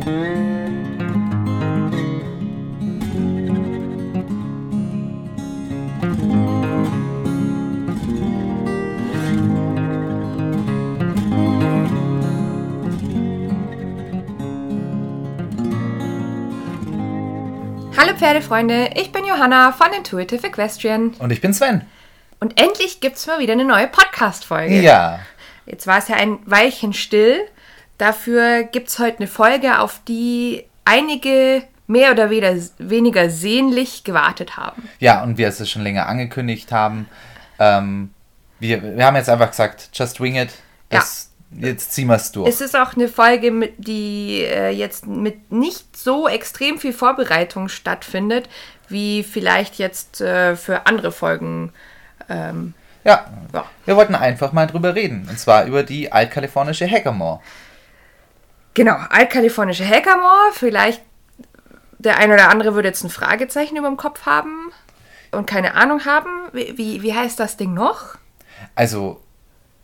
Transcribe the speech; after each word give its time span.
Hallo 0.00 0.06
Pferdefreunde, 18.16 18.90
ich 18.94 19.12
bin 19.12 19.26
Johanna 19.26 19.72
von 19.72 19.92
Intuitive 19.92 20.46
Equestrian. 20.46 21.14
Und 21.18 21.30
ich 21.30 21.42
bin 21.42 21.52
Sven. 21.52 21.82
Und 22.38 22.58
endlich 22.58 23.00
gibt 23.00 23.16
es 23.16 23.26
mal 23.26 23.38
wieder 23.38 23.52
eine 23.52 23.66
neue 23.66 23.86
Podcast-Folge. 23.86 24.80
Ja. 24.80 25.20
Jetzt 25.66 25.86
war 25.86 25.98
es 25.98 26.08
ja 26.08 26.16
ein 26.16 26.38
Weilchen 26.46 26.94
still. 26.94 27.46
Dafür 28.00 28.62
gibt 28.62 28.88
es 28.88 28.98
heute 28.98 29.18
eine 29.18 29.26
Folge, 29.26 29.78
auf 29.78 30.00
die 30.08 30.64
einige 30.86 31.64
mehr 31.86 32.12
oder 32.12 32.30
weniger, 32.30 32.56
weniger 32.78 33.28
sehnlich 33.28 34.04
gewartet 34.04 34.56
haben. 34.56 34.88
Ja, 35.00 35.22
und 35.22 35.36
wir 35.36 35.48
es 35.48 35.68
schon 35.68 35.82
länger 35.82 36.06
angekündigt 36.06 36.72
haben. 36.72 37.10
Ähm, 37.58 38.14
wir, 38.58 38.96
wir 38.96 39.04
haben 39.04 39.16
jetzt 39.16 39.28
einfach 39.28 39.50
gesagt, 39.50 39.90
just 39.92 40.18
wing 40.18 40.36
it. 40.36 40.48
Das, 40.88 41.30
Jetzt 41.52 41.92
ziehen 41.92 42.06
wir 42.06 42.14
es 42.14 42.32
durch. 42.32 42.48
Es 42.48 42.62
ist 42.62 42.74
auch 42.74 42.94
eine 42.94 43.08
Folge, 43.08 43.50
mit, 43.50 43.74
die 43.76 44.44
äh, 44.44 44.70
jetzt 44.70 45.06
mit 45.06 45.52
nicht 45.52 45.94
so 45.94 46.26
extrem 46.26 46.78
viel 46.78 46.94
Vorbereitung 46.94 47.68
stattfindet, 47.68 48.48
wie 48.88 49.24
vielleicht 49.24 49.76
jetzt 49.76 50.22
äh, 50.22 50.56
für 50.56 50.86
andere 50.86 51.12
Folgen. 51.12 51.74
Ähm, 52.30 52.72
ja. 53.04 53.26
ja. 53.52 53.64
wir 53.84 53.96
wollten 53.96 54.14
einfach 54.14 54.52
mal 54.52 54.68
drüber 54.68 54.94
reden. 54.94 55.26
Und 55.28 55.38
zwar 55.38 55.66
über 55.66 55.82
die 55.82 56.10
altkalifornische 56.10 56.88
Hackamore. 56.88 57.40
Genau, 58.74 58.96
altkalifornische 59.10 59.86
Hackamore. 59.86 60.52
Vielleicht 60.52 61.02
der 61.98 62.16
eine 62.16 62.34
oder 62.34 62.48
andere 62.48 62.74
würde 62.74 62.88
jetzt 62.88 63.04
ein 63.04 63.10
Fragezeichen 63.10 63.76
über 63.76 63.88
dem 63.88 63.96
Kopf 63.96 64.24
haben 64.26 64.72
und 65.32 65.46
keine 65.46 65.74
Ahnung 65.74 66.04
haben. 66.04 66.30
Wie, 66.52 66.76
wie, 66.78 67.02
wie 67.02 67.14
heißt 67.14 67.38
das 67.38 67.56
Ding 67.56 67.74
noch? 67.74 68.16
Also, 68.74 69.20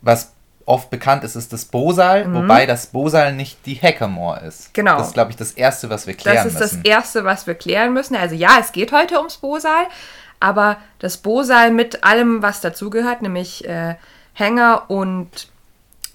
was 0.01 0.33
oft 0.65 0.91
bekannt 0.91 1.25
ist, 1.25 1.37
ist 1.37 1.53
das 1.53 1.65
Bosal, 1.65 2.27
mhm. 2.27 2.35
wobei 2.35 2.67
das 2.67 2.87
Bosal 2.87 3.33
nicht 3.33 3.65
die 3.67 3.77
Hackamore 3.81 4.41
ist. 4.41 4.75
Genau. 4.75 4.99
Das 4.99 5.09
ist, 5.09 5.15
glaube 5.15 5.31
ich, 5.31 5.37
das 5.37 5.53
Erste, 5.53 5.89
was 5.91 6.07
wir 6.07 6.15
klären 6.15 6.45
müssen. 6.45 6.59
Das 6.59 6.67
ist 6.67 6.73
müssen. 6.73 6.83
das 6.83 6.91
Erste, 6.91 7.25
was 7.25 7.47
wir 7.47 7.55
klären 7.55 7.93
müssen. 7.93 8.17
Also 8.17 8.35
ja, 8.35 8.59
es 8.61 8.73
geht 8.73 8.93
heute 8.93 9.19
ums 9.19 9.37
Bosal, 9.37 9.87
aber 10.41 10.79
das 10.99 11.19
Bosal 11.19 11.71
mit 11.71 12.03
allem, 12.03 12.43
was 12.43 12.61
dazugehört, 12.61 13.23
nämlich 13.23 13.67
äh, 13.69 13.95
Hänger 14.33 14.85
und 14.89 15.49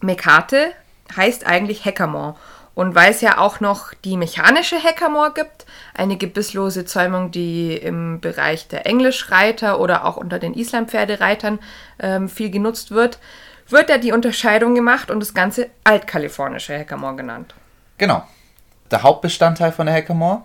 Mekate, 0.02 0.72
heißt 1.16 1.46
eigentlich 1.46 1.86
Hackamore. 1.86 2.36
Und 2.82 2.96
weil 2.96 3.12
es 3.12 3.22
ja 3.22 3.38
auch 3.38 3.60
noch 3.60 3.94
die 3.94 4.18
mechanische 4.18 4.76
Hackamore 4.76 5.34
gibt, 5.36 5.68
eine 5.94 6.18
gebisslose 6.18 6.84
Zäumung, 6.84 7.30
die 7.30 7.78
im 7.78 8.20
Bereich 8.20 8.70
der 8.70 8.88
Englischreiter 8.88 9.80
oder 9.80 10.04
auch 10.04 10.18
unter 10.18 10.40
den 10.40 10.56
Islampferdereitern 10.56 11.60
ähm, 12.00 12.28
viel 12.28 12.50
genutzt 12.50 12.90
wird, 12.90 13.20
wird 13.68 13.92
da 13.92 14.00
die 14.00 14.12
Unterscheidung 14.12 14.74
gemacht 14.74 15.12
und 15.12 15.20
das 15.20 15.36
Ganze 15.36 15.70
altkalifornische 15.84 16.76
Hackamore 16.76 17.18
genannt. 17.18 17.54
Genau. 18.00 18.24
Der 18.90 19.04
Hauptbestandteil 19.04 19.72
von 19.72 19.86
der 19.86 19.94
Hackamore 19.94 20.42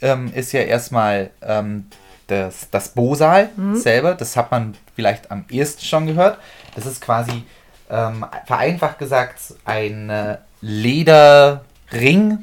ähm, 0.00 0.32
ist 0.34 0.52
ja 0.52 0.62
erstmal 0.62 1.28
ähm, 1.42 1.90
das, 2.26 2.70
das 2.70 2.88
Bosal 2.88 3.50
mhm. 3.54 3.76
selber. 3.76 4.14
Das 4.14 4.34
hat 4.38 4.50
man 4.50 4.78
vielleicht 4.96 5.30
am 5.30 5.44
ehesten 5.50 5.84
schon 5.84 6.06
gehört. 6.06 6.38
Das 6.74 6.86
ist 6.86 7.02
quasi 7.02 7.44
ähm, 7.90 8.24
vereinfacht 8.46 8.98
gesagt 8.98 9.38
ein 9.66 10.08
äh, 10.08 10.38
Lederring, 10.64 12.38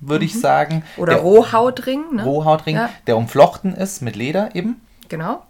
würde 0.00 0.24
mhm. 0.24 0.30
ich 0.30 0.40
sagen. 0.40 0.84
Oder 0.96 1.14
der, 1.14 1.22
Rohhautring. 1.22 2.14
Ne? 2.14 2.24
Rohhautring, 2.24 2.76
ja. 2.76 2.90
der 3.06 3.16
umflochten 3.16 3.74
ist 3.74 4.00
mit 4.00 4.14
Leder 4.14 4.54
eben. 4.54 4.80
Genau. 5.08 5.42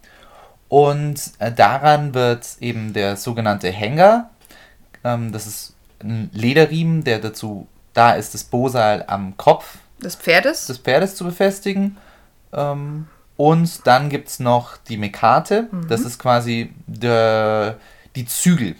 Und 0.68 1.20
äh, 1.38 1.52
daran 1.52 2.14
wird 2.14 2.56
eben 2.60 2.94
der 2.94 3.16
sogenannte 3.16 3.70
Hänger, 3.70 4.30
ähm, 5.04 5.32
das 5.32 5.46
ist 5.46 5.74
ein 6.02 6.30
Lederriemen, 6.32 7.04
der 7.04 7.18
dazu 7.18 7.68
da 7.92 8.12
ist, 8.14 8.34
das 8.34 8.44
Bosal 8.44 9.04
am 9.06 9.36
Kopf 9.36 9.76
des 10.02 10.16
Pferdes, 10.16 10.66
des 10.66 10.78
Pferdes 10.78 11.14
zu 11.14 11.24
befestigen. 11.24 11.98
Ähm, 12.52 13.06
und 13.36 13.86
dann 13.86 14.08
gibt 14.08 14.28
es 14.28 14.40
noch 14.40 14.78
die 14.78 14.96
Mekate, 14.96 15.68
mhm. 15.70 15.88
das 15.88 16.00
ist 16.00 16.18
quasi 16.18 16.72
der, 16.86 17.76
die 18.16 18.24
Zügel 18.24 18.76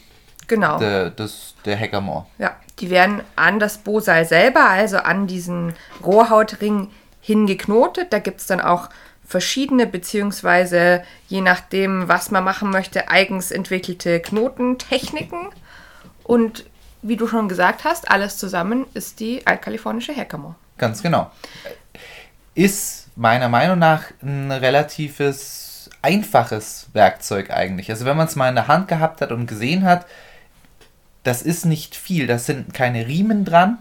genau. 0.47 0.79
der, 0.79 1.11
des, 1.11 1.55
der 1.65 1.79
Hackamore. 1.79 2.27
Ja, 2.39 2.57
die 2.81 2.91
werden 2.91 3.23
an 3.37 3.61
das 3.61 3.79
Bosal 3.79 4.25
selber, 4.25 4.69
also 4.69 4.99
an 4.99 5.27
diesen 5.27 5.75
Rohrhautring 6.05 6.91
hingeknotet. 7.21 8.13
Da 8.13 8.19
gibt 8.19 8.41
es 8.41 8.47
dann 8.47 8.61
auch 8.61 8.91
verschiedene, 9.27 9.87
beziehungsweise 9.87 11.03
je 11.29 11.41
nachdem, 11.41 12.09
was 12.09 12.31
man 12.31 12.45
machen 12.45 12.71
möchte, 12.71 13.09
eigens 13.09 13.51
entwickelte 13.51 14.21
Knotentechniken. 14.21 15.49
Und 16.23 16.65
wie 17.03 17.17
du 17.17 17.27
schon 17.27 17.49
gesagt 17.49 17.85
hast, 17.85 18.11
alles 18.11 18.39
zusammen 18.39 18.87
ist 18.95 19.21
die 19.21 19.47
altkalifornische 19.47 20.13
Herkammer. 20.13 20.57
Ganz 20.79 21.03
genau. 21.03 21.31
Ist 22.55 23.09
meiner 23.17 23.49
Meinung 23.49 23.79
nach 23.79 24.05
ein 24.23 24.51
relatives 24.51 25.91
einfaches 26.03 26.89
Werkzeug 26.93 27.51
eigentlich. 27.51 27.91
Also 27.91 28.05
wenn 28.05 28.17
man 28.17 28.27
es 28.27 28.37
mal 28.37 28.49
in 28.49 28.55
der 28.55 28.69
Hand 28.69 28.89
gehabt 28.89 29.21
hat 29.21 29.33
und 29.33 29.47
gesehen 29.47 29.85
hat, 29.85 30.07
das 31.25 31.43
ist 31.43 31.65
nicht 31.65 31.97
viel. 31.97 32.27
Das 32.27 32.47
sind 32.47 32.73
keine 32.73 33.07
Riemen 33.07 33.45
dran, 33.45 33.79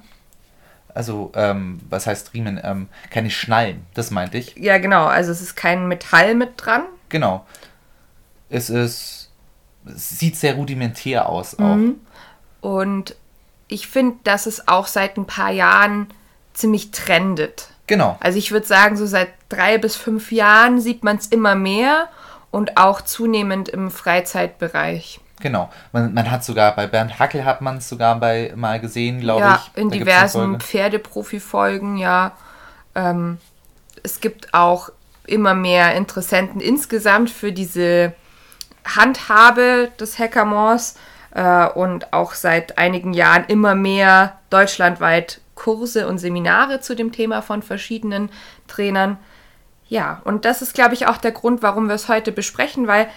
also, 0.94 1.32
ähm, 1.36 1.80
was 1.90 2.08
heißt 2.08 2.34
Riemen? 2.34 2.60
Ähm, 2.64 2.88
keine 3.10 3.32
Schnallen, 3.32 3.86
das 3.94 4.12
meinte 4.12 4.38
ich. 4.38 4.56
Ja, 4.58 4.78
genau. 4.78 5.06
Also 5.06 5.32
es 5.32 5.42
ist 5.42 5.56
kein 5.56 5.88
Metall 5.88 6.36
mit 6.36 6.52
dran. 6.58 6.84
Genau. 7.10 7.46
Es 8.50 8.70
ist. 8.70 9.32
Es 9.86 10.18
sieht 10.18 10.38
sehr 10.38 10.56
rudimentär 10.56 11.28
aus 11.28 11.60
auch. 11.60 11.76
Mhm. 11.76 12.00
Und 12.62 13.16
ich 13.68 13.88
finde, 13.88 14.18
dass 14.24 14.46
es 14.46 14.68
auch 14.68 14.88
seit 14.88 15.18
ein 15.18 15.26
paar 15.26 15.52
Jahren 15.52 16.08
ziemlich 16.54 16.92
trendet. 16.92 17.68
Genau. 17.88 18.18
Also 18.22 18.38
ich 18.38 18.52
würde 18.52 18.66
sagen, 18.66 18.96
so 18.96 19.06
seit 19.06 19.30
drei 19.50 19.78
bis 19.78 19.98
fünf 19.98 20.32
Jahren 20.32 20.80
sieht 20.80 21.04
man 21.04 21.18
es 21.18 21.28
immer 21.28 21.56
mehr 21.56 22.08
und 22.50 22.78
auch 22.78 23.02
zunehmend 23.02 23.68
im 23.68 23.92
Freizeitbereich. 23.92 25.20
Genau. 25.44 25.70
Man, 25.92 26.14
man 26.14 26.32
hat 26.32 26.46
sogar 26.46 26.74
bei 26.74 26.88
Bernd 26.88 27.20
Hackel 27.20 27.44
hat 27.44 27.60
man 27.60 27.78
es 27.78 27.90
sogar 27.90 28.18
bei 28.18 28.54
mal 28.56 28.80
gesehen, 28.80 29.20
glaube 29.20 29.42
ja, 29.42 29.56
ich. 29.56 29.76
Ja, 29.76 29.82
in 29.82 29.90
diversen 29.90 30.58
Pferdeprofi-Folgen, 30.62 31.98
ja. 31.98 32.32
Ähm, 32.96 33.40
es 34.04 34.22
gibt 34.22 34.54
auch 34.54 34.90
immer 35.28 35.54
mehr 35.54 35.96
Interessenten 35.96 36.62
insgesamt 36.62 37.30
für 37.30 37.52
diese 37.52 38.14
Handhabe 38.86 39.92
des 40.00 40.18
Hackamores 40.18 40.96
äh, 41.36 41.68
und 41.68 42.14
auch 42.14 42.36
seit 42.36 42.78
einigen 42.78 43.14
Jahren 43.14 43.44
immer 43.50 43.76
mehr 43.76 44.40
deutschlandweit 44.50 45.42
Kurse 45.56 46.08
und 46.08 46.20
Seminare 46.20 46.80
zu 46.80 46.96
dem 46.96 47.12
Thema 47.12 47.42
von 47.42 47.64
verschiedenen 47.64 48.30
Trainern. 48.70 49.18
Ja, 49.90 50.22
und 50.24 50.46
das 50.46 50.62
ist, 50.62 50.74
glaube 50.74 50.94
ich, 50.94 51.06
auch 51.08 51.18
der 51.18 51.34
Grund, 51.34 51.62
warum 51.62 51.90
wir 51.90 51.96
es 51.96 52.08
heute 52.08 52.32
besprechen, 52.32 52.88
weil 52.88 53.10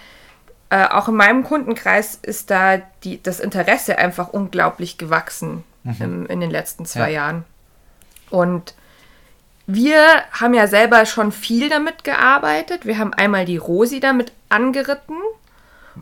äh, 0.69 0.85
auch 0.85 1.07
in 1.07 1.15
meinem 1.15 1.43
Kundenkreis 1.43 2.15
ist 2.21 2.49
da 2.49 2.77
die, 3.03 3.21
das 3.21 3.39
Interesse 3.39 3.97
einfach 3.97 4.29
unglaublich 4.29 4.97
gewachsen 4.97 5.63
mhm. 5.83 5.95
im, 5.99 6.25
in 6.27 6.39
den 6.41 6.51
letzten 6.51 6.85
zwei 6.85 7.11
ja. 7.11 7.21
Jahren. 7.21 7.45
Und 8.29 8.75
wir 9.65 10.01
haben 10.31 10.53
ja 10.53 10.67
selber 10.67 11.05
schon 11.05 11.31
viel 11.31 11.69
damit 11.69 12.03
gearbeitet. 12.03 12.85
Wir 12.85 12.97
haben 12.97 13.13
einmal 13.13 13.45
die 13.45 13.57
Rosi 13.57 13.99
damit 13.99 14.31
angeritten. 14.49 15.17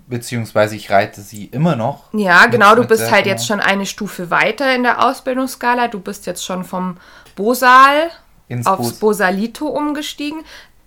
Beziehungsweise 0.07 0.75
ich 0.75 0.91
reite 0.91 1.21
sie 1.21 1.45
immer 1.45 1.75
noch. 1.75 2.13
Ja, 2.13 2.47
genau. 2.47 2.75
Du 2.75 2.85
bist 2.85 3.11
halt 3.11 3.25
jetzt 3.25 3.47
schon 3.47 3.59
eine 3.59 3.85
Stufe 3.85 4.29
weiter 4.29 4.75
in 4.75 4.83
der 4.83 5.03
Ausbildungsskala. 5.05 5.87
Du 5.87 5.99
bist 5.99 6.25
jetzt 6.25 6.43
schon 6.43 6.63
vom 6.63 6.97
Bosal 7.35 8.11
Ins 8.47 8.68
aufs 8.68 8.91
Bos 8.91 9.00
Bosalito 9.00 9.68
umgestiegen. 9.68 10.44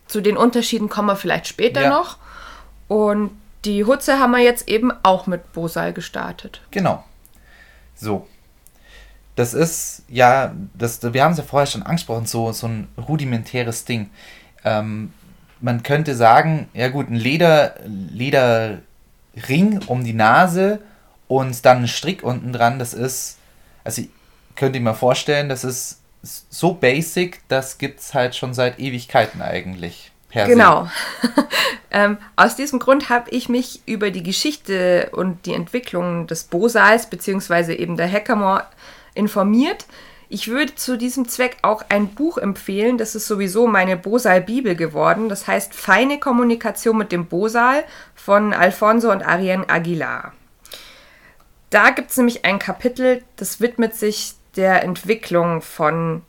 Zu 0.06 0.20
den 0.20 0.36
Unterschieden 0.36 0.88
kommen 0.88 1.08
wir 1.08 1.16
vielleicht 1.16 1.46
später 1.46 1.82
ja. 1.82 1.90
noch. 1.90 2.18
Und 2.86 3.30
die 3.64 3.84
Hutze 3.84 4.18
haben 4.18 4.30
wir 4.32 4.40
jetzt 4.40 4.68
eben 4.68 4.92
auch 5.02 5.26
mit 5.26 5.52
Bosal 5.52 5.92
gestartet. 5.92 6.60
Genau. 6.70 7.04
So. 7.94 8.26
Das 9.34 9.54
ist 9.54 10.02
ja, 10.08 10.54
das, 10.74 11.00
wir 11.12 11.22
haben 11.22 11.32
es 11.32 11.38
ja 11.38 11.44
vorher 11.44 11.66
schon 11.66 11.82
angesprochen, 11.82 12.26
so, 12.26 12.52
so 12.52 12.66
ein 12.66 12.88
rudimentäres 12.96 13.84
Ding. 13.84 14.10
Ähm, 14.64 15.12
man 15.60 15.82
könnte 15.82 16.14
sagen, 16.16 16.68
ja 16.74 16.88
gut, 16.88 17.08
ein 17.08 17.14
Leder, 17.14 17.74
Lederring 17.86 19.80
um 19.86 20.02
die 20.02 20.12
Nase 20.12 20.80
und 21.28 21.64
dann 21.64 21.82
ein 21.82 21.88
Strick 21.88 22.22
unten 22.22 22.52
dran, 22.52 22.78
das 22.78 22.94
ist, 22.94 23.38
also 23.84 24.02
ich 24.02 24.08
könnte 24.56 24.80
mir 24.80 24.94
vorstellen, 24.94 25.48
das 25.48 25.62
ist 25.62 26.00
so 26.22 26.74
basic, 26.74 27.40
das 27.48 27.78
gibt 27.78 28.00
es 28.00 28.14
halt 28.14 28.34
schon 28.34 28.54
seit 28.54 28.80
Ewigkeiten 28.80 29.40
eigentlich 29.40 30.10
per 30.28 30.46
Genau. 30.46 30.88
ähm, 31.90 32.18
aus 32.36 32.56
diesem 32.56 32.78
Grund 32.78 33.08
habe 33.08 33.30
ich 33.30 33.48
mich 33.48 33.82
über 33.86 34.10
die 34.10 34.22
Geschichte 34.22 35.10
und 35.12 35.46
die 35.46 35.54
Entwicklung 35.54 36.26
des 36.26 36.44
Bosals 36.44 37.08
bzw. 37.08 37.74
eben 37.74 37.96
der 37.96 38.10
Hackamore 38.10 38.64
informiert. 39.14 39.86
Ich 40.30 40.48
würde 40.48 40.74
zu 40.74 40.98
diesem 40.98 41.26
Zweck 41.26 41.56
auch 41.62 41.82
ein 41.88 42.08
Buch 42.08 42.36
empfehlen. 42.36 42.98
Das 42.98 43.14
ist 43.14 43.26
sowieso 43.26 43.66
meine 43.66 43.96
Bosal-Bibel 43.96 44.76
geworden. 44.76 45.30
Das 45.30 45.46
heißt 45.46 45.74
Feine 45.74 46.20
Kommunikation 46.20 46.98
mit 46.98 47.12
dem 47.12 47.26
Bosal 47.26 47.84
von 48.14 48.52
Alfonso 48.52 49.10
und 49.10 49.22
Ariane 49.22 49.68
Aguilar. 49.70 50.34
Da 51.70 51.90
gibt 51.90 52.10
es 52.10 52.16
nämlich 52.16 52.44
ein 52.44 52.58
Kapitel, 52.58 53.22
das 53.36 53.60
widmet 53.60 53.94
sich 53.94 54.34
der 54.56 54.82
Entwicklung 54.82 55.62
von 55.62 56.22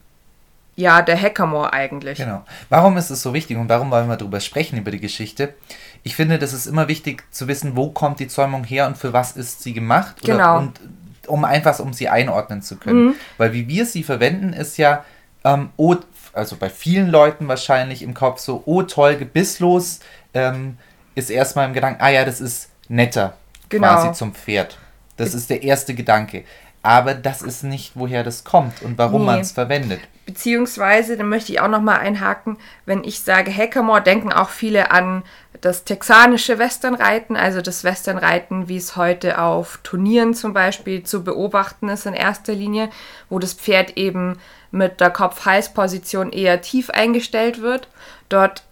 ja, 0.80 1.02
der 1.02 1.20
Hackamore 1.20 1.72
eigentlich. 1.72 2.18
Genau. 2.18 2.44
Warum 2.68 2.96
ist 2.96 3.10
es 3.10 3.22
so 3.22 3.34
wichtig 3.34 3.56
und 3.56 3.68
warum 3.68 3.90
wollen 3.90 4.08
wir 4.08 4.16
darüber 4.16 4.40
sprechen, 4.40 4.78
über 4.78 4.90
die 4.90 5.00
Geschichte? 5.00 5.54
Ich 6.02 6.16
finde, 6.16 6.38
das 6.38 6.52
ist 6.52 6.66
immer 6.66 6.88
wichtig 6.88 7.22
zu 7.30 7.46
wissen, 7.46 7.76
wo 7.76 7.90
kommt 7.90 8.18
die 8.18 8.28
Zäumung 8.28 8.64
her 8.64 8.86
und 8.86 8.96
für 8.96 9.12
was 9.12 9.32
ist 9.32 9.62
sie 9.62 9.72
gemacht. 9.72 10.16
Oder, 10.24 10.32
genau. 10.32 10.58
Und 10.58 10.80
um 11.26 11.44
einfach, 11.44 11.78
um 11.78 11.92
sie 11.92 12.08
einordnen 12.08 12.62
zu 12.62 12.76
können. 12.76 13.06
Mhm. 13.06 13.14
Weil 13.38 13.52
wie 13.52 13.68
wir 13.68 13.86
sie 13.86 14.02
verwenden, 14.02 14.52
ist 14.52 14.78
ja, 14.78 15.04
ähm, 15.44 15.70
oh, 15.76 15.96
also 16.32 16.56
bei 16.56 16.70
vielen 16.70 17.08
Leuten 17.08 17.46
wahrscheinlich 17.48 18.02
im 18.02 18.14
Kopf 18.14 18.40
so, 18.40 18.62
oh 18.66 18.82
toll, 18.82 19.16
gebisslos, 19.16 20.00
ähm, 20.34 20.78
ist 21.14 21.30
erstmal 21.30 21.66
im 21.66 21.74
Gedanken, 21.74 22.00
ah 22.02 22.08
ja, 22.08 22.24
das 22.24 22.40
ist 22.40 22.70
netter, 22.88 23.34
genau. 23.68 23.88
quasi 23.88 24.12
zum 24.12 24.34
Pferd. 24.34 24.78
Das 25.16 25.34
ist 25.34 25.50
der 25.50 25.62
erste 25.62 25.94
Gedanke. 25.94 26.44
Aber 26.82 27.14
das 27.14 27.42
ist 27.42 27.62
nicht, 27.62 27.92
woher 27.94 28.24
das 28.24 28.44
kommt 28.44 28.80
und 28.82 28.96
warum 28.96 29.22
nee. 29.22 29.26
man 29.26 29.40
es 29.40 29.52
verwendet. 29.52 30.00
Beziehungsweise, 30.24 31.16
da 31.16 31.24
möchte 31.24 31.52
ich 31.52 31.60
auch 31.60 31.68
nochmal 31.68 31.98
einhaken, 31.98 32.56
wenn 32.86 33.04
ich 33.04 33.20
sage 33.20 33.54
Hackamore, 33.54 34.00
denken 34.00 34.32
auch 34.32 34.48
viele 34.48 34.90
an 34.90 35.22
das 35.60 35.84
texanische 35.84 36.58
Westernreiten, 36.58 37.36
also 37.36 37.60
das 37.60 37.84
Westernreiten, 37.84 38.68
wie 38.68 38.76
es 38.76 38.96
heute 38.96 39.40
auf 39.40 39.80
Turnieren 39.82 40.32
zum 40.32 40.54
Beispiel 40.54 41.02
zu 41.02 41.22
beobachten 41.22 41.88
ist 41.88 42.06
in 42.06 42.14
erster 42.14 42.54
Linie, 42.54 42.88
wo 43.28 43.38
das 43.38 43.52
Pferd 43.52 43.96
eben 43.98 44.38
mit 44.70 45.00
der 45.00 45.10
Kopf-Hals-Position 45.10 46.32
eher 46.32 46.62
tief 46.62 46.88
eingestellt 46.90 47.60
wird. 47.60 47.88
Dort, 48.28 48.62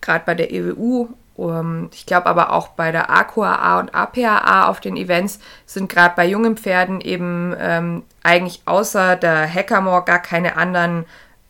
gerade 0.00 0.24
bei 0.24 0.34
der 0.34 0.52
EWU 0.52 1.08
um, 1.36 1.90
ich 1.92 2.06
glaube 2.06 2.26
aber 2.26 2.52
auch 2.52 2.68
bei 2.68 2.92
der 2.92 3.10
AQAA 3.10 3.78
und 3.78 3.94
APAA 3.94 4.68
auf 4.68 4.80
den 4.80 4.96
Events 4.96 5.38
sind 5.66 5.90
gerade 5.90 6.14
bei 6.16 6.26
jungen 6.26 6.56
Pferden 6.56 7.00
eben 7.00 7.54
ähm, 7.58 8.04
eigentlich 8.22 8.62
außer 8.64 9.16
der 9.16 9.52
Hackamore 9.52 10.04
gar 10.04 10.20
keine 10.20 10.56
anderen 10.56 11.04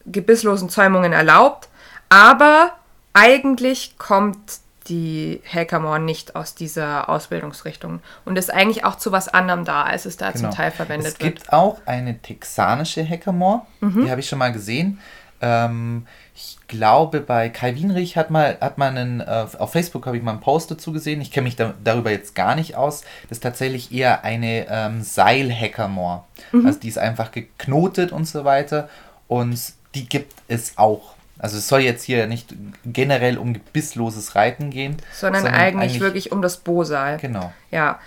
gebisslosen 0.05 0.69
Zäumungen 0.69 1.13
erlaubt. 1.13 1.69
Aber 2.09 2.73
eigentlich 3.13 3.97
kommt 3.99 4.61
die 4.89 5.41
Hackamore 5.53 6.01
nicht 6.01 6.37
aus 6.37 6.55
dieser 6.55 7.09
Ausbildungsrichtung 7.09 8.01
und 8.25 8.37
ist 8.39 8.53
eigentlich 8.53 8.85
auch 8.85 8.97
zu 8.97 9.11
was 9.13 9.29
anderem 9.29 9.65
da, 9.65 9.83
als 9.83 10.05
es 10.05 10.17
da 10.17 10.31
genau. 10.31 10.49
zum 10.49 10.57
Teil 10.57 10.71
verwendet 10.71 11.07
wird. 11.07 11.15
Es 11.15 11.19
gibt 11.19 11.41
wird. 11.43 11.53
auch 11.53 11.81
eine 11.87 12.21
texanische 12.21 13.09
Hackamore, 13.09 13.63
mhm. 13.81 14.05
die 14.05 14.11
habe 14.11 14.21
ich 14.21 14.29
schon 14.29 14.39
mal 14.39 14.53
gesehen. 14.53 15.01
Ähm, 15.41 16.07
ich 16.35 16.59
glaube, 16.69 17.21
bei 17.21 17.49
Kai 17.49 17.75
Wienrich 17.75 18.17
hat, 18.17 18.31
mal, 18.31 18.59
hat 18.61 18.79
man 18.79 18.97
einen, 18.97 19.21
äh, 19.21 19.47
auf 19.59 19.73
Facebook 19.73 20.07
habe 20.07 20.17
ich 20.17 20.23
mal 20.23 20.33
einen 20.33 20.41
Post 20.41 20.71
dazu 20.71 20.93
gesehen. 20.93 21.21
Ich 21.21 21.31
kenne 21.31 21.45
mich 21.45 21.57
da, 21.57 21.75
darüber 21.83 22.11
jetzt 22.11 22.35
gar 22.35 22.55
nicht 22.55 22.77
aus. 22.77 23.03
Das 23.29 23.39
ist 23.39 23.43
tatsächlich 23.43 23.93
eher 23.93 24.25
eine 24.25 24.67
ähm, 24.69 25.03
Seil-Hackamore. 25.03 26.25
Mhm. 26.53 26.67
Also 26.67 26.79
die 26.81 26.89
ist 26.89 26.99
einfach 26.99 27.31
geknotet 27.33 28.13
und 28.13 28.27
so 28.27 28.45
weiter. 28.45 28.89
Und 29.29 29.59
die 29.95 30.09
gibt 30.09 30.35
es 30.49 30.77
auch. 30.77 31.15
Also 31.39 31.59
es 31.59 31.69
soll 31.69 31.81
jetzt 31.81 32.05
hier 32.05 32.27
nicht 32.27 32.55
generell 32.85 33.39
um 33.39 33.53
gebissloses 33.53 34.35
Reiten 34.35 34.71
gehen. 34.71 34.97
Sondern, 35.13 35.43
sondern 35.43 35.61
eigentlich, 35.61 35.83
eigentlich, 35.83 36.01
wirklich 36.01 36.33
um 36.33 36.43
das 36.43 36.59
Bosal. 36.59 37.19
Genau. 37.19 37.53
Ja. 37.71 37.99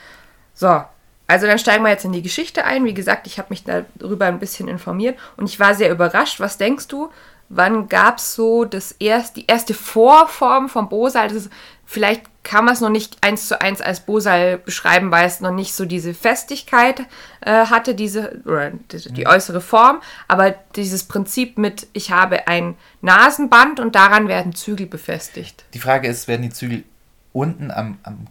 So, 0.53 0.83
also 1.29 1.45
dann 1.45 1.59
steigen 1.59 1.83
wir 1.83 1.91
jetzt 1.91 2.05
in 2.05 2.11
die 2.11 2.23
Geschichte 2.23 2.65
ein. 2.65 2.85
Wie 2.85 2.93
gesagt, 2.95 3.27
ich 3.27 3.37
habe 3.37 3.49
mich 3.51 3.63
darüber 3.63 4.25
ein 4.25 4.39
bisschen 4.39 4.67
informiert 4.67 5.17
und 5.37 5.47
ich 5.47 5.59
war 5.59 5.75
sehr 5.75 5.91
überrascht. 5.91 6.39
Was 6.39 6.57
denkst 6.57 6.87
du, 6.87 7.11
wann 7.49 7.87
gab 7.87 8.17
es 8.17 8.33
so 8.33 8.65
das 8.65 8.93
erst, 8.93 9.35
die 9.35 9.45
erste 9.45 9.75
Vorform 9.75 10.69
vom 10.69 10.89
Bosal? 10.89 11.27
Das 11.27 11.37
ist, 11.37 11.51
vielleicht 11.85 12.23
kann 12.41 12.65
man 12.65 12.73
es 12.73 12.81
noch 12.81 12.89
nicht 12.89 13.19
eins 13.21 13.47
zu 13.47 13.61
eins 13.61 13.79
als 13.79 13.99
Bosal 13.99 14.57
beschreiben, 14.57 15.11
weil 15.11 15.27
es 15.27 15.39
noch 15.39 15.51
nicht 15.53 15.75
so 15.75 15.85
diese 15.85 16.15
Festigkeit 16.15 17.01
äh, 17.41 17.67
hatte, 17.67 17.93
diese, 17.93 18.41
oder 18.45 18.71
die, 18.71 19.13
die, 19.13 19.27
äußere 19.27 19.61
Form, 19.61 20.01
aber 20.27 20.55
dieses 20.75 21.03
Prinzip 21.03 21.59
mit, 21.59 21.85
ich 21.93 22.09
habe 22.09 22.47
ein 22.47 22.73
Nasenband 23.01 23.79
und 23.79 23.93
daran 23.93 24.27
werden 24.27 24.55
Zügel 24.55 24.87
befestigt. 24.87 25.63
Die 25.75 25.79
Frage 25.79 26.07
ist, 26.07 26.27
werden 26.27 26.41
die 26.41 26.49
Zügel 26.49 26.85
unten 27.33 27.69
am, 27.69 27.99
am, 28.01 28.25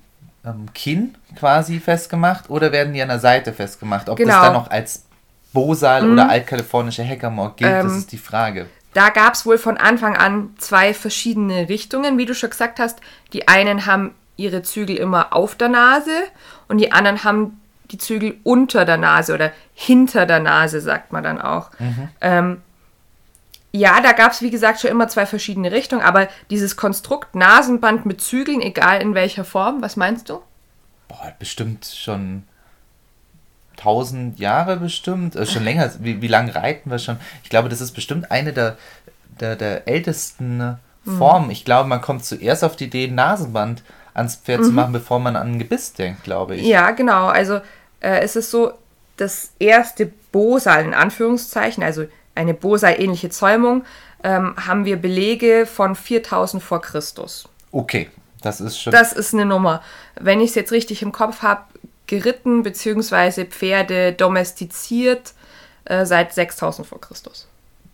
am 0.48 0.72
Kinn 0.74 1.16
quasi 1.36 1.80
festgemacht 1.80 2.50
oder 2.50 2.72
werden 2.72 2.92
die 2.92 3.02
an 3.02 3.08
der 3.08 3.18
Seite 3.18 3.52
festgemacht? 3.52 4.08
Ob 4.08 4.16
genau. 4.16 4.34
das 4.34 4.42
dann 4.42 4.52
noch 4.52 4.70
als 4.70 5.04
Bosal 5.52 6.02
mhm. 6.02 6.12
oder 6.12 6.28
altkalifornische 6.28 7.04
Hackermore 7.04 7.54
gilt, 7.56 7.70
ähm, 7.70 7.82
das 7.84 7.96
ist 7.96 8.12
die 8.12 8.18
Frage. 8.18 8.66
Da 8.94 9.10
gab 9.10 9.34
es 9.34 9.46
wohl 9.46 9.58
von 9.58 9.76
Anfang 9.76 10.16
an 10.16 10.50
zwei 10.58 10.94
verschiedene 10.94 11.68
Richtungen, 11.68 12.18
wie 12.18 12.26
du 12.26 12.34
schon 12.34 12.50
gesagt 12.50 12.80
hast. 12.80 12.98
Die 13.32 13.48
einen 13.48 13.86
haben 13.86 14.14
ihre 14.36 14.62
Zügel 14.62 14.96
immer 14.96 15.32
auf 15.34 15.54
der 15.54 15.68
Nase 15.68 16.10
und 16.68 16.78
die 16.78 16.92
anderen 16.92 17.24
haben 17.24 17.60
die 17.90 17.98
Zügel 17.98 18.36
unter 18.44 18.84
der 18.84 18.96
Nase 18.96 19.34
oder 19.34 19.52
hinter 19.74 20.26
der 20.26 20.40
Nase, 20.40 20.80
sagt 20.80 21.12
man 21.12 21.24
dann 21.24 21.40
auch. 21.40 21.70
Mhm. 21.78 22.08
Ähm, 22.20 22.62
ja, 23.72 24.00
da 24.00 24.12
gab 24.12 24.32
es, 24.32 24.42
wie 24.42 24.50
gesagt, 24.50 24.80
schon 24.80 24.90
immer 24.90 25.08
zwei 25.08 25.26
verschiedene 25.26 25.70
Richtungen, 25.72 26.02
aber 26.02 26.28
dieses 26.50 26.76
Konstrukt 26.76 27.34
Nasenband 27.34 28.06
mit 28.06 28.20
Zügeln, 28.20 28.62
egal 28.62 29.02
in 29.02 29.14
welcher 29.14 29.44
Form, 29.44 29.82
was 29.82 29.96
meinst 29.96 30.30
du? 30.30 30.40
Boah, 31.08 31.32
bestimmt 31.38 31.84
schon 31.84 32.44
1000 33.78 34.38
Jahre 34.38 34.78
bestimmt, 34.78 35.36
äh, 35.36 35.46
schon 35.46 35.64
länger, 35.64 35.90
wie, 36.00 36.22
wie 36.22 36.28
lange 36.28 36.54
reiten 36.54 36.90
wir 36.90 36.98
schon? 36.98 37.18
Ich 37.42 37.50
glaube, 37.50 37.68
das 37.68 37.80
ist 37.80 37.92
bestimmt 37.92 38.30
eine 38.30 38.52
der, 38.52 38.76
der, 39.40 39.56
der 39.56 39.86
ältesten 39.86 40.78
mhm. 41.04 41.18
Formen. 41.18 41.50
Ich 41.50 41.64
glaube, 41.64 41.88
man 41.88 42.00
kommt 42.00 42.24
zuerst 42.24 42.64
auf 42.64 42.76
die 42.76 42.84
Idee, 42.84 43.06
ein 43.06 43.14
Nasenband 43.14 43.82
ans 44.14 44.36
Pferd 44.36 44.60
mhm. 44.60 44.64
zu 44.64 44.72
machen, 44.72 44.92
bevor 44.92 45.20
man 45.20 45.36
an 45.36 45.52
ein 45.52 45.58
Gebiss 45.58 45.92
denkt, 45.92 46.24
glaube 46.24 46.56
ich. 46.56 46.66
Ja, 46.66 46.90
genau. 46.90 47.26
Also 47.26 47.56
äh, 48.00 48.20
es 48.20 48.34
ist 48.34 48.50
so, 48.50 48.72
das 49.18 49.50
erste 49.58 50.10
Bosal 50.32 50.84
in 50.84 50.94
Anführungszeichen, 50.94 51.82
also 51.82 52.06
eine 52.38 52.54
Bosal-ähnliche 52.54 53.30
Zäumung, 53.30 53.84
ähm, 54.22 54.54
haben 54.56 54.84
wir 54.84 54.96
Belege 54.96 55.66
von 55.66 55.94
4000 55.94 56.62
vor 56.62 56.80
Christus. 56.80 57.48
Okay, 57.72 58.08
das 58.42 58.60
ist 58.60 58.80
schon. 58.80 58.92
Das 58.92 59.12
ist 59.12 59.34
eine 59.34 59.44
Nummer. 59.44 59.82
Wenn 60.18 60.40
ich 60.40 60.50
es 60.50 60.54
jetzt 60.54 60.72
richtig 60.72 61.02
im 61.02 61.12
Kopf 61.12 61.42
habe, 61.42 61.62
geritten 62.06 62.62
bzw. 62.62 63.44
Pferde 63.44 64.12
domestiziert 64.12 65.34
äh, 65.84 66.06
seit 66.06 66.32
6000 66.32 66.86
vor 66.86 67.00
Christus. 67.00 67.48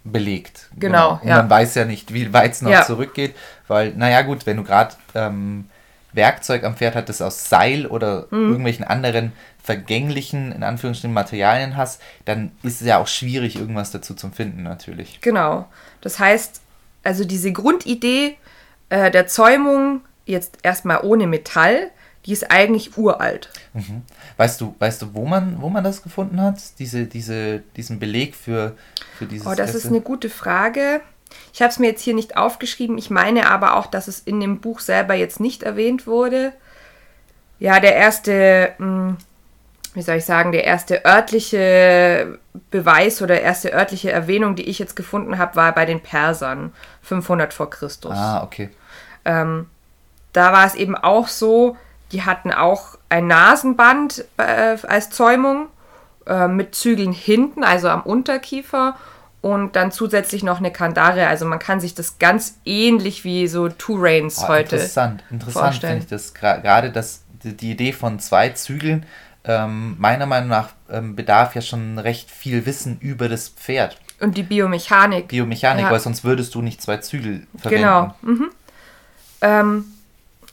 Belegt. 0.05 0.69
Genau. 0.77 1.19
genau. 1.19 1.21
Und 1.23 1.29
ja. 1.29 1.37
man 1.39 1.51
weiß 1.51 1.75
ja 1.77 1.87
nicht, 1.87 2.13
wie 2.13 2.33
weit 2.33 2.53
es 2.53 2.63
noch 2.63 2.71
ja. 2.71 2.85
zurückgeht, 2.85 3.35
weil, 3.69 3.95
naja, 3.95 4.21
gut, 4.23 4.45
wenn 4.45 4.59
du 4.59 4.65
gerade 4.65 4.95
ähm, 5.15 5.71
Werkzeug 6.15 6.65
am 6.65 6.77
Pferd 6.77 6.95
hattest 6.95 7.23
aus 7.23 7.49
Seil 7.49 7.87
oder 7.87 8.27
mhm. 8.31 8.49
irgendwelchen 8.49 8.85
anderen 8.85 9.33
vergänglichen, 9.63 10.53
in 10.53 10.63
Anführungsstrichen, 10.63 11.15
Materialien 11.15 11.77
hast, 11.77 12.01
dann 12.25 12.53
ist 12.63 12.81
es 12.81 12.87
ja 12.87 12.99
auch 12.99 13.07
schwierig, 13.07 13.57
irgendwas 13.57 13.91
dazu 13.91 14.15
zu 14.15 14.29
finden, 14.31 14.63
natürlich. 14.63 15.21
Genau. 15.21 15.69
Das 16.01 16.19
heißt, 16.19 16.61
also 17.03 17.25
diese 17.25 17.53
Grundidee 17.53 18.37
äh, 18.91 19.11
der 19.11 19.27
Zäumung, 19.27 20.03
jetzt 20.27 20.59
erstmal 20.63 21.01
ohne 21.03 21.27
Metall, 21.27 21.91
die 22.27 22.33
ist 22.33 22.51
eigentlich 22.51 22.97
uralt. 22.97 23.51
Mhm. 23.75 24.03
Weißt 24.37 24.61
du, 24.61 24.75
weißt 24.79 25.03
du, 25.03 25.15
wo 25.15 25.27
man, 25.27 25.61
wo 25.61 25.69
man 25.69 25.85
das 25.85 26.03
gefunden 26.03 26.41
hat? 26.41 26.59
Diese, 26.79 27.05
diese, 27.07 27.63
diesen 27.77 27.99
Beleg 27.99 28.35
für, 28.35 28.77
für 29.19 29.27
dieses. 29.27 29.47
Oh, 29.47 29.55
das 29.55 29.71
Essen? 29.71 29.79
ist 29.79 29.87
eine 29.87 30.01
gute 30.01 30.31
Frage. 30.31 31.03
Ich 31.53 31.63
habe 31.63 31.71
es 31.71 31.79
mir 31.79 31.89
jetzt 31.89 32.03
hier 32.03 32.15
nicht 32.15 32.37
aufgeschrieben. 32.37 32.99
Ich 32.99 33.11
meine 33.11 33.51
aber 33.51 33.77
auch, 33.77 33.87
dass 33.87 34.09
es 34.09 34.21
in 34.21 34.41
dem 34.41 34.61
Buch 34.61 34.81
selber 34.81 35.15
jetzt 35.15 35.41
nicht 35.41 35.63
erwähnt 35.63 36.07
wurde. 36.07 36.53
Ja, 37.59 37.81
der 37.81 37.95
erste, 37.95 38.73
hm, 38.79 39.17
wie 39.95 40.03
soll 40.03 40.17
ich 40.17 40.25
sagen, 40.25 40.53
der 40.53 40.65
erste 40.65 41.05
örtliche 41.05 42.39
Beweis 42.71 43.23
oder 43.23 43.41
erste 43.41 43.73
örtliche 43.73 44.11
Erwähnung, 44.11 44.57
die 44.57 44.69
ich 44.69 44.79
jetzt 44.79 44.97
gefunden 44.97 45.39
habe, 45.39 45.57
war 45.57 45.73
bei 45.73 45.87
den 45.87 46.01
Persern, 46.01 46.73
500 47.03 47.55
vor 47.55 47.71
Christus. 47.71 48.13
Ah, 48.13 48.43
okay. 48.43 48.71
Ähm, 49.25 49.67
da 50.33 50.53
war 50.53 50.67
es 50.67 50.75
eben 50.75 50.97
auch 50.97 51.29
so, 51.29 51.77
die 52.13 52.23
hatten 52.23 52.53
auch 52.53 52.99
ein 53.09 53.27
Nasenband 53.27 54.25
äh, 54.37 54.77
als 54.87 55.11
Zäumung 55.11 55.69
äh, 56.27 56.49
mit 56.49 56.75
Zügeln 56.75 57.13
hinten, 57.13 57.65
also 57.65 57.89
am 57.89 58.03
Unterkiefer 58.03 58.97
und 59.45 59.77
dann 59.77 59.93
zusätzlich 59.93 60.43
noch 60.43 60.57
eine 60.57 60.73
Kandare. 60.73 61.27
Also 61.27 61.45
man 61.45 61.59
kann 61.59 61.79
sich 61.79 61.95
das 61.95 62.19
ganz 62.19 62.59
ähnlich 62.65 63.25
wie 63.25 63.47
so 63.47 63.69
Two 63.69 63.97
Reins 63.99 64.39
oh, 64.43 64.49
heute 64.49 64.77
Interessant, 64.77 65.23
interessant 65.31 65.75
finde 65.77 65.99
ich 65.99 66.07
das. 66.07 66.33
Gerade 66.33 66.91
das, 66.91 67.25
die 67.43 67.73
Idee 67.73 67.93
von 67.93 68.19
zwei 68.21 68.49
Zügeln, 68.49 69.05
ähm, 69.45 69.97
meiner 69.99 70.25
Meinung 70.25 70.49
nach 70.49 70.71
ähm, 70.91 71.15
bedarf 71.15 71.55
ja 71.55 71.61
schon 71.61 71.99
recht 71.99 72.31
viel 72.31 72.65
Wissen 72.65 72.97
über 73.01 73.29
das 73.29 73.51
Pferd. 73.51 73.99
Und 74.19 74.39
die 74.39 74.45
Biomechanik. 74.45 75.29
Biomechanik, 75.29 75.85
ja. 75.85 75.91
weil 75.91 76.01
sonst 76.01 76.25
würdest 76.25 76.55
du 76.55 76.63
nicht 76.63 76.81
zwei 76.81 76.97
Zügel 76.97 77.47
verwenden. 77.59 77.83
Genau. 77.83 78.15
Mhm. 78.23 78.51
Ähm, 79.43 79.85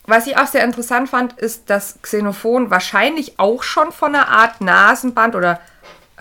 was 0.05 0.27
ich 0.27 0.38
auch 0.38 0.48
sehr 0.48 0.65
interessant 0.65 1.07
fand, 1.10 1.31
ist, 1.39 1.69
dass 1.69 1.98
Xenophon 2.01 2.69
wahrscheinlich 2.69 3.39
auch 3.39 3.63
schon 3.63 3.93
von 3.93 4.13
einer 4.13 4.27
Art 4.27 4.60
Nasenband 4.60 5.36
oder 5.36 5.62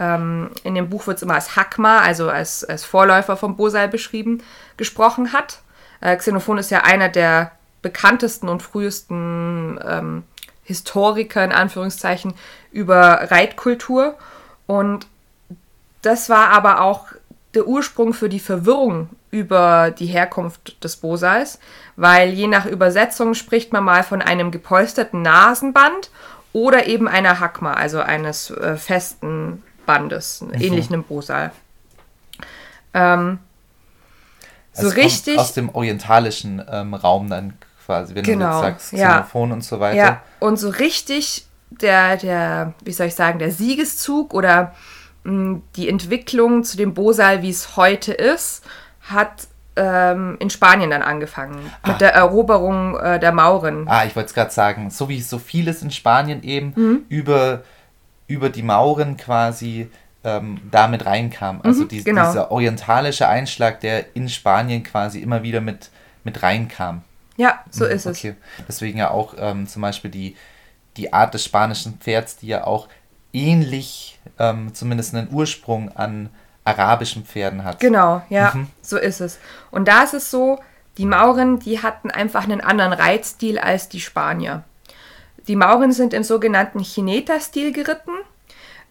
ähm, 0.01 0.51
in 0.65 0.75
dem 0.75 0.89
Buch 0.89 1.07
wird 1.07 1.19
es 1.19 1.23
immer 1.23 1.35
als 1.35 1.55
Hakma, 1.55 1.99
also 1.99 2.29
als, 2.31 2.65
als 2.65 2.85
Vorläufer 2.85 3.37
vom 3.37 3.57
Bosal 3.57 3.87
beschrieben, 3.87 4.43
gesprochen 4.79 5.33
hat. 5.33 5.61
Äh, 6.01 6.17
Xenophon 6.17 6.59
ist 6.59 6.71
ja 6.71 6.81
einer 6.81 7.11
der 7.11 7.53
bekanntesten 7.83 8.49
und 8.49 8.63
frühesten 8.63 9.79
ähm, 9.87 10.25
Historiker 10.65 11.45
in 11.45 11.53
Anführungszeichen 11.53 12.35
über 12.73 13.31
Reitkultur. 13.31 14.17
Und 14.67 15.07
das 16.03 16.31
war 16.31 16.49
aber 16.49 16.81
auch 16.81 17.09
der 17.55 17.67
Ursprung 17.67 18.15
für 18.15 18.29
die 18.29 18.41
Verwirrung 18.41 19.11
über 19.31 19.91
die 19.91 20.07
Herkunft 20.07 20.83
des 20.83 20.97
Bosals, 20.97 21.59
weil 21.97 22.31
je 22.31 22.47
nach 22.47 22.67
Übersetzung 22.67 23.35
spricht 23.35 23.73
man 23.73 23.85
mal 23.85 24.03
von 24.03 24.23
einem 24.23 24.51
gepolsterten 24.51 25.23
Nasenband 25.23 26.11
oder 26.53 26.87
eben 26.87 27.07
einer 27.07 27.39
Hakma, 27.41 27.75
also 27.75 28.01
eines 28.01 28.51
äh, 28.51 28.77
festen 28.77 29.63
Bandes, 29.91 30.43
mhm. 30.43 30.55
ähnlich 30.55 30.89
einem 30.89 31.03
Bosal. 31.03 31.51
Ähm, 32.95 33.39
so 34.73 34.87
also 34.87 35.01
richtig. 35.01 35.39
Aus 35.39 35.53
dem 35.53 35.69
orientalischen 35.69 36.63
ähm, 36.71 36.95
Raum 36.95 37.29
dann 37.29 37.55
quasi, 37.85 38.15
wenn 38.15 38.23
genau, 38.23 38.61
du 38.61 38.67
jetzt 38.69 38.91
sagst, 38.91 38.93
Xenophon 38.93 39.49
ja. 39.49 39.55
und 39.55 39.65
so 39.65 39.81
weiter. 39.81 39.97
Ja, 39.97 40.23
und 40.39 40.59
so 40.59 40.69
richtig 40.69 41.47
der, 41.71 42.17
der, 42.17 42.75
wie 42.85 42.93
soll 42.93 43.09
ich 43.09 43.15
sagen, 43.15 43.39
der 43.39 43.51
Siegeszug 43.51 44.35
oder 44.35 44.75
mh, 45.25 45.33
hm, 45.33 45.63
die 45.77 45.89
Entwicklung 45.89 46.65
zu 46.65 46.77
dem 46.77 46.95
Bosal, 46.95 47.43
wie 47.43 47.51
es 47.51 47.77
heute 47.77 48.13
ist, 48.13 48.65
hat 49.03 49.49
ähm, 49.77 50.37
in 50.41 50.51
Spanien 50.51 50.91
dann 50.91 51.03
angefangen. 51.03 51.59
Ah. 51.83 51.89
Mit 51.89 52.01
der 52.01 52.15
Eroberung 52.15 52.97
äh, 52.99 53.19
der 53.19 53.33
Mauren. 53.33 53.89
Ah, 53.89 54.05
ich 54.05 54.15
wollte 54.15 54.29
es 54.29 54.35
gerade 54.35 54.51
sagen, 54.51 54.91
so 54.91 55.09
wie 55.09 55.21
so 55.21 55.39
vieles 55.39 55.83
in 55.83 55.91
Spanien 55.91 56.43
eben 56.43 56.73
mhm. 56.77 57.03
über, 57.09 57.63
über 58.31 58.49
die 58.49 58.63
Mauren 58.63 59.17
quasi 59.17 59.91
ähm, 60.23 60.61
damit 60.71 61.05
reinkam. 61.05 61.61
Also 61.63 61.83
mhm, 61.83 61.89
die, 61.89 62.05
genau. 62.05 62.27
dieser 62.27 62.51
orientalische 62.51 63.29
Einschlag, 63.29 63.81
der 63.81 64.15
in 64.15 64.29
Spanien 64.29 64.85
quasi 64.85 65.19
immer 65.19 65.43
wieder 65.43 65.61
mit, 65.61 65.91
mit 66.23 66.43
reinkam. 66.43 67.03
Ja, 67.37 67.65
so 67.71 67.85
mhm, 67.85 67.91
ist 67.91 68.07
es. 68.07 68.19
Okay. 68.19 68.35
Deswegen 68.69 68.99
ja 68.99 69.11
auch 69.11 69.35
ähm, 69.39 69.67
zum 69.67 69.83
Beispiel 69.83 70.11
die, 70.11 70.37
die 70.97 71.13
Art 71.13 71.35
des 71.35 71.45
spanischen 71.45 71.99
Pferds, 71.99 72.37
die 72.37 72.49
ja 72.49 72.65
auch 72.65 72.89
ähnlich, 73.33 74.21
ähm, 74.39 74.73
zumindest 74.75 75.15
einen 75.15 75.29
Ursprung 75.33 75.97
an 75.97 76.31
arabischen 76.65 77.25
Pferden 77.25 77.65
hat. 77.65 77.81
Genau, 77.81 78.23
ja, 78.29 78.53
mhm. 78.55 78.69
so 78.83 78.97
ist 78.97 79.21
es. 79.21 79.39
Und 79.71 79.89
da 79.89 80.05
ist 80.05 80.15
es 80.15 80.31
so, 80.31 80.61
die 80.99 81.07
Mauren, 81.07 81.59
die 81.59 81.83
hatten 81.83 82.11
einfach 82.11 82.45
einen 82.45 82.61
anderen 82.61 82.93
Reitstil 82.93 83.59
als 83.59 83.89
die 83.89 84.01
Spanier. 84.01 84.65
Die 85.49 85.57
Mauren 85.57 85.93
sind 85.93 86.15
im 86.15 86.23
sogenannten 86.23 86.81
Chineta-Stil 86.81 87.73
geritten. 87.73 88.13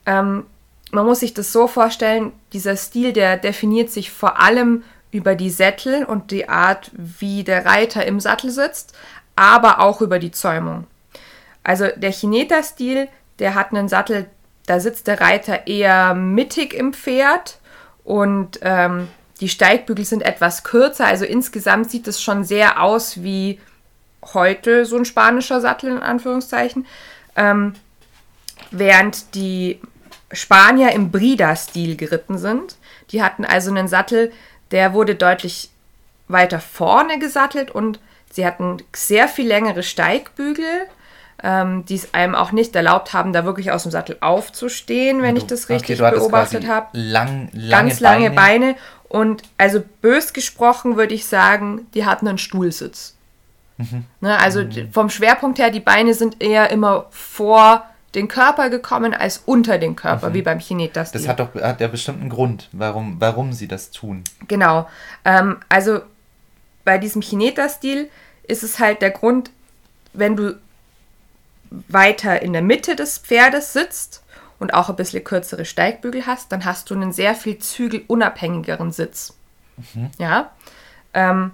Ähm, 0.06 0.46
man 0.92 1.06
muss 1.06 1.20
sich 1.20 1.34
das 1.34 1.52
so 1.52 1.68
vorstellen, 1.68 2.32
dieser 2.54 2.76
Stil, 2.76 3.14
der 3.14 3.38
definiert 3.38 3.92
sich 3.92 4.12
vor 4.12 4.40
allem 4.40 4.84
über 5.12 5.36
die 5.36 5.50
Sättel 5.50 6.04
und 6.06 6.32
die 6.32 6.50
Art, 6.50 6.92
wie 6.94 7.44
der 7.44 7.66
Reiter 7.66 8.06
im 8.06 8.20
Sattel 8.20 8.52
sitzt, 8.52 8.96
aber 9.36 9.80
auch 9.80 10.02
über 10.02 10.20
die 10.20 10.32
Zäumung. 10.32 10.86
Also 11.64 11.88
der 11.96 12.12
Chineta-Stil, 12.12 13.08
der 13.40 13.56
hat 13.56 13.72
einen 13.72 13.88
Sattel, 13.88 14.26
da 14.66 14.80
sitzt 14.80 15.08
der 15.08 15.22
Reiter 15.22 15.68
eher 15.68 16.14
mittig 16.14 16.74
im 16.74 16.94
Pferd 16.94 17.60
und 18.04 18.60
ähm, 18.62 19.08
die 19.40 19.50
Steigbügel 19.50 20.06
sind 20.06 20.22
etwas 20.22 20.64
kürzer. 20.64 21.06
Also 21.06 21.26
insgesamt 21.26 21.90
sieht 21.90 22.08
es 22.08 22.22
schon 22.22 22.44
sehr 22.44 22.82
aus 22.82 23.24
wie 23.24 23.60
heute 24.34 24.86
so 24.86 24.98
ein 24.98 25.06
spanischer 25.06 25.62
Sattel 25.62 25.92
in 25.92 26.00
Anführungszeichen. 26.00 26.86
Ähm, 27.36 27.74
während 28.72 29.36
die 29.36 29.80
Spanier 30.32 30.92
im 30.92 31.12
Brida-Stil 31.12 31.96
geritten 31.96 32.38
sind. 32.38 32.78
Die 33.12 33.24
hatten 33.24 33.46
also 33.46 33.72
einen 33.72 33.88
Sattel, 33.88 34.32
der 34.72 34.94
wurde 34.94 35.16
deutlich 35.16 35.70
weiter 36.28 36.60
vorne 36.60 37.18
gesattelt 37.20 37.72
und 37.72 38.00
sie 38.32 38.46
hatten 38.46 38.78
sehr 38.96 39.28
viel 39.28 39.48
längere 39.48 39.82
Steigbügel, 39.82 40.86
ähm, 41.42 41.86
die 41.86 41.96
es 41.96 42.14
einem 42.14 42.36
auch 42.36 42.52
nicht 42.52 42.76
erlaubt 42.76 43.14
haben, 43.14 43.34
da 43.34 43.46
wirklich 43.46 43.72
aus 43.72 43.84
dem 43.84 43.92
Sattel 43.92 44.18
aufzustehen, 44.22 45.24
wenn 45.24 45.36
du, 45.36 45.42
ich 45.42 45.48
das 45.48 45.70
richtig 45.70 46.00
okay, 46.02 46.12
beobachtet 46.12 46.68
habe. 46.68 46.88
Lang, 46.94 47.50
lange 47.54 47.70
Ganz 47.70 48.00
lange 48.00 48.30
Beine. 48.30 48.74
Beine. 48.74 48.76
Und 49.08 49.42
also 49.58 49.82
bös 50.02 50.34
gesprochen 50.34 50.96
würde 50.96 51.16
ich 51.16 51.26
sagen, 51.26 51.88
die 51.96 52.06
hatten 52.06 52.28
einen 52.28 52.38
Stuhlsitz. 52.38 53.16
Mhm. 53.80 54.04
Ne, 54.20 54.38
also 54.38 54.62
mhm. 54.64 54.92
vom 54.92 55.10
Schwerpunkt 55.10 55.58
her, 55.58 55.72
die 55.72 55.80
Beine 55.80 56.14
sind 56.14 56.44
eher 56.44 56.70
immer 56.70 57.06
vor 57.12 57.86
den 58.14 58.28
Körper 58.28 58.70
gekommen 58.70 59.14
als 59.14 59.38
unter 59.46 59.78
den 59.78 59.96
Körper, 59.96 60.30
mhm. 60.30 60.34
wie 60.34 60.42
beim 60.42 60.60
Chinetas. 60.60 61.12
Das 61.12 61.28
hat 61.28 61.40
doch 61.40 61.56
hat 61.56 61.80
ja 61.80 61.88
bestimmt 61.88 62.20
einen 62.22 62.30
Grund, 62.30 62.68
warum, 62.74 63.18
warum 63.20 63.54
sie 63.54 63.68
das 63.68 63.92
tun. 63.92 64.24
Genau. 64.48 64.90
Ähm, 65.24 65.58
also 65.70 66.02
bei 66.84 66.98
diesem 66.98 67.22
Chinetas-Stil 67.22 68.10
ist 68.44 68.64
es 68.64 68.80
halt 68.80 69.02
der 69.02 69.12
Grund, 69.12 69.52
wenn 70.12 70.36
du 70.36 70.60
weiter 71.70 72.42
in 72.42 72.52
der 72.52 72.64
Mitte 72.64 72.96
des 72.96 73.20
Pferdes 73.20 73.74
sitzt 73.74 74.24
und 74.58 74.74
auch 74.74 74.90
ein 74.90 74.96
bisschen 74.96 75.24
kürzere 75.24 75.66
Steigbügel 75.66 76.26
hast, 76.26 76.52
dann 76.52 76.66
hast 76.66 76.90
du 76.90 76.96
einen 76.96 77.14
sehr 77.14 77.36
viel 77.36 77.60
zügelunabhängigeren 77.60 78.92
Sitz. 78.92 79.38
Mhm. 79.94 80.10
Ja. 80.18 80.52
Ähm, 81.14 81.52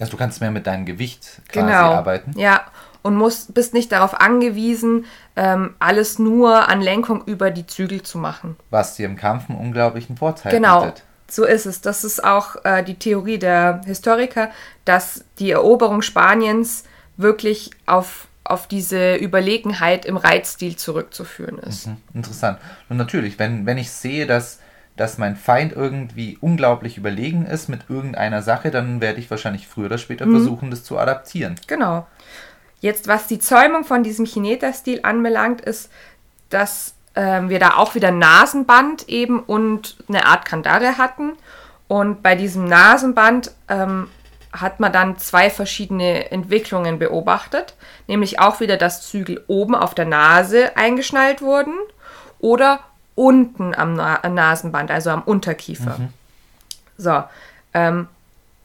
also 0.00 0.12
du 0.12 0.16
kannst 0.16 0.40
mehr 0.40 0.50
mit 0.50 0.66
deinem 0.66 0.86
Gewicht 0.86 1.42
quasi 1.48 1.66
genau, 1.66 1.92
arbeiten. 1.92 2.38
Ja, 2.38 2.62
und 3.02 3.16
musst, 3.16 3.54
bist 3.54 3.74
nicht 3.74 3.92
darauf 3.92 4.20
angewiesen, 4.20 5.06
ähm, 5.36 5.74
alles 5.78 6.18
nur 6.18 6.68
an 6.68 6.80
Lenkung 6.80 7.22
über 7.24 7.50
die 7.50 7.66
Zügel 7.66 8.02
zu 8.02 8.18
machen. 8.18 8.56
Was 8.70 8.96
dir 8.96 9.06
im 9.06 9.16
Kampf 9.16 9.48
einen 9.48 9.58
unglaublichen 9.58 10.16
Vorteil 10.16 10.52
genau. 10.52 10.84
bietet. 10.84 11.04
So 11.28 11.44
ist 11.44 11.66
es. 11.66 11.80
Das 11.80 12.04
ist 12.04 12.24
auch 12.24 12.56
äh, 12.64 12.82
die 12.82 12.96
Theorie 12.96 13.38
der 13.38 13.82
Historiker, 13.84 14.50
dass 14.84 15.24
die 15.38 15.52
Eroberung 15.52 16.02
Spaniens 16.02 16.84
wirklich 17.16 17.70
auf, 17.86 18.26
auf 18.42 18.66
diese 18.66 19.14
Überlegenheit 19.16 20.04
im 20.04 20.16
Reitstil 20.16 20.76
zurückzuführen 20.76 21.58
ist. 21.58 21.86
Mhm, 21.86 21.96
interessant. 22.14 22.58
Und 22.88 22.96
natürlich, 22.96 23.38
wenn, 23.38 23.64
wenn 23.64 23.78
ich 23.78 23.90
sehe, 23.90 24.26
dass, 24.26 24.58
dass 25.00 25.16
mein 25.16 25.34
Feind 25.34 25.72
irgendwie 25.72 26.36
unglaublich 26.42 26.98
überlegen 26.98 27.46
ist 27.46 27.70
mit 27.70 27.88
irgendeiner 27.88 28.42
Sache, 28.42 28.70
dann 28.70 29.00
werde 29.00 29.18
ich 29.18 29.30
wahrscheinlich 29.30 29.66
früher 29.66 29.86
oder 29.86 29.96
später 29.96 30.26
mhm. 30.26 30.32
versuchen, 30.32 30.70
das 30.70 30.84
zu 30.84 30.98
adaptieren. 30.98 31.54
Genau. 31.66 32.06
Jetzt, 32.80 33.08
was 33.08 33.26
die 33.26 33.38
Zäumung 33.38 33.84
von 33.84 34.02
diesem 34.02 34.26
Chineta-Stil 34.26 35.00
anbelangt, 35.02 35.62
ist, 35.62 35.90
dass 36.50 36.92
ähm, 37.14 37.48
wir 37.48 37.58
da 37.58 37.76
auch 37.76 37.94
wieder 37.94 38.10
Nasenband 38.10 39.08
eben 39.08 39.40
und 39.40 39.96
eine 40.06 40.26
Art 40.26 40.44
Kandare 40.44 40.98
hatten. 40.98 41.32
Und 41.88 42.22
bei 42.22 42.34
diesem 42.34 42.66
Nasenband 42.66 43.52
ähm, 43.68 44.08
hat 44.52 44.80
man 44.80 44.92
dann 44.92 45.16
zwei 45.16 45.48
verschiedene 45.48 46.30
Entwicklungen 46.30 46.98
beobachtet, 46.98 47.74
nämlich 48.06 48.38
auch 48.38 48.60
wieder, 48.60 48.76
dass 48.76 49.08
Zügel 49.08 49.42
oben 49.46 49.74
auf 49.74 49.94
der 49.94 50.04
Nase 50.04 50.76
eingeschnallt 50.76 51.40
wurden 51.40 51.72
oder 52.38 52.80
unten 53.20 53.74
am 53.74 53.94
Na 53.94 54.26
Nasenband, 54.26 54.90
also 54.90 55.10
am 55.10 55.22
Unterkiefer. 55.22 55.98
Mhm. 55.98 56.08
So, 56.96 57.22
ähm, 57.74 58.08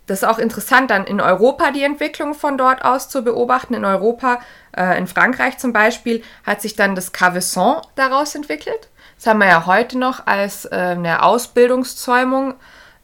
das 0.07 0.19
ist 0.21 0.27
auch 0.29 0.39
interessant, 0.39 0.91
dann 0.91 1.05
in 1.05 1.19
Europa 1.19 1.71
die 1.71 1.83
Entwicklung 1.83 2.33
von 2.33 2.57
dort 2.57 2.85
aus 2.85 3.09
zu 3.09 3.23
beobachten. 3.23 3.73
In 3.73 3.83
Europa, 3.83 4.39
äh, 4.77 4.97
in 4.97 5.07
Frankreich 5.07 5.57
zum 5.57 5.73
Beispiel, 5.73 6.23
hat 6.45 6.61
sich 6.61 6.77
dann 6.77 6.95
das 6.95 7.11
Cavesson 7.11 7.81
daraus 7.95 8.33
entwickelt. 8.33 8.87
Das 9.17 9.27
haben 9.27 9.39
wir 9.39 9.47
ja 9.47 9.65
heute 9.65 9.97
noch 9.97 10.25
als 10.25 10.63
äh, 10.65 10.75
eine 10.75 11.23
Ausbildungszäumung. 11.23 12.53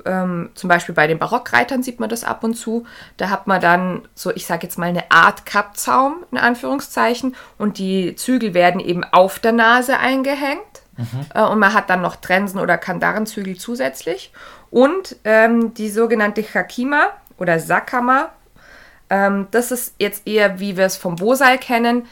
Ähm, 0.06 0.52
zum 0.56 0.70
Beispiel 0.70 0.96
bei 0.96 1.08
den 1.08 1.20
Barockreitern 1.20 1.84
sieht 1.84 2.00
man 2.00 2.10
das 2.10 2.24
ab 2.24 2.46
und 2.46 2.54
zu. 2.54 2.86
Da 3.18 3.30
hat 3.30 3.46
man 3.46 3.60
dann 3.60 4.08
so, 4.16 4.32
ich 4.32 4.46
sage 4.46 4.64
jetzt 4.64 4.78
mal, 4.78 4.88
eine 4.88 5.12
Art 5.12 5.46
Kappzaum 5.46 6.24
in 6.32 6.38
Anführungszeichen 6.38 7.36
und 7.58 7.78
die 7.78 8.16
Zügel 8.16 8.54
werden 8.54 8.80
eben 8.80 9.04
auf 9.04 9.40
der 9.40 9.52
Nase 9.52 10.00
eingehängt. 10.00 10.81
Mhm. 11.02 11.26
Äh, 11.34 11.44
und 11.44 11.60
man 11.60 11.74
hat 11.74 11.90
dann 11.90 12.02
noch 12.02 12.16
Trensen 12.16 12.60
oder 12.60 12.78
Kandarenzügel 12.78 13.58
zusätzlich. 13.58 14.32
Und 14.70 15.18
ähm, 15.24 15.74
die 15.74 15.90
sogenannte 15.90 16.42
Hakima 16.42 17.08
oder 17.38 17.60
Sakama, 17.60 18.30
ähm, 19.10 19.48
das 19.52 19.72
ist 19.72 19.96
jetzt 20.00 20.28
eher, 20.28 20.60
wie 20.60 20.78
wir 20.78 20.86
es 20.86 20.98
vom 20.98 21.18
Bosal 21.18 21.58
kennen. 21.58 22.06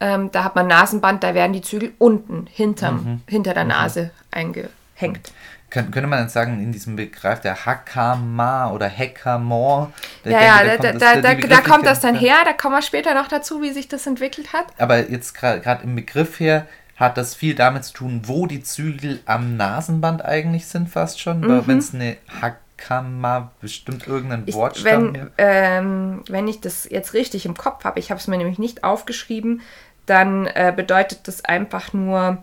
Ähm, 0.00 0.30
da 0.32 0.44
hat 0.44 0.54
man 0.56 0.66
Nasenband, 0.66 1.22
da 1.22 1.34
werden 1.34 1.52
die 1.52 1.62
Zügel 1.62 1.92
unten 1.98 2.46
hinterm, 2.50 2.96
mhm. 2.96 3.20
hinter 3.28 3.54
der 3.54 3.64
mhm. 3.64 3.70
Nase 3.70 4.10
eingehängt. 4.30 5.32
Kön 5.68 5.90
könnte 5.90 6.06
man 6.06 6.22
jetzt 6.22 6.32
sagen, 6.32 6.62
in 6.62 6.70
diesem 6.70 6.96
Begriff 6.96 7.40
der 7.40 7.66
Hakama 7.66 8.70
oder 8.70 8.88
Hackamore? 8.88 9.92
Ja, 10.24 10.40
ja, 10.40 10.76
da, 10.76 10.92
da, 10.92 11.20
da, 11.20 11.34
da, 11.34 11.60
kommt 11.60 11.84
das 11.84 12.00
dann 12.00 12.14
her, 12.14 12.36
da 12.44 12.52
kommen 12.52 12.76
wir 12.76 12.82
später 12.82 13.14
noch 13.14 13.26
dazu, 13.26 13.62
wie 13.62 13.72
sich 13.72 13.88
das 13.88 14.06
entwickelt 14.06 14.52
hat. 14.52 14.66
Aber 14.78 15.10
jetzt 15.10 15.34
gerade 15.34 15.82
im 15.82 15.96
Begriff 15.96 16.38
her, 16.38 16.66
hat 16.96 17.18
das 17.18 17.34
viel 17.34 17.54
damit 17.54 17.84
zu 17.84 17.92
tun, 17.92 18.22
wo 18.24 18.46
die 18.46 18.62
Zügel 18.62 19.20
am 19.26 19.56
Nasenband 19.56 20.24
eigentlich 20.24 20.66
sind, 20.66 20.88
fast 20.88 21.20
schon. 21.20 21.40
Mhm. 21.40 21.62
Wenn 21.66 21.78
es 21.78 21.94
eine 21.94 22.16
Hakama 22.40 23.50
bestimmt 23.60 24.06
irgendein 24.06 24.52
Wortstamm 24.52 25.14
wenn, 25.14 25.30
ähm, 25.36 26.22
wenn 26.28 26.48
ich 26.48 26.60
das 26.60 26.88
jetzt 26.90 27.12
richtig 27.12 27.44
im 27.44 27.56
Kopf 27.56 27.84
habe, 27.84 28.00
ich 28.00 28.10
habe 28.10 28.18
es 28.18 28.26
mir 28.26 28.38
nämlich 28.38 28.58
nicht 28.58 28.82
aufgeschrieben, 28.82 29.60
dann 30.06 30.46
äh, 30.46 30.72
bedeutet 30.74 31.28
das 31.28 31.44
einfach 31.44 31.92
nur 31.92 32.38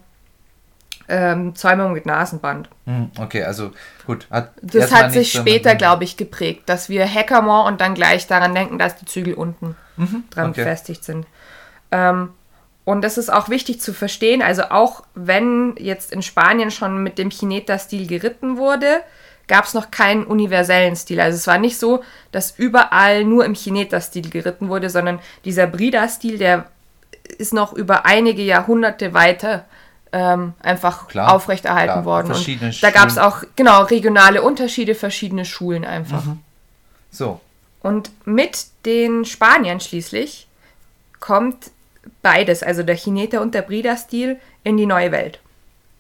ähm, 1.09 1.55
Zäumung 1.55 1.93
mit 1.93 2.05
Nasenband. 2.05 2.69
Hm, 2.85 3.11
Okay, 3.19 3.43
also 3.43 3.71
gut. 4.05 4.27
Hat 4.29 4.51
Das 4.61 4.93
hat 4.93 5.11
sich 5.11 5.31
später, 5.33 5.75
glaube 5.75 6.03
ich, 6.03 6.15
geprägt, 6.15 6.63
dass 6.67 6.89
wir 6.89 7.11
Hackamore 7.11 7.67
und 7.67 7.81
dann 7.81 7.95
gleich 7.95 8.27
daran 8.27 8.53
denken, 8.53 8.77
dass 8.77 8.97
die 8.97 9.05
Zügel 9.05 9.33
unten 9.33 9.75
dran 10.29 10.51
okay. 10.51 10.61
befestigt 10.61 11.03
sind. 11.03 11.25
Ähm, 11.91 12.29
und 12.85 13.01
das 13.01 13.17
ist 13.17 13.31
auch 13.31 13.49
wichtig 13.49 13.79
zu 13.79 13.93
verstehen. 13.93 14.41
Also 14.41 14.63
auch 14.63 15.03
wenn 15.15 15.75
jetzt 15.77 16.11
in 16.11 16.21
Spanien 16.21 16.69
schon 16.69 17.01
mit 17.01 17.17
dem 17.17 17.29
Chineta-Stil 17.29 18.07
geritten 18.07 18.57
wurde, 18.57 19.01
gab 19.47 19.65
es 19.65 19.73
noch 19.73 19.91
keinen 19.91 20.25
universellen 20.25 20.95
Stil. 20.95 21.19
Also 21.19 21.37
es 21.37 21.47
war 21.47 21.57
nicht 21.57 21.77
so, 21.77 22.03
dass 22.31 22.57
überall 22.57 23.23
nur 23.23 23.45
im 23.45 23.55
Chineta-Stil 23.55 24.29
geritten 24.29 24.69
wurde, 24.69 24.89
sondern 24.89 25.19
dieser 25.45 25.67
Brida-Stil, 25.67 26.37
der 26.37 26.65
ist 27.37 27.53
noch 27.53 27.73
über 27.73 28.05
einige 28.05 28.41
Jahrhunderte 28.41 29.13
weiter 29.13 29.65
ähm, 30.11 30.53
einfach 30.61 31.07
Klar, 31.07 31.33
aufrechterhalten 31.33 31.93
klar. 31.93 32.05
worden. 32.05 32.27
Verschiedene 32.27 32.71
Und 32.71 32.83
da 32.83 32.91
gab 32.91 33.09
es 33.09 33.17
auch 33.17 33.43
genau 33.55 33.83
regionale 33.83 34.41
Unterschiede, 34.41 34.93
verschiedene 34.93 35.45
Schulen 35.45 35.85
einfach. 35.85 36.23
So, 37.11 37.39
Und 37.81 38.11
mit 38.25 38.67
den 38.85 39.25
Spaniern 39.25 39.79
schließlich 39.79 40.47
kommt 41.19 41.71
beides, 42.23 42.63
also 42.63 42.81
der 42.81 42.95
Chineta 42.95 43.39
und 43.39 43.53
der 43.53 43.61
Brida-Stil, 43.61 44.37
in 44.63 44.77
die 44.77 44.87
neue 44.87 45.11
Welt. 45.11 45.39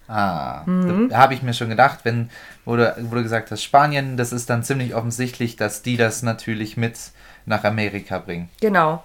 ah, 0.07 0.63
Mhm. 0.65 1.09
da 1.09 1.17
habe 1.17 1.33
ich 1.33 1.43
mir 1.43 1.53
schon 1.53 1.69
gedacht, 1.69 1.99
wenn, 2.03 2.29
wo 2.65 2.75
du, 2.75 2.93
wo 3.03 3.15
du 3.15 3.23
gesagt 3.23 3.51
hast, 3.51 3.63
Spanien, 3.63 4.17
das 4.17 4.33
ist 4.33 4.49
dann 4.49 4.63
ziemlich 4.63 4.95
offensichtlich, 4.95 5.55
dass 5.55 5.81
die 5.81 5.95
das 5.97 6.23
natürlich 6.23 6.75
mit 6.77 6.97
nach 7.45 7.63
Amerika 7.63 8.17
bringen. 8.19 8.49
Genau. 8.61 9.03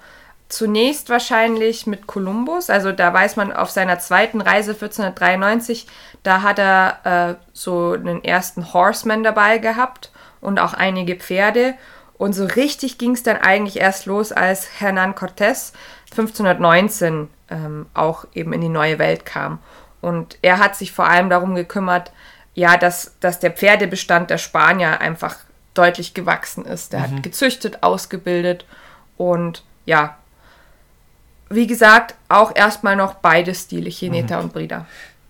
Zunächst 0.48 1.08
wahrscheinlich 1.10 1.86
mit 1.86 2.06
Kolumbus, 2.06 2.70
also 2.70 2.90
da 2.92 3.12
weiß 3.12 3.36
man 3.36 3.52
auf 3.52 3.70
seiner 3.70 3.98
zweiten 3.98 4.40
Reise 4.40 4.72
1493, 4.72 5.86
da 6.22 6.42
hat 6.42 6.58
er 6.58 6.98
äh, 7.04 7.34
so 7.52 7.92
einen 7.92 8.24
ersten 8.24 8.72
Horseman 8.72 9.22
dabei 9.22 9.58
gehabt 9.58 10.10
und 10.40 10.58
auch 10.58 10.72
einige 10.74 11.16
Pferde. 11.16 11.74
Und 12.16 12.32
so 12.32 12.44
richtig 12.46 12.98
ging 12.98 13.12
es 13.12 13.22
dann 13.22 13.36
eigentlich 13.36 13.78
erst 13.78 14.06
los, 14.06 14.32
als 14.32 14.68
Hernán 14.80 15.14
Cortés 15.14 15.72
1519 16.10 17.28
ähm, 17.50 17.86
auch 17.94 18.26
eben 18.34 18.52
in 18.52 18.60
die 18.60 18.68
neue 18.68 18.98
Welt 18.98 19.26
kam. 19.26 19.58
Und 20.00 20.38
er 20.42 20.58
hat 20.58 20.76
sich 20.76 20.92
vor 20.92 21.06
allem 21.06 21.30
darum 21.30 21.54
gekümmert, 21.54 22.12
ja, 22.54 22.76
dass, 22.76 23.16
dass 23.20 23.38
der 23.40 23.50
Pferdebestand 23.50 24.30
der 24.30 24.38
Spanier 24.38 25.00
einfach 25.00 25.36
deutlich 25.74 26.14
gewachsen 26.14 26.64
ist. 26.64 26.92
Der 26.92 27.02
hat 27.02 27.22
gezüchtet, 27.22 27.82
ausgebildet 27.82 28.64
und 29.16 29.62
ja, 29.86 30.16
wie 31.50 31.66
gesagt, 31.66 32.14
auch 32.28 32.54
erstmal 32.54 32.96
noch 32.96 33.14
beide 33.14 33.54
Stile, 33.54 33.88
Chineta 33.88 34.38
und 34.40 34.52
Brida. 34.52 34.86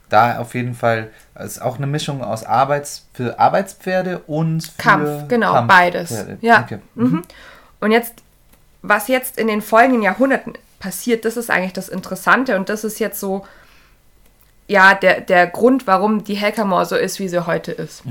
Da 0.08 0.38
auf 0.38 0.54
jeden 0.54 0.74
Fall 0.74 1.10
ist 1.38 1.60
auch 1.60 1.76
eine 1.76 1.86
Mischung 1.86 2.24
aus 2.24 2.44
Arbeits 2.44 3.06
für 3.12 3.38
Arbeitspferde 3.38 4.20
und 4.26 4.64
für 4.64 4.82
Kampf, 4.82 5.28
genau, 5.28 5.52
Kampfpferde. 5.52 5.92
beides. 5.92 6.26
Ja. 6.40 6.62
Okay. 6.62 6.78
Mhm. 6.94 7.22
Und 7.80 7.90
jetzt, 7.92 8.14
was 8.82 9.08
jetzt 9.08 9.38
in 9.38 9.48
den 9.48 9.60
folgenden 9.60 10.02
Jahrhunderten 10.02 10.54
passiert, 10.78 11.24
das 11.24 11.36
ist 11.36 11.50
eigentlich 11.50 11.72
das 11.72 11.88
Interessante 11.88 12.56
und 12.56 12.68
das 12.68 12.84
ist 12.84 12.98
jetzt 12.98 13.20
so, 13.20 13.46
ja, 14.66 14.94
der, 14.94 15.20
der 15.20 15.46
Grund, 15.46 15.86
warum 15.86 16.24
die 16.24 16.38
Hackamore 16.38 16.84
so 16.86 16.96
ist, 16.96 17.18
wie 17.18 17.28
sie 17.28 17.46
heute 17.46 17.72
ist. 17.72 18.02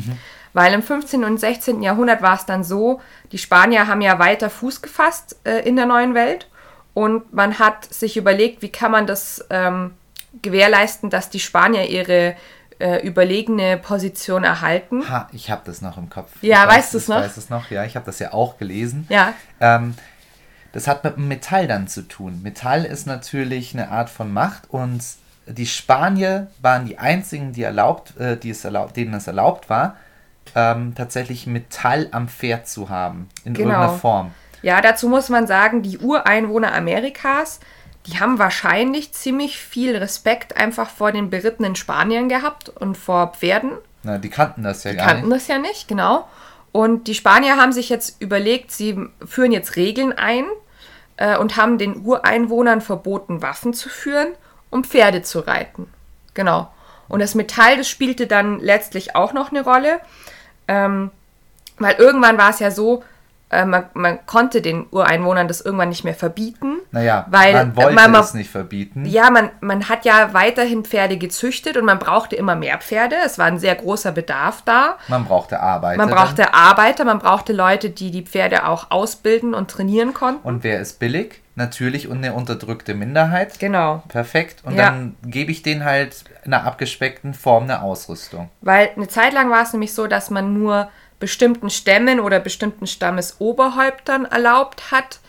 Weil 0.53 0.73
im 0.73 0.81
15. 0.81 1.23
und 1.23 1.39
16. 1.39 1.83
Jahrhundert 1.83 2.21
war 2.21 2.35
es 2.35 2.45
dann 2.45 2.63
so, 2.63 2.99
die 3.31 3.37
Spanier 3.37 3.87
haben 3.87 4.01
ja 4.01 4.17
weiter 4.17 4.49
Fuß 4.49 4.81
gefasst 4.81 5.35
äh, 5.43 5.59
in 5.67 5.75
der 5.75 5.85
neuen 5.85 6.15
Welt 6.15 6.47
und 6.93 7.31
man 7.31 7.59
hat 7.59 7.93
sich 7.93 8.17
überlegt, 8.17 8.63
wie 8.63 8.69
kann 8.69 8.91
man 8.91 9.05
das 9.05 9.45
ähm, 9.51 9.93
gewährleisten, 10.41 11.09
dass 11.11 11.29
die 11.29 11.39
Spanier 11.39 11.87
ihre 11.87 12.35
äh, 12.79 13.05
überlegene 13.05 13.77
Position 13.77 14.43
erhalten. 14.43 15.07
Ha, 15.09 15.27
ich 15.31 15.51
habe 15.51 15.61
das 15.65 15.81
noch 15.81 15.97
im 15.97 16.09
Kopf. 16.09 16.31
Ja, 16.41 16.63
ich 16.63 16.75
weißt 16.75 16.93
du's 16.93 17.03
ich 17.03 17.07
noch? 17.09 17.17
weiß 17.17 17.37
es 17.37 17.49
noch, 17.49 17.69
ja, 17.69 17.83
ich 17.83 17.95
habe 17.95 18.05
das 18.05 18.19
ja 18.19 18.33
auch 18.33 18.57
gelesen. 18.57 19.05
Ja, 19.09 19.33
Ähm, 19.59 19.95
das 20.73 20.87
hat 20.87 21.03
mit 21.03 21.15
dem 21.17 21.27
Metall 21.27 21.67
dann 21.67 21.87
zu 21.87 22.01
tun. 22.07 22.41
Metall 22.43 22.85
ist 22.85 23.07
natürlich 23.07 23.73
eine 23.73 23.89
Art 23.89 24.09
von 24.09 24.31
Macht 24.31 24.63
und 24.69 25.01
die 25.47 25.65
Spanier 25.65 26.47
waren 26.61 26.85
die 26.85 26.97
einzigen, 26.97 27.53
die 27.53 27.63
erlaubt, 27.63 28.17
äh, 28.17 28.37
die 28.37 28.49
es 28.49 28.65
erlaubt, 28.65 28.97
denen 28.97 29.13
es 29.13 29.27
erlaubt 29.27 29.69
war, 29.69 29.95
ähm, 30.55 30.93
tatsächlich 30.95 31.47
Metall 31.47 32.07
am 32.11 32.27
Pferd 32.27 32.67
zu 32.67 32.89
haben. 32.89 33.29
In 33.45 33.53
Genau. 33.53 33.69
irgendeiner 33.69 33.97
Form. 33.97 34.31
Ja, 34.61 34.81
dazu 34.81 35.07
muss 35.07 35.29
man 35.29 35.47
sagen, 35.47 35.83
die 35.83 35.99
Ureinwohner 35.99 36.73
Amerikas, 36.73 37.59
die 38.07 38.19
haben 38.19 38.39
wahrscheinlich 38.39 39.13
ziemlich 39.13 39.57
viel 39.57 39.95
Respekt 39.95 40.57
einfach 40.57 40.89
vor 40.89 41.11
den 41.11 41.29
berittenen 41.29 41.75
Spaniern 41.75 42.27
gehabt 42.29 42.69
und 42.69 42.95
vor 42.97 43.33
Pferden. 43.33 43.71
Na, 44.03 44.17
die 44.17 44.29
kannten 44.29 44.63
das 44.63 44.83
ja 44.83 44.91
Die 44.91 44.97
gar 44.97 45.07
kannten 45.07 45.29
nicht. 45.29 45.35
das 45.41 45.47
ja 45.47 45.59
nicht, 45.59 45.87
genau. 45.87 46.27
Und 46.77 47.07
die 47.07 47.15
Spanier 47.15 47.57
haben 47.57 47.71
sich 47.71 47.89
jetzt 47.89 48.21
überlegt, 48.21 48.71
sie 48.71 49.09
führen 49.25 49.51
jetzt 49.51 49.77
Regeln 49.77 50.13
ein 50.13 50.45
äh, 51.15 51.35
und 51.35 51.57
haben 51.57 51.79
den 51.79 52.05
Ureinwohnern 52.05 52.81
verboten, 52.81 53.41
Waffen 53.41 53.73
zu 53.73 53.89
führen, 53.89 54.27
um 54.69 54.83
Pferde 54.83 55.23
zu 55.23 55.39
reiten. 55.39 55.91
Genau. 56.35 56.71
Und 57.07 57.19
das 57.19 57.33
Metall, 57.33 57.77
das 57.77 57.89
spielte 57.89 58.27
dann 58.27 58.59
letztlich 58.59 59.15
auch 59.15 59.33
noch 59.33 59.49
eine 59.49 59.63
Rolle. 59.63 60.01
Ähm, 60.67 61.09
weil 61.79 61.95
irgendwann 61.95 62.37
war 62.37 62.51
es 62.51 62.59
ja 62.59 62.69
so, 62.69 63.03
äh, 63.49 63.63
man, 63.65 63.85
man 63.93 64.19
konnte 64.25 64.61
den 64.61 64.87
Ureinwohnern 64.91 65.47
das 65.47 65.61
irgendwann 65.61 65.89
nicht 65.89 66.03
mehr 66.03 66.13
verbieten. 66.15 66.79
Naja, 66.91 67.25
weil, 67.29 67.53
man 67.53 67.75
wollte 67.75 67.93
man- 67.93 68.11
man- 68.11 68.21
es 68.21 68.33
nicht 68.33 68.49
verbieten. 68.49 69.05
Ja, 69.05 69.29
man, 69.29 69.49
man 69.61 69.87
hat 69.87 70.03
ja 70.05 70.33
weiterhin 70.33 70.83
Pferde 70.83 71.17
gezüchtet 71.17 71.77
und 71.77 71.85
man 71.85 71.99
brauchte 71.99 72.35
immer 72.35 72.55
mehr 72.55 72.77
Pferde. 72.79 73.15
Es 73.25 73.37
war 73.39 73.45
ein 73.45 73.59
sehr 73.59 73.75
großer 73.75 74.11
Bedarf 74.11 74.63
da. 74.65 74.97
Man 75.07 75.25
brauchte 75.25 75.59
Arbeiter. 75.61 75.97
Man 75.97 76.09
brauchte 76.09 76.53
Arbeiter, 76.53 77.05
man 77.05 77.19
brauchte 77.19 77.53
Leute, 77.53 77.89
die 77.89 78.11
die 78.11 78.23
Pferde 78.23 78.67
auch 78.67 78.91
ausbilden 78.91 79.53
und 79.53 79.69
trainieren 79.71 80.13
konnten. 80.13 80.45
Und 80.45 80.63
wer 80.63 80.79
ist 80.81 80.99
billig? 80.99 81.41
Natürlich 81.55 82.07
und 82.07 82.17
eine 82.17 82.33
unterdrückte 82.33 82.93
Minderheit. 82.93 83.57
Genau. 83.59 84.03
Perfekt. 84.09 84.61
Und 84.63 84.75
Ja. 84.75 84.85
dann 84.91 85.15
gebe 85.25 85.51
ich 85.51 85.63
denen 85.63 85.85
halt 85.85 86.25
in 86.45 86.53
einer 86.53 86.65
abgespeckten 86.65 87.33
Form 87.33 87.63
eine 87.63 87.81
Ausrüstung. 87.81 88.49
Weil 88.61 88.91
eine 88.95 89.07
Zeit 89.07 89.33
lang 89.33 89.49
war 89.49 89.63
es 89.63 89.73
nämlich 89.73 89.91
so, 89.95 90.05
dass 90.05 90.29
man 90.29 90.53
nur 90.53 90.89
bestimmten 91.19 91.69
Stämmen 91.69 92.19
oder 92.19 92.39
bestimmten 92.39 92.87
Stammesoberhäuptern 92.87 94.25
erlaubt 94.25 94.91
hat, 94.91 95.19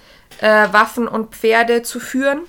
äh, 0.40 0.68
Waffen 0.72 1.08
und 1.08 1.34
Pferde 1.34 1.82
zu 1.82 2.00
führen. 2.00 2.40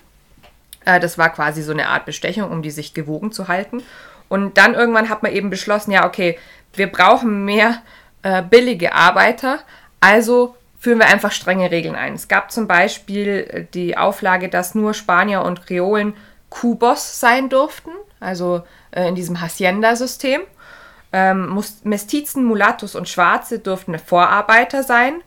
Äh, 0.85 0.99
das 0.99 1.17
war 1.17 1.29
quasi 1.29 1.61
so 1.61 1.71
eine 1.71 1.87
Art 1.87 2.05
Bestechung, 2.05 2.51
um 2.51 2.61
die 2.61 2.71
sich 2.71 2.93
gewogen 2.93 3.31
zu 3.31 3.47
halten. 3.47 3.83
Und 4.27 4.57
dann 4.57 4.75
irgendwann 4.75 5.09
hat 5.09 5.23
man 5.23 5.31
eben 5.31 5.49
beschlossen, 5.49 5.91
ja, 5.91 6.05
okay, 6.05 6.37
wir 6.73 6.87
brauchen 6.87 7.45
mehr 7.45 7.81
äh, 8.21 8.43
billige 8.43 8.93
Arbeiter, 8.93 9.59
also 9.99 10.55
führen 10.77 10.99
wir 10.99 11.07
einfach 11.07 11.31
strenge 11.31 11.71
Regeln 11.71 11.95
ein. 11.95 12.13
Es 12.13 12.27
gab 12.27 12.51
zum 12.51 12.67
Beispiel 12.67 13.47
äh, 13.49 13.65
die 13.73 13.97
Auflage, 13.97 14.49
dass 14.49 14.75
nur 14.75 14.93
Spanier 14.93 15.41
und 15.43 15.65
Kreolen 15.65 16.13
Kubos 16.49 17.19
sein 17.19 17.49
durften, 17.49 17.91
also 18.19 18.63
äh, 18.91 19.07
in 19.07 19.15
diesem 19.15 19.41
Hacienda-System. 19.41 20.41
Ähm, 21.11 21.61
Mestizen, 21.83 22.43
Mulattos 22.43 22.95
und 22.95 23.09
Schwarze 23.09 23.59
durften 23.59 23.97
Vorarbeiter 23.97 24.83
sein 24.83 25.21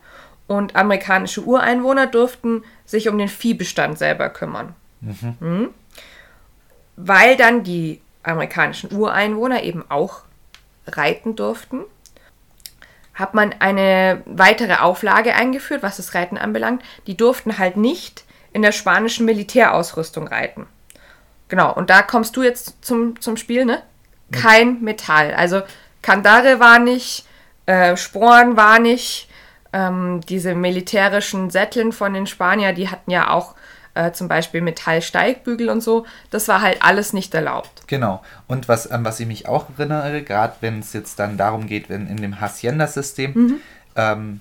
und 0.47 0.75
amerikanische 0.75 1.41
Ureinwohner 1.41 2.07
durften 2.07 2.63
sich 2.85 3.09
um 3.09 3.17
den 3.17 3.27
Viehbestand 3.27 3.97
selber 3.97 4.29
kümmern. 4.29 4.75
Mhm. 5.01 5.69
Weil 6.95 7.35
dann 7.35 7.63
die 7.63 8.01
amerikanischen 8.23 8.95
Ureinwohner 8.95 9.63
eben 9.63 9.83
auch 9.89 10.21
reiten 10.87 11.35
durften, 11.35 11.81
hat 13.13 13.33
man 13.33 13.53
eine 13.59 14.23
weitere 14.25 14.75
Auflage 14.75 15.35
eingeführt, 15.35 15.83
was 15.83 15.97
das 15.97 16.15
Reiten 16.15 16.37
anbelangt. 16.37 16.81
Die 17.07 17.17
durften 17.17 17.57
halt 17.57 17.77
nicht 17.77 18.23
in 18.53 18.61
der 18.61 18.71
spanischen 18.71 19.25
Militärausrüstung 19.25 20.27
reiten. 20.27 20.67
Genau, 21.47 21.73
und 21.73 21.89
da 21.89 22.01
kommst 22.01 22.35
du 22.35 22.43
jetzt 22.43 22.83
zum, 22.83 23.19
zum 23.19 23.37
Spiel, 23.37 23.65
ne? 23.65 23.83
Kein 24.33 24.81
Metall. 24.81 25.33
Also 25.33 25.61
Kandare 26.01 26.59
war 26.59 26.79
nicht, 26.79 27.25
äh, 27.65 27.95
Sporen 27.95 28.57
war 28.57 28.79
nicht, 28.79 29.29
ähm, 29.71 30.21
diese 30.27 30.53
militärischen 30.55 31.49
Sätteln 31.49 31.91
von 31.91 32.13
den 32.13 32.27
Spaniern, 32.27 32.75
die 32.75 32.89
hatten 32.89 33.09
ja 33.09 33.29
auch 33.29 33.55
äh, 33.95 34.11
zum 34.11 34.27
Beispiel 34.27 34.61
Metallsteigbügel 34.61 35.69
und 35.69 35.81
so. 35.81 36.05
Das 36.31 36.47
war 36.47 36.61
halt 36.61 36.81
alles 36.81 37.13
nicht 37.13 37.33
erlaubt. 37.35 37.83
Genau. 37.87 38.23
Und 38.47 38.67
was, 38.67 38.89
an 38.89 39.05
was 39.05 39.19
ich 39.19 39.27
mich 39.27 39.47
auch 39.47 39.67
erinnere, 39.77 40.23
gerade 40.23 40.55
wenn 40.61 40.79
es 40.79 40.93
jetzt 40.93 41.19
dann 41.19 41.37
darum 41.37 41.67
geht, 41.67 41.89
wenn 41.89 42.07
in 42.07 42.17
dem 42.17 42.41
Hacienda-System, 42.41 43.31
Mhm. 43.35 43.59
ähm, 43.95 44.39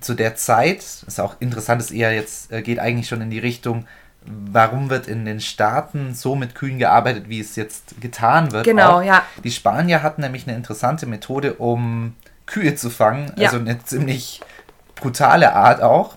zu 0.00 0.14
der 0.14 0.36
Zeit, 0.36 0.78
ist 0.78 1.20
auch 1.20 1.36
interessant, 1.40 1.80
ist 1.80 1.90
eher 1.90 2.12
jetzt, 2.14 2.52
äh, 2.52 2.62
geht 2.62 2.78
eigentlich 2.78 3.08
schon 3.08 3.20
in 3.22 3.30
die 3.30 3.38
Richtung, 3.38 3.86
warum 4.30 4.90
wird 4.90 5.06
in 5.08 5.24
den 5.24 5.40
Staaten 5.40 6.14
so 6.14 6.34
mit 6.34 6.54
Kühen 6.54 6.78
gearbeitet, 6.78 7.28
wie 7.28 7.40
es 7.40 7.56
jetzt 7.56 8.00
getan 8.00 8.52
wird. 8.52 8.64
Genau, 8.64 8.98
auch. 8.98 9.02
ja. 9.02 9.22
Die 9.44 9.50
Spanier 9.50 10.02
hatten 10.02 10.20
nämlich 10.22 10.46
eine 10.46 10.56
interessante 10.56 11.06
Methode, 11.06 11.54
um 11.54 12.14
Kühe 12.46 12.74
zu 12.74 12.90
fangen, 12.90 13.32
Ja. 13.36 13.46
also 13.48 13.58
eine 13.58 13.82
ziemlich 13.84 14.40
brutale 14.94 15.52
Art 15.54 15.80
auch. 15.82 16.16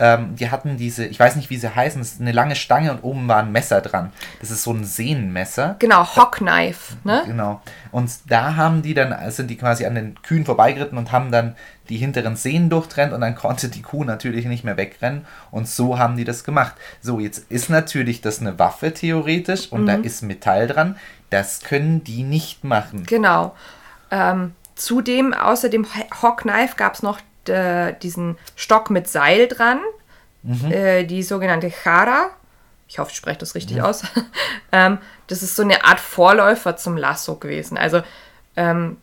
Ähm, 0.00 0.36
die 0.36 0.50
hatten 0.50 0.76
diese, 0.76 1.06
ich 1.06 1.18
weiß 1.18 1.36
nicht, 1.36 1.50
wie 1.50 1.56
sie 1.56 1.74
heißen, 1.74 2.00
das 2.00 2.12
ist 2.12 2.20
eine 2.20 2.32
lange 2.32 2.54
Stange 2.54 2.92
und 2.92 3.02
oben 3.02 3.26
war 3.26 3.38
ein 3.38 3.50
Messer 3.50 3.80
dran. 3.80 4.12
Das 4.40 4.50
ist 4.50 4.62
so 4.62 4.72
ein 4.72 4.84
Sehnenmesser. 4.84 5.76
Genau, 5.80 6.04
Hockknife, 6.04 6.96
ne? 7.04 7.22
Genau. 7.26 7.60
Und 7.90 8.10
da 8.28 8.56
haben 8.56 8.82
die 8.82 8.94
dann, 8.94 9.14
sind 9.30 9.48
die 9.48 9.56
quasi 9.56 9.86
an 9.86 9.96
den 9.96 10.22
Kühen 10.22 10.44
vorbeigeritten 10.44 10.98
und 10.98 11.10
haben 11.10 11.32
dann 11.32 11.56
die 11.88 11.96
hinteren 11.96 12.36
Sehnen 12.36 12.70
durchtrennt 12.70 13.12
und 13.12 13.22
dann 13.22 13.34
konnte 13.34 13.68
die 13.68 13.82
Kuh 13.82 14.04
natürlich 14.04 14.44
nicht 14.44 14.62
mehr 14.62 14.76
wegrennen 14.76 15.26
und 15.50 15.66
so 15.66 15.98
haben 15.98 16.16
die 16.16 16.24
das 16.24 16.44
gemacht. 16.44 16.74
So, 17.00 17.18
jetzt 17.18 17.50
ist 17.50 17.70
natürlich 17.70 18.20
das 18.20 18.40
eine 18.40 18.58
Waffe 18.58 18.92
theoretisch 18.94 19.72
und 19.72 19.82
mhm. 19.82 19.86
da 19.86 19.94
ist 19.94 20.22
Metall 20.22 20.66
dran. 20.66 20.96
Das 21.30 21.60
können 21.60 22.04
die 22.04 22.22
nicht 22.22 22.62
machen. 22.62 23.04
Genau. 23.04 23.54
Ähm, 24.10 24.54
zudem, 24.74 25.34
außer 25.34 25.68
dem 25.68 25.86
Hockknife 26.22 26.76
gab 26.76 26.94
es 26.94 27.02
noch 27.02 27.20
äh, 27.48 27.94
diesen 27.98 28.36
Stock 28.56 28.90
mit 28.90 29.08
Seil 29.08 29.48
dran, 29.48 29.80
mhm. 30.42 30.70
äh, 30.70 31.04
die 31.04 31.22
sogenannte 31.22 31.70
Chara. 31.70 32.30
Ich 32.86 32.98
hoffe, 32.98 33.10
ich 33.10 33.16
spreche 33.16 33.38
das 33.38 33.54
richtig 33.54 33.78
ja. 33.78 33.84
aus. 33.84 34.02
ähm, 34.72 34.98
das 35.26 35.42
ist 35.42 35.56
so 35.56 35.62
eine 35.62 35.84
Art 35.84 36.00
Vorläufer 36.00 36.76
zum 36.76 36.96
Lasso 36.96 37.36
gewesen. 37.36 37.76
Also 37.76 38.02
ähm, 38.56 38.96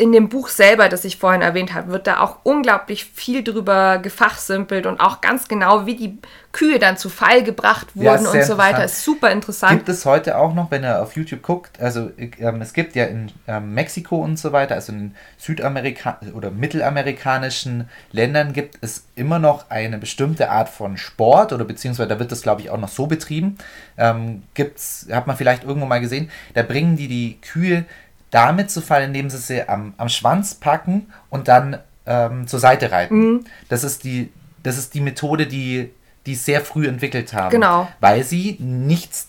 in 0.00 0.12
dem 0.12 0.30
Buch 0.30 0.48
selber, 0.48 0.88
das 0.88 1.04
ich 1.04 1.18
vorhin 1.18 1.42
erwähnt 1.42 1.74
habe, 1.74 1.92
wird 1.92 2.06
da 2.06 2.20
auch 2.20 2.38
unglaublich 2.42 3.04
viel 3.04 3.44
drüber 3.44 3.98
gefachsimpelt 3.98 4.86
und 4.86 4.98
auch 4.98 5.20
ganz 5.20 5.46
genau, 5.46 5.84
wie 5.84 5.94
die 5.94 6.18
Kühe 6.52 6.78
dann 6.78 6.96
zu 6.96 7.10
Fall 7.10 7.42
gebracht 7.42 7.88
wurden 7.94 8.24
ja, 8.24 8.30
und 8.30 8.42
so 8.44 8.56
weiter. 8.56 8.82
Ist 8.82 9.04
super 9.04 9.30
interessant. 9.30 9.72
Gibt 9.72 9.90
es 9.90 10.06
heute 10.06 10.38
auch 10.38 10.54
noch, 10.54 10.70
wenn 10.70 10.84
ihr 10.84 11.02
auf 11.02 11.16
YouTube 11.16 11.42
guckt, 11.42 11.78
also 11.78 12.10
ähm, 12.16 12.62
es 12.62 12.72
gibt 12.72 12.96
ja 12.96 13.04
in 13.04 13.30
ähm, 13.46 13.74
Mexiko 13.74 14.16
und 14.16 14.38
so 14.38 14.52
weiter, 14.52 14.74
also 14.74 14.90
in 14.90 15.14
Südamerika 15.36 16.18
oder 16.34 16.50
mittelamerikanischen 16.50 17.86
Ländern 18.10 18.54
gibt 18.54 18.78
es 18.80 19.04
immer 19.16 19.38
noch 19.38 19.68
eine 19.68 19.98
bestimmte 19.98 20.50
Art 20.50 20.70
von 20.70 20.96
Sport 20.96 21.52
oder 21.52 21.66
beziehungsweise 21.66 22.08
da 22.08 22.18
wird 22.18 22.32
das 22.32 22.40
glaube 22.40 22.62
ich 22.62 22.70
auch 22.70 22.78
noch 22.78 22.88
so 22.88 23.06
betrieben. 23.06 23.58
Ähm, 23.98 24.44
gibt's, 24.54 25.08
hat 25.12 25.26
man 25.26 25.36
vielleicht 25.36 25.64
irgendwo 25.64 25.86
mal 25.86 26.00
gesehen, 26.00 26.30
da 26.54 26.62
bringen 26.62 26.96
die 26.96 27.06
die 27.06 27.38
Kühe 27.42 27.84
damit 28.30 28.70
zu 28.70 28.80
fallen, 28.80 29.08
indem 29.08 29.30
sie 29.30 29.38
sie 29.38 29.68
am, 29.68 29.94
am 29.96 30.08
Schwanz 30.08 30.54
packen 30.54 31.12
und 31.30 31.48
dann 31.48 31.78
ähm, 32.06 32.46
zur 32.46 32.60
Seite 32.60 32.92
reiten. 32.92 33.32
Mhm. 33.32 33.44
Das, 33.68 33.84
ist 33.84 34.04
die, 34.04 34.32
das 34.62 34.78
ist 34.78 34.94
die 34.94 35.00
Methode, 35.00 35.46
die 35.46 35.90
die 36.26 36.34
sehr 36.34 36.60
früh 36.60 36.86
entwickelt 36.86 37.32
haben. 37.32 37.50
Genau. 37.50 37.88
Weil 38.00 38.24
sie 38.24 38.56
nichts, 38.58 39.28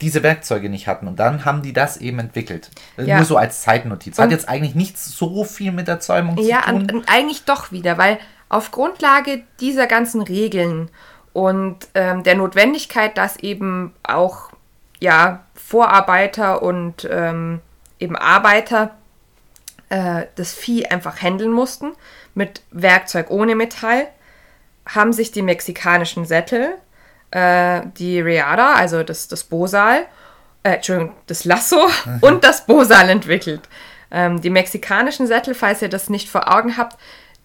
diese 0.00 0.22
Werkzeuge 0.22 0.68
nicht 0.68 0.86
hatten. 0.86 1.06
Und 1.06 1.18
dann 1.18 1.44
haben 1.44 1.62
die 1.62 1.72
das 1.72 1.96
eben 1.96 2.18
entwickelt. 2.18 2.70
Ja. 2.96 3.16
Nur 3.16 3.24
so 3.24 3.36
als 3.36 3.62
Zeitnotiz. 3.62 4.18
Hat 4.18 4.26
und 4.26 4.30
jetzt 4.30 4.48
eigentlich 4.48 4.74
nicht 4.74 4.98
so 4.98 5.44
viel 5.44 5.72
mit 5.72 5.88
der 5.88 6.00
Zäumung 6.00 6.38
ja, 6.38 6.62
zu 6.62 6.70
tun. 6.70 6.88
Ja, 6.92 7.14
eigentlich 7.14 7.44
doch 7.44 7.72
wieder, 7.72 7.98
weil 7.98 8.18
auf 8.48 8.70
Grundlage 8.70 9.42
dieser 9.60 9.86
ganzen 9.86 10.22
Regeln 10.22 10.90
und 11.32 11.88
ähm, 11.94 12.22
der 12.22 12.36
Notwendigkeit, 12.36 13.18
dass 13.18 13.36
eben 13.38 13.92
auch 14.02 14.50
ja, 15.00 15.44
Vorarbeiter 15.54 16.62
und 16.62 17.06
ähm, 17.10 17.60
eben 18.04 18.16
Arbeiter 18.16 18.96
äh, 19.88 20.26
das 20.36 20.54
Vieh 20.54 20.86
einfach 20.86 21.20
handeln 21.20 21.52
mussten 21.52 21.92
mit 22.34 22.62
Werkzeug 22.70 23.30
ohne 23.30 23.54
Metall, 23.54 24.06
haben 24.86 25.12
sich 25.12 25.32
die 25.32 25.42
mexikanischen 25.42 26.24
Sättel, 26.26 26.74
äh, 27.30 27.82
die 27.96 28.20
Reada, 28.20 28.74
also 28.74 29.02
das, 29.02 29.28
das 29.28 29.44
Bosal, 29.44 30.06
äh, 30.62 30.74
Entschuldigung, 30.74 31.14
das 31.26 31.44
Lasso 31.44 31.88
und 32.20 32.44
das 32.44 32.66
Bosal 32.66 33.08
entwickelt. 33.08 33.62
Ähm, 34.10 34.40
die 34.40 34.50
mexikanischen 34.50 35.26
Sättel, 35.26 35.54
falls 35.54 35.82
ihr 35.82 35.88
das 35.88 36.10
nicht 36.10 36.28
vor 36.28 36.54
Augen 36.54 36.76
habt, 36.76 36.98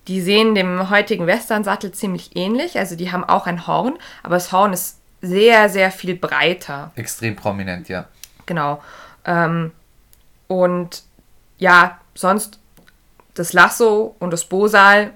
die 0.08 0.22
sehen 0.22 0.56
dem 0.56 0.90
heutigen 0.90 1.28
Western-Sattel 1.28 1.92
ziemlich 1.92 2.36
ähnlich. 2.36 2.78
Also 2.78 2.96
die 2.96 3.12
haben 3.12 3.24
auch 3.24 3.48
ein 3.48 3.68
Horn, 3.68 3.98
aber 4.24 4.36
das 4.36 4.52
Horn 4.52 4.74
ist 4.74 5.00
sehr, 5.22 5.70
sehr 5.70 5.92
viel 5.92 6.16
breiter. 6.16 6.92
Extrem 6.96 7.36
prominent, 7.36 7.90
ja. 7.90 8.06
Genau. 8.46 8.82
Ähm, 9.26 9.72
und 10.50 11.04
ja, 11.60 12.00
sonst 12.16 12.60
das 13.36 13.54
Lasso 13.54 14.16
und 14.20 14.32
das 14.32 14.46
Bosal 14.46 15.12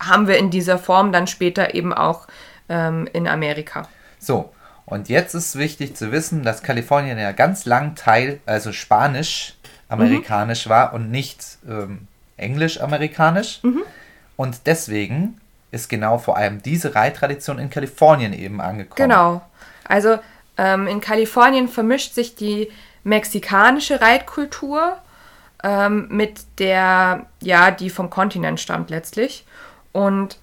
haben 0.00 0.26
wir 0.26 0.36
in 0.36 0.50
dieser 0.50 0.78
Form 0.78 1.12
dann 1.12 1.26
später 1.26 1.74
eben 1.74 1.94
auch 1.94 2.26
ähm, 2.68 3.08
in 3.12 3.26
Amerika. 3.26 3.88
So, 4.18 4.52
und 4.84 5.08
jetzt 5.08 5.34
ist 5.34 5.56
wichtig 5.56 5.96
zu 5.96 6.12
wissen, 6.12 6.42
dass 6.42 6.62
Kalifornien 6.62 7.18
ja 7.18 7.32
ganz 7.32 7.64
lang 7.64 7.94
Teil, 7.94 8.40
also 8.44 8.72
Spanisch-amerikanisch 8.72 10.66
mhm. 10.66 10.70
war 10.70 10.92
und 10.92 11.10
nicht 11.10 11.58
ähm, 11.66 12.08
Englisch-amerikanisch. 12.36 13.60
Mhm. 13.62 13.82
Und 14.36 14.66
deswegen 14.66 15.40
ist 15.70 15.88
genau 15.88 16.18
vor 16.18 16.36
allem 16.36 16.62
diese 16.62 16.94
Reittradition 16.94 17.58
in 17.58 17.70
Kalifornien 17.70 18.32
eben 18.32 18.60
angekommen. 18.60 18.96
Genau. 18.96 19.40
Also 19.84 20.18
ähm, 20.58 20.88
in 20.88 21.00
Kalifornien 21.00 21.68
vermischt 21.68 22.14
sich 22.14 22.34
die 22.34 22.70
mexikanische 23.04 24.00
Reitkultur 24.00 24.96
ähm, 25.62 26.08
mit 26.10 26.40
der, 26.58 27.26
ja, 27.40 27.70
die 27.70 27.90
vom 27.90 28.10
Kontinent 28.10 28.60
stammt 28.60 28.90
letztlich. 28.90 29.44
Und 29.92 30.38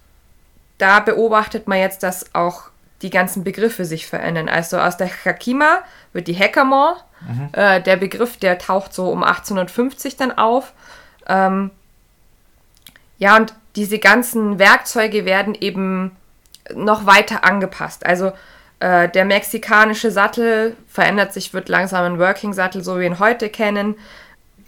da 0.78 1.00
beobachtet 1.00 1.68
man 1.68 1.78
jetzt, 1.78 2.02
dass 2.02 2.34
auch 2.34 2.70
die 3.02 3.10
ganzen 3.10 3.44
Begriffe 3.44 3.84
sich 3.84 4.06
verändern. 4.06 4.48
Also 4.48 4.78
aus 4.78 4.96
der 4.96 5.10
Hakima 5.24 5.78
wird 6.12 6.28
die 6.28 6.32
Heckamore. 6.34 6.96
Mhm. 7.20 7.48
Äh, 7.52 7.82
der 7.82 7.96
Begriff, 7.96 8.36
der 8.36 8.58
taucht 8.58 8.94
so 8.94 9.10
um 9.10 9.22
1850 9.22 10.16
dann 10.16 10.36
auf. 10.36 10.72
Ähm, 11.28 11.70
ja, 13.18 13.36
und 13.36 13.54
diese 13.76 13.98
ganzen 13.98 14.58
Werkzeuge 14.58 15.24
werden 15.24 15.54
eben 15.54 16.16
noch 16.74 17.06
weiter 17.06 17.44
angepasst. 17.44 18.06
Also 18.06 18.32
äh, 18.82 19.08
der 19.08 19.24
mexikanische 19.24 20.10
Sattel 20.10 20.76
verändert 20.88 21.32
sich, 21.32 21.54
wird 21.54 21.68
langsam 21.68 22.04
ein 22.04 22.18
Working-Sattel, 22.18 22.82
so 22.82 22.96
wie 22.96 23.02
wir 23.02 23.06
ihn 23.06 23.20
heute 23.20 23.48
kennen. 23.48 23.94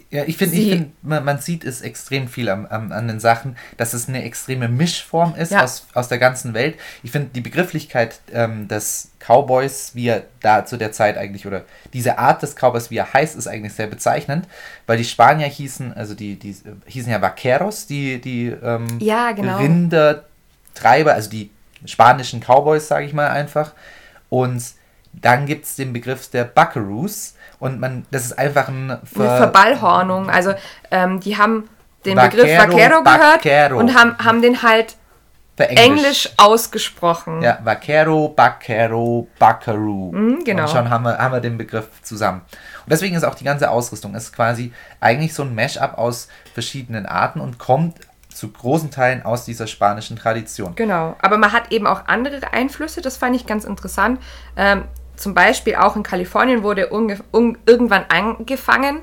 Ja, 0.09 0.23
ich 0.25 0.37
finde, 0.37 0.55
find, 0.55 1.03
man, 1.03 1.25
man, 1.25 1.39
sieht 1.39 1.65
es 1.65 1.81
extrem 1.81 2.29
viel 2.29 2.47
am, 2.47 2.65
am, 2.67 2.93
an 2.93 3.09
den 3.09 3.19
Sachen, 3.19 3.57
dass 3.75 3.93
es 3.93 4.07
eine 4.07 4.23
extreme 4.23 4.69
Mischform 4.69 5.35
ist 5.35 5.51
ja. 5.51 5.65
aus, 5.65 5.87
aus 5.93 6.07
der 6.07 6.17
ganzen 6.17 6.53
Welt. 6.53 6.77
Ich 7.03 7.11
finde 7.11 7.31
die 7.35 7.41
Begrifflichkeit 7.41 8.21
ähm, 8.31 8.69
des 8.69 9.11
Cowboys, 9.19 9.91
wie 9.95 10.07
er 10.07 10.23
da 10.39 10.65
zu 10.65 10.77
der 10.77 10.93
Zeit 10.93 11.17
eigentlich, 11.17 11.45
oder 11.45 11.63
diese 11.91 12.17
Art 12.17 12.41
des 12.41 12.55
Cowboys, 12.55 12.89
wie 12.91 12.97
er 12.97 13.11
heißt, 13.11 13.35
ist 13.35 13.47
eigentlich 13.47 13.73
sehr 13.73 13.87
bezeichnend, 13.87 14.47
weil 14.87 14.97
die 14.97 15.03
Spanier 15.03 15.47
hießen, 15.47 15.91
also 15.93 16.13
die, 16.13 16.39
die 16.39 16.55
hießen 16.85 17.11
ja 17.11 17.21
Vaqueros, 17.21 17.85
die, 17.85 18.21
die 18.21 18.47
ähm, 18.47 18.87
ja, 18.99 19.33
genau. 19.33 19.57
Rindertreiber, 19.57 21.13
also 21.13 21.29
die 21.29 21.49
spanischen 21.83 22.39
Cowboys, 22.39 22.87
sage 22.87 23.05
ich 23.05 23.11
mal 23.11 23.27
einfach. 23.27 23.73
Und 24.29 24.63
dann 25.13 25.45
gibt 25.45 25.65
es 25.65 25.75
den 25.75 25.93
Begriff 25.93 26.29
der 26.29 26.43
Buckaroos 26.43 27.35
und 27.59 27.79
man, 27.79 28.05
das 28.11 28.25
ist 28.25 28.37
einfach 28.37 28.67
ein 28.67 28.99
Ver 29.03 29.29
eine 29.29 29.37
Verballhornung. 29.37 30.29
Also 30.29 30.53
ähm, 30.91 31.19
die 31.19 31.37
haben 31.37 31.69
den 32.05 32.17
Vaquero, 32.17 32.43
Begriff 32.43 32.57
Vaquero 32.57 33.03
gehört 33.03 33.45
Vaquero. 33.45 33.77
und 33.77 33.97
haben, 33.97 34.17
haben 34.17 34.41
den 34.41 34.61
halt 34.61 34.97
Englisch. 35.57 35.85
Englisch. 35.85 36.29
ausgesprochen. 36.37 37.41
Ja, 37.41 37.59
Vaquero, 37.63 38.33
Vaquero, 38.35 39.27
Buckaroo. 39.39 40.11
Mhm, 40.11 40.43
genau. 40.43 40.63
Und 40.63 40.69
schon 40.69 40.89
haben 40.89 41.03
wir, 41.03 41.17
haben 41.17 41.33
wir 41.33 41.39
den 41.39 41.57
Begriff 41.57 41.87
zusammen. 42.01 42.41
Und 42.85 42.91
deswegen 42.91 43.15
ist 43.15 43.23
auch 43.23 43.35
die 43.35 43.45
ganze 43.45 43.69
Ausrüstung 43.69 44.15
ist 44.15 44.33
quasi 44.33 44.73
eigentlich 44.99 45.33
so 45.33 45.43
ein 45.43 45.55
Mashup 45.55 45.97
aus 45.97 46.27
verschiedenen 46.53 47.05
Arten 47.05 47.39
und 47.39 47.57
kommt 47.57 47.95
zu 48.35 48.49
großen 48.49 48.91
Teilen 48.91 49.23
aus 49.23 49.45
dieser 49.45 49.67
spanischen 49.67 50.17
Tradition. 50.17 50.75
Genau, 50.75 51.15
aber 51.21 51.37
man 51.37 51.51
hat 51.51 51.71
eben 51.71 51.87
auch 51.87 52.07
andere 52.07 52.41
Einflüsse, 52.51 53.01
das 53.01 53.17
fand 53.17 53.35
ich 53.35 53.45
ganz 53.45 53.63
interessant. 53.63 54.19
Ähm, 54.57 54.83
zum 55.15 55.33
Beispiel 55.33 55.75
auch 55.75 55.95
in 55.95 56.03
Kalifornien 56.03 56.61
wurde 56.61 56.89
irgendwann 56.91 58.05
angefangen, 58.09 59.01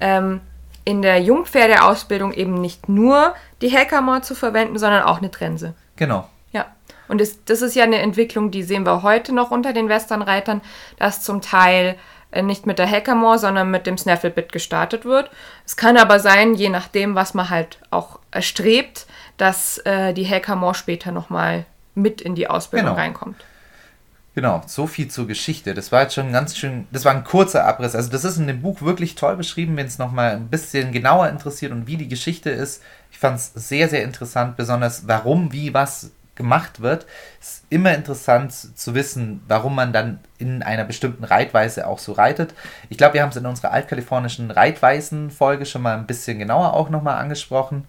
ähm, 0.00 0.40
in 0.84 1.00
der 1.00 1.22
Jungpferdeausbildung 1.22 2.32
eben 2.32 2.60
nicht 2.60 2.88
nur 2.88 3.34
die 3.62 3.74
Hackamore 3.74 4.20
zu 4.20 4.34
verwenden, 4.34 4.78
sondern 4.78 5.02
auch 5.02 5.18
eine 5.18 5.30
Trense. 5.30 5.74
Genau. 5.96 6.28
Ja. 6.52 6.66
Und 7.08 7.20
das, 7.20 7.42
das 7.44 7.62
ist 7.62 7.74
ja 7.74 7.84
eine 7.84 7.98
Entwicklung, 7.98 8.50
die 8.50 8.62
sehen 8.62 8.84
wir 8.84 9.02
heute 9.02 9.34
noch 9.34 9.50
unter 9.50 9.72
den 9.72 9.88
Westernreitern, 9.88 10.60
dass 10.98 11.22
zum 11.22 11.40
Teil 11.40 11.96
äh, 12.30 12.42
nicht 12.42 12.66
mit 12.66 12.78
der 12.78 12.90
Hackamore, 12.90 13.38
sondern 13.38 13.70
mit 13.70 13.86
dem 13.86 13.96
Snafflebit 13.96 14.52
gestartet 14.52 15.04
wird. 15.06 15.30
Es 15.64 15.76
kann 15.76 15.96
aber 15.96 16.20
sein, 16.20 16.54
je 16.54 16.68
nachdem, 16.68 17.14
was 17.14 17.32
man 17.32 17.48
halt 17.48 17.78
auch 17.90 18.18
erstrebt, 18.34 19.06
dass 19.36 19.78
äh, 19.78 20.12
die 20.12 20.28
Hackamore 20.28 20.74
später 20.74 21.12
nochmal 21.12 21.66
mit 21.94 22.20
in 22.20 22.34
die 22.34 22.48
Ausbildung 22.48 22.90
genau. 22.90 23.00
reinkommt. 23.00 23.36
Genau, 24.34 24.62
so 24.66 24.88
viel 24.88 25.06
zur 25.06 25.28
Geschichte. 25.28 25.74
Das 25.74 25.92
war 25.92 26.02
jetzt 26.02 26.14
schon 26.14 26.32
ganz 26.32 26.56
schön, 26.56 26.88
das 26.90 27.04
war 27.04 27.14
ein 27.14 27.22
kurzer 27.22 27.64
Abriss. 27.64 27.94
Also 27.94 28.10
das 28.10 28.24
ist 28.24 28.36
in 28.36 28.48
dem 28.48 28.62
Buch 28.62 28.82
wirklich 28.82 29.14
toll 29.14 29.36
beschrieben, 29.36 29.76
wenn 29.76 29.86
es 29.86 29.98
nochmal 29.98 30.32
ein 30.32 30.48
bisschen 30.48 30.90
genauer 30.90 31.28
interessiert 31.28 31.70
und 31.70 31.86
wie 31.86 31.96
die 31.96 32.08
Geschichte 32.08 32.50
ist. 32.50 32.82
Ich 33.12 33.18
fand 33.18 33.36
es 33.36 33.52
sehr, 33.54 33.88
sehr 33.88 34.02
interessant, 34.02 34.56
besonders 34.56 35.06
warum, 35.06 35.52
wie, 35.52 35.72
was 35.72 36.10
gemacht 36.34 36.80
wird. 36.80 37.06
Es 37.40 37.48
ist 37.48 37.64
immer 37.70 37.94
interessant 37.94 38.52
zu 38.52 38.94
wissen, 38.96 39.40
warum 39.46 39.76
man 39.76 39.92
dann 39.92 40.18
in 40.38 40.64
einer 40.64 40.84
bestimmten 40.84 41.22
Reitweise 41.22 41.86
auch 41.86 42.00
so 42.00 42.12
reitet. 42.12 42.54
Ich 42.88 42.98
glaube, 42.98 43.14
wir 43.14 43.22
haben 43.22 43.30
es 43.30 43.36
in 43.36 43.46
unserer 43.46 43.70
altkalifornischen 43.70 44.50
Reitweisen-Folge 44.50 45.64
schon 45.64 45.82
mal 45.82 45.96
ein 45.96 46.06
bisschen 46.06 46.40
genauer 46.40 46.74
auch 46.74 46.90
nochmal 46.90 47.18
angesprochen. 47.18 47.84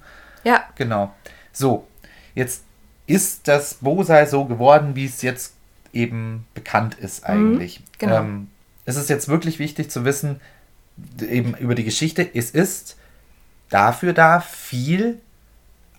Genau. 0.75 1.13
So, 1.51 1.87
jetzt 2.33 2.63
ist 3.07 3.47
das 3.47 3.75
Bosai 3.75 4.25
so 4.25 4.45
geworden, 4.45 4.95
wie 4.95 5.05
es 5.05 5.21
jetzt 5.21 5.53
eben 5.93 6.45
bekannt 6.53 6.95
ist 6.95 7.25
eigentlich. 7.25 7.79
Mhm, 7.79 7.83
genau. 7.97 8.17
Ähm, 8.17 8.47
es 8.85 8.97
ist 8.97 9.09
jetzt 9.09 9.27
wirklich 9.27 9.59
wichtig 9.59 9.89
zu 9.89 10.05
wissen, 10.05 10.41
eben 11.21 11.55
über 11.55 11.75
die 11.75 11.83
Geschichte, 11.83 12.27
es 12.33 12.51
ist 12.51 12.97
dafür 13.69 14.13
da, 14.13 14.39
viel 14.39 15.19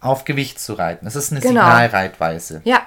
auf 0.00 0.24
Gewicht 0.24 0.60
zu 0.60 0.74
reiten. 0.74 1.06
Es 1.06 1.16
ist 1.16 1.32
eine 1.32 1.40
genau. 1.40 1.62
Signalreitweise. 1.62 2.60
Ja. 2.64 2.82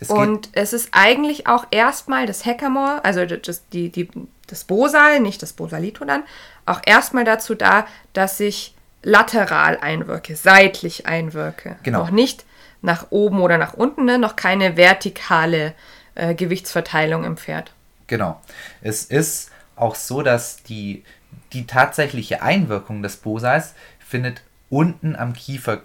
Es 0.00 0.10
und 0.10 0.50
es 0.52 0.72
ist 0.72 0.90
eigentlich 0.92 1.48
auch 1.48 1.66
erstmal 1.72 2.26
das 2.26 2.46
Hackamore, 2.46 3.04
also 3.04 3.26
das, 3.26 3.68
die, 3.70 3.90
die, 3.90 4.08
das 4.46 4.62
Bosal, 4.62 5.18
nicht 5.18 5.42
das 5.42 5.52
Bosalito 5.52 6.04
dann, 6.04 6.22
auch 6.66 6.80
erstmal 6.86 7.24
dazu 7.24 7.56
da, 7.56 7.86
dass 8.12 8.38
ich 8.38 8.76
lateral 9.02 9.78
einwirke, 9.80 10.36
seitlich 10.36 11.06
einwirke. 11.06 11.76
Genau. 11.82 12.00
Noch 12.00 12.10
nicht 12.10 12.44
nach 12.82 13.06
oben 13.10 13.40
oder 13.40 13.58
nach 13.58 13.74
unten, 13.74 14.04
ne? 14.04 14.18
noch 14.18 14.36
keine 14.36 14.76
vertikale 14.76 15.74
äh, 16.14 16.34
Gewichtsverteilung 16.34 17.24
im 17.24 17.36
Pferd. 17.36 17.72
Genau. 18.06 18.40
Es 18.80 19.04
ist 19.04 19.50
auch 19.76 19.94
so, 19.94 20.22
dass 20.22 20.62
die, 20.62 21.04
die 21.52 21.66
tatsächliche 21.66 22.42
Einwirkung 22.42 23.02
des 23.02 23.16
Bosals 23.16 23.74
findet 23.98 24.42
unten 24.70 25.16
am 25.16 25.32
Kiefer 25.32 25.80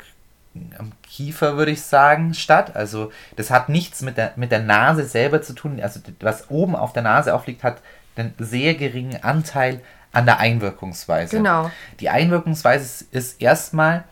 am 0.78 0.92
Kiefer, 1.02 1.58
würde 1.58 1.72
ich 1.72 1.82
sagen, 1.82 2.34
statt. 2.34 2.76
Also 2.76 3.12
das 3.36 3.50
hat 3.50 3.70
nichts 3.70 4.02
mit 4.02 4.18
der, 4.18 4.34
mit 4.36 4.52
der 4.52 4.62
Nase 4.62 5.06
selber 5.06 5.42
zu 5.42 5.54
tun. 5.54 5.80
Also 5.82 6.00
was 6.20 6.50
oben 6.52 6.76
auf 6.76 6.94
der 6.94 7.04
Nase 7.04 7.34
aufliegt, 7.34 7.64
hat 7.64 7.82
einen 8.16 8.34
sehr 8.38 8.76
geringen 8.76 9.24
Anteil 9.24 9.82
an 10.14 10.26
der 10.26 10.40
Einwirkungsweise. 10.40 11.38
Genau. 11.38 11.70
Die 12.00 12.10
Einwirkungsweise 12.10 13.06
ist 13.12 13.42
erstmal, 13.42 14.06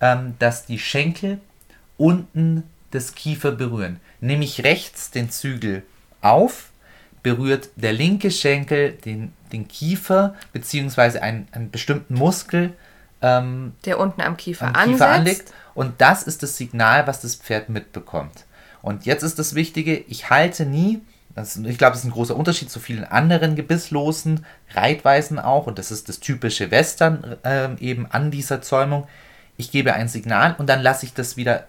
ähm, 0.00 0.34
dass 0.38 0.66
die 0.66 0.78
Schenkel 0.78 1.40
unten 1.96 2.64
das 2.90 3.14
Kiefer 3.14 3.52
berühren. 3.52 4.00
Nehme 4.20 4.44
ich 4.44 4.64
rechts 4.64 5.10
den 5.10 5.30
Zügel 5.30 5.84
auf, 6.20 6.70
berührt 7.22 7.70
der 7.76 7.92
linke 7.92 8.30
Schenkel 8.30 8.92
den, 8.92 9.32
den 9.52 9.68
Kiefer 9.68 10.34
beziehungsweise 10.52 11.22
einen, 11.22 11.46
einen 11.52 11.70
bestimmten 11.70 12.14
Muskel, 12.14 12.72
ähm, 13.20 13.74
der 13.84 14.00
unten 14.00 14.20
am 14.22 14.36
Kiefer, 14.36 14.74
am 14.74 14.90
Kiefer 14.90 15.08
anlegt. 15.08 15.52
Und 15.74 16.00
das 16.00 16.22
ist 16.24 16.42
das 16.42 16.56
Signal, 16.56 17.06
was 17.06 17.20
das 17.20 17.36
Pferd 17.36 17.68
mitbekommt. 17.68 18.44
Und 18.82 19.06
jetzt 19.06 19.22
ist 19.22 19.38
das 19.38 19.54
Wichtige, 19.54 19.96
ich 19.96 20.30
halte 20.30 20.66
nie, 20.66 21.00
das, 21.34 21.56
ich 21.56 21.78
glaube, 21.78 21.92
das 21.92 22.00
ist 22.00 22.04
ein 22.04 22.12
großer 22.12 22.36
Unterschied 22.36 22.70
zu 22.70 22.80
vielen 22.80 23.04
anderen 23.04 23.56
gebisslosen 23.56 24.44
Reitweisen 24.74 25.38
auch, 25.38 25.66
und 25.66 25.78
das 25.78 25.90
ist 25.90 26.08
das 26.08 26.20
typische 26.20 26.70
Western 26.70 27.36
äh, 27.44 27.74
eben 27.80 28.06
an 28.10 28.30
dieser 28.30 28.62
Zäumung. 28.62 29.06
Ich 29.56 29.70
gebe 29.70 29.94
ein 29.94 30.08
Signal 30.08 30.54
und 30.58 30.68
dann 30.68 30.80
lasse 30.80 31.06
ich 31.06 31.14
das 31.14 31.36
wieder, 31.36 31.66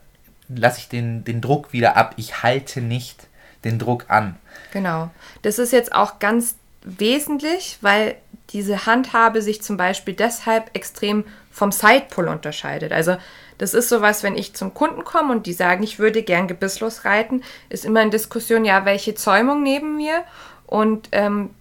lasse 0.50 0.80
ich 0.80 0.90
den, 0.90 1.24
den 1.24 1.42
Druck 1.42 1.74
wieder 1.74 1.96
ab. 1.96 2.14
Ich 2.18 2.44
halte 2.44 2.82
nicht 2.82 3.28
den 3.64 3.80
Druck 3.80 4.06
an. 4.10 4.36
Genau. 4.72 5.12
Das 5.42 5.60
ist 5.60 5.72
jetzt 5.72 5.94
auch 5.94 6.20
ganz 6.20 6.56
wesentlich, 6.84 7.78
weil 7.82 8.16
diese 8.50 8.86
Handhabe 8.86 9.42
sich 9.42 9.62
zum 9.62 9.78
Beispiel 9.78 10.14
deshalb 10.14 10.76
extrem 10.76 11.24
vom 11.52 11.72
Sidepull 11.72 12.28
unterscheidet. 12.28 12.92
Also 12.92 13.18
das 13.64 13.74
ist 13.74 13.88
sowas, 13.88 14.24
wenn 14.24 14.36
ich 14.36 14.54
zum 14.54 14.74
Kunden 14.74 15.06
komme 15.06 15.32
und 15.32 15.46
die 15.46 15.54
sagen, 15.54 15.84
ich 15.84 15.98
würde 15.98 16.22
gern 16.22 16.50
gebisslos 16.50 17.06
reiten, 17.06 17.44
ist 17.70 17.86
immer 17.86 18.02
in 18.02 18.12
Diskussion, 18.12 18.66
ja, 18.66 18.84
welche 18.84 19.16
Zäumung 19.16 19.64
neben 19.64 19.96
mir? 19.96 20.26
Und 20.66 21.08
ähm, 21.14 21.52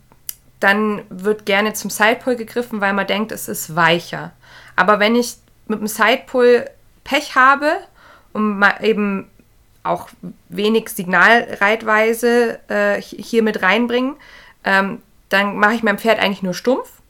dann 0.58 1.02
wird 1.10 1.46
gerne 1.46 1.74
zum 1.74 1.90
Sidepull 1.90 2.34
gegriffen, 2.34 2.80
weil 2.80 2.92
man 2.92 3.06
denkt, 3.06 3.30
es 3.30 3.46
ist 3.46 3.76
weicher. 3.76 4.32
Aber 4.74 4.98
wenn 4.98 5.14
ich 5.14 5.36
mit 5.68 5.78
dem 5.78 5.86
Sidepull 5.86 6.68
Pech 7.04 7.36
habe 7.36 7.70
und 8.32 8.64
eben 8.80 9.30
auch 9.84 10.08
wenig 10.48 10.88
Signalreitweise 10.88 12.58
äh, 12.66 13.00
hier 13.00 13.44
mit 13.44 13.62
reinbringen, 13.62 14.16
ähm, 14.64 15.02
dann 15.28 15.56
mache 15.56 15.74
ich 15.74 15.84
meinem 15.84 15.98
Pferd 15.98 16.18
eigentlich 16.18 16.42
nur 16.42 16.54
stumpf 16.54 17.01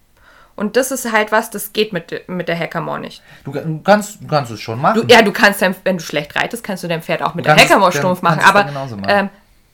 und 0.62 0.76
das 0.76 0.92
ist 0.92 1.10
halt 1.10 1.32
was, 1.32 1.50
das 1.50 1.72
geht 1.72 1.92
mit, 1.92 2.28
mit 2.28 2.46
der 2.46 2.56
Hackamore 2.56 3.00
nicht. 3.00 3.20
Du, 3.44 3.50
kannst, 3.82 4.22
du 4.22 4.28
kannst 4.28 4.52
es 4.52 4.60
schon 4.60 4.80
machen. 4.80 5.00
Du, 5.00 5.12
ja, 5.12 5.22
du 5.22 5.32
kannst, 5.32 5.60
dein, 5.60 5.74
wenn 5.82 5.98
du 5.98 6.04
schlecht 6.04 6.36
reitest, 6.36 6.62
kannst 6.62 6.84
du 6.84 6.88
dein 6.88 7.02
Pferd 7.02 7.20
auch 7.20 7.34
mit 7.34 7.46
der 7.46 7.56
Hackamore 7.56 7.90
stumpf 7.90 8.22
machen. 8.22 8.38
Aber 8.44 8.64
machen. 8.66 9.02
Ähm, 9.08 9.28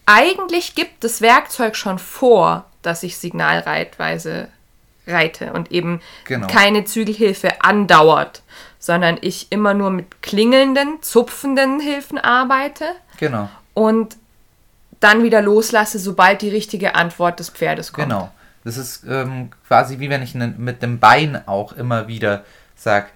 eigentlich 0.06 0.74
gibt 0.74 1.04
das 1.04 1.20
Werkzeug 1.20 1.76
schon 1.76 1.98
vor, 1.98 2.64
dass 2.80 3.02
ich 3.02 3.18
Signalreitweise 3.18 4.48
reite 5.06 5.52
und 5.52 5.70
eben 5.72 6.00
genau. 6.24 6.46
keine 6.46 6.86
Zügelhilfe 6.86 7.62
andauert, 7.62 8.40
sondern 8.78 9.18
ich 9.20 9.52
immer 9.52 9.74
nur 9.74 9.90
mit 9.90 10.22
klingelnden, 10.22 11.02
zupfenden 11.02 11.80
Hilfen 11.80 12.16
arbeite. 12.16 12.86
Genau. 13.18 13.50
Und 13.74 14.16
dann 15.00 15.22
wieder 15.22 15.42
loslasse, 15.42 15.98
sobald 15.98 16.40
die 16.40 16.48
richtige 16.48 16.94
Antwort 16.94 17.40
des 17.40 17.50
Pferdes 17.50 17.92
kommt. 17.92 18.08
Genau. 18.08 18.30
Das 18.68 18.76
ist 18.76 19.04
ähm, 19.08 19.48
quasi 19.66 19.98
wie 19.98 20.10
wenn 20.10 20.22
ich 20.22 20.34
mit 20.34 20.82
dem 20.82 20.98
Bein 20.98 21.48
auch 21.48 21.72
immer 21.72 22.06
wieder 22.06 22.44
sage, 22.76 23.06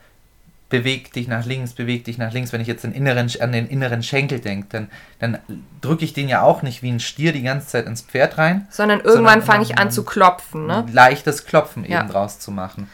beweg 0.70 1.12
dich 1.12 1.28
nach 1.28 1.44
links, 1.44 1.74
beweg 1.74 2.06
dich 2.06 2.16
nach 2.16 2.32
links. 2.32 2.54
Wenn 2.54 2.62
ich 2.62 2.68
jetzt 2.68 2.84
den 2.84 2.92
inneren, 2.92 3.30
an 3.40 3.52
den 3.52 3.68
inneren 3.68 4.02
Schenkel 4.02 4.40
denke, 4.40 4.68
dann, 4.70 4.88
dann 5.18 5.38
drücke 5.82 6.06
ich 6.06 6.14
den 6.14 6.30
ja 6.30 6.40
auch 6.40 6.62
nicht 6.62 6.82
wie 6.82 6.90
ein 6.90 7.00
Stier 7.00 7.34
die 7.34 7.42
ganze 7.42 7.66
Zeit 7.66 7.84
ins 7.84 8.00
Pferd 8.00 8.38
rein. 8.38 8.66
Sondern 8.70 9.00
irgendwann 9.00 9.42
fange 9.42 9.64
ich 9.64 9.76
an 9.76 9.90
zu 9.90 10.04
klopfen. 10.04 10.66
Ne? 10.66 10.86
Leichtes 10.90 11.44
Klopfen 11.44 11.84
ja. 11.84 12.00
eben 12.00 12.08
draus 12.08 12.38
zu 12.38 12.50
machen. 12.50 12.88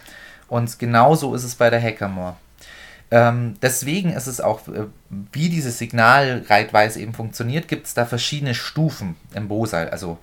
Und 0.48 0.80
genauso 0.80 1.32
ist 1.36 1.44
es 1.44 1.54
bei 1.54 1.70
der 1.70 1.80
Hackamore. 1.80 2.34
Ähm, 3.12 3.54
deswegen 3.62 4.12
ist 4.12 4.26
es 4.26 4.40
auch, 4.40 4.66
äh, 4.66 4.86
wie 5.32 5.48
diese 5.48 5.70
Signalreitweise 5.70 7.00
eben 7.00 7.14
funktioniert, 7.14 7.68
gibt 7.68 7.86
es 7.86 7.94
da 7.94 8.04
verschiedene 8.04 8.56
Stufen 8.56 9.14
im 9.32 9.46
Bosal. 9.46 9.88
Also 9.90 10.18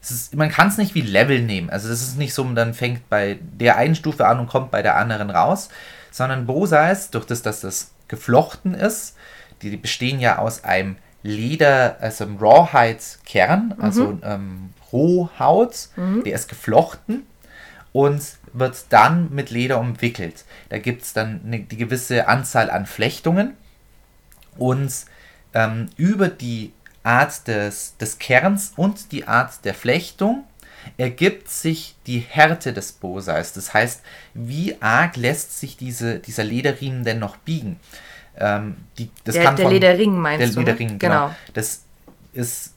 ist, 0.00 0.34
man 0.34 0.50
kann 0.50 0.68
es 0.68 0.78
nicht 0.78 0.94
wie 0.94 1.02
Level 1.02 1.42
nehmen. 1.42 1.68
Also 1.68 1.90
es 1.90 2.00
ist 2.00 2.16
nicht 2.16 2.32
so, 2.32 2.44
man 2.44 2.74
fängt 2.74 3.08
bei 3.10 3.38
der 3.42 3.76
einen 3.76 3.94
Stufe 3.94 4.26
an 4.26 4.40
und 4.40 4.48
kommt 4.48 4.70
bei 4.70 4.82
der 4.82 4.96
anderen 4.96 5.30
raus, 5.30 5.68
sondern 6.10 6.46
Bosais, 6.46 7.10
durch 7.10 7.26
das, 7.26 7.42
dass 7.42 7.60
das 7.60 7.90
geflochten 8.08 8.74
ist, 8.74 9.16
die, 9.62 9.70
die 9.70 9.76
bestehen 9.76 10.20
ja 10.20 10.38
aus 10.38 10.64
einem 10.64 10.96
Leder, 11.22 11.98
also 12.00 12.24
einem 12.24 12.38
Rawhide-Kern, 12.38 13.74
mhm. 13.76 13.84
also 13.84 14.18
ähm, 14.22 14.70
Rohhaut, 14.92 15.88
mhm. 15.96 16.24
der 16.24 16.34
ist 16.34 16.48
geflochten 16.48 17.24
und 17.92 18.22
wird 18.52 18.84
dann 18.88 19.30
mit 19.30 19.50
Leder 19.50 19.78
umwickelt. 19.78 20.44
Da 20.70 20.78
gibt 20.78 21.02
es 21.02 21.12
dann 21.12 21.40
eine 21.44 21.60
die 21.60 21.76
gewisse 21.76 22.26
Anzahl 22.26 22.70
an 22.70 22.86
Flechtungen 22.86 23.54
und 24.56 24.92
ähm, 25.54 25.90
über 25.96 26.28
die 26.28 26.72
Art 27.02 27.46
des, 27.46 27.96
des 27.96 28.18
Kerns 28.18 28.72
und 28.76 29.12
die 29.12 29.26
Art 29.26 29.64
der 29.64 29.74
Flechtung 29.74 30.44
ergibt 30.96 31.48
sich 31.48 31.94
die 32.06 32.18
Härte 32.18 32.72
des 32.72 32.92
Boseis. 32.92 33.52
Das 33.52 33.74
heißt, 33.74 34.02
wie 34.34 34.76
arg 34.80 35.16
lässt 35.16 35.58
sich 35.58 35.76
diese, 35.76 36.18
dieser 36.18 36.44
Lederriemen 36.44 37.04
denn 37.04 37.18
noch 37.18 37.36
biegen? 37.36 37.78
Ähm, 38.36 38.76
die, 38.98 39.10
das 39.24 39.34
der, 39.34 39.44
kann 39.44 39.56
der 39.56 39.64
von, 39.66 39.74
Lederring 39.74 40.18
meinst 40.18 40.40
der 40.40 40.48
du? 40.48 40.54
Der 40.54 40.62
ne? 40.62 40.70
Lederring, 40.70 40.98
genau. 40.98 41.26
genau. 41.26 41.36
Das 41.54 41.82
ist 42.32 42.74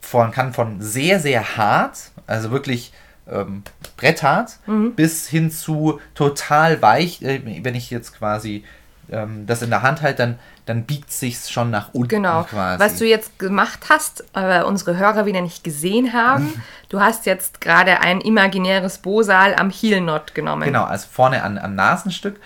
von, 0.00 0.30
kann 0.30 0.52
von 0.52 0.80
sehr, 0.80 1.20
sehr 1.20 1.56
hart, 1.56 2.10
also 2.26 2.50
wirklich 2.50 2.92
ähm, 3.30 3.62
bretthart, 3.96 4.58
mhm. 4.66 4.94
bis 4.94 5.28
hin 5.28 5.50
zu 5.50 6.00
total 6.14 6.80
weich. 6.82 7.22
Äh, 7.22 7.40
wenn 7.62 7.74
ich 7.74 7.90
jetzt 7.90 8.16
quasi 8.16 8.64
ähm, 9.10 9.46
das 9.46 9.62
in 9.62 9.70
der 9.70 9.82
Hand 9.82 10.02
halte, 10.02 10.18
dann 10.18 10.38
dann 10.68 10.84
biegt 10.84 11.10
sich's 11.10 11.50
schon 11.50 11.70
nach 11.70 11.94
unten 11.94 12.08
genau. 12.08 12.44
quasi. 12.44 12.80
Was 12.80 12.96
du 12.96 13.06
jetzt 13.06 13.38
gemacht 13.38 13.86
hast, 13.88 14.24
aber 14.34 14.66
unsere 14.66 14.96
Hörer 14.96 15.24
wieder 15.24 15.40
nicht 15.40 15.64
gesehen 15.64 16.12
haben, 16.12 16.62
du 16.88 17.00
hast 17.00 17.26
jetzt 17.26 17.60
gerade 17.60 18.00
ein 18.00 18.20
imaginäres 18.20 18.98
Bosal 18.98 19.54
am 19.54 19.70
Heelnot 19.70 20.34
genommen. 20.34 20.64
Genau, 20.64 20.84
also 20.84 21.06
vorne 21.10 21.42
an, 21.42 21.58
am 21.58 21.74
Nasenstück 21.74 22.38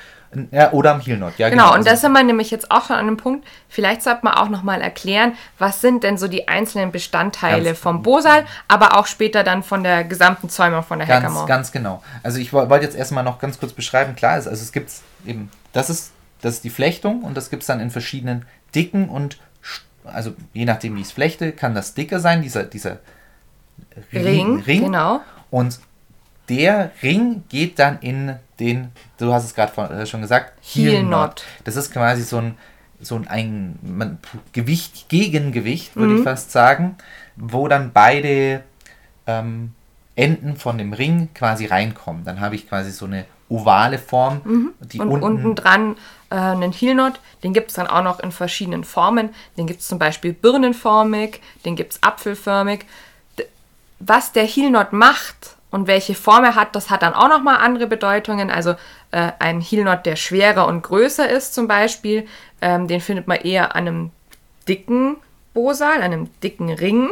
ja, 0.51 0.73
oder 0.73 0.93
am 0.93 1.01
Heelnot. 1.01 1.37
Ja, 1.37 1.51
genau, 1.51 1.65
genau. 1.65 1.73
und 1.75 1.81
also 1.81 1.91
da 1.91 1.97
sind 1.97 2.13
wir 2.13 2.23
nämlich 2.23 2.51
jetzt 2.51 2.71
auch 2.71 2.87
schon 2.87 2.97
an 2.97 3.07
einem 3.07 3.17
Punkt, 3.17 3.47
vielleicht 3.69 4.03
sollte 4.03 4.21
man 4.23 4.35
auch 4.35 4.49
nochmal 4.49 4.81
erklären, 4.81 5.35
was 5.59 5.81
sind 5.81 6.05
denn 6.05 6.17
so 6.17 6.29
die 6.29 6.49
einzelnen 6.49 6.91
Bestandteile 6.91 7.75
vom 7.75 8.03
Bosal, 8.03 8.47
aber 8.69 8.97
auch 8.97 9.07
später 9.07 9.45
dann 9.45 9.63
von 9.63 9.83
der 9.83 10.05
gesamten 10.05 10.49
Zäumung 10.49 10.85
von 10.85 11.01
der 11.01 11.09
ganz, 11.09 11.25
Hackamore. 11.25 11.47
Ganz 11.47 11.73
genau. 11.73 12.03
Also 12.23 12.39
ich 12.39 12.53
wollte 12.53 12.85
jetzt 12.85 12.97
erstmal 12.97 13.25
noch 13.25 13.41
ganz 13.41 13.61
kurz 13.61 13.73
beschreiben, 13.73 14.15
klar 14.17 14.39
ist, 14.39 14.47
also 14.47 14.63
es 14.63 14.73
gibt 14.73 14.91
eben, 15.27 15.51
das 15.73 15.91
ist 15.91 16.13
das 16.43 16.55
ist 16.55 16.65
die 16.65 16.71
Flechtung 16.71 17.23
und 17.23 17.37
das 17.37 17.49
gibt 17.49 17.63
es 17.63 17.69
dann 17.69 17.81
in 17.81 17.91
verschiedenen 17.91 18.45
Dicken 18.75 19.09
und 19.09 19.39
also 20.05 20.35
je 20.53 20.65
nachdem, 20.65 20.97
wie 20.97 21.01
ich 21.01 21.07
es 21.07 21.13
flechte, 21.13 21.53
kann 21.53 21.75
das 21.75 21.95
dicker 21.95 22.21
sein, 22.21 22.43
dieser, 22.43 22.65
dieser 22.65 22.99
Ring, 24.13 24.61
Ring. 24.61 24.85
Genau. 24.85 25.21
Und 25.51 25.79
der 26.49 26.91
Ring 27.03 27.45
geht 27.49 27.79
dann 27.79 27.99
in 28.01 28.37
den, 28.59 28.91
du 29.19 29.33
hast 29.33 29.45
es 29.45 29.55
gerade 29.55 29.95
äh, 29.95 30.07
schon 30.07 30.21
gesagt, 30.21 30.53
Heel 30.61 31.03
Knot. 31.03 31.45
Das 31.65 31.77
ist 31.77 31.93
quasi 31.93 32.23
so 32.23 32.39
ein, 32.39 32.57
so 33.01 33.17
ein, 33.17 33.29
ein 33.29 34.19
Gewicht, 34.53 35.09
Gegengewicht, 35.09 35.97
würde 35.97 36.15
mhm. 36.15 36.19
ich 36.19 36.25
fast 36.25 36.51
sagen, 36.51 36.97
wo 37.37 37.69
dann 37.69 37.93
beide 37.93 38.63
ähm, 39.27 39.73
Enden 40.15 40.57
von 40.57 40.79
dem 40.79 40.93
Ring 40.93 41.31
quasi 41.35 41.67
reinkommen. 41.67 42.25
Dann 42.25 42.41
habe 42.41 42.55
ich 42.55 42.69
quasi 42.69 42.91
so 42.91 43.07
eine 43.07 43.25
ovale 43.53 43.99
Form, 43.99 44.75
die 44.81 45.01
Und 45.01 45.11
unten, 45.11 45.25
unten, 45.25 45.55
dran 45.55 45.97
äh, 46.31 46.37
einen 46.37 46.73
Heelknot, 46.73 47.21
den 47.43 47.53
gibt 47.53 47.71
es 47.71 47.77
dann 47.77 47.87
auch 47.87 48.03
noch 48.03 48.21
in 48.21 48.33
verschiedenen 48.33 48.85
Formen. 48.85 49.31
Den 49.57 49.67
gibt 49.67 49.81
es 49.81 49.89
zum 49.89 49.99
Beispiel 49.99 50.33
birnenformig, 50.33 51.41
den 51.65 51.77
gibt 51.77 51.93
es 51.93 52.03
apfelförmig. 52.03 52.87
Was 53.99 54.33
der 54.33 54.45
Heelknot 54.45 54.93
macht 54.93 55.57
und 55.71 55.87
welche 55.87 56.15
Form 56.15 56.45
er 56.45 56.55
hat, 56.55 56.75
das 56.75 56.91
hat 56.91 57.03
dann 57.03 57.15
auch 57.15 57.29
nochmal 57.29 57.59
andere 57.59 57.87
Bedeutungen. 57.87 58.51
Also 58.51 58.75
äh, 59.11 59.33
ein 59.39 59.61
Heelknot, 59.61 60.07
der 60.07 60.17
schwerer 60.17 60.67
und 60.67 60.83
größer 60.83 61.29
ist 61.29 61.55
zum 61.55 61.69
Beispiel, 61.69 62.27
ähm, 62.61 62.89
den 62.89 63.01
findet 63.01 63.29
man 63.29 63.39
eher 63.39 63.77
an 63.77 63.87
einem 63.87 64.11
dicken 64.67 65.17
Bosal, 65.55 65.97
an 65.97 66.03
einem 66.03 66.41
dicken 66.41 66.71
Ring 66.71 67.11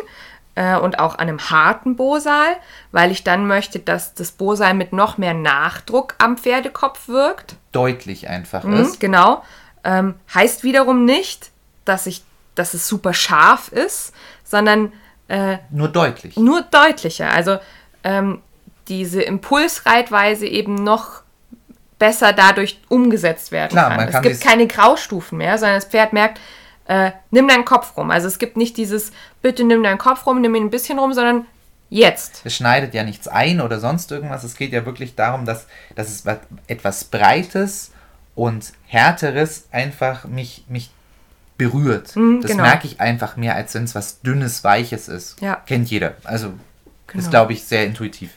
äh, 0.55 0.77
und 0.77 0.99
auch 0.99 1.15
an 1.15 1.21
einem 1.29 1.41
harten 1.51 1.97
Bosal, 1.97 2.57
weil 2.93 3.11
ich 3.11 3.25
dann 3.25 3.47
möchte, 3.47 3.79
dass 3.79 4.15
das 4.15 4.33
Bosal 4.33 4.75
mit 4.75 4.93
noch 4.93 5.17
mehr 5.19 5.35
Nachdruck 5.35 6.15
am 6.19 6.37
Pferdekopf 6.37 7.09
wirkt. 7.09 7.57
deutlich 7.73 8.29
einfach 8.29 8.65
Mhm, 8.65 8.75
ist. 8.75 9.01
genau. 9.01 9.43
Ähm, 9.85 10.15
heißt 10.35 10.63
wiederum 10.65 11.05
nicht, 11.05 11.51
dass, 11.85 12.07
ich, 12.07 12.23
dass 12.55 12.75
es 12.75 12.87
super 12.89 13.15
scharf 13.15 13.69
ist, 13.73 14.13
sondern 14.45 14.93
äh, 15.29 15.59
Nur 15.71 15.89
deutlich. 15.89 16.37
nur 16.37 16.63
deutlicher. 16.63 17.31
Also 17.31 17.59
ähm, 18.05 18.43
diese 18.89 19.23
Impulsreitweise 19.23 20.47
eben 20.47 20.75
noch 20.75 21.23
besser 21.99 22.33
dadurch 22.33 22.81
umgesetzt 22.89 23.53
werden 23.53 23.71
Klar, 23.71 23.89
kann. 23.91 23.97
man 23.99 24.07
Es 24.09 24.13
kann 24.15 24.23
gibt 24.23 24.35
dies- 24.37 24.41
keine 24.45 24.67
Graustufen 24.67 25.39
mehr, 25.39 25.59
sondern 25.59 25.77
das 25.77 25.85
Pferd 25.85 26.13
merkt, 26.13 26.41
äh, 26.91 27.13
nimm 27.31 27.47
deinen 27.47 27.65
Kopf 27.65 27.97
rum. 27.97 28.11
Also 28.11 28.27
es 28.27 28.39
gibt 28.39 28.57
nicht 28.57 28.77
dieses, 28.77 29.13
bitte 29.43 29.63
nimm 29.63 29.83
deinen 29.83 29.99
Kopf 29.99 30.27
rum, 30.27 30.41
nimm 30.41 30.55
ihn 30.57 30.65
ein 30.65 30.71
bisschen 30.71 30.99
rum, 30.99 31.13
sondern 31.13 31.47
jetzt. 31.89 32.43
Es 32.45 32.57
schneidet 32.57 32.95
ja 32.95 33.05
nichts 33.05 33.29
ein 33.29 33.61
oder 33.61 33.79
sonst 33.79 34.11
irgendwas. 34.11 34.43
Es 34.43 34.57
geht 34.57 34.73
ja 34.73 34.85
wirklich 34.85 35.15
darum, 35.15 35.47
dass, 35.47 35.67
dass 35.95 36.09
es 36.09 36.25
etwas 36.67 37.05
Breites 37.05 37.93
und 38.35 38.73
Härteres 38.89 39.69
einfach 39.71 40.25
mich, 40.25 40.65
mich 40.69 40.91
berührt. 41.57 42.17
Mhm, 42.17 42.41
das 42.41 42.51
genau. 42.51 42.65
merke 42.65 42.89
ich 42.89 43.01
einfach 43.01 43.37
mehr, 43.37 43.55
als 43.55 43.73
wenn 43.75 43.85
es 43.85 43.95
was 43.95 44.21
Dünnes, 44.23 44.65
Weiches 44.65 45.07
ist. 45.07 45.41
Ja. 45.41 45.63
Kennt 45.67 45.91
jeder. 45.91 46.15
Also 46.25 46.55
Genau. 47.07 47.25
ist, 47.25 47.31
glaube 47.31 47.53
ich, 47.53 47.65
sehr 47.65 47.87
intuitiv. 47.87 48.33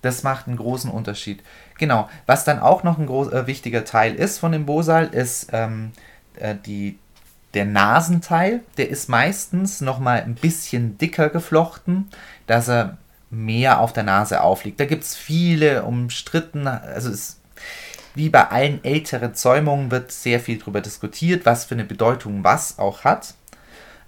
Das 0.00 0.22
macht 0.22 0.48
einen 0.48 0.56
großen 0.56 0.90
Unterschied. 0.90 1.42
Genau. 1.78 2.08
Was 2.26 2.44
dann 2.44 2.58
auch 2.58 2.82
noch 2.82 2.98
ein 2.98 3.06
groß, 3.06 3.32
äh, 3.32 3.46
wichtiger 3.46 3.84
Teil 3.84 4.14
ist 4.14 4.38
von 4.38 4.52
dem 4.52 4.66
Bosal, 4.66 5.06
ist 5.06 5.48
ähm, 5.52 5.92
äh, 6.36 6.54
die, 6.66 6.98
der 7.54 7.64
Nasenteil. 7.64 8.60
Der 8.76 8.88
ist 8.88 9.08
meistens 9.08 9.80
noch 9.80 9.98
mal 9.98 10.22
ein 10.22 10.34
bisschen 10.34 10.98
dicker 10.98 11.28
geflochten, 11.28 12.08
dass 12.46 12.68
er 12.68 12.96
mehr 13.30 13.80
auf 13.80 13.92
der 13.92 14.02
Nase 14.02 14.42
aufliegt. 14.42 14.78
Da 14.78 14.84
gibt 14.84 15.04
es 15.04 15.16
viele 15.16 15.84
umstritten, 15.84 16.66
also 16.66 17.10
es 17.10 17.38
wie 18.14 18.28
bei 18.28 18.48
allen 18.48 18.84
älteren 18.84 19.34
Zäumungen 19.34 19.90
wird 19.90 20.12
sehr 20.12 20.38
viel 20.38 20.58
darüber 20.58 20.80
diskutiert, 20.80 21.46
was 21.46 21.64
für 21.64 21.74
eine 21.74 21.84
Bedeutung 21.84 22.44
was 22.44 22.78
auch 22.78 23.04
hat. 23.04 23.34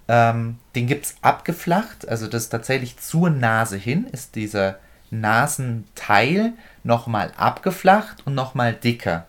Ähm, 0.09 0.59
den 0.75 0.87
gibt 0.87 1.07
es 1.07 1.15
abgeflacht, 1.23 2.07
also 2.07 2.27
das 2.27 2.51
tatsächlich 2.51 2.99
zur 2.99 3.31
Nase 3.31 3.79
hin 3.79 4.07
ist 4.13 4.35
dieser 4.35 4.79
Nasenteil 5.11 6.53
nochmal 6.83 7.33
abgeflacht 7.39 8.27
und 8.27 8.35
nochmal 8.35 8.75
dicker. 8.75 9.27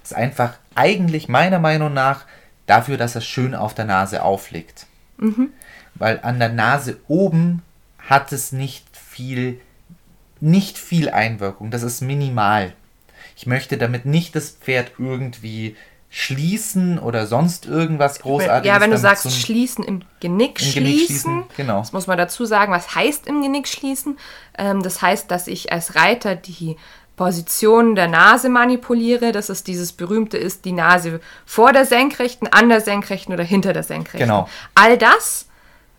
Das 0.00 0.12
ist 0.12 0.16
einfach 0.16 0.54
eigentlich 0.74 1.28
meiner 1.28 1.58
Meinung 1.58 1.92
nach 1.92 2.24
dafür, 2.66 2.96
dass 2.96 3.14
er 3.14 3.20
schön 3.20 3.54
auf 3.54 3.74
der 3.74 3.84
Nase 3.84 4.22
aufliegt. 4.22 4.86
Weil 5.94 6.20
an 6.22 6.38
der 6.38 6.48
Nase 6.48 6.98
oben 7.08 7.62
hat 7.98 8.32
es 8.32 8.52
nicht 8.52 8.84
viel, 8.96 9.60
nicht 10.40 10.78
viel 10.78 11.08
Einwirkung. 11.10 11.70
Das 11.70 11.82
ist 11.82 12.00
minimal. 12.00 12.72
Ich 13.36 13.46
möchte 13.46 13.78
damit 13.78 14.06
nicht 14.06 14.36
das 14.36 14.50
Pferd 14.50 14.92
irgendwie 14.98 15.76
schließen 16.10 17.00
oder 17.00 17.26
sonst 17.26 17.66
irgendwas 17.66 18.20
Großartiges. 18.20 18.72
ja, 18.72 18.80
wenn 18.80 18.92
du 18.92 18.98
sagst, 18.98 19.24
so 19.24 19.30
schließen 19.30 19.82
im 19.82 20.02
Genick, 20.20 20.60
Im 20.60 20.66
schließen, 20.66 20.84
Genick 20.84 21.06
schließen, 21.06 21.44
genau. 21.56 21.78
das 21.80 21.92
muss 21.92 22.06
man 22.06 22.16
dazu 22.16 22.44
sagen, 22.44 22.72
was 22.72 22.94
heißt 22.94 23.26
im 23.26 23.42
Genick 23.42 23.66
schließen? 23.66 24.16
Ähm, 24.56 24.80
das 24.84 25.02
heißt, 25.02 25.28
dass 25.28 25.48
ich 25.48 25.72
als 25.72 25.96
Reiter 25.96 26.36
die 26.36 26.76
Position 27.16 27.94
der 27.94 28.08
Nase 28.08 28.48
manipuliere. 28.48 29.32
Das 29.32 29.48
ist 29.50 29.66
dieses 29.66 29.92
berühmte, 29.92 30.36
ist 30.36 30.64
die 30.64 30.72
Nase 30.72 31.20
vor 31.46 31.72
der 31.72 31.84
Senkrechten, 31.84 32.48
an 32.48 32.68
der 32.68 32.80
Senkrechten 32.80 33.32
oder 33.32 33.44
hinter 33.44 33.72
der 33.72 33.82
Senkrechten. 33.82 34.28
Genau. 34.28 34.48
All 34.74 34.98
das 34.98 35.46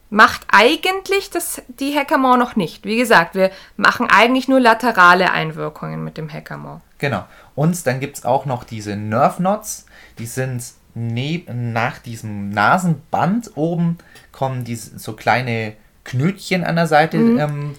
macht 0.10 0.42
eigentlich 0.52 1.30
das, 1.30 1.62
die 1.68 1.98
Hackamore 1.98 2.38
noch 2.38 2.56
nicht. 2.56 2.86
Wie 2.86 2.98
gesagt, 2.98 3.36
wir 3.36 3.52
machen 3.76 4.08
eigentlich 4.10 4.48
nur 4.48 4.60
laterale 4.60 5.32
Einwirkungen 5.32 6.04
mit 6.04 6.18
dem 6.18 6.32
Hackamore. 6.32 6.82
Genau. 7.00 7.26
Und 7.56 7.86
dann 7.88 8.00
gibt 8.00 8.18
es 8.18 8.26
auch 8.26 8.46
noch 8.46 8.64
diese 8.64 8.96
Nerve 8.96 9.38
Knots. 9.38 9.86
Die 10.20 10.26
sind 10.26 10.64
neben, 10.94 11.74
nach 11.74 12.00
diesem 12.00 12.50
Nasenband 12.50 13.52
oben 13.56 13.98
kommen 14.32 14.64
diese 14.64 14.98
so 15.00 15.14
kleine 15.14 15.74
Knötchen 16.04 16.64
an 16.64 16.76
der 16.76 16.88
Seite. 16.88 17.18
Ähm, 17.18 17.76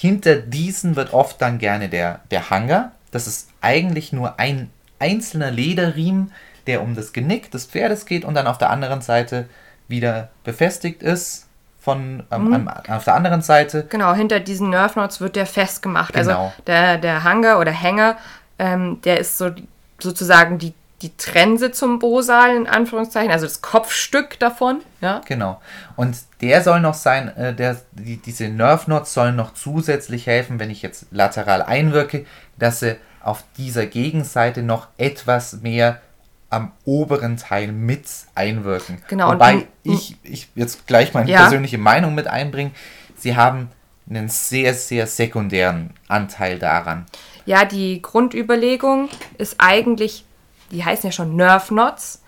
hinter 0.00 0.36
diesen 0.36 0.94
wird 0.94 1.12
oft 1.12 1.42
dann 1.42 1.58
gerne 1.58 1.88
der, 1.88 2.20
der 2.30 2.50
Hanger. 2.50 2.92
Das 3.10 3.26
ist 3.26 3.48
eigentlich 3.60 4.12
nur 4.12 4.38
ein 4.38 4.70
einzelner 5.00 5.50
Lederriemen, 5.50 6.32
der 6.68 6.82
um 6.82 6.94
das 6.94 7.12
Genick 7.12 7.50
des 7.50 7.66
Pferdes 7.66 8.06
geht 8.06 8.24
und 8.24 8.34
dann 8.34 8.46
auf 8.46 8.58
der 8.58 8.70
anderen 8.70 9.00
Seite 9.00 9.48
wieder 9.88 10.28
befestigt 10.44 11.02
ist. 11.02 11.46
Von, 11.80 12.22
ähm, 12.30 12.52
am, 12.52 12.68
auf 12.68 13.04
der 13.04 13.14
anderen 13.14 13.42
Seite 13.42 13.86
Genau, 13.88 14.14
hinter 14.14 14.38
diesen 14.38 14.70
Nerve 14.70 14.92
Knots 14.92 15.20
wird 15.20 15.34
der 15.34 15.46
festgemacht. 15.46 16.12
Genau. 16.14 16.44
Also 16.44 16.52
der, 16.66 16.98
der 16.98 17.24
Hanger 17.24 17.58
oder 17.58 17.72
Hänger, 17.72 18.18
ähm, 18.58 19.00
der 19.02 19.18
ist 19.18 19.36
so 19.36 19.50
sozusagen 19.98 20.58
die, 20.58 20.74
die 21.02 21.16
Trense 21.16 21.70
zum 21.70 21.98
Bosal, 22.00 22.56
in 22.56 22.66
Anführungszeichen, 22.66 23.30
also 23.30 23.46
das 23.46 23.62
Kopfstück 23.62 24.38
davon. 24.40 24.80
Ja? 25.00 25.20
Genau. 25.26 25.60
Und 25.96 26.16
der 26.40 26.62
soll 26.62 26.80
noch 26.80 26.94
sein, 26.94 27.28
äh, 27.36 27.54
der, 27.54 27.76
die, 27.92 28.16
diese 28.16 28.48
Nerve 28.48 28.86
Knots 28.86 29.14
sollen 29.14 29.36
noch 29.36 29.54
zusätzlich 29.54 30.26
helfen, 30.26 30.58
wenn 30.58 30.70
ich 30.70 30.82
jetzt 30.82 31.06
lateral 31.10 31.62
einwirke, 31.62 32.26
dass 32.58 32.80
sie 32.80 32.96
auf 33.22 33.44
dieser 33.56 33.86
Gegenseite 33.86 34.62
noch 34.62 34.88
etwas 34.96 35.60
mehr 35.60 36.00
am 36.50 36.72
oberen 36.84 37.36
Teil 37.36 37.72
mit 37.72 38.06
einwirken. 38.34 39.02
Genau, 39.08 39.32
Wobei 39.32 39.66
ich, 39.82 40.16
ich 40.22 40.48
jetzt 40.54 40.86
gleich 40.86 41.12
meine 41.14 41.30
Ja. 41.30 41.40
persönliche 41.42 41.78
Meinung 41.78 42.14
mit 42.14 42.26
einbringen. 42.26 42.74
Sie 43.16 43.36
haben 43.36 43.68
einen 44.08 44.28
sehr, 44.28 44.74
sehr 44.74 45.06
sekundären 45.06 45.90
Anteil 46.08 46.58
daran. 46.58 47.06
Ja, 47.44 47.64
die 47.64 48.00
Grundüberlegung 48.00 49.10
ist 49.36 49.56
eigentlich, 49.58 50.24
die 50.70 50.84
heißen 50.84 51.08
ja 51.08 51.12
schon 51.12 51.36
Nerve 51.36 51.68
Knots, 51.68 52.22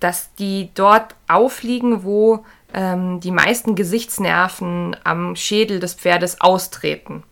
dass 0.00 0.34
die 0.34 0.70
dort 0.74 1.14
aufliegen, 1.28 2.04
wo 2.04 2.44
ähm, 2.72 3.20
die 3.20 3.30
meisten 3.30 3.74
Gesichtsnerven 3.74 4.96
am 5.04 5.36
Schädel 5.36 5.80
des 5.80 5.94
Pferdes 5.94 6.40
austreten. 6.40 7.22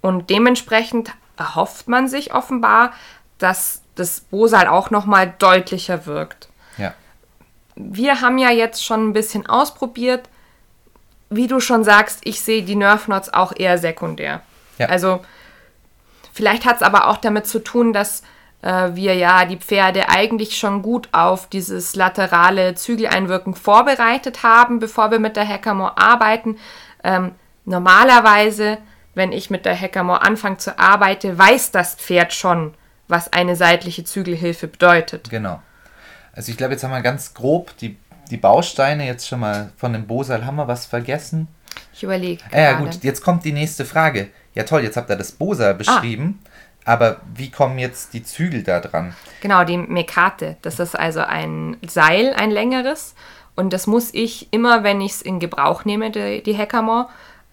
Und 0.00 0.30
dementsprechend 0.30 1.12
erhofft 1.36 1.88
man 1.88 2.08
sich 2.08 2.34
offenbar, 2.34 2.92
dass 3.38 3.82
das 3.94 4.20
Bosal 4.20 4.68
auch 4.68 4.90
nochmal 4.90 5.32
deutlicher 5.38 6.06
wirkt. 6.06 6.48
Ja. 6.76 6.94
Wir 7.74 8.20
haben 8.20 8.38
ja 8.38 8.50
jetzt 8.50 8.84
schon 8.84 9.08
ein 9.08 9.12
bisschen 9.12 9.46
ausprobiert. 9.46 10.28
Wie 11.30 11.46
du 11.46 11.58
schon 11.58 11.84
sagst, 11.84 12.20
ich 12.24 12.40
sehe 12.40 12.62
die 12.62 12.76
Nerve 12.76 13.04
Knots 13.04 13.32
auch 13.32 13.52
eher 13.56 13.78
sekundär. 13.78 14.42
Ja. 14.78 14.86
Also 14.86 15.24
vielleicht 16.32 16.64
hat 16.64 16.76
es 16.76 16.82
aber 16.82 17.08
auch 17.08 17.16
damit 17.16 17.46
zu 17.46 17.60
tun, 17.60 17.92
dass 17.92 18.22
wir 18.66 19.14
ja 19.14 19.44
die 19.44 19.58
Pferde 19.58 20.08
eigentlich 20.08 20.56
schon 20.56 20.80
gut 20.80 21.08
auf 21.12 21.48
dieses 21.48 21.96
laterale 21.96 22.74
Zügeleinwirken 22.74 23.54
vorbereitet 23.54 24.42
haben, 24.42 24.78
bevor 24.78 25.10
wir 25.10 25.18
mit 25.18 25.36
der 25.36 25.46
Hackamore 25.46 25.98
arbeiten. 25.98 26.56
Ähm, 27.02 27.32
normalerweise, 27.66 28.78
wenn 29.14 29.32
ich 29.32 29.50
mit 29.50 29.66
der 29.66 29.78
Hackamore 29.78 30.22
anfange 30.22 30.56
zu 30.56 30.78
arbeiten, 30.78 31.36
weiß 31.36 31.72
das 31.72 31.94
Pferd 31.94 32.32
schon, 32.32 32.72
was 33.06 33.32
eine 33.34 33.54
seitliche 33.54 34.04
Zügelhilfe 34.04 34.66
bedeutet. 34.66 35.28
Genau. 35.28 35.60
Also 36.32 36.50
ich 36.50 36.56
glaube, 36.56 36.72
jetzt 36.72 36.84
haben 36.84 36.90
wir 36.90 37.02
ganz 37.02 37.34
grob 37.34 37.76
die, 37.76 37.98
die 38.30 38.38
Bausteine 38.38 39.06
jetzt 39.06 39.28
schon 39.28 39.40
mal 39.40 39.72
von 39.76 39.92
dem 39.92 40.06
Bosal. 40.06 40.46
Haben 40.46 40.56
wir 40.56 40.68
was 40.68 40.86
vergessen? 40.86 41.48
Ich 41.92 42.02
überlege. 42.02 42.42
Ah, 42.50 42.60
ja, 42.60 42.72
gut, 42.72 43.02
jetzt 43.02 43.22
kommt 43.22 43.44
die 43.44 43.52
nächste 43.52 43.84
Frage. 43.84 44.30
Ja, 44.54 44.62
toll, 44.62 44.82
jetzt 44.82 44.96
habt 44.96 45.10
ihr 45.10 45.16
das 45.16 45.32
Bosa 45.32 45.72
beschrieben, 45.74 46.40
aber 46.84 47.20
wie 47.34 47.50
kommen 47.50 47.78
jetzt 47.78 48.12
die 48.12 48.22
Zügel 48.22 48.62
da 48.62 48.80
dran? 48.80 49.14
Genau, 49.40 49.64
die 49.64 49.78
Mekate. 49.78 50.56
Das 50.62 50.78
ist 50.78 50.98
also 50.98 51.20
ein 51.20 51.76
Seil, 51.86 52.34
ein 52.34 52.50
längeres. 52.50 53.14
Und 53.56 53.72
das 53.72 53.86
muss 53.86 54.12
ich 54.12 54.52
immer, 54.52 54.82
wenn 54.82 55.00
ich 55.00 55.12
es 55.12 55.22
in 55.22 55.38
Gebrauch 55.38 55.84
nehme, 55.84 56.10
die, 56.10 56.42
die 56.42 56.56
Hackamore, 56.56 57.08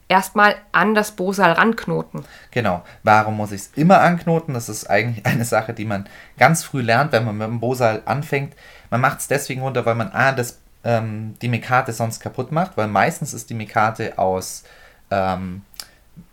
erstmal 0.10 0.56
an 0.74 0.94
das 0.94 1.12
Bosal 1.12 1.54
ranknoten. 1.54 2.26
Genau. 2.52 2.84
Warum 3.04 3.38
muss 3.38 3.54
ich 3.54 3.62
es 3.62 3.72
immer 3.76 4.02
anknoten? 4.02 4.54
Das 4.54 4.68
ist 4.68 4.90
eigentlich 4.90 5.26
eine 5.26 5.46
Sache, 5.46 5.74
die 5.74 5.86
man 5.86 6.08
ganz 6.38 6.64
früh 6.64 6.82
lernt, 6.82 7.14
wenn 7.14 7.24
man 7.26 7.38
mit 7.38 7.48
dem 7.48 7.60
Bosal 7.60 8.02
anfängt. 8.06 8.54
Man 8.90 9.00
macht 9.00 9.20
es 9.20 9.28
deswegen 9.30 9.62
runter, 9.62 9.86
weil 9.86 9.96
man 9.96 10.12
A, 10.12 10.34
das, 10.34 10.60
ähm, 10.84 11.36
die 11.42 11.48
Mekate 11.48 11.94
sonst 11.94 12.20
kaputt 12.20 12.52
macht, 12.52 12.76
weil 12.76 12.88
meistens 12.88 13.34
ist 13.34 13.50
die 13.50 13.54
Mekate 13.54 14.18
aus 14.18 14.64
ähm, 15.10 15.62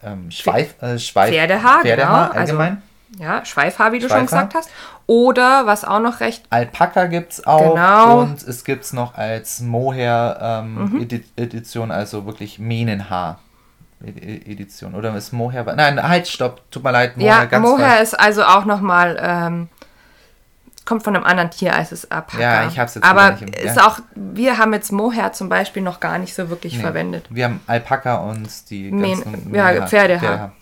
ähm, 0.02 0.30
Schweif, 0.30 0.80
äh, 0.82 0.98
Schweif, 0.98 1.30
Pferdehaar, 1.30 1.82
Pferdehaar 1.82 2.28
genau. 2.30 2.40
Also 2.40 2.58
allgemein. 2.58 2.82
Ja, 3.18 3.44
Schweifhaar, 3.44 3.92
wie 3.92 3.98
du 4.00 4.08
schon 4.08 4.18
Schweifhaar. 4.28 4.44
gesagt 4.48 4.54
hast. 4.54 4.70
Oder 5.06 5.66
was 5.66 5.84
auch 5.84 6.00
noch 6.00 6.20
recht 6.20 6.44
Alpaka 6.50 7.06
gibt 7.06 7.32
es 7.32 7.46
auch 7.46 7.74
Genau. 7.74 8.20
und 8.20 8.42
es 8.42 8.64
gibt 8.64 8.84
es 8.84 8.92
noch 8.92 9.16
als 9.16 9.60
Mohair 9.60 10.38
ähm, 10.64 11.08
Mhm. 11.08 11.90
Also 11.90 12.26
wirklich 12.26 12.58
Mähnenhaar 12.58 13.38
Edi- 14.04 14.42
Edition. 14.46 14.94
Oder 14.94 15.14
ist 15.16 15.32
Mohair? 15.32 15.64
Nein, 15.74 16.00
halt, 16.02 16.28
stopp, 16.28 16.70
tut 16.70 16.84
mir 16.84 16.92
leid, 16.92 17.12
Ja, 17.16 17.46
ganz 17.46 17.66
Mohair 17.66 17.88
falsch. 17.88 18.02
ist 18.02 18.20
also 18.20 18.44
auch 18.44 18.64
nochmal, 18.64 19.18
ähm, 19.20 19.68
kommt 20.84 21.02
von 21.02 21.16
einem 21.16 21.24
anderen 21.24 21.50
Tier 21.50 21.74
als 21.74 21.90
das 21.90 22.10
Alpaka. 22.10 22.40
Ja, 22.40 22.66
ich 22.68 22.78
hab's 22.78 22.94
jetzt 22.94 23.04
Aber 23.04 23.32
nicht 23.32 23.42
im- 23.42 23.48
ist 23.48 23.76
ja. 23.76 23.86
auch, 23.88 23.98
wir 24.14 24.56
haben 24.58 24.72
jetzt 24.72 24.92
Mohair 24.92 25.32
zum 25.32 25.48
Beispiel 25.48 25.82
noch 25.82 25.98
gar 26.00 26.18
nicht 26.18 26.34
so 26.34 26.48
wirklich 26.48 26.74
Nee. 26.76 26.82
verwendet. 26.82 27.26
Wir 27.30 27.44
haben 27.46 27.60
Alpaka 27.66 28.16
und 28.18 28.70
die 28.70 28.90
ganzen 28.90 29.52
ja, 29.54 29.64
Mähnenhaar- 29.72 29.88
Pferdehaar. 29.88 30.52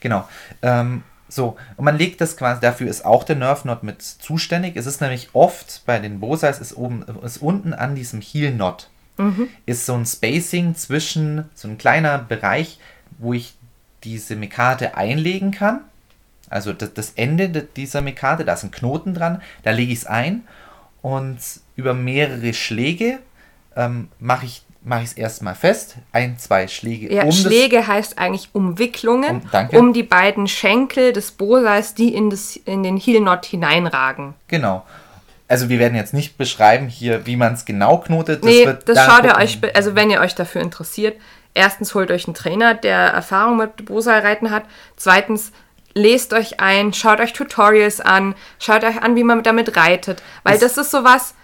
Genau. 0.00 0.28
Ähm, 0.62 1.02
so, 1.34 1.56
und 1.76 1.84
man 1.84 1.98
legt 1.98 2.20
das 2.20 2.36
quasi, 2.36 2.60
dafür 2.60 2.88
ist 2.88 3.04
auch 3.04 3.24
der 3.24 3.36
Nerve 3.36 3.62
Knot 3.62 3.82
mit 3.82 4.02
zuständig. 4.02 4.76
Es 4.76 4.86
ist 4.86 5.00
nämlich 5.00 5.30
oft 5.32 5.82
bei 5.86 5.98
den 5.98 6.20
Bosais, 6.20 6.60
ist, 6.60 6.76
oben, 6.76 7.04
ist 7.24 7.38
unten 7.38 7.72
an 7.74 7.94
diesem 7.94 8.20
Heel 8.20 8.52
Knot, 8.52 8.88
Mhm. 9.16 9.48
ist 9.66 9.86
so 9.86 9.94
ein 9.94 10.06
Spacing 10.06 10.74
zwischen, 10.74 11.44
so 11.54 11.68
ein 11.68 11.78
kleiner 11.78 12.18
Bereich, 12.18 12.78
wo 13.18 13.32
ich 13.32 13.54
diese 14.02 14.36
Mekate 14.36 14.96
einlegen 14.96 15.50
kann. 15.50 15.80
Also 16.50 16.72
das, 16.72 16.92
das 16.94 17.12
Ende 17.16 17.48
de- 17.48 17.66
dieser 17.76 18.00
Mekate, 18.00 18.44
da 18.44 18.52
ist 18.54 18.64
ein 18.64 18.70
Knoten 18.70 19.14
dran, 19.14 19.40
da 19.62 19.70
lege 19.70 19.92
ich 19.92 20.00
es 20.00 20.06
ein 20.06 20.42
und 21.02 21.38
über 21.76 21.94
mehrere 21.94 22.52
Schläge 22.54 23.18
ähm, 23.76 24.08
mache 24.20 24.46
ich 24.46 24.62
mache 24.84 25.00
ich 25.02 25.06
es 25.10 25.12
erstmal 25.14 25.54
fest. 25.54 25.96
Ein, 26.12 26.38
zwei 26.38 26.68
Schläge 26.68 27.12
Ja, 27.12 27.22
um 27.22 27.30
das 27.30 27.40
Schläge 27.40 27.86
heißt 27.86 28.18
eigentlich 28.18 28.50
Umwicklungen, 28.52 29.42
Um- 29.72 29.78
um 29.78 29.92
die 29.92 30.02
beiden 30.02 30.46
Schenkel 30.46 31.12
des 31.12 31.30
Bosais, 31.32 31.94
die 31.94 32.14
in, 32.14 32.30
das, 32.30 32.56
in 32.56 32.82
den 32.82 32.96
Heel 32.96 33.20
Knot 33.20 33.46
hineinragen. 33.46 34.34
Genau. 34.48 34.84
Also 35.48 35.68
wir 35.68 35.78
werden 35.78 35.94
jetzt 35.94 36.14
nicht 36.14 36.36
beschreiben 36.38 36.88
hier, 36.88 37.26
wie 37.26 37.36
man 37.36 37.54
es 37.54 37.64
genau 37.64 37.98
knotet. 37.98 38.44
nee, 38.44 38.66
wird 38.66 38.88
das 38.88 38.96
da 38.96 39.04
schaut 39.10 39.24
ihr 39.24 39.36
euch, 39.36 39.58
also 39.74 39.94
wenn 39.94 40.10
ihr 40.10 40.20
euch 40.20 40.34
dafür 40.34 40.60
interessiert, 40.62 41.20
erstens 41.54 41.94
holt 41.94 42.10
euch 42.10 42.26
einen 42.26 42.34
Trainer, 42.34 42.74
der 42.74 42.98
Erfahrung 42.98 43.56
mit 43.58 43.84
Bosai-Reiten 43.84 44.50
hat. 44.50 44.64
Zweitens, 44.96 45.52
lest 45.94 46.32
euch 46.32 46.60
ein, 46.60 46.92
schaut 46.92 47.20
euch 47.20 47.32
Tutorials 47.34 48.00
an, 48.00 48.34
schaut 48.58 48.84
euch 48.84 49.02
an, 49.02 49.16
wie 49.16 49.22
man 49.24 49.42
damit 49.42 49.76
reitet. 49.76 50.22
Weil 50.42 50.54
Es- 50.54 50.60
das 50.60 50.76
ist 50.78 50.90
sowas, 50.90 51.34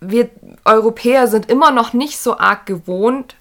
wir 0.00 0.30
Europäer 0.64 1.26
sind 1.28 1.50
immer 1.50 1.70
noch 1.70 1.92
nicht 1.92 2.18
so 2.18 2.38
arg 2.38 2.66
gewohnt, 2.66 3.34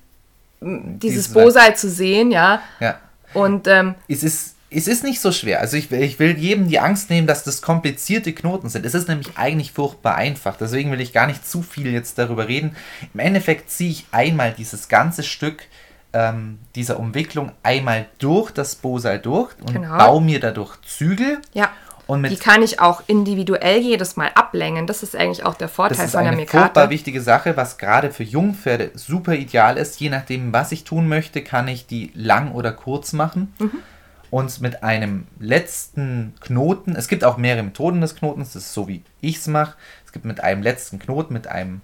dieses 0.61 1.29
Bosai 1.29 1.71
zu 1.71 1.89
sehen, 1.89 2.31
ja. 2.31 2.61
Ja. 2.79 2.99
Und 3.33 3.67
ähm, 3.67 3.95
Es 4.07 4.23
ist, 4.23 4.55
es 4.69 4.87
ist 4.87 5.03
nicht 5.03 5.21
so 5.21 5.31
schwer. 5.31 5.61
Also 5.61 5.77
ich, 5.77 5.89
will- 5.89 6.01
ich 6.03 6.19
will 6.19 6.37
jedem 6.37 6.67
die 6.67 6.79
Angst 6.79 7.09
nehmen, 7.09 7.27
dass 7.27 7.43
das 7.43 7.61
komplizierte 7.61 8.33
Knoten 8.33 8.67
sind. 8.69 8.85
Es 8.85 8.93
ist 8.93 9.07
nämlich 9.07 9.29
eigentlich 9.37 9.71
furchtbar 9.71 10.15
einfach. 10.15 10.57
Deswegen 10.57 10.91
will 10.91 10.99
ich 11.01 11.13
gar 11.13 11.27
nicht 11.27 11.47
zu 11.47 11.61
viel 11.61 11.87
jetzt 11.93 12.17
darüber 12.17 12.47
reden. 12.47 12.75
Im 13.13 13.19
Endeffekt 13.21 13.71
ziehe 13.71 13.91
ich 13.91 14.05
einmal 14.11 14.51
dieses 14.51 14.89
ganze 14.89 15.23
Stück 15.23 15.63
ähm, 16.11 16.57
dieser 16.75 16.99
Umwicklung 16.99 17.51
einmal 17.63 18.07
durch 18.17 18.51
das 18.51 18.75
Bosal 18.75 19.19
durch 19.19 19.51
und 19.61 19.73
Genau. 19.73 19.97
baue 19.97 20.21
mir 20.21 20.39
dadurch 20.39 20.75
Zügel. 20.81 21.37
ja, 21.53 21.69
die 22.17 22.37
kann 22.37 22.63
ich 22.63 22.79
auch 22.79 23.03
individuell 23.07 23.79
jedes 23.79 24.15
Mal 24.15 24.31
ablängen. 24.33 24.87
Das 24.87 25.03
ist 25.03 25.15
eigentlich 25.15 25.45
auch 25.45 25.53
der 25.53 25.67
Das 25.67 25.75
Vorteil 25.75 26.05
ist 26.05 26.11
von 26.13 26.23
der 26.23 26.31
eine 26.33 26.47
furchtbar 26.47 26.89
wichtige 26.89 27.21
Sache, 27.21 27.55
was 27.55 27.77
gerade 27.77 28.11
für 28.11 28.23
Jungpferde 28.23 28.91
super 28.95 29.33
ideal 29.33 29.77
ist. 29.77 29.99
Je 29.99 30.09
nachdem, 30.09 30.51
was 30.51 30.71
ich 30.71 30.83
tun 30.83 31.07
möchte, 31.07 31.43
kann 31.43 31.67
ich 31.67 31.85
die 31.85 32.11
lang 32.15 32.51
oder 32.51 32.71
kurz 32.71 33.13
machen. 33.13 33.53
Mhm. 33.59 33.71
Und 34.31 34.61
mit 34.61 34.83
einem 34.83 35.27
letzten 35.39 36.33
Knoten, 36.39 36.95
es 36.95 37.07
gibt 37.07 37.23
auch 37.23 37.37
mehrere 37.37 37.63
Methoden 37.63 38.01
des 38.01 38.15
Knotens, 38.15 38.53
das 38.53 38.63
ist 38.63 38.73
so 38.73 38.87
wie 38.87 39.03
ich 39.21 39.37
es 39.37 39.47
mache. 39.47 39.75
Es 40.05 40.11
gibt 40.11 40.25
mit 40.25 40.41
einem 40.43 40.61
letzten 40.61 40.99
Knoten, 40.99 41.33
mit 41.33 41.47
einem 41.47 41.81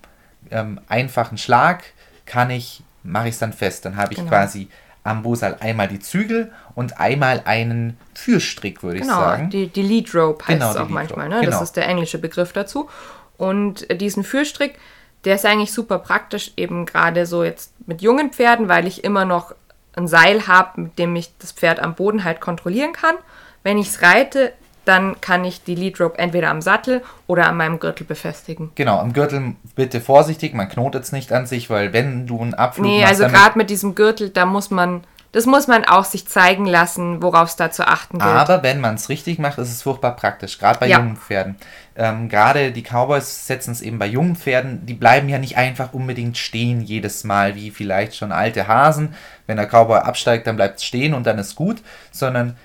ähm, 0.51 0.79
einfachen 0.87 1.37
Schlag, 1.37 1.83
kann 2.25 2.49
ich, 2.49 2.83
mache 3.03 3.27
ich 3.27 3.33
es 3.35 3.39
dann 3.39 3.53
fest. 3.53 3.85
Dann 3.85 3.97
habe 3.97 4.13
ich 4.13 4.19
Genau. 4.19 4.29
quasi 4.29 4.69
am 5.05 5.21
Bosal 5.21 5.57
einmal 5.59 5.87
die 5.87 5.99
Zügel 5.99 6.51
und 6.73 6.99
einmal 6.99 7.41
einen 7.45 7.97
Fürstrick, 8.15 8.81
würde 8.83 8.97
ich 8.97 9.03
Genau, 9.03 9.15
sagen. 9.19 9.49
die, 9.49 9.67
die 9.67 9.83
Lead 9.83 10.13
Rope 10.15 10.45
heißt 10.45 10.59
Genau, 10.59 10.71
es 10.71 10.77
auch 10.77 10.89
manchmal. 10.89 11.29
Ne? 11.29 11.39
genau. 11.41 11.51
Das 11.51 11.61
ist 11.61 11.73
der 11.77 11.87
englische 11.87 12.17
Begriff 12.17 12.51
dazu. 12.53 12.89
Und 13.37 13.89
äh, 13.89 13.95
diesen 13.95 14.23
Führstrick, 14.23 14.77
der 15.23 15.35
ist 15.35 15.45
eigentlich 15.45 15.71
super 15.73 15.99
praktisch, 15.99 16.51
eben 16.57 16.85
gerade 16.85 17.25
so 17.25 17.43
jetzt 17.43 17.71
mit 17.87 18.01
jungen 18.01 18.31
Pferden, 18.31 18.67
weil 18.67 18.87
ich 18.87 19.03
immer 19.03 19.25
noch 19.25 19.53
ein 19.95 20.07
Seil 20.07 20.47
habe, 20.47 20.81
mit 20.81 20.99
dem 20.99 21.15
ich 21.15 21.31
das 21.37 21.51
Pferd 21.51 21.79
am 21.79 21.93
Boden 21.95 22.23
halt 22.23 22.41
kontrollieren 22.41 22.91
kann. 22.93 23.15
Wenn 23.63 23.77
ich 23.77 23.87
es 23.89 24.01
reite, 24.01 24.53
dann 24.85 25.19
kann 25.21 25.43
ich 25.43 25.63
die 25.63 25.75
Lead 25.75 25.99
Rope 25.99 26.17
entweder 26.17 26.49
am 26.49 26.61
Sattel 26.61 27.03
oder 27.27 27.47
an 27.47 27.57
meinem 27.57 27.79
Gürtel 27.79 28.05
befestigen. 28.05 28.71
Genau, 28.75 28.99
am 28.99 29.13
Gürtel 29.13 29.55
bitte 29.75 29.99
vorsichtig, 30.01 30.53
man 30.53 30.69
knotet 30.69 31.03
es 31.03 31.11
nicht 31.11 31.31
an 31.33 31.45
sich, 31.45 31.69
weil 31.69 31.91
wenn 31.93 32.27
du 32.27 32.41
einen 32.41 32.53
Abflug 32.53 32.85
Nee, 32.85 33.01
machst, 33.01 33.21
also 33.21 33.33
gerade 33.33 33.57
mit 33.57 33.69
diesem 33.69 33.95
Gürtel, 33.95 34.29
da 34.29 34.45
muss 34.45 34.71
man, 34.71 35.03
das 35.31 35.45
muss 35.45 35.67
man 35.67 35.83
auch 35.85 36.05
sich 36.05 36.27
zeigen 36.27 36.65
lassen, 36.65 37.21
worauf 37.21 37.49
es 37.49 37.55
da 37.55 37.71
zu 37.71 37.85
achten 37.87 38.19
gilt. 38.19 38.29
Aber 38.29 38.63
wenn 38.63 38.79
man 38.79 38.95
es 38.95 39.09
richtig 39.09 39.37
macht, 39.39 39.57
ist 39.57 39.69
es 39.71 39.81
furchtbar 39.81 40.15
praktisch, 40.15 40.57
gerade 40.59 40.79
bei 40.79 40.87
Ja. 40.87 40.99
jungen 40.99 41.17
Pferden. 41.17 41.55
Ähm, 41.97 42.27
gerade 42.29 42.71
die 42.71 42.83
Cowboys 42.83 43.47
setzen 43.47 43.71
es 43.71 43.81
eben 43.81 43.99
bei 43.99 44.05
jungen 44.07 44.35
Pferden, 44.35 44.85
die 44.85 44.93
bleiben 44.93 45.29
ja 45.29 45.37
nicht 45.37 45.57
einfach 45.57 45.93
unbedingt 45.93 46.37
stehen 46.37 46.81
jedes 46.81 47.23
Mal, 47.23 47.55
wie 47.55 47.71
vielleicht 47.71 48.15
schon 48.15 48.31
alte 48.33 48.67
Hasen. 48.67 49.15
Wenn 49.47 49.57
der 49.57 49.67
Cowboy 49.67 49.99
absteigt, 49.99 50.45
dann 50.47 50.55
bleibt 50.57 50.79
es 50.79 50.85
stehen 50.85 51.13
und 51.13 51.25
dann 51.25 51.37
ist 51.39 51.55
gut, 51.55 51.81
sondern 52.11 52.57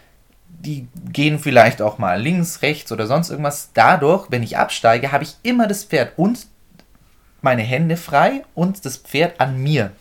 die 0.60 0.88
gehen 1.12 1.38
vielleicht 1.38 1.82
auch 1.82 1.98
mal 1.98 2.20
links, 2.20 2.62
rechts 2.62 2.92
oder 2.92 3.06
sonst 3.06 3.30
irgendwas. 3.30 3.70
Dadurch, 3.74 4.26
wenn 4.30 4.42
ich 4.42 4.58
absteige, 4.58 5.12
habe 5.12 5.24
ich 5.24 5.36
immer 5.42 5.66
das 5.66 5.84
Pferd 5.84 6.12
und 6.16 6.46
meine 7.42 7.62
Hände 7.62 7.96
frei 7.96 8.44
und 8.54 8.84
das 8.84 8.98
Pferd 8.98 9.40
an 9.40 9.56
mir. 9.62 9.92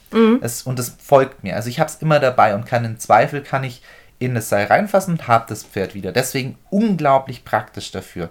Es, 0.42 0.64
und 0.64 0.78
es 0.78 0.96
folgt 1.02 1.44
mir. 1.44 1.56
Also 1.56 1.70
ich 1.70 1.80
habe 1.80 1.90
es 1.90 1.96
immer 2.02 2.20
dabei 2.20 2.56
und 2.56 2.66
kann 2.66 2.84
im 2.84 3.00
Zweifel 3.00 3.42
kann 3.42 3.64
ich 3.64 3.82
in 4.20 4.36
das 4.36 4.50
Seil 4.50 4.68
reinfassen 4.68 5.14
und 5.14 5.28
habe 5.28 5.46
das 5.48 5.64
Pferd 5.64 5.94
wieder. 5.94 6.12
Deswegen 6.12 6.58
unglaublich 6.70 7.46
praktisch 7.46 7.92
dafür. 7.92 8.30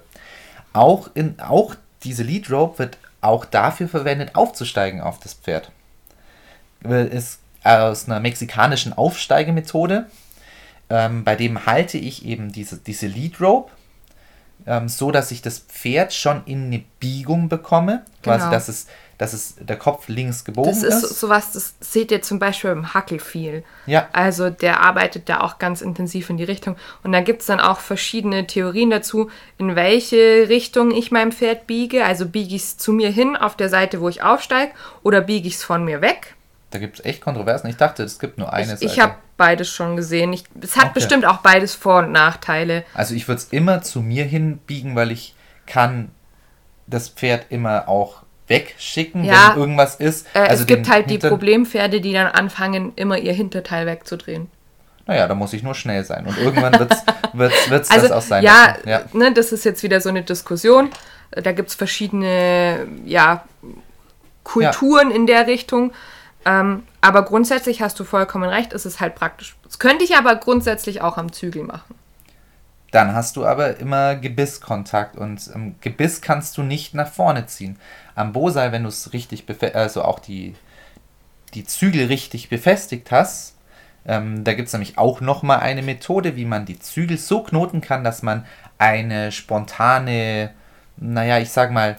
Auch, 0.74 1.08
in, 1.14 1.40
auch 1.40 1.74
diese 2.04 2.22
Lead 2.22 2.50
Rope 2.50 2.78
wird 2.78 2.98
auch 3.22 3.46
dafür 3.46 3.88
verwendet, 3.88 4.34
aufzusteigen 4.34 5.00
auf 5.00 5.18
das 5.18 5.34
Pferd. 5.34 5.70
Ist 6.84 7.40
aus 7.64 8.06
einer 8.06 8.20
mexikanischen 8.20 8.92
Aufsteigemethode. 8.92 10.06
Ähm, 10.90 11.24
bei 11.24 11.36
dem 11.36 11.66
halte 11.66 11.98
ich 11.98 12.24
eben 12.24 12.50
diese, 12.52 12.78
diese 12.78 13.06
Lead 13.06 13.40
Rope 13.40 13.70
ähm, 14.66 14.88
so, 14.88 15.10
dass 15.10 15.30
ich 15.30 15.42
das 15.42 15.58
Pferd 15.60 16.12
schon 16.12 16.42
in 16.46 16.66
eine 16.66 16.82
Biegung 17.00 17.48
bekomme. 17.48 18.04
Quasi, 18.22 18.40
Genau. 18.40 18.50
dass 18.52 18.68
es, 18.68 18.86
dass 19.18 19.32
es 19.32 19.54
der 19.60 19.76
Kopf 19.76 20.08
links 20.08 20.44
gebogen 20.44 20.70
Das 20.70 20.82
ist 20.82 21.00
so- 21.00 21.26
sowas, 21.26 21.52
das 21.52 21.74
seht 21.80 22.10
ihr 22.10 22.22
zum 22.22 22.38
Beispiel 22.38 22.70
im 22.70 22.92
Hackel 22.94 23.18
viel. 23.18 23.64
Ja. 23.86 24.08
Also 24.12 24.48
der 24.50 24.80
arbeitet 24.80 25.28
da 25.28 25.40
auch 25.40 25.58
ganz 25.58 25.80
intensiv 25.80 26.30
in 26.30 26.36
die 26.38 26.44
Richtung. 26.44 26.76
Und 27.02 27.12
da 27.12 27.20
gibt 27.20 27.40
es 27.42 27.46
dann 27.46 27.60
auch 27.60 27.80
verschiedene 27.80 28.46
Theorien 28.46 28.90
dazu, 28.90 29.30
in 29.58 29.76
welche 29.76 30.48
Richtung 30.48 30.90
ich 30.92 31.10
mein 31.10 31.32
Pferd 31.32 31.66
biege. 31.66 32.04
Also 32.04 32.26
biege 32.26 32.54
ich 32.56 32.62
es 32.62 32.76
zu 32.78 32.92
mir 32.92 33.10
hin 33.10 33.36
auf 33.36 33.56
der 33.56 33.68
Seite, 33.68 34.00
wo 34.00 34.08
ich 34.08 34.22
aufsteige, 34.22 34.72
oder 35.02 35.20
biege 35.20 35.48
ich 35.48 35.54
es 35.54 35.64
von 35.64 35.84
mir 35.84 36.00
weg. 36.00 36.34
Da 36.70 36.78
gibt 36.78 36.98
es 36.98 37.04
echt 37.04 37.20
Kontroversen. 37.22 37.68
Ich 37.68 37.76
dachte, 37.76 38.02
es 38.02 38.18
gibt 38.18 38.36
nur 38.38 38.52
eine 38.52 38.74
Ich, 38.74 38.82
ich 38.82 38.90
Seite. 38.90 39.02
habe 39.02 39.14
beides 39.38 39.68
schon 39.70 39.96
gesehen. 39.96 40.32
Ich, 40.34 40.44
es 40.60 40.76
hat 40.76 40.84
Okay. 40.86 40.92
bestimmt 40.94 41.24
auch 41.24 41.38
beides 41.38 41.74
Vor- 41.74 42.00
und 42.00 42.12
Nachteile. 42.12 42.84
Also 42.94 43.14
ich 43.14 43.26
würde 43.26 43.38
es 43.40 43.48
immer 43.50 43.80
zu 43.82 44.00
mir 44.02 44.24
hin 44.24 44.58
biegen, 44.58 44.94
weil 44.94 45.10
ich 45.10 45.34
kann 45.66 46.10
das 46.86 47.08
Pferd 47.08 47.46
immer 47.50 47.88
auch 47.88 48.22
wegschicken, 48.48 49.24
Ja. 49.24 49.50
wenn 49.52 49.60
irgendwas 49.60 49.96
ist. 49.96 50.26
Äh, 50.34 50.40
also 50.40 50.62
es 50.62 50.66
gibt 50.66 50.88
halt 50.90 51.08
die 51.10 51.14
Hintern- 51.14 51.30
Problempferde, 51.30 52.00
die 52.00 52.12
dann 52.12 52.26
anfangen, 52.26 52.92
immer 52.96 53.16
ihr 53.18 53.32
Hinterteil 53.32 53.86
wegzudrehen. 53.86 54.50
Naja, 55.06 55.26
da 55.26 55.34
muss 55.34 55.54
ich 55.54 55.62
nur 55.62 55.74
schnell 55.74 56.04
sein. 56.04 56.26
Und 56.26 56.36
irgendwann 56.36 56.78
wird 56.78 56.92
es 56.92 57.02
wird's, 57.32 57.70
wird's 57.70 57.90
Also 57.90 58.08
das 58.08 58.16
auch 58.16 58.26
sein. 58.26 58.44
ja, 58.44 58.76
ja. 58.84 59.02
Ne, 59.14 59.32
das 59.32 59.52
ist 59.52 59.64
jetzt 59.64 59.82
wieder 59.82 60.00
so 60.02 60.10
eine 60.10 60.22
Diskussion. 60.22 60.90
Da 61.30 61.52
gibt 61.52 61.70
es 61.70 61.74
verschiedene 61.74 62.86
ja, 63.06 63.44
Kulturen 64.44 65.10
in 65.10 65.26
der 65.26 65.46
Richtung. 65.46 65.92
Ähm, 66.48 66.84
aber 67.02 67.24
grundsätzlich 67.26 67.82
hast 67.82 68.00
du 68.00 68.04
vollkommen 68.04 68.48
recht, 68.48 68.72
es 68.72 68.86
ist 68.86 69.00
halt 69.00 69.14
praktisch. 69.14 69.54
Das 69.64 69.78
könnte 69.78 70.02
ich 70.04 70.16
aber 70.16 70.34
grundsätzlich 70.36 71.02
auch 71.02 71.18
am 71.18 71.30
Zügel 71.30 71.64
machen. 71.64 71.94
Dann 72.90 73.12
hast 73.12 73.36
du 73.36 73.44
aber 73.44 73.76
immer 73.76 74.16
Gebisskontakt 74.16 75.18
und 75.18 75.50
ähm, 75.54 75.74
Gebiss 75.82 76.22
kannst 76.22 76.56
du 76.56 76.62
nicht 76.62 76.94
nach 76.94 77.12
vorne 77.12 77.44
ziehen. 77.44 77.78
Am 78.14 78.32
Bosal, 78.32 78.72
wenn 78.72 78.84
du 78.84 78.88
es 78.88 79.12
richtig, 79.12 79.44
also 79.74 80.02
auch 80.02 80.20
die, 80.20 80.54
die 81.52 81.64
Zügel 81.64 82.06
richtig 82.06 82.48
befestigt 82.48 83.10
hast, 83.10 83.54
ähm, 84.06 84.42
da 84.42 84.54
gibt 84.54 84.68
es 84.68 84.72
nämlich 84.72 84.96
auch 84.96 85.20
nochmal 85.20 85.60
eine 85.60 85.82
Methode, 85.82 86.34
wie 86.34 86.46
man 86.46 86.64
die 86.64 86.78
Zügel 86.78 87.18
so 87.18 87.42
knoten 87.42 87.82
kann, 87.82 88.04
dass 88.04 88.22
man 88.22 88.46
eine 88.78 89.32
spontane, 89.32 90.52
naja, 90.96 91.40
ich 91.40 91.50
sag 91.50 91.72
mal, 91.72 91.98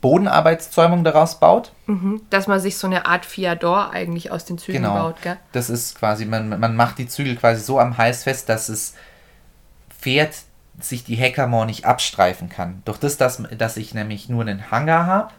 Bodenarbeitszäumung 0.00 1.04
daraus 1.04 1.38
baut. 1.38 1.72
Mhm. 1.86 2.22
Dass 2.30 2.46
man 2.46 2.60
sich 2.60 2.78
so 2.78 2.86
eine 2.86 3.06
Art 3.06 3.26
Fiador 3.26 3.90
eigentlich 3.92 4.30
aus 4.30 4.44
den 4.44 4.58
Zügen 4.58 4.78
Genau. 4.82 4.94
baut, 4.94 5.22
gell? 5.22 5.36
Das 5.52 5.68
ist 5.70 5.98
quasi, 5.98 6.24
man, 6.24 6.48
man 6.60 6.74
macht 6.76 6.98
die 6.98 7.06
Zügel 7.06 7.36
quasi 7.36 7.62
so 7.62 7.78
am 7.78 7.98
Hals 7.98 8.22
fest, 8.24 8.48
dass 8.48 8.68
das 8.68 8.94
Pferd 9.90 10.34
sich 10.80 11.04
die 11.04 11.18
Hackamore 11.20 11.66
nicht 11.66 11.84
abstreifen 11.84 12.48
kann. 12.48 12.80
Durch 12.86 12.98
das, 12.98 13.18
dass, 13.18 13.42
dass 13.58 13.76
ich 13.76 13.92
nämlich 13.92 14.28
nur 14.30 14.42
einen 14.42 14.70
Hanger 14.70 15.04
habe 15.06 15.32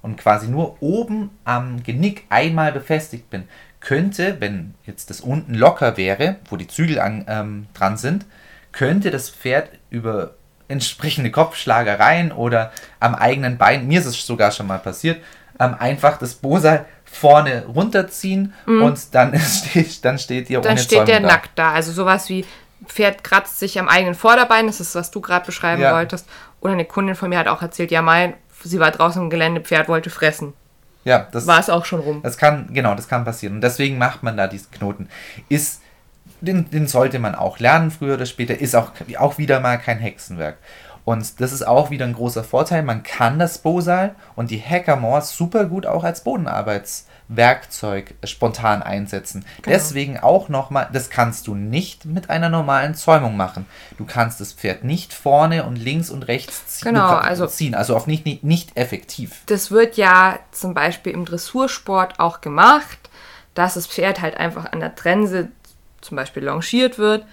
und 0.00 0.16
quasi 0.16 0.48
nur 0.48 0.82
oben 0.82 1.30
am 1.44 1.82
Genick 1.82 2.24
einmal 2.30 2.72
befestigt 2.72 3.28
bin, 3.28 3.44
könnte, 3.80 4.40
wenn 4.40 4.74
jetzt 4.86 5.10
das 5.10 5.20
unten 5.20 5.54
locker 5.54 5.96
wäre, 5.98 6.36
wo 6.48 6.56
die 6.56 6.66
Zügel 6.66 6.98
an, 6.98 7.24
ähm, 7.28 7.66
dran 7.74 7.96
sind, 7.98 8.24
könnte 8.72 9.10
das 9.10 9.28
Pferd 9.28 9.70
über 9.90 10.34
entsprechende 10.68 11.30
Kopfschlagereien 11.30 12.30
oder 12.32 12.72
am 13.00 13.14
eigenen 13.14 13.58
Bein, 13.58 13.86
mir 13.86 14.00
ist 14.00 14.06
es 14.06 14.24
sogar 14.24 14.50
schon 14.50 14.66
mal 14.66 14.78
passiert, 14.78 15.22
ähm, 15.58 15.74
einfach 15.78 16.18
das 16.18 16.34
Bosal 16.34 16.84
vorne 17.04 17.64
runterziehen 17.66 18.52
mhm. 18.66 18.82
und 18.82 19.14
dann 19.14 19.38
steht, 19.38 20.04
dann 20.04 20.18
steht 20.18 20.50
ihr 20.50 20.60
Dann 20.60 20.72
ohne 20.72 20.80
steht 20.80 20.90
Zäumung 20.90 21.06
der 21.06 21.20
da. 21.20 21.26
nackt 21.26 21.50
da. 21.56 21.72
Also 21.72 21.92
sowas 21.92 22.28
wie 22.28 22.44
Pferd 22.86 23.24
kratzt 23.24 23.58
sich 23.58 23.78
am 23.78 23.88
eigenen 23.88 24.14
Vorderbein, 24.14 24.66
das 24.66 24.80
ist, 24.80 24.94
was 24.94 25.10
du 25.10 25.20
gerade 25.20 25.46
beschreiben 25.46 25.82
ja. 25.82 25.94
wolltest. 25.94 26.28
Oder 26.60 26.74
eine 26.74 26.84
Kundin 26.84 27.14
von 27.14 27.30
mir 27.30 27.38
hat 27.38 27.48
auch 27.48 27.62
erzählt, 27.62 27.90
ja, 27.90 28.02
mein, 28.02 28.34
sie 28.62 28.78
war 28.78 28.90
draußen 28.90 29.22
im 29.22 29.30
Gelände, 29.30 29.60
Pferd 29.60 29.88
wollte 29.88 30.10
fressen. 30.10 30.54
Ja, 31.04 31.26
das 31.32 31.46
war 31.46 31.58
es 31.58 31.70
auch 31.70 31.84
schon 31.84 32.00
rum. 32.00 32.20
Das 32.22 32.36
kann, 32.36 32.68
genau, 32.72 32.94
das 32.94 33.08
kann 33.08 33.24
passieren. 33.24 33.54
Und 33.54 33.60
deswegen 33.62 33.98
macht 33.98 34.22
man 34.22 34.36
da 34.36 34.46
diesen 34.46 34.70
Knoten. 34.70 35.08
Ist, 35.48 35.80
den, 36.40 36.70
den 36.70 36.86
sollte 36.86 37.18
man 37.18 37.34
auch 37.34 37.58
lernen, 37.58 37.90
früher 37.90 38.14
oder 38.14 38.26
später, 38.26 38.58
ist 38.58 38.76
auch, 38.76 38.92
auch 39.18 39.38
wieder 39.38 39.60
mal 39.60 39.78
kein 39.78 39.98
Hexenwerk. 39.98 40.58
Und 41.08 41.40
das 41.40 41.52
ist 41.52 41.66
auch 41.66 41.88
wieder 41.88 42.04
ein 42.04 42.12
großer 42.12 42.44
Vorteil. 42.44 42.82
Man 42.82 43.02
kann 43.02 43.38
das 43.38 43.56
Bosal 43.56 44.14
und 44.36 44.50
die 44.50 44.60
Hackamore 44.60 45.22
super 45.22 45.64
gut 45.64 45.86
auch 45.86 46.04
als 46.04 46.22
Bodenarbeitswerkzeug 46.22 48.14
spontan 48.24 48.82
einsetzen. 48.82 49.46
Genau. 49.62 49.74
Deswegen 49.74 50.18
auch 50.18 50.50
nochmal, 50.50 50.90
das 50.92 51.08
kannst 51.08 51.46
du 51.46 51.54
nicht 51.54 52.04
mit 52.04 52.28
einer 52.28 52.50
normalen 52.50 52.94
Zäumung 52.94 53.38
machen. 53.38 53.64
Du 53.96 54.04
kannst 54.04 54.38
das 54.42 54.52
Pferd 54.52 54.84
nicht 54.84 55.14
vorne 55.14 55.64
und 55.64 55.76
links 55.76 56.10
und 56.10 56.24
rechts 56.24 56.66
ziehen. 56.66 56.88
Genau, 56.92 57.14
also 57.14 57.46
ziehen, 57.46 57.74
also 57.74 57.96
auf 57.96 58.06
nicht, 58.06 58.26
nicht, 58.26 58.44
nicht 58.44 58.76
effektiv. 58.76 59.44
Das 59.46 59.70
wird 59.70 59.96
ja 59.96 60.38
zum 60.50 60.74
Beispiel 60.74 61.14
im 61.14 61.24
Dressursport 61.24 62.20
auch 62.20 62.42
gemacht, 62.42 62.98
dass 63.54 63.74
das 63.74 63.86
Pferd 63.86 64.20
halt 64.20 64.36
einfach 64.36 64.72
an 64.72 64.80
der 64.80 64.94
Trense 64.94 65.48
zum 66.08 66.16
Beispiel 66.16 66.44
longiert 66.44 66.98
wird. 66.98 67.24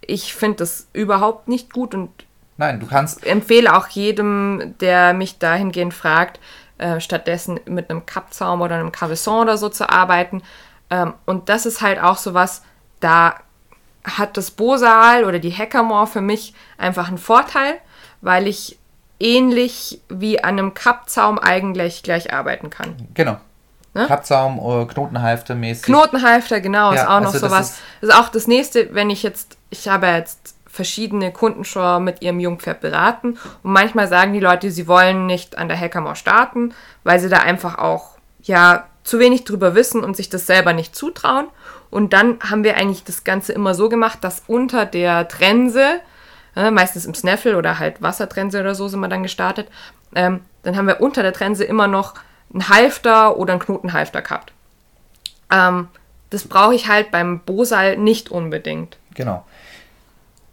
Ich 0.00 0.34
finde 0.34 0.58
das 0.58 0.88
überhaupt 0.92 1.48
nicht 1.48 1.72
gut 1.72 1.94
und 1.94 2.10
Nein, 2.58 2.80
du 2.80 2.86
kannst. 2.86 3.26
Empfehle 3.26 3.76
auch 3.76 3.88
jedem, 3.88 4.74
der 4.80 5.12
mich 5.12 5.38
dahingehend 5.38 5.92
fragt, 5.92 6.40
äh, 6.78 7.00
stattdessen 7.00 7.60
mit 7.66 7.90
einem 7.90 8.06
Kappzaum 8.06 8.62
oder 8.62 8.76
einem 8.76 8.92
Cavesson 8.92 9.42
oder 9.42 9.58
so 9.58 9.68
zu 9.68 9.90
arbeiten. 9.90 10.42
Ähm, 10.88 11.14
und 11.26 11.48
das 11.48 11.66
ist 11.66 11.82
halt 11.82 12.02
auch 12.02 12.16
so 12.16 12.32
was, 12.32 12.62
da 13.00 13.34
hat 14.04 14.36
das 14.36 14.50
Bosal 14.50 15.24
oder 15.24 15.38
die 15.38 15.52
Hackamore 15.52 16.06
für 16.06 16.20
mich 16.20 16.54
einfach 16.78 17.08
einen 17.08 17.18
Vorteil, 17.18 17.74
weil 18.20 18.46
ich 18.46 18.78
ähnlich 19.18 20.00
wie 20.08 20.42
an 20.42 20.58
einem 20.58 20.74
Kappzaum 20.74 21.38
eigentlich 21.38 22.02
gleich 22.02 22.32
arbeiten 22.32 22.70
kann. 22.70 22.94
Genau. 23.14 23.38
Ne? 23.96 24.06
Kappzaum, 24.06 24.58
äh, 24.58 24.84
Knotenhalfter 24.84 25.54
mäßig. 25.54 25.84
Knotenhalfter, 25.84 26.60
genau, 26.60 26.92
ja, 26.92 27.02
ist 27.02 27.08
auch 27.08 27.20
noch 27.20 27.32
also 27.32 27.46
sowas. 27.46 27.70
Das 27.70 27.70
ist, 27.70 28.10
ist 28.10 28.14
auch 28.14 28.28
das 28.28 28.46
nächste, 28.46 28.94
wenn 28.94 29.08
ich 29.08 29.22
jetzt, 29.22 29.56
ich 29.70 29.88
habe 29.88 30.06
jetzt 30.08 30.54
verschiedene 30.66 31.32
Kunden 31.32 31.64
schon 31.64 32.04
mit 32.04 32.20
ihrem 32.20 32.38
Jungpferd 32.38 32.82
beraten. 32.82 33.38
Und 33.62 33.72
manchmal 33.72 34.06
sagen 34.06 34.34
die 34.34 34.40
Leute, 34.40 34.70
sie 34.70 34.86
wollen 34.86 35.24
nicht 35.24 35.56
an 35.56 35.68
der 35.68 35.80
Hackamore 35.80 36.14
starten, 36.14 36.74
weil 37.04 37.18
sie 37.18 37.30
da 37.30 37.38
einfach 37.38 37.78
auch 37.78 38.18
ja 38.42 38.84
zu 39.02 39.18
wenig 39.18 39.44
drüber 39.44 39.74
wissen 39.74 40.04
und 40.04 40.14
sich 40.14 40.28
das 40.28 40.46
selber 40.46 40.74
nicht 40.74 40.94
zutrauen. 40.94 41.46
Und 41.90 42.12
dann 42.12 42.38
haben 42.40 42.64
wir 42.64 42.76
eigentlich 42.76 43.04
das 43.04 43.24
Ganze 43.24 43.54
immer 43.54 43.74
so 43.74 43.88
gemacht, 43.88 44.18
dass 44.20 44.42
unter 44.46 44.84
der 44.84 45.28
Trense, 45.28 46.00
äh, 46.54 46.70
meistens 46.70 47.06
im 47.06 47.14
Snaffle 47.14 47.56
oder 47.56 47.78
halt 47.78 48.02
Wassertrense 48.02 48.60
oder 48.60 48.74
so 48.74 48.88
sind 48.88 49.00
wir 49.00 49.08
dann 49.08 49.22
gestartet, 49.22 49.68
ähm, 50.14 50.42
dann 50.62 50.76
haben 50.76 50.86
wir 50.86 51.00
unter 51.00 51.22
der 51.22 51.32
Trense 51.32 51.64
immer 51.64 51.86
noch 51.86 52.14
einen 52.52 52.68
Halfter 52.68 53.36
oder 53.36 53.52
einen 53.54 53.60
Knotenhalfter 53.60 54.22
gehabt. 54.22 54.52
Ähm, 55.50 55.88
das 56.30 56.48
brauche 56.48 56.74
ich 56.74 56.88
halt 56.88 57.10
beim 57.10 57.40
Bosal 57.40 57.96
nicht 57.96 58.30
unbedingt. 58.30 58.98
Genau. 59.14 59.44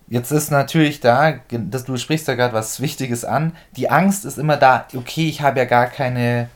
Jetzt 0.07 0.31
ist 0.31 0.51
natürlich 0.51 0.99
da, 0.99 1.39
dass 1.49 1.85
du 1.85 1.97
sprichst 1.97 2.27
da 2.27 2.35
gerade 2.35 2.53
was 2.53 2.81
Wichtiges 2.81 3.25
an. 3.25 3.55
Die 3.77 3.89
Angst 3.89 4.25
ist 4.25 4.37
immer 4.37 4.57
da, 4.57 4.85
okay, 4.95 5.27
ich 5.27 5.41
habe 5.41 5.59
ja 5.59 5.65
gar 5.65 5.87
keine, 5.87 6.49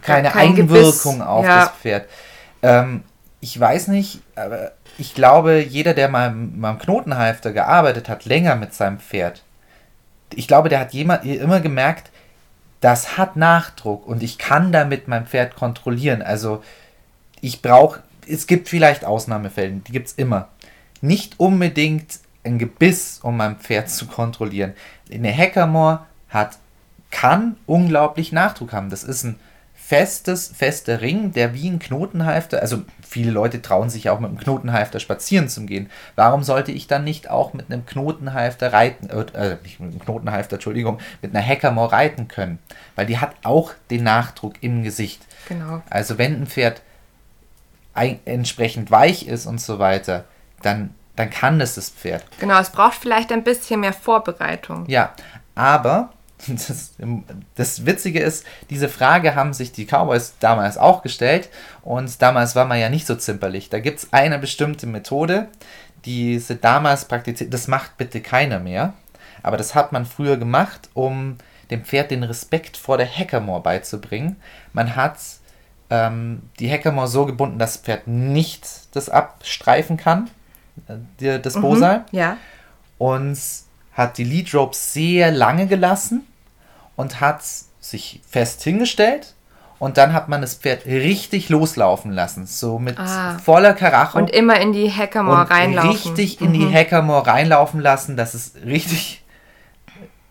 keine 0.00 0.30
Kein 0.30 0.58
Einwirkung 0.58 1.18
Gebiss. 1.18 1.20
auf 1.20 1.44
ja. 1.44 1.60
das 1.60 1.70
Pferd. 1.70 2.08
Ähm, 2.62 3.02
ich 3.40 3.58
weiß 3.58 3.88
nicht, 3.88 4.20
aber 4.36 4.72
ich 4.96 5.14
glaube, 5.14 5.60
jeder, 5.60 5.94
der 5.94 6.08
mal 6.08 6.32
beim 6.34 6.78
Knotenhalfter 6.78 7.52
gearbeitet 7.52 8.08
hat, 8.08 8.24
länger 8.24 8.56
mit 8.56 8.74
seinem 8.74 8.98
Pferd, 8.98 9.42
ich 10.34 10.48
glaube, 10.48 10.68
der 10.68 10.80
hat 10.80 10.92
jemand, 10.92 11.24
immer 11.24 11.60
gemerkt, 11.60 12.10
das 12.80 13.18
hat 13.18 13.36
Nachdruck 13.36 14.06
und 14.06 14.22
ich 14.22 14.38
kann 14.38 14.72
damit 14.72 15.08
mein 15.08 15.26
Pferd 15.26 15.56
kontrollieren. 15.56 16.22
Also 16.22 16.62
ich 17.40 17.62
brauche, 17.62 18.02
es 18.26 18.46
gibt 18.46 18.68
vielleicht 18.68 19.04
Ausnahmefälle, 19.04 19.80
die 19.86 19.92
gibt 19.92 20.08
es 20.08 20.12
immer. 20.14 20.48
Nicht 21.00 21.38
unbedingt 21.38 22.20
ein 22.44 22.58
Gebiss, 22.58 23.20
um 23.22 23.36
mein 23.36 23.56
Pferd 23.56 23.90
zu 23.90 24.06
kontrollieren. 24.06 24.74
Eine 25.12 25.36
Hackamore 25.36 26.00
hat, 26.28 26.58
kann 27.10 27.56
unglaublich 27.66 28.32
Nachdruck 28.32 28.72
haben. 28.72 28.90
Das 28.90 29.02
ist 29.02 29.24
ein 29.24 29.38
festes, 29.88 30.52
fester 30.54 31.00
Ring, 31.00 31.32
der 31.32 31.54
wie 31.54 31.66
ein 31.66 31.78
Knotenhalfter, 31.78 32.60
also 32.60 32.82
viele 33.00 33.30
Leute 33.30 33.62
trauen 33.62 33.88
sich 33.88 34.10
auch 34.10 34.20
mit 34.20 34.28
einem 34.28 34.38
Knotenhalfter 34.38 35.00
spazieren 35.00 35.48
zu 35.48 35.64
gehen. 35.64 35.88
Warum 36.14 36.42
sollte 36.42 36.72
ich 36.72 36.88
dann 36.88 37.04
nicht 37.04 37.30
auch 37.30 37.54
mit 37.54 37.72
einem 37.72 37.86
Knotenhalfter 37.86 38.74
reiten, 38.74 39.08
äh, 39.08 39.22
äh, 39.32 39.56
nicht 39.62 39.80
mit 39.80 39.92
einem 39.92 40.00
Knotenhalfter, 40.00 40.56
Entschuldigung, 40.56 40.98
mit 41.22 41.34
einer 41.34 41.42
Hackamore 41.42 41.92
reiten 41.92 42.28
können? 42.28 42.58
Weil 42.96 43.06
die 43.06 43.16
hat 43.16 43.34
auch 43.44 43.72
den 43.88 44.04
Nachdruck 44.04 44.56
im 44.60 44.82
Gesicht. 44.82 45.22
Genau. 45.48 45.80
Also 45.88 46.18
wenn 46.18 46.42
ein 46.42 46.46
Pferd 46.46 46.82
ein, 47.94 48.20
entsprechend 48.26 48.90
weich 48.90 49.26
ist 49.26 49.46
und 49.46 49.58
so 49.58 49.78
weiter, 49.78 50.24
dann 50.60 50.94
dann 51.16 51.30
kann 51.30 51.58
das 51.58 51.76
das 51.76 51.88
Pferd. 51.88 52.24
Genau, 52.38 52.60
es 52.60 52.70
braucht 52.70 52.94
vielleicht 52.94 53.32
ein 53.32 53.42
bisschen 53.42 53.80
mehr 53.80 53.94
Vorbereitung. 53.94 54.84
Ja, 54.86 55.14
aber 55.54 56.10
das, 56.46 56.94
das, 57.54 57.86
Witzige 57.86 58.20
ist, 58.20 58.44
diese 58.70 58.88
Frage 58.88 59.34
haben 59.34 59.52
sich 59.52 59.72
die 59.72 59.86
Cowboys 59.86 60.34
damals 60.40 60.78
auch 60.78 61.02
gestellt 61.02 61.48
und 61.82 62.20
damals 62.22 62.54
war 62.54 62.64
man 62.64 62.78
ja 62.78 62.88
nicht 62.88 63.06
so 63.06 63.16
zimperlich. 63.16 63.70
Da 63.70 63.80
gibt 63.80 63.98
es 63.98 64.12
eine 64.12 64.38
bestimmte 64.38 64.86
Methode, 64.86 65.48
die 66.04 66.38
sie 66.38 66.56
damals 66.56 67.06
praktiziert. 67.06 67.52
Das 67.52 67.68
macht 67.68 67.96
bitte 67.96 68.20
keiner 68.20 68.60
mehr, 68.60 68.94
aber 69.42 69.56
das 69.56 69.74
hat 69.74 69.92
man 69.92 70.06
früher 70.06 70.36
gemacht, 70.36 70.88
um 70.94 71.36
dem 71.70 71.84
Pferd 71.84 72.10
den 72.10 72.22
Respekt 72.22 72.76
vor 72.76 72.96
der 72.96 73.08
Hackamore 73.08 73.62
beizubringen. 73.62 74.36
Man 74.72 74.96
hat 74.96 75.18
ähm, 75.90 76.42
die 76.60 76.70
Hackamore 76.70 77.08
so 77.08 77.26
gebunden, 77.26 77.58
dass 77.58 77.74
das 77.74 77.82
Pferd 77.82 78.06
nicht 78.06 78.66
das 78.94 79.08
abstreifen 79.08 79.96
kann 79.96 80.30
die, 81.20 81.40
das 81.40 81.56
mhm, 81.56 81.60
Bosal. 81.60 82.04
Ja. 82.12 82.36
Und 82.98 83.38
hat 83.98 84.16
die 84.16 84.24
Lead 84.24 84.54
Rope 84.54 84.76
sehr 84.76 85.32
lange 85.32 85.66
gelassen 85.66 86.24
und 86.94 87.20
hat 87.20 87.42
sich 87.80 88.20
fest 88.30 88.62
hingestellt 88.62 89.34
und 89.80 89.98
dann 89.98 90.12
hat 90.12 90.28
man 90.28 90.40
das 90.40 90.54
Pferd 90.54 90.86
richtig 90.86 91.48
loslaufen 91.48 92.12
lassen, 92.12 92.46
so 92.46 92.78
mit 92.78 92.96
ah. 92.96 93.38
voller 93.38 93.74
Karacho. 93.74 94.16
Und 94.16 94.30
immer 94.30 94.60
in 94.60 94.72
die 94.72 94.88
Hackamore 94.88 95.50
reinlaufen. 95.50 95.90
Richtig 95.90 96.40
in 96.40 96.50
mhm. 96.50 96.52
die 96.54 96.72
Hackamore 96.72 97.26
reinlaufen 97.26 97.80
lassen, 97.80 98.16
dass 98.16 98.34
es 98.34 98.54
richtig 98.64 99.24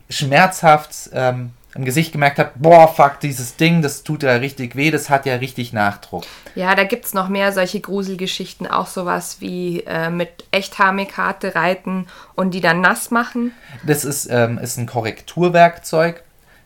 schmerzhaft 0.08 1.10
ähm, 1.12 1.50
im 1.74 1.84
Gesicht 1.84 2.12
gemerkt 2.12 2.38
habe, 2.38 2.52
boah, 2.56 2.88
fuck, 2.88 3.20
dieses 3.20 3.56
Ding, 3.56 3.82
das 3.82 4.02
tut 4.02 4.22
ja 4.22 4.32
richtig 4.32 4.74
weh, 4.74 4.90
das 4.90 5.10
hat 5.10 5.26
ja 5.26 5.36
richtig 5.36 5.72
Nachdruck. 5.72 6.24
Ja, 6.54 6.74
da 6.74 6.84
gibt 6.84 7.04
es 7.04 7.14
noch 7.14 7.28
mehr 7.28 7.52
solche 7.52 7.80
Gruselgeschichten, 7.80 8.66
auch 8.66 8.86
sowas 8.86 9.36
wie 9.40 9.80
äh, 9.86 10.10
mit 10.10 10.44
Echthamikarte 10.50 11.54
reiten 11.54 12.06
und 12.34 12.52
die 12.52 12.60
dann 12.60 12.80
nass 12.80 13.10
machen. 13.10 13.52
Das 13.84 14.04
ist, 14.04 14.28
ähm, 14.30 14.58
ist 14.58 14.78
ein 14.78 14.86
Korrekturwerkzeug. 14.86 16.22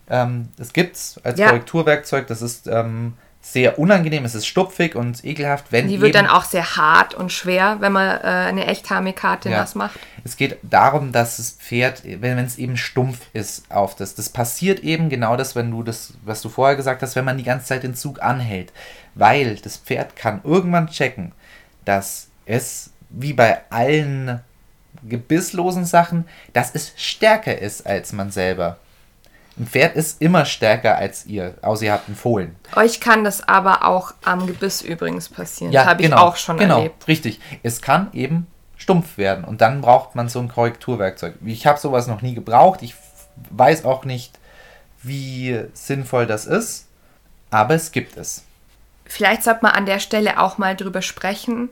Ähm, 0.09 0.49
das 0.57 0.73
gibt 0.73 0.97
es 0.97 1.21
als 1.25 1.39
ja. 1.39 1.49
Korrekturwerkzeug, 1.49 2.27
das 2.29 2.41
ist 2.41 2.67
ähm, 2.69 3.15
sehr 3.45 3.81
unangenehm, 3.81 4.25
es 4.25 4.37
ist 4.37 4.47
stupfig 4.47 4.95
und 4.95 5.25
ekelhaft, 5.25 5.67
wenn 5.73 5.89
Die 5.89 6.01
wird 6.01 6.15
dann 6.15 6.29
auch 6.29 6.45
sehr 6.45 6.77
hart 6.77 7.13
und 7.15 7.33
schwer, 7.33 7.79
wenn 7.81 7.93
man 7.93 8.19
äh, 8.19 8.23
eine 8.23 8.67
Echthamikarte 8.67 9.51
ja. 9.51 9.59
nass 9.59 9.75
macht. 9.75 9.99
Es 10.23 10.37
geht 10.37 10.59
darum, 10.63 11.11
dass 11.11 11.39
das 11.39 11.51
Pferd, 11.51 12.03
wenn 12.05 12.39
es 12.39 12.57
eben 12.57 12.77
stumpf 12.77 13.19
ist 13.33 13.69
auf 13.69 13.97
das, 13.97 14.15
das 14.15 14.29
passiert 14.29 14.81
eben 14.81 15.09
genau 15.09 15.37
das, 15.37 15.57
wenn 15.57 15.73
du 15.73 15.83
das, 15.83 16.15
was 16.25 16.41
du 16.41 16.49
vorher 16.49 16.77
gesagt 16.77 17.03
hast, 17.03 17.17
wenn 17.17 17.25
man 17.25 17.37
die 17.37 17.43
ganze 17.43 17.67
Zeit 17.67 17.83
den 17.83 17.97
Zug 17.97 18.23
anhält, 18.23 18.73
weil 19.17 19.57
das 19.57 19.77
Pferd 19.77 20.15
kann 20.15 20.41
irgendwann 20.45 20.87
checken, 20.87 21.33
dass 21.85 22.29
es 22.47 22.91
wie 23.11 23.33
bei 23.33 23.61
allen 23.71 24.41
gebisslosen 25.03 25.85
Sachen, 25.85 26.27
dass 26.53 26.71
es 26.75 26.93
stärker 26.97 27.59
ist 27.59 27.87
als 27.87 28.13
man 28.13 28.31
selber. 28.31 28.79
Ein 29.59 29.67
Pferd 29.67 29.97
ist 29.97 30.23
immer 30.23 30.45
stärker 30.47 30.97
als 30.97 31.27
ihr, 31.27 31.55
außer 31.61 31.85
ihr 31.85 31.93
habt 31.93 32.09
einen 32.09 32.17
Fohlen. 32.17 32.57
Euch 32.75 33.01
kann 33.01 33.23
das 33.23 33.47
aber 33.47 33.85
auch 33.85 34.15
am 34.25 34.47
Gebiss 34.47 34.81
übrigens 34.81 35.29
passieren. 35.29 35.73
Ja, 35.73 35.83
das 35.83 35.91
habe 35.91 36.03
genau, 36.03 36.17
ich 36.17 36.23
auch 36.23 36.37
schon 36.37 36.57
genau, 36.57 36.79
erlebt. 36.79 37.07
Richtig. 37.07 37.39
Es 37.63 37.83
kann 37.83 38.09
eben 38.15 38.47
stumpf 38.77 39.19
werden. 39.19 39.45
Und 39.45 39.61
dann 39.61 39.83
braucht 39.83 40.15
man 40.15 40.29
so 40.29 40.41
ein 40.41 40.49
Korrekturwerkzeug. 40.49 41.35
Ich 41.45 41.67
habe 41.67 41.79
sowas 41.79 42.07
noch 42.07 42.23
nie 42.23 42.35
gebraucht. 42.35 42.83
Ich 42.83 42.95
weiß 43.51 43.85
auch 43.85 44.05
nicht, 44.05 44.39
wie 45.03 45.65
sinnvoll 45.75 46.27
das 46.27 46.47
ist. 46.47 46.89
Aber 47.51 47.75
es 47.75 47.93
gibt 47.93 48.17
es. 48.17 48.45
Vielleicht 49.05 49.43
sollte 49.43 49.61
man 49.63 49.73
an 49.73 49.85
der 49.85 49.99
Stelle 49.99 50.41
auch 50.41 50.57
mal 50.57 50.75
drüber 50.75 51.03
sprechen. 51.03 51.69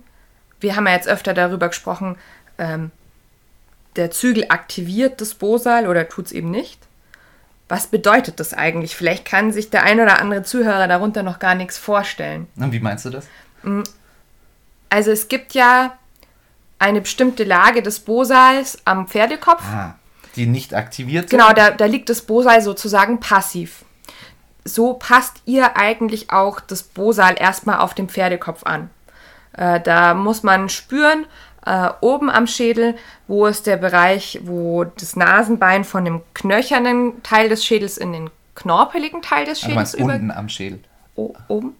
Wir 0.61 0.77
haben 0.77 0.87
ja 0.87 0.93
jetzt 0.93 1.09
öfter 1.09 1.33
darüber 1.33 1.69
gesprochen, 1.69 2.17
ähm, 2.59 2.91
der 3.97 4.11
Zügel 4.11 4.47
aktiviert 4.51 5.21
das 5.21 5.35
Bosal 5.35 5.89
oder 5.89 6.09
tut 6.09 6.27
es 6.27 6.33
eben 6.33 6.51
nicht. 6.51 6.79
Was 7.71 7.87
bedeutet 7.87 8.41
das 8.41 8.53
eigentlich? 8.53 8.97
Vielleicht 8.97 9.25
kann 9.25 9.53
sich 9.53 9.71
der 9.71 9.85
ein 9.85 10.01
oder 10.01 10.19
andere 10.19 10.43
Zuhörer 10.43 10.89
darunter 10.89 11.23
noch 11.23 11.39
gar 11.39 11.55
nichts 11.55 11.79
vorstellen. 11.79 12.49
Und 12.57 12.73
wie 12.73 12.81
meinst 12.81 13.05
du 13.05 13.11
das? 13.11 13.29
Also 14.89 15.13
es 15.13 15.29
gibt 15.29 15.55
ja 15.55 15.97
eine 16.81 17.01
bestimmte 17.01 17.45
Lage 17.45 17.81
des 17.81 18.01
Bosals 18.01 18.79
am 18.87 19.07
Pferdekopf. 19.07 19.63
Ah, 19.63 19.95
die 20.35 20.47
nicht 20.47 20.75
aktiviert 20.75 21.31
sind? 21.31 21.39
Genau, 21.39 21.53
da, 21.53 21.71
da 21.71 21.85
liegt 21.85 22.09
das 22.09 22.23
Bosal 22.23 22.61
sozusagen 22.61 23.21
passiv. 23.21 23.85
So 24.65 24.95
passt 24.95 25.41
ihr 25.45 25.77
eigentlich 25.77 26.33
auch 26.33 26.59
das 26.59 26.83
Bosal 26.83 27.37
erstmal 27.39 27.79
auf 27.79 27.95
dem 27.95 28.09
Pferdekopf 28.09 28.65
an. 28.65 28.91
Äh, 29.53 29.79
da 29.79 30.15
muss 30.15 30.43
man 30.43 30.69
spüren, 30.71 31.25
äh, 31.67 31.89
oben 32.01 32.31
am 32.31 32.47
Schädel, 32.47 32.97
wo 33.27 33.47
ist 33.47 33.67
der 33.67 33.77
Bereich, 33.77 34.41
wo 34.45 34.85
das 34.85 35.17
Nasenbein 35.17 35.85
von 35.85 36.05
dem 36.05 36.23
knöchernen 36.35 37.23
Teil 37.23 37.49
des 37.49 37.65
Schädels 37.65 37.99
in 37.99 38.13
den 38.13 38.31
knorpeligen 38.55 39.23
Teil 39.23 39.45
des 39.45 39.61
Schädels 39.61 39.95
über... 39.95 40.15
unten 40.15 40.31
am 40.31 40.49
Schädel. 40.49 40.81
O 41.17 41.35
oben? 41.49 41.77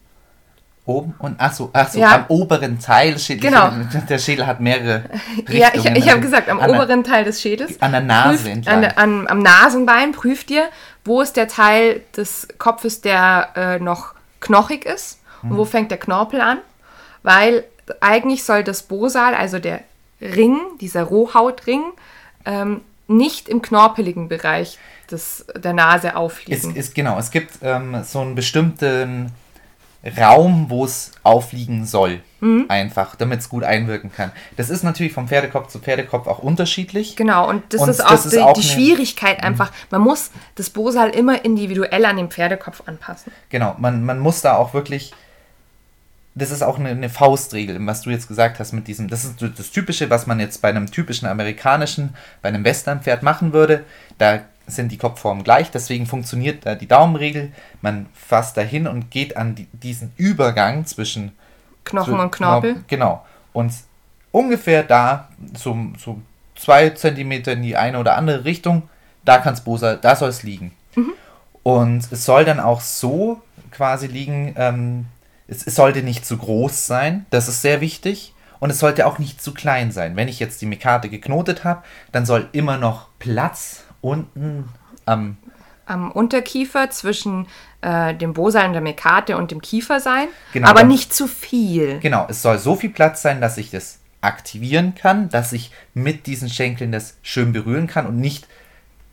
Oben 0.87 1.15
und 1.19 1.39
achso, 1.39 1.71
achso, 1.73 2.01
ja. 2.01 2.17
am 2.17 2.25
oberen 2.29 2.79
Teil 2.81 3.13
des 3.13 3.27
Schädels. 3.27 3.53
Genau. 3.53 3.71
Der 4.09 4.19
Schädel 4.19 4.47
hat 4.47 4.61
mehrere 4.61 5.05
Richtungen. 5.05 5.47
Ja, 5.59 5.69
ich, 5.73 5.85
ich 5.85 6.11
habe 6.11 6.21
gesagt, 6.21 6.49
am 6.49 6.59
oberen 6.59 7.03
der, 7.03 7.13
Teil 7.13 7.25
des 7.25 7.41
Schädels. 7.41 7.81
An 7.81 7.93
der 7.93 8.01
Nase 8.01 8.51
prüft, 8.51 8.69
an, 8.69 8.85
an, 8.85 9.29
Am 9.29 9.39
Nasenbein 9.41 10.13
prüft 10.13 10.51
ihr, 10.51 10.65
wo 11.05 11.21
ist 11.21 11.37
der 11.37 11.49
Teil 11.49 12.03
des 12.17 12.49
Kopfes, 12.59 13.03
der 13.03 13.49
äh, 13.57 13.79
noch 13.79 14.15
knochig 14.41 14.85
ist 14.85 15.21
und 15.43 15.57
wo 15.57 15.65
mhm. 15.65 15.69
fängt 15.69 15.91
der 15.91 15.99
Knorpel 15.99 16.41
an. 16.41 16.59
Weil 17.23 17.65
eigentlich 18.01 18.45
soll 18.45 18.65
das 18.65 18.83
Bosal, 18.83 19.35
also 19.35 19.59
der 19.59 19.81
Ring, 20.21 20.59
dieser 20.81 21.05
Rohhautring, 21.05 21.83
ähm, 22.45 22.83
nicht 23.09 23.49
im 23.49 23.63
knorpeligen 23.63 24.29
Bereich 24.29 24.79
des, 25.11 25.45
der 25.57 25.73
Nase 25.73 26.17
aufliegen. 26.17 26.71
Es, 26.71 26.77
ist, 26.77 26.95
genau, 26.95 27.19
es 27.19 27.31
gibt 27.31 27.55
ähm, 27.63 28.03
so 28.05 28.21
einen 28.21 28.35
bestimmten 28.35 29.33
Raum, 30.19 30.67
wo 30.69 30.85
es 30.85 31.13
aufliegen 31.23 31.85
soll. 31.85 32.21
Mhm. 32.41 32.67
Einfach, 32.69 33.17
damit 33.17 33.41
es 33.41 33.51
gut 33.51 33.65
einwirken 33.65 34.11
kann. 34.11 34.33
Das 34.57 34.71
ist 34.71 34.83
natürlich 34.83 35.13
vom 35.13 35.29
Pferdekopf 35.29 35.69
zu 35.69 35.79
Pferdekopf 35.79 36.27
auch 36.27 36.39
unterschiedlich. 36.39 37.17
Genau, 37.17 37.47
und 37.47 37.75
das 37.75 37.83
und 37.83 37.91
ist 37.91 38.01
auch, 38.03 38.11
das 38.11 38.29
die, 38.31 38.37
ist 38.37 38.43
auch 38.43 38.53
die 38.55 38.63
Schwierigkeit 38.63 39.39
mhm. 39.39 39.49
einfach. 39.49 39.73
Man 39.91 40.01
muss 40.01 40.31
das 40.55 40.71
Bosal 40.71 41.11
immer 41.11 41.45
individuell 41.45 42.05
an 42.07 42.17
den 42.17 42.31
Pferdekopf 42.31 42.83
anpassen. 42.87 43.33
Genau, 43.51 43.75
man, 43.79 44.05
man 44.05 44.19
muss 44.21 44.41
da 44.41 44.57
auch 44.57 44.73
wirklich. 44.73 45.13
Das 46.35 46.51
ist 46.51 46.63
auch 46.63 46.79
eine, 46.79 46.91
eine 46.91 47.09
Faustregel, 47.09 47.77
was 47.87 48.03
du 48.03 48.11
jetzt 48.11 48.29
gesagt 48.29 48.61
hast 48.61 48.73
mit 48.73 48.87
diesem. 48.87 49.09
Das 49.09 49.25
ist 49.25 49.43
das 49.43 49.71
Typische, 49.71 50.11
was 50.11 50.27
man 50.27 50.39
jetzt 50.39 50.63
bei 50.63 50.69
einem 50.69 50.91
typischen 50.91 51.27
amerikanischen, 51.27 52.15
bei 52.41 52.49
einem 52.49 52.65
Westernpferd 52.65 53.23
machen 53.23 53.53
würde. 53.53 53.85
Da 54.19 54.41
sind 54.67 54.93
die 54.93 54.99
Kopfformen 54.99 55.43
gleich, 55.43 55.71
deswegen 55.71 56.07
funktioniert 56.07 56.65
da 56.65 56.75
die 56.75 56.87
Daumenregel. 56.87 57.53
Man 57.83 58.07
fasst 58.15 58.57
dahin 58.57 58.87
und 58.87 59.11
geht 59.11 59.37
an 59.37 59.55
die, 59.57 59.67
diesen 59.73 60.13
Übergang 60.17 60.87
zwischen 60.87 61.33
Knochen 61.85 62.15
zu, 62.15 62.21
und 62.21 62.31
Knorpel. 62.31 62.71
Knorpel. 62.73 62.85
Genau. 62.89 63.27
Und 63.53 63.73
ungefähr 64.31 64.83
da, 64.83 65.29
so, 65.57 65.77
so 65.99 66.21
zwei 66.55 66.91
Zentimeter 66.91 67.53
in 67.53 67.63
die 67.63 67.77
eine 67.77 67.99
oder 67.99 68.17
andere 68.17 68.45
Richtung, 68.45 68.89
da 69.25 69.39
kann 69.39 69.55
es 69.55 69.61
Bosa, 69.63 69.97
da 69.97 70.17
soll 70.17 70.29
es 70.29 70.43
liegen. 70.43 70.73
Mhm. 70.95 71.13
Und 71.63 72.13
es 72.13 72.25
soll 72.25 72.45
dann 72.45 72.61
auch 72.61 72.81
so 72.81 73.41
quasi 73.71 74.07
liegen, 74.07 74.55
ähm, 74.57 75.07
es, 75.51 75.67
es 75.67 75.75
sollte 75.75 76.03
nicht 76.03 76.25
zu 76.25 76.39
groß 76.39 76.87
sein, 76.87 77.27
das 77.31 77.49
ist 77.49 77.63
sehr 77.63 77.81
wichtig. 77.81 78.35
Und 78.61 78.69
es 78.69 78.79
sollte 78.79 79.07
auch 79.07 79.19
nicht 79.19 79.43
zu 79.43 79.55
klein 79.55 79.91
sein. 79.91 80.17
Wenn 80.17 80.29
ich 80.29 80.39
jetzt 80.39 80.61
die 80.61 80.67
Mekate 80.67 81.09
geknotet 81.09 81.65
habe, 81.65 81.83
dann 82.13 82.27
soll 82.27 82.47
immer 82.53 82.77
noch 82.77 83.09
Platz 83.19 83.85
unten 84.03 84.69
am 85.07 85.39
am 85.87 86.13
Unterkiefer 86.13 86.89
zwischen 86.91 87.49
äh, 87.81 88.15
dem 88.15 88.33
Bosal 88.33 88.67
und 88.67 88.75
der 88.75 88.81
Mekate 88.81 89.37
und 89.37 89.51
dem 89.51 89.61
Kiefer 89.61 89.99
sein, 89.99 90.29
genau, 90.53 90.69
aber 90.69 90.85
nicht 90.85 91.13
zu 91.13 91.27
viel. 91.27 91.99
Genau, 91.99 92.27
es 92.29 92.43
soll 92.43 92.59
so 92.59 92.77
viel 92.77 92.91
Platz 92.91 93.23
sein, 93.23 93.41
dass 93.41 93.59
ich 93.59 93.73
das 93.73 93.99
aktivieren 94.21 94.95
kann, 94.95 95.31
dass 95.31 95.53
ich 95.53 95.73
mit 95.93 96.29
diesen 96.29 96.49
Schenkeln 96.49 96.93
das 96.93 97.17
schön 97.23 97.53
berühren 97.53 97.89
kann 97.89 98.07
und 98.07 98.21
nicht 98.21 98.47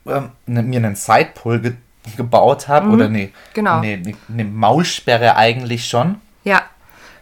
ähm, 0.05 0.29
ne, 0.45 0.61
mir 0.61 0.77
einen 0.77 0.95
Sidepull 0.95 1.61
ge 1.61 1.73
gebaut 2.15 2.69
habe 2.69 2.87
mhm, 2.87 2.93
oder 2.93 3.05
eine, 3.05 3.29
genau. 3.53 3.79
eine, 3.79 3.93
eine, 3.93 4.13
eine 4.29 4.45
Maulsperre 4.45 5.35
eigentlich 5.35 5.89
schon. 5.89 6.21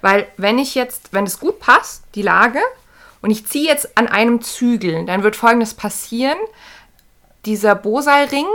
Weil 0.06 0.28
wenn 0.38 0.60
ich 0.60 0.76
jetzt, 0.76 1.14
wenn 1.14 1.26
es 1.26 1.40
gut 1.40 1.60
passt, 1.60 2.04
die 2.14 2.22
Lage, 2.22 2.60
und 3.24 3.32
ich 3.32 3.48
ziehe 3.48 3.68
jetzt 3.68 3.98
an 3.98 4.08
einem 4.08 4.40
Zügel, 4.44 5.04
dann 5.04 5.24
wird 5.24 5.36
folgendes 5.36 5.74
passieren 5.74 6.38
dieser 7.48 7.74
Bosalring, 7.74 8.46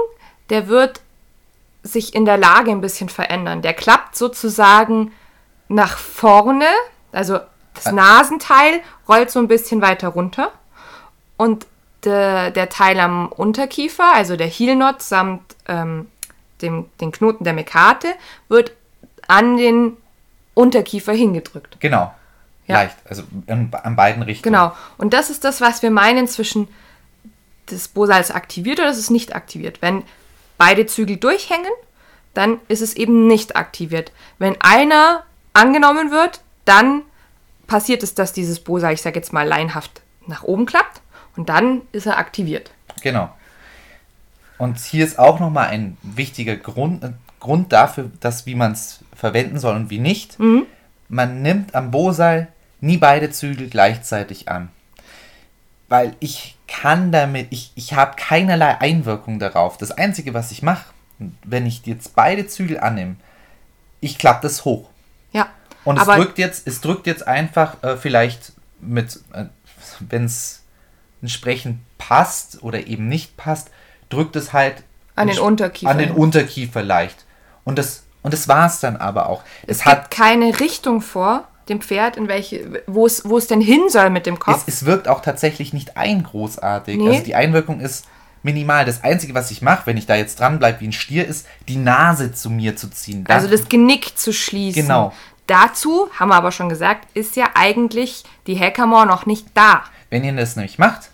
der 0.49 0.69
wird 0.69 1.01
sich 1.83 2.15
in 2.15 2.25
der 2.25 2.37
Lage 2.37 2.71
ein 2.71 2.81
bisschen 2.81 3.09
verändern. 3.09 3.63
Der 3.63 3.75
klappt 3.75 4.15
sozusagen 4.15 5.11
nach 5.67 5.99
vorne, 5.99 6.69
also 7.11 7.41
das 7.75 7.87
äh. 7.87 7.93
Nasenteil 7.95 8.81
rollt 9.09 9.33
so 9.33 9.41
ein 9.41 9.49
bisschen 9.49 9.83
weiter 9.83 10.07
runter 10.07 10.53
und 11.37 11.67
de, 12.05 12.53
der 12.53 12.69
Teil 12.69 13.01
am 13.01 13.27
Unterkiefer, 13.27 14.15
also 14.15 14.37
der 14.37 14.47
Heelnot 14.47 15.03
samt 15.03 15.57
ähm, 15.67 16.07
dem, 16.63 16.89
den 17.01 17.11
Knoten 17.11 17.43
der 17.43 17.55
Mekate, 17.55 18.07
wird 18.47 18.71
an 19.27 19.57
den 19.57 19.97
Unterkiefer 20.55 21.13
hingedrückt. 21.13 21.77
Genau. 21.81 22.15
Ja. 22.67 22.75
Leicht, 22.77 22.97
also 23.09 23.25
an, 23.47 23.71
an 23.83 23.97
beiden 23.97 24.23
Richtungen. 24.23 24.53
Genau. 24.55 24.73
Und 24.97 25.13
das 25.13 25.31
ist 25.31 25.45
das, 25.45 25.61
was 25.61 25.83
wir 25.83 25.91
meinen 25.91 26.29
zwischen 26.29 26.69
das 27.67 27.89
Bosal 27.89 28.21
ist 28.21 28.35
aktiviert 28.35 28.79
oder 28.81 28.91
ist 28.91 28.99
es 28.99 29.11
nicht 29.11 29.35
aktiviert. 29.35 29.81
Wenn 29.81 30.03
beide 30.59 30.87
Zügel 30.87 31.17
durchhängen, 31.17 31.71
dann 32.35 32.61
ist 32.69 32.83
es 32.83 32.95
eben 32.95 33.27
nicht 33.27 33.57
aktiviert. 33.57 34.13
Wenn 34.39 34.61
einer 34.61 35.25
angenommen 35.53 36.11
wird, 36.11 36.41
dann 36.65 37.03
passiert 37.67 38.03
es, 38.03 38.15
dass 38.15 38.33
dieses 38.33 38.61
Bosal, 38.61 38.93
ich 38.93 39.03
sage 39.03 39.19
jetzt 39.19 39.33
mal 39.33 39.47
leinhaft, 39.47 40.03
nach 40.27 40.43
oben 40.43 40.67
klappt 40.67 41.01
und 41.37 41.49
dann 41.49 41.83
ist 41.93 42.07
er 42.07 42.19
aktiviert. 42.19 42.71
Genau. 43.03 43.31
Und 44.61 44.79
hier 44.79 45.05
ist 45.05 45.19
auch 45.19 45.41
nochmal 45.41 45.69
ein 45.69 45.97
wichtiger 46.03 46.57
Grund, 46.57 47.03
äh, 47.03 47.13
Grund 47.41 47.73
dafür, 47.73 48.11
dass 48.21 48.47
wie 48.47 48.55
man 48.55 48.73
es 48.73 49.01
verwenden 49.15 49.59
soll 49.59 49.75
und 49.77 49.91
wie 49.91 49.99
nicht. 49.99 50.39
Mhm. 50.39 50.67
Man 51.09 51.43
nimmt 51.43 51.75
am 51.75 51.91
Bosal 51.91 52.49
nie 52.81 52.99
beide 52.99 53.31
Zügel 53.31 53.69
gleichzeitig 53.69 54.49
an 54.49 54.69
weil 55.91 56.15
ich 56.21 56.57
kann 56.69 57.13
damit, 57.13 57.49
ich, 57.51 57.73
ich 57.75 57.95
habe 57.95 58.15
keinerlei 58.17 58.81
Einwirkung 58.81 59.41
darauf. 59.41 59.77
Das 59.77 59.91
Einzige, 59.91 60.33
was 60.33 60.53
ich 60.53 60.63
mache, 60.63 60.87
wenn 61.45 61.67
ich 61.67 61.85
jetzt 61.85 62.15
beide 62.15 62.47
Zügel 62.47 62.79
annehme, 62.79 63.17
ich 64.01 64.17
klappe 64.17 64.43
das 64.43 64.65
hoch. 64.65 64.89
Ja. 65.33 65.49
Und 65.85 65.99
es 65.99 66.07
drückt 66.07 66.39
jetzt, 66.39 66.67
es 66.67 66.81
drückt 66.81 67.09
jetzt 67.09 67.27
einfach 67.27 67.83
äh, 67.83 67.97
vielleicht 67.97 68.53
mit, 68.81 69.19
äh, 69.33 69.47
wenn 69.99 70.25
es 70.25 70.63
entsprechend 71.23 71.81
passt 71.99 72.63
oder 72.63 72.87
eben 72.87 73.09
nicht 73.09 73.37
passt, 73.37 73.71
drückt 74.11 74.37
es 74.37 74.53
halt 74.53 74.83
an 75.17 75.29
den 75.29 75.39
Unterkiefer. 75.39 75.91
An 75.91 75.99
den 75.99 76.13
Unterkiefer 76.13 76.83
leicht. 76.83 77.25
Und 77.65 77.79
das, 77.79 78.05
und 78.23 78.33
das 78.35 78.49
war 78.49 78.67
es 78.67 78.81
dann 78.81 78.97
aber 78.97 79.29
auch. 79.29 79.43
Es, 79.67 79.79
es 79.79 79.85
hat 79.87 80.11
keine 80.11 80.61
Richtung 80.61 81.01
vor, 81.01 81.49
dem 81.69 81.81
Pferd, 81.81 82.17
in 82.17 82.29
welche, 82.29 82.83
wo 82.87 83.07
es, 83.07 83.29
wo 83.29 83.39
es 83.39 83.47
denn 83.47 83.61
hin 83.61 83.89
soll 83.89 84.11
mit 84.11 84.27
dem 84.27 84.39
Kopf. 84.39 84.65
Es, 84.67 84.75
es 84.75 84.85
wirkt 84.85 85.09
auch 85.09 85.23
tatsächlich 85.23 85.73
nicht 85.73 85.97
ein 85.97 86.23
großartig. 86.23 86.99
Nee. 86.99 87.09
Also 87.09 87.25
die 87.25 87.35
Einwirkung 87.35 87.81
ist 87.81 88.07
minimal. 88.43 88.85
Das 88.85 89.05
Einzige, 89.05 89.35
was 89.35 89.51
ich 89.51 89.63
mache, 89.63 89.87
wenn 89.87 89.97
ich 89.97 90.07
da 90.07 90.17
jetzt 90.17 90.41
dran 90.41 90.59
bleibe 90.59 90.81
wie 90.81 90.89
ein 90.89 90.93
Stier, 90.93 91.27
ist, 91.27 91.47
die 91.69 91.77
Nase 91.77 92.33
zu 92.33 92.51
mir 92.51 92.77
zu 92.77 92.91
ziehen. 92.91 93.25
Also 93.29 93.49
das 93.49 93.69
Genick 93.69 94.19
zu 94.19 94.33
schließen. 94.33 94.83
Genau. 94.83 95.13
Dazu, 95.47 96.09
haben 96.19 96.29
wir 96.29 96.37
aber 96.37 96.53
schon 96.53 96.69
gesagt, 96.69 97.09
ist 97.15 97.37
ja 97.37 97.51
eigentlich 97.55 98.25
die 98.47 98.59
Hackamore 98.59 99.07
noch 99.07 99.27
nicht 99.27 99.47
da. 99.55 99.83
Wenn 100.09 100.25
ihr 100.25 100.33
das 100.33 100.57
nämlich 100.57 100.79
macht, 100.79 101.11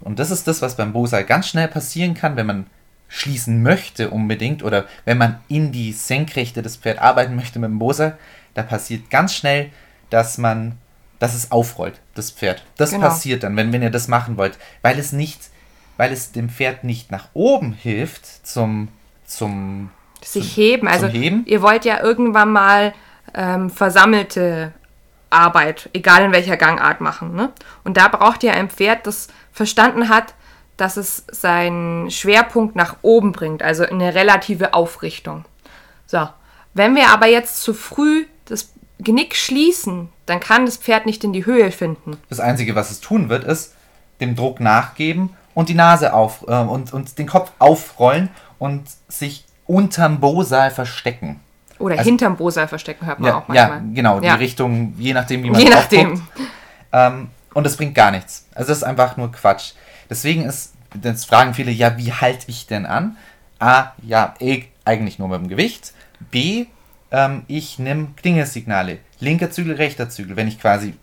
und 0.00 0.18
das 0.18 0.30
ist 0.30 0.46
das, 0.46 0.62
was 0.62 0.76
beim 0.76 0.92
Bosal 0.92 1.24
ganz 1.24 1.48
schnell 1.48 1.68
passieren 1.68 2.14
kann, 2.14 2.36
wenn 2.36 2.46
man 2.46 2.66
schließen 3.08 3.62
möchte 3.62 4.10
unbedingt 4.10 4.62
oder 4.62 4.86
wenn 5.04 5.18
man 5.18 5.38
in 5.48 5.72
die 5.72 5.92
Senkrechte 5.92 6.62
des 6.62 6.76
Pferdes 6.76 7.02
arbeiten 7.02 7.36
möchte 7.36 7.58
mit 7.58 7.70
dem 7.70 7.78
Bosal, 7.78 8.18
da 8.54 8.62
passiert 8.62 9.10
ganz 9.10 9.34
schnell, 9.34 9.70
dass 10.10 10.38
man, 10.38 10.78
dass 11.18 11.34
es 11.34 11.52
aufrollt, 11.52 12.00
das 12.14 12.30
Pferd. 12.30 12.64
Das 12.76 12.90
genau. 12.90 13.06
passiert 13.06 13.42
dann, 13.42 13.56
wenn, 13.56 13.72
wenn 13.72 13.82
ihr 13.82 13.90
das 13.90 14.08
machen 14.08 14.36
wollt, 14.36 14.58
weil 14.82 14.98
es 14.98 15.12
nicht, 15.12 15.50
weil 15.96 16.12
es 16.12 16.32
dem 16.32 16.48
Pferd 16.48 16.84
nicht 16.84 17.10
nach 17.10 17.28
oben 17.34 17.72
hilft 17.72 18.46
zum, 18.46 18.88
zum 19.26 19.90
sich 20.22 20.56
heben. 20.56 20.88
Also 20.88 21.06
heben. 21.06 21.44
ihr 21.46 21.62
wollt 21.62 21.84
ja 21.84 22.02
irgendwann 22.02 22.50
mal 22.50 22.94
ähm, 23.34 23.70
versammelte 23.70 24.72
Arbeit, 25.30 25.90
egal 25.92 26.24
in 26.24 26.32
welcher 26.32 26.56
Gangart 26.56 27.00
machen. 27.00 27.34
Ne? 27.34 27.52
Und 27.82 27.96
da 27.96 28.08
braucht 28.08 28.42
ihr 28.42 28.54
ein 28.54 28.70
Pferd, 28.70 29.06
das 29.06 29.28
verstanden 29.54 30.10
hat, 30.10 30.34
dass 30.76 30.96
es 30.96 31.24
seinen 31.30 32.10
Schwerpunkt 32.10 32.76
nach 32.76 32.96
oben 33.02 33.32
bringt, 33.32 33.62
also 33.62 33.84
in 33.84 34.02
eine 34.02 34.14
relative 34.14 34.74
Aufrichtung. 34.74 35.44
So, 36.06 36.28
wenn 36.74 36.94
wir 36.96 37.08
aber 37.10 37.28
jetzt 37.28 37.62
zu 37.62 37.72
früh 37.72 38.26
das 38.46 38.72
Genick 38.98 39.36
schließen, 39.36 40.08
dann 40.26 40.40
kann 40.40 40.66
das 40.66 40.76
Pferd 40.76 41.06
nicht 41.06 41.22
in 41.22 41.32
die 41.32 41.46
Höhe 41.46 41.70
finden. 41.70 42.18
Das 42.28 42.40
Einzige, 42.40 42.74
was 42.74 42.90
es 42.90 43.00
tun 43.00 43.28
wird, 43.28 43.44
ist 43.44 43.74
dem 44.20 44.34
Druck 44.34 44.60
nachgeben 44.60 45.30
und 45.54 45.68
die 45.68 45.74
Nase 45.74 46.12
auf 46.12 46.44
äh, 46.48 46.56
und, 46.56 46.92
und 46.92 47.18
den 47.18 47.26
Kopf 47.26 47.52
aufrollen 47.60 48.28
und 48.58 48.82
sich 49.08 49.44
unterm 49.66 50.18
Bosal 50.18 50.70
verstecken. 50.70 51.40
Oder 51.78 51.98
also, 51.98 52.08
hinterm 52.08 52.36
Bosal 52.36 52.66
verstecken, 52.66 53.06
hört 53.06 53.20
man 53.20 53.30
ja, 53.30 53.38
auch 53.38 53.48
manchmal. 53.48 53.78
Ja, 53.78 53.82
genau, 53.92 54.20
ja. 54.20 54.36
die 54.36 54.42
Richtung, 54.42 54.94
je 54.98 55.12
nachdem, 55.12 55.42
wie 55.44 55.50
man 55.50 55.60
Je 55.60 55.68
nachdem. 55.68 56.22
Ähm, 56.92 57.28
und 57.54 57.64
das 57.64 57.76
bringt 57.76 57.94
gar 57.94 58.10
nichts. 58.10 58.46
Also 58.54 58.68
das 58.68 58.78
ist 58.78 58.84
einfach 58.84 59.16
nur 59.16 59.32
Quatsch. 59.32 59.72
Deswegen 60.10 60.44
ist, 60.44 60.74
jetzt 61.02 61.26
fragen 61.26 61.54
viele, 61.54 61.70
ja, 61.70 61.96
wie 61.96 62.12
halte 62.12 62.48
ich 62.48 62.66
denn 62.66 62.86
an? 62.86 63.16
A, 63.58 63.92
ja, 64.02 64.34
e, 64.40 64.64
eigentlich 64.84 65.18
nur 65.18 65.28
mit 65.28 65.40
dem 65.40 65.48
Gewicht. 65.48 65.92
B, 66.30 66.66
ähm, 67.10 67.44
ich 67.46 67.78
nehme 67.78 68.08
Klingelsignale. 68.16 68.98
Linker 69.20 69.50
Zügel, 69.50 69.76
rechter 69.76 70.10
Zügel. 70.10 70.36
Wenn 70.36 70.48
ich 70.48 70.60
quasi 70.60 70.94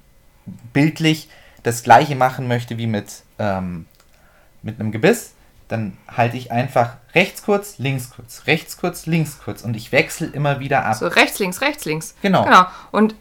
bildlich 0.74 1.30
das 1.64 1.84
gleiche 1.84 2.16
machen 2.16 2.48
möchte 2.48 2.78
wie 2.78 2.88
mit, 2.88 3.24
ähm, 3.40 3.86
mit 4.62 4.80
einem 4.80 4.92
Gebiss, 4.92 5.34
dann 5.68 5.98
halte 6.08 6.36
ich 6.36 6.52
einfach 6.52 6.98
rechts 7.16 7.44
kurz, 7.44 7.78
links 7.78 8.10
kurz, 8.10 8.44
rechts 8.46 8.78
kurz, 8.78 9.06
links 9.06 9.40
kurz 9.44 9.62
und 9.62 9.76
ich 9.76 9.92
wechsle 9.92 10.28
immer 10.28 10.60
wieder 10.60 10.86
ab. 10.86 10.96
So 10.96 11.08
rechts, 11.08 11.40
links, 11.40 11.62
rechts, 11.62 11.86
links. 11.86 12.16
Genau. 12.22 12.44
Genau. 12.44 12.66
Und 12.92 13.16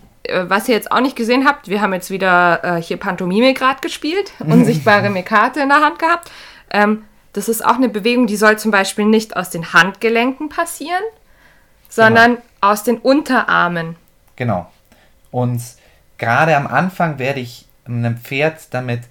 was 0.49 0.68
ihr 0.68 0.74
jetzt 0.74 0.93
auch 0.93 1.01
nicht 1.01 1.16
gesehen 1.16 1.47
habt, 1.47 1.68
wir 1.68 1.81
haben 1.81 1.93
jetzt 1.93 2.11
wieder 2.11 2.64
äh, 2.64 2.83
hier 2.83 2.97
Pantomime 2.97 3.55
gerade 3.55 3.81
gespielt, 3.81 4.33
unsichtbare 4.41 5.11
Mekate 5.11 5.61
in 5.61 5.68
der 5.68 5.81
Hand 5.81 5.99
gehabt. 5.99 6.31
Ähm, 6.70 7.05
das 7.33 7.49
ist 7.49 7.64
auch 7.64 7.76
eine 7.76 7.89
Bewegung, 7.89 8.26
die 8.26 8.37
soll 8.37 8.59
zum 8.59 8.70
Beispiel 8.70 9.05
nicht 9.05 9.37
aus 9.37 9.51
den 9.51 9.72
Handgelenken 9.72 10.49
passieren, 10.49 11.03
sondern 11.89 12.37
genau. 12.37 12.43
aus 12.61 12.83
den 12.83 12.99
Unterarmen. 12.99 13.97
Genau. 14.37 14.70
Und 15.31 15.62
gerade 16.18 16.57
am 16.57 16.66
Anfang 16.66 17.18
werde 17.18 17.41
ich 17.41 17.66
einem 17.87 18.16
Pferd 18.16 18.72
damit 18.72 19.03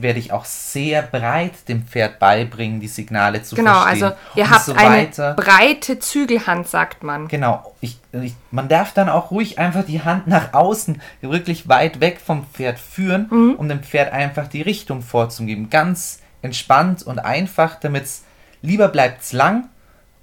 werde 0.00 0.18
ich 0.18 0.32
auch 0.32 0.44
sehr 0.44 1.02
breit 1.02 1.68
dem 1.68 1.84
Pferd 1.84 2.18
beibringen, 2.18 2.80
die 2.80 2.88
Signale 2.88 3.42
zu 3.42 3.56
genau, 3.56 3.82
verstehen. 3.82 3.94
Genau, 3.94 4.06
also 4.06 4.16
ihr 4.36 4.50
habt 4.50 4.64
so 4.64 4.74
eine 4.74 5.34
breite 5.36 5.98
Zügelhand, 5.98 6.68
sagt 6.68 7.02
man. 7.02 7.28
Genau, 7.28 7.74
ich, 7.80 7.98
ich, 8.12 8.34
man 8.50 8.68
darf 8.68 8.92
dann 8.92 9.08
auch 9.08 9.30
ruhig 9.30 9.58
einfach 9.58 9.84
die 9.84 10.02
Hand 10.02 10.26
nach 10.26 10.52
außen, 10.54 11.00
wirklich 11.20 11.68
weit 11.68 12.00
weg 12.00 12.20
vom 12.24 12.46
Pferd 12.46 12.78
führen, 12.78 13.26
mhm. 13.30 13.54
um 13.56 13.68
dem 13.68 13.82
Pferd 13.82 14.12
einfach 14.12 14.46
die 14.46 14.62
Richtung 14.62 15.02
vorzugeben. 15.02 15.70
Ganz 15.70 16.20
entspannt 16.42 17.02
und 17.02 17.18
einfach, 17.18 17.80
damit 17.80 18.04
es 18.04 18.24
lieber 18.62 18.88
bleibt 18.88 19.32
lang 19.32 19.68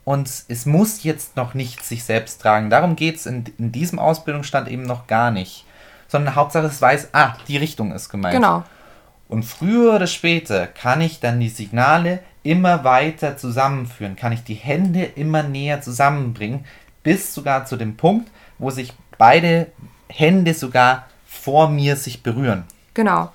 und 0.03 0.29
es 0.47 0.65
muss 0.65 1.03
jetzt 1.03 1.35
noch 1.35 1.53
nicht 1.53 1.83
sich 1.83 2.03
selbst 2.03 2.41
tragen. 2.41 2.69
Darum 2.69 2.95
geht 2.95 3.17
es 3.17 3.25
in, 3.25 3.45
in 3.57 3.71
diesem 3.71 3.99
Ausbildungsstand 3.99 4.67
eben 4.67 4.83
noch 4.83 5.07
gar 5.07 5.31
nicht. 5.31 5.65
Sondern 6.07 6.35
Hauptsache 6.35 6.65
es 6.65 6.81
weiß, 6.81 7.09
ah, 7.13 7.35
die 7.47 7.57
Richtung 7.57 7.91
ist 7.91 8.09
gemeint. 8.09 8.35
Genau. 8.35 8.63
Und 9.32 9.43
früher 9.43 9.95
oder 9.95 10.07
später 10.07 10.67
kann 10.67 10.99
ich 10.99 11.21
dann 11.21 11.39
die 11.39 11.47
Signale 11.47 12.19
immer 12.43 12.84
weiter 12.84 13.38
zusammenführen, 13.38 14.17
kann 14.17 14.34
ich 14.34 14.43
die 14.43 14.55
Hände 14.55 15.05
immer 15.05 15.41
näher 15.41 15.82
zusammenbringen, 15.82 16.65
bis 17.01 17.34
sogar 17.34 17.65
zu 17.65 17.77
dem 17.77 17.95
Punkt, 17.95 18.29
wo 18.57 18.71
sich 18.71 18.91
beide 19.17 19.67
Hände 20.09 20.53
sogar 20.53 21.07
vor 21.25 21.69
mir 21.69 21.95
sich 21.95 22.23
berühren. 22.23 22.65
Genau. 22.93 23.32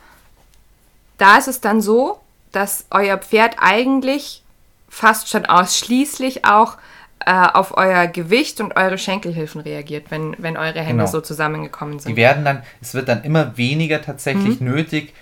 Da 1.16 1.38
ist 1.38 1.49
es 1.49 1.62
dann 1.62 1.80
so, 1.80 2.20
dass 2.53 2.84
euer 2.90 3.16
Pferd 3.16 3.57
eigentlich 3.59 4.42
fast 4.90 5.30
schon 5.30 5.47
ausschließlich 5.47 6.44
auch 6.44 6.76
äh, 7.24 7.32
auf 7.32 7.74
euer 7.74 8.07
Gewicht 8.07 8.61
und 8.61 8.76
eure 8.76 8.99
Schenkelhilfen 8.99 9.62
reagiert, 9.62 10.11
wenn, 10.11 10.36
wenn 10.36 10.59
eure 10.59 10.80
Hände 10.80 11.05
genau. 11.05 11.07
so 11.07 11.22
zusammengekommen 11.22 12.01
sind. 12.01 12.12
Die 12.12 12.16
werden 12.16 12.44
dann, 12.44 12.62
es 12.82 12.92
wird 12.92 13.09
dann 13.09 13.24
immer 13.24 13.57
weniger 13.57 14.03
tatsächlich 14.03 14.61
mhm. 14.61 14.72
nötig, 14.72 15.14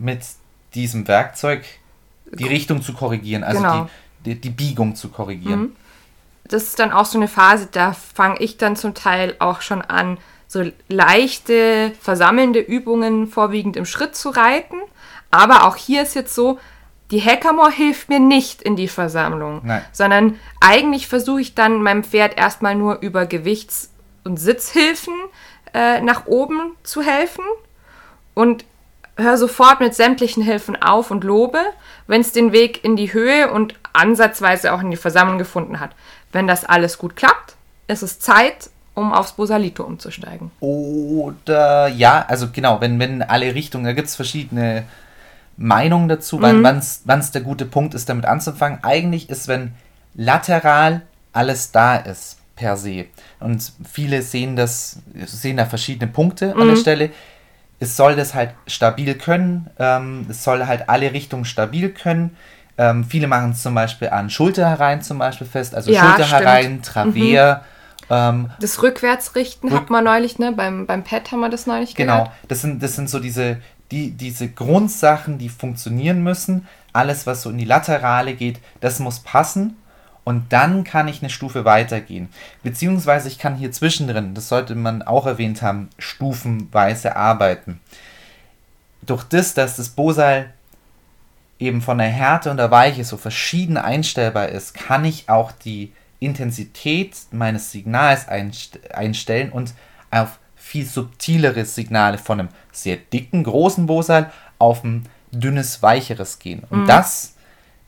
mit 0.00 0.20
diesem 0.74 1.06
Werkzeug 1.06 1.64
die 2.32 2.46
Richtung 2.46 2.82
zu 2.82 2.94
korrigieren, 2.94 3.44
also 3.44 3.60
genau. 3.60 3.88
die, 4.24 4.34
die, 4.34 4.40
die, 4.40 4.50
Biegung 4.50 4.94
zu 4.96 5.08
korrigieren. 5.08 5.60
Mhm. 5.60 5.76
Das 6.44 6.64
ist 6.64 6.78
dann 6.78 6.90
auch 6.90 7.04
so 7.04 7.18
eine 7.18 7.28
Phase, 7.28 7.68
da 7.70 7.92
fange 7.92 8.40
ich 8.40 8.56
dann 8.56 8.76
zum 8.76 8.94
Teil 8.94 9.36
auch 9.38 9.60
schon 9.60 9.82
an, 9.82 10.18
so 10.48 10.64
leichte, 10.88 11.92
versammelnde 12.00 12.58
Übungen 12.58 13.28
vorwiegend 13.28 13.76
im 13.76 13.86
Schritt 13.86 14.16
zu 14.16 14.30
reiten. 14.30 14.76
Aber 15.30 15.64
auch 15.64 15.76
hier 15.76 16.02
ist 16.02 16.14
jetzt 16.14 16.34
so, 16.34 16.58
die 17.12 17.22
Hackamore 17.22 17.70
hilft 17.70 18.08
mir 18.08 18.18
nicht 18.18 18.62
in 18.62 18.74
die 18.74 18.88
Versammlung, 18.88 19.60
Nein. 19.64 19.84
sondern 19.92 20.38
eigentlich 20.60 21.06
versuche 21.06 21.40
ich 21.40 21.54
dann 21.54 21.82
meinem 21.82 22.02
Pferd 22.02 22.36
erstmal 22.36 22.74
nur 22.74 23.00
über 23.00 23.26
Gewichts- 23.26 23.90
und 24.24 24.38
Sitzhilfen 24.38 25.14
äh, 25.72 26.00
nach 26.00 26.26
oben 26.26 26.72
zu 26.82 27.02
helfen. 27.02 27.44
Und 28.34 28.64
hör 29.22 29.36
sofort 29.36 29.80
mit 29.80 29.94
sämtlichen 29.94 30.42
Hilfen 30.42 30.80
auf 30.80 31.10
und 31.10 31.24
lobe, 31.24 31.58
wenn 32.06 32.20
es 32.20 32.32
den 32.32 32.52
Weg 32.52 32.84
in 32.84 32.96
die 32.96 33.12
Höhe 33.12 33.50
und 33.50 33.74
ansatzweise 33.92 34.72
auch 34.72 34.80
in 34.80 34.90
die 34.90 34.96
Versammlung 34.96 35.38
gefunden 35.38 35.80
hat. 35.80 35.90
Wenn 36.32 36.46
das 36.46 36.64
alles 36.64 36.98
gut 36.98 37.16
klappt, 37.16 37.56
ist 37.88 38.02
es 38.02 38.20
Zeit, 38.20 38.70
um 38.94 39.12
aufs 39.12 39.32
Bosalito 39.32 39.84
umzusteigen. 39.84 40.50
Oder 40.60 41.88
ja, 41.88 42.24
also 42.28 42.48
genau, 42.52 42.80
wenn, 42.80 42.98
wenn 42.98 43.22
alle 43.22 43.54
Richtungen, 43.54 43.84
da 43.84 43.92
gibt 43.92 44.08
es 44.08 44.16
verschiedene 44.16 44.84
Meinungen 45.56 46.08
dazu, 46.08 46.38
mhm. 46.38 46.62
wann 46.62 47.18
es 47.18 47.30
der 47.32 47.42
gute 47.42 47.66
Punkt 47.66 47.94
ist, 47.94 48.08
damit 48.08 48.24
anzufangen. 48.24 48.78
Eigentlich 48.82 49.30
ist, 49.30 49.48
wenn 49.48 49.72
lateral 50.14 51.02
alles 51.32 51.70
da 51.72 51.96
ist, 51.96 52.38
per 52.56 52.76
se. 52.76 53.06
Und 53.40 53.72
viele 53.90 54.22
sehen 54.22 54.56
das, 54.56 54.98
sehen 55.26 55.56
da 55.56 55.66
verschiedene 55.66 56.10
Punkte 56.10 56.54
mhm. 56.54 56.60
an 56.60 56.66
der 56.66 56.76
mhm. 56.76 56.80
Stelle 56.80 57.10
es 57.80 57.96
soll 57.96 58.14
das 58.14 58.34
halt 58.34 58.54
stabil 58.66 59.14
können, 59.14 59.70
ähm, 59.78 60.26
es 60.28 60.44
soll 60.44 60.66
halt 60.66 60.88
alle 60.88 61.12
Richtungen 61.12 61.44
stabil 61.44 61.88
können. 61.88 62.36
Ähm, 62.78 63.04
viele 63.04 63.26
machen 63.26 63.50
es 63.50 63.62
zum 63.62 63.74
Beispiel 63.74 64.10
an 64.10 64.30
Schulter 64.30 64.68
herein 64.68 65.02
zum 65.02 65.18
Beispiel 65.18 65.46
fest, 65.46 65.74
also 65.74 65.90
ja, 65.90 66.02
Schulter 66.02 66.30
herein, 66.30 66.82
Travers. 66.82 67.14
Mhm. 67.14 67.60
Ähm, 68.10 68.50
das 68.60 68.82
Rückwärtsrichten 68.82 69.70
rück 69.70 69.80
hat 69.82 69.90
man 69.90 70.04
neulich, 70.04 70.38
ne? 70.38 70.52
Beim, 70.52 70.86
beim 70.86 71.04
Pad 71.04 71.30
haben 71.32 71.40
wir 71.40 71.48
das 71.48 71.66
neulich 71.66 71.94
genau, 71.94 72.12
gehört. 72.12 72.28
Genau, 72.28 72.48
das 72.48 72.60
sind, 72.60 72.82
das 72.82 72.96
sind 72.96 73.08
so 73.08 73.18
diese, 73.18 73.58
die, 73.90 74.10
diese 74.10 74.48
Grundsachen, 74.48 75.38
die 75.38 75.48
funktionieren 75.48 76.22
müssen. 76.22 76.66
Alles, 76.92 77.26
was 77.26 77.42
so 77.42 77.50
in 77.50 77.58
die 77.58 77.64
Laterale 77.64 78.34
geht, 78.34 78.60
das 78.80 78.98
muss 78.98 79.20
passen 79.20 79.76
und 80.30 80.52
dann 80.52 80.84
kann 80.84 81.08
ich 81.08 81.22
eine 81.22 81.28
Stufe 81.28 81.64
weitergehen. 81.64 82.28
Beziehungsweise 82.62 83.26
ich 83.26 83.40
kann 83.40 83.56
hier 83.56 83.72
zwischendrin, 83.72 84.32
das 84.32 84.48
sollte 84.48 84.76
man 84.76 85.02
auch 85.02 85.26
erwähnt 85.26 85.60
haben, 85.60 85.90
stufenweise 85.98 87.16
arbeiten. 87.16 87.80
Durch 89.02 89.24
das, 89.24 89.54
dass 89.54 89.74
das 89.74 89.88
Bosal 89.88 90.50
eben 91.58 91.82
von 91.82 91.98
der 91.98 92.06
Härte 92.06 92.48
und 92.52 92.58
der 92.58 92.70
Weiche 92.70 93.02
so 93.02 93.16
verschieden 93.16 93.76
einstellbar 93.76 94.50
ist, 94.50 94.72
kann 94.72 95.04
ich 95.04 95.28
auch 95.28 95.50
die 95.50 95.92
Intensität 96.20 97.16
meines 97.32 97.72
Signals 97.72 98.28
einstellen 98.28 99.50
und 99.50 99.74
auf 100.12 100.38
viel 100.54 100.86
subtilere 100.86 101.64
Signale 101.64 102.18
von 102.18 102.38
einem 102.38 102.48
sehr 102.70 102.98
dicken, 102.98 103.42
großen 103.42 103.86
Bosal 103.86 104.30
auf 104.60 104.84
ein 104.84 105.08
dünnes, 105.32 105.82
weicheres 105.82 106.38
gehen. 106.38 106.62
Und 106.70 106.82
mhm. 106.82 106.86
das 106.86 107.34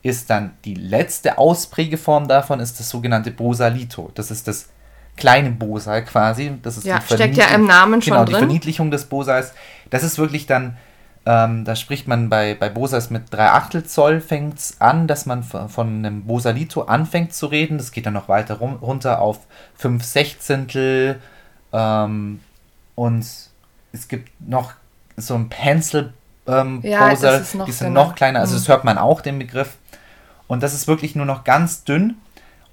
ist 0.03 0.31
dann 0.31 0.53
die 0.65 0.75
letzte 0.75 1.39
Ausprägeform 1.39 2.29
davon, 2.29 2.61
ist 2.61 2.81
das 2.81 2.89
sogenannte 2.89 3.31
Bosalito. 3.31 4.11
Das 4.15 4.31
ist 4.31 4.49
das 4.49 4.69
kleine 5.17 5.51
Bosal 5.51 6.05
quasi. 6.05 6.59
Das 6.63 6.77
ist 6.77 6.85
ja, 6.85 7.01
steckt 7.01 7.37
ja 7.37 7.47
im 7.55 7.67
Namen 7.67 8.03
schon 8.03 8.13
genau, 8.13 8.25
drin. 8.25 8.35
die 8.35 8.39
Verniedlichung 8.39 8.91
des 8.91 9.05
Bosals. 9.05 9.53
Das 9.91 10.03
ist 10.03 10.19
wirklich 10.19 10.47
dann, 10.47 10.77
ähm, 11.25 11.65
da 11.65 11.77
spricht 11.77 12.09
man 12.09 12.29
bei, 12.29 12.55
bei 12.55 12.69
Bosals 12.69 13.11
mit 13.11 13.33
3 13.33 13.51
Achtel 13.51 13.85
Zoll 13.85 14.21
fängt 14.21 14.59
es 14.59 14.81
an, 14.81 15.07
dass 15.07 15.27
man 15.27 15.45
von, 15.45 15.69
von 15.69 15.99
einem 15.99 16.25
Bosalito 16.25 16.83
anfängt 16.83 17.33
zu 17.33 17.47
reden. 17.47 17.79
Das 17.79 17.93
geht 17.93 18.07
dann 18.07 18.15
noch 18.15 18.29
weiter 18.29 18.55
rum, 18.55 18.77
runter 18.83 19.21
auf 19.21 19.41
5 19.77 20.03
Sechzehntel. 20.03 21.21
Ähm, 21.73 22.41
und 22.97 23.25
es 23.93 24.09
gibt 24.09 24.31
noch 24.41 24.73
so 25.17 25.35
ein 25.35 25.49
Pencil 25.49 26.13
ähm, 26.47 26.81
ja, 26.83 27.11
Bosal, 27.11 27.45
die 27.67 27.73
sind 27.73 27.89
genau. 27.89 28.07
noch 28.07 28.15
kleiner. 28.17 28.41
Also 28.41 28.55
mhm. 28.55 28.59
das 28.59 28.69
hört 28.69 28.85
man 28.85 28.99
auch, 28.99 29.21
den 29.21 29.39
Begriff. 29.39 29.77
Und 30.53 30.63
das 30.63 30.75
ist 30.75 30.87
wirklich 30.87 31.17
nur 31.17 31.25
noch 31.25 31.45
ganz 31.45 31.83
dünn. 31.85 32.17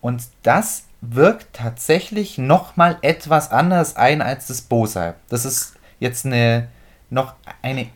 Und 0.02 0.24
das 0.44 0.84
wirkt 1.00 1.54
tatsächlich 1.54 2.38
nochmal 2.38 2.98
etwas 3.04 3.52
anders 3.52 3.96
ein 3.96 4.22
als 4.22 4.48
das 4.48 4.60
Bosal. 4.60 5.16
Das 5.30 5.46
ist 5.46 5.76
jetzt 5.98 6.26
eine, 6.26 6.68
noch 7.10 7.36
eine 7.62 7.88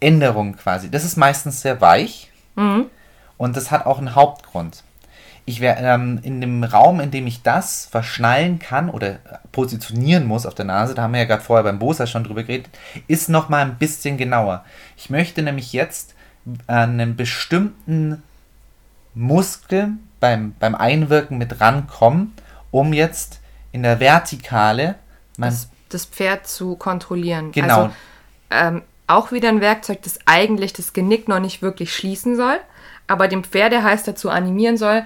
Änderung 0.00 0.54
quasi. 0.56 0.90
Das 0.90 1.02
ist 1.02 1.16
meistens 1.16 1.62
sehr 1.62 1.80
weich. 1.80 2.30
Mhm. 2.56 2.90
Und 3.38 3.56
das 3.56 3.70
hat 3.70 3.86
auch 3.86 3.96
einen 3.96 4.14
Hauptgrund. 4.14 4.84
ich 5.46 5.60
wär, 5.62 5.78
ähm, 5.78 6.20
in 6.22 6.42
dem 6.42 6.62
Raum, 6.62 7.00
in 7.00 7.10
dem 7.10 7.26
ich 7.26 7.42
das 7.42 7.86
verschnallen 7.86 8.58
kann 8.58 8.90
oder 8.90 9.18
positionieren 9.50 10.26
muss 10.26 10.44
auf 10.44 10.54
der 10.54 10.66
Nase, 10.66 10.92
da 10.92 11.04
haben 11.04 11.14
wir 11.14 11.20
ja 11.20 11.26
gerade 11.26 11.42
vorher 11.42 11.64
beim 11.64 11.78
Bosa 11.78 12.06
schon 12.06 12.24
drüber 12.24 12.42
geredet, 12.42 12.68
ist 13.08 13.30
nochmal 13.30 13.62
ein 13.62 13.78
bisschen 13.78 14.18
genauer. 14.18 14.62
Ich 14.98 15.08
möchte 15.08 15.40
nämlich 15.40 15.72
jetzt 15.72 16.14
an 16.66 17.00
einen 17.00 17.16
bestimmten 17.16 18.22
Muskel 19.14 19.92
beim, 20.20 20.54
beim 20.58 20.74
Einwirken 20.74 21.38
mit 21.38 21.60
rankommen, 21.60 22.32
um 22.70 22.92
jetzt 22.92 23.40
in 23.72 23.82
der 23.82 24.00
Vertikale 24.00 24.96
das, 25.36 25.68
das, 25.88 26.04
Pferd 26.04 26.46
zu 26.46 26.76
kontrollieren. 26.76 27.52
Genau. 27.52 27.82
Also, 27.84 27.90
ähm, 28.50 28.82
auch 29.06 29.32
wieder 29.32 29.48
ein 29.48 29.60
Werkzeug, 29.60 30.02
das 30.02 30.18
eigentlich 30.26 30.72
das 30.72 30.92
Genick 30.92 31.28
noch 31.28 31.40
nicht 31.40 31.62
wirklich 31.62 31.94
schließen 31.94 32.36
soll, 32.36 32.58
aber 33.06 33.28
dem 33.28 33.44
Pferdehals 33.44 34.04
dazu 34.04 34.30
animieren 34.30 34.76
soll, 34.76 35.04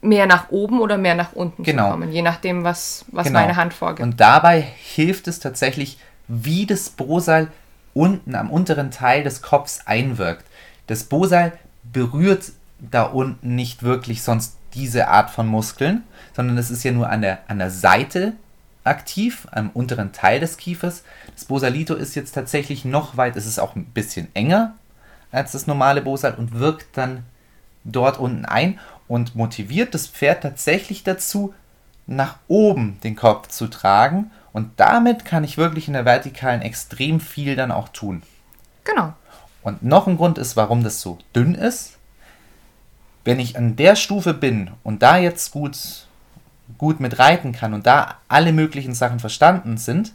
mehr 0.00 0.26
nach 0.26 0.50
oben 0.50 0.80
oder 0.80 0.98
mehr 0.98 1.14
nach 1.14 1.32
unten 1.32 1.62
genau. 1.62 1.84
zu 1.84 1.90
kommen, 1.92 2.12
je 2.12 2.22
nachdem, 2.22 2.64
was, 2.64 3.04
was 3.12 3.28
genau. 3.28 3.40
meine 3.40 3.56
Hand 3.56 3.72
vorgibt. 3.72 4.02
Und 4.02 4.20
dabei 4.20 4.60
hilft 4.60 5.28
es 5.28 5.38
tatsächlich, 5.38 5.98
wie 6.26 6.66
das 6.66 6.90
Boseil 6.90 7.48
unten 7.94 8.34
am 8.34 8.50
unteren 8.50 8.90
Teil 8.90 9.22
des 9.22 9.42
Kopfs 9.42 9.80
einwirkt. 9.86 10.44
Das 10.88 11.04
Boseil 11.04 11.52
berührt 11.84 12.52
da 12.90 13.04
unten 13.04 13.54
nicht 13.54 13.82
wirklich 13.82 14.22
sonst 14.22 14.56
diese 14.74 15.08
Art 15.08 15.30
von 15.30 15.46
Muskeln, 15.46 16.02
sondern 16.34 16.58
es 16.58 16.70
ist 16.70 16.82
ja 16.82 16.92
nur 16.92 17.08
an 17.08 17.22
der, 17.22 17.38
an 17.48 17.58
der 17.58 17.70
Seite 17.70 18.32
aktiv, 18.84 19.46
am 19.52 19.70
unteren 19.70 20.12
Teil 20.12 20.40
des 20.40 20.56
Kiefers. 20.56 21.04
Das 21.34 21.44
Bosalito 21.44 21.94
ist 21.94 22.14
jetzt 22.14 22.32
tatsächlich 22.32 22.84
noch 22.84 23.16
weit, 23.16 23.36
es 23.36 23.46
ist 23.46 23.58
auch 23.58 23.76
ein 23.76 23.84
bisschen 23.84 24.28
enger 24.34 24.74
als 25.30 25.52
das 25.52 25.66
normale 25.66 26.02
Bosal 26.02 26.34
und 26.34 26.58
wirkt 26.58 26.96
dann 26.96 27.24
dort 27.84 28.18
unten 28.18 28.44
ein 28.44 28.78
und 29.08 29.34
motiviert 29.34 29.94
das 29.94 30.06
Pferd 30.06 30.42
tatsächlich 30.42 31.04
dazu, 31.04 31.54
nach 32.06 32.36
oben 32.48 32.98
den 33.02 33.16
Kopf 33.16 33.48
zu 33.48 33.68
tragen. 33.68 34.30
Und 34.52 34.70
damit 34.76 35.24
kann 35.24 35.44
ich 35.44 35.56
wirklich 35.56 35.86
in 35.86 35.94
der 35.94 36.04
Vertikalen 36.04 36.60
extrem 36.60 37.20
viel 37.20 37.56
dann 37.56 37.72
auch 37.72 37.88
tun. 37.88 38.22
Genau. 38.84 39.14
Und 39.62 39.82
noch 39.82 40.06
ein 40.06 40.16
Grund 40.16 40.38
ist, 40.38 40.56
warum 40.56 40.82
das 40.82 41.00
so 41.00 41.18
dünn 41.34 41.54
ist. 41.54 41.98
Wenn 43.24 43.38
ich 43.38 43.56
an 43.56 43.76
der 43.76 43.96
Stufe 43.96 44.34
bin 44.34 44.70
und 44.82 45.02
da 45.02 45.16
jetzt 45.16 45.52
gut, 45.52 45.76
gut 46.78 47.00
mit 47.00 47.18
reiten 47.18 47.52
kann 47.52 47.74
und 47.74 47.86
da 47.86 48.16
alle 48.28 48.52
möglichen 48.52 48.94
Sachen 48.94 49.20
verstanden 49.20 49.76
sind, 49.76 50.12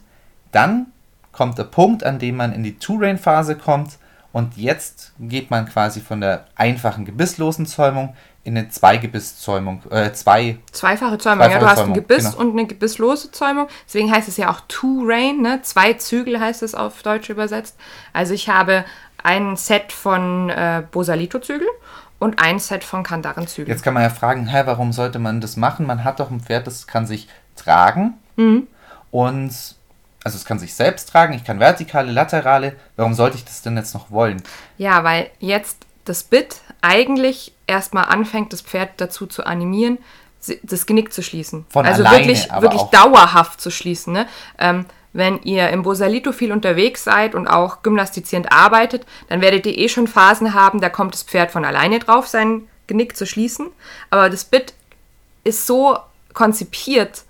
dann 0.52 0.86
kommt 1.32 1.58
der 1.58 1.64
Punkt, 1.64 2.04
an 2.04 2.18
dem 2.18 2.36
man 2.36 2.52
in 2.52 2.62
die 2.62 2.78
Two-Rain-Phase 2.78 3.56
kommt 3.56 3.98
und 4.32 4.56
jetzt 4.56 5.12
geht 5.18 5.50
man 5.50 5.66
quasi 5.66 6.00
von 6.00 6.20
der 6.20 6.46
einfachen 6.54 7.04
gebisslosen 7.04 7.66
Zäumung 7.66 8.14
in 8.44 8.56
eine 8.56 8.68
Zweigebisszäumung, 8.68 9.82
äh, 9.90 10.12
zwei... 10.12 10.58
Zweifache 10.72 11.18
Zäumung, 11.18 11.44
zweifache 11.44 11.52
ja, 11.52 11.58
du 11.58 11.66
hast 11.66 11.80
ein 11.80 11.92
Gebiss 11.94 12.30
genau. 12.30 12.38
und 12.38 12.52
eine 12.52 12.66
gebisslose 12.66 13.30
Zäumung. 13.30 13.68
Deswegen 13.86 14.10
heißt 14.10 14.26
es 14.26 14.36
ja 14.36 14.50
auch 14.50 14.60
Two-Rain, 14.68 15.42
ne? 15.42 15.60
Zwei 15.62 15.92
Zügel 15.94 16.40
heißt 16.40 16.62
es 16.62 16.74
auf 16.74 17.02
Deutsch 17.02 17.28
übersetzt. 17.28 17.76
Also 18.12 18.32
ich 18.32 18.48
habe 18.48 18.84
ein 19.22 19.56
Set 19.56 19.92
von 19.92 20.48
äh, 20.48 20.82
Bosalito-Zügel 20.90 21.68
und 22.18 22.40
ein 22.40 22.58
Set 22.58 22.84
von 22.84 23.02
Kandaren-Zügeln. 23.02 23.68
Jetzt 23.68 23.82
kann 23.82 23.94
man 23.94 24.02
ja 24.02 24.10
fragen, 24.10 24.46
hä, 24.46 24.62
warum 24.64 24.92
sollte 24.92 25.18
man 25.18 25.40
das 25.40 25.56
machen? 25.56 25.86
Man 25.86 26.04
hat 26.04 26.20
doch 26.20 26.30
ein 26.30 26.40
Pferd, 26.40 26.66
das 26.66 26.86
kann 26.86 27.06
sich 27.06 27.28
tragen 27.56 28.14
mhm. 28.36 28.66
und 29.10 29.52
also 30.24 30.36
es 30.36 30.44
kann 30.44 30.58
sich 30.58 30.74
selbst 30.74 31.08
tragen, 31.10 31.32
ich 31.32 31.44
kann 31.44 31.60
vertikale, 31.60 32.12
laterale. 32.12 32.76
Warum 32.96 33.14
sollte 33.14 33.36
ich 33.36 33.44
das 33.44 33.62
denn 33.62 33.76
jetzt 33.76 33.94
noch 33.94 34.10
wollen? 34.10 34.42
Ja, 34.76 35.04
weil 35.04 35.30
jetzt 35.38 35.86
das 36.04 36.22
Bit 36.22 36.56
eigentlich 36.82 37.52
erstmal 37.66 38.06
anfängt, 38.06 38.52
das 38.52 38.60
Pferd 38.60 38.90
dazu 38.96 39.26
zu 39.26 39.46
animieren, 39.46 39.98
das 40.62 40.86
Genick 40.86 41.12
zu 41.12 41.22
schließen. 41.22 41.66
Von 41.68 41.86
also 41.86 42.04
alleine, 42.04 42.26
wirklich, 42.26 42.50
wirklich 42.52 42.82
dauerhaft 42.82 43.60
zu 43.60 43.70
schließen. 43.70 44.12
Ne? 44.12 44.26
Ähm, 44.58 44.86
wenn 45.12 45.42
ihr 45.42 45.70
im 45.70 45.82
Bosalito 45.82 46.32
viel 46.32 46.52
unterwegs 46.52 47.04
seid 47.04 47.34
und 47.34 47.48
auch 47.48 47.82
gymnastizierend 47.82 48.52
arbeitet, 48.52 49.06
dann 49.28 49.40
werdet 49.40 49.66
ihr 49.66 49.76
eh 49.76 49.88
schon 49.88 50.06
Phasen 50.06 50.54
haben, 50.54 50.80
da 50.80 50.88
kommt 50.88 51.14
das 51.14 51.22
Pferd 51.22 51.50
von 51.50 51.64
alleine 51.64 51.98
drauf, 51.98 52.28
sein 52.28 52.62
Genick 52.86 53.16
zu 53.16 53.26
schließen. 53.26 53.68
Aber 54.10 54.30
das 54.30 54.44
Bit 54.44 54.74
ist 55.44 55.66
so 55.66 55.98
konzipiert, 56.34 57.24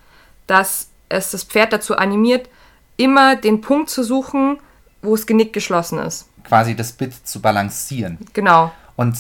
dass 0.47 0.89
es 1.09 1.31
das 1.31 1.45
Pferd 1.45 1.73
dazu 1.73 1.97
animiert, 1.97 2.49
immer 2.97 3.37
den 3.37 3.61
Punkt 3.61 3.91
zu 3.91 4.03
suchen, 4.03 4.59
wo 5.03 5.15
das 5.15 5.27
Genick 5.27 5.53
geschlossen 5.53 5.99
ist. 5.99 6.29
Quasi 6.45 6.75
das 6.75 6.93
Bit 6.93 7.27
zu 7.27 7.41
balancieren. 7.41 8.19
Genau. 8.33 8.73
Und 8.97 9.17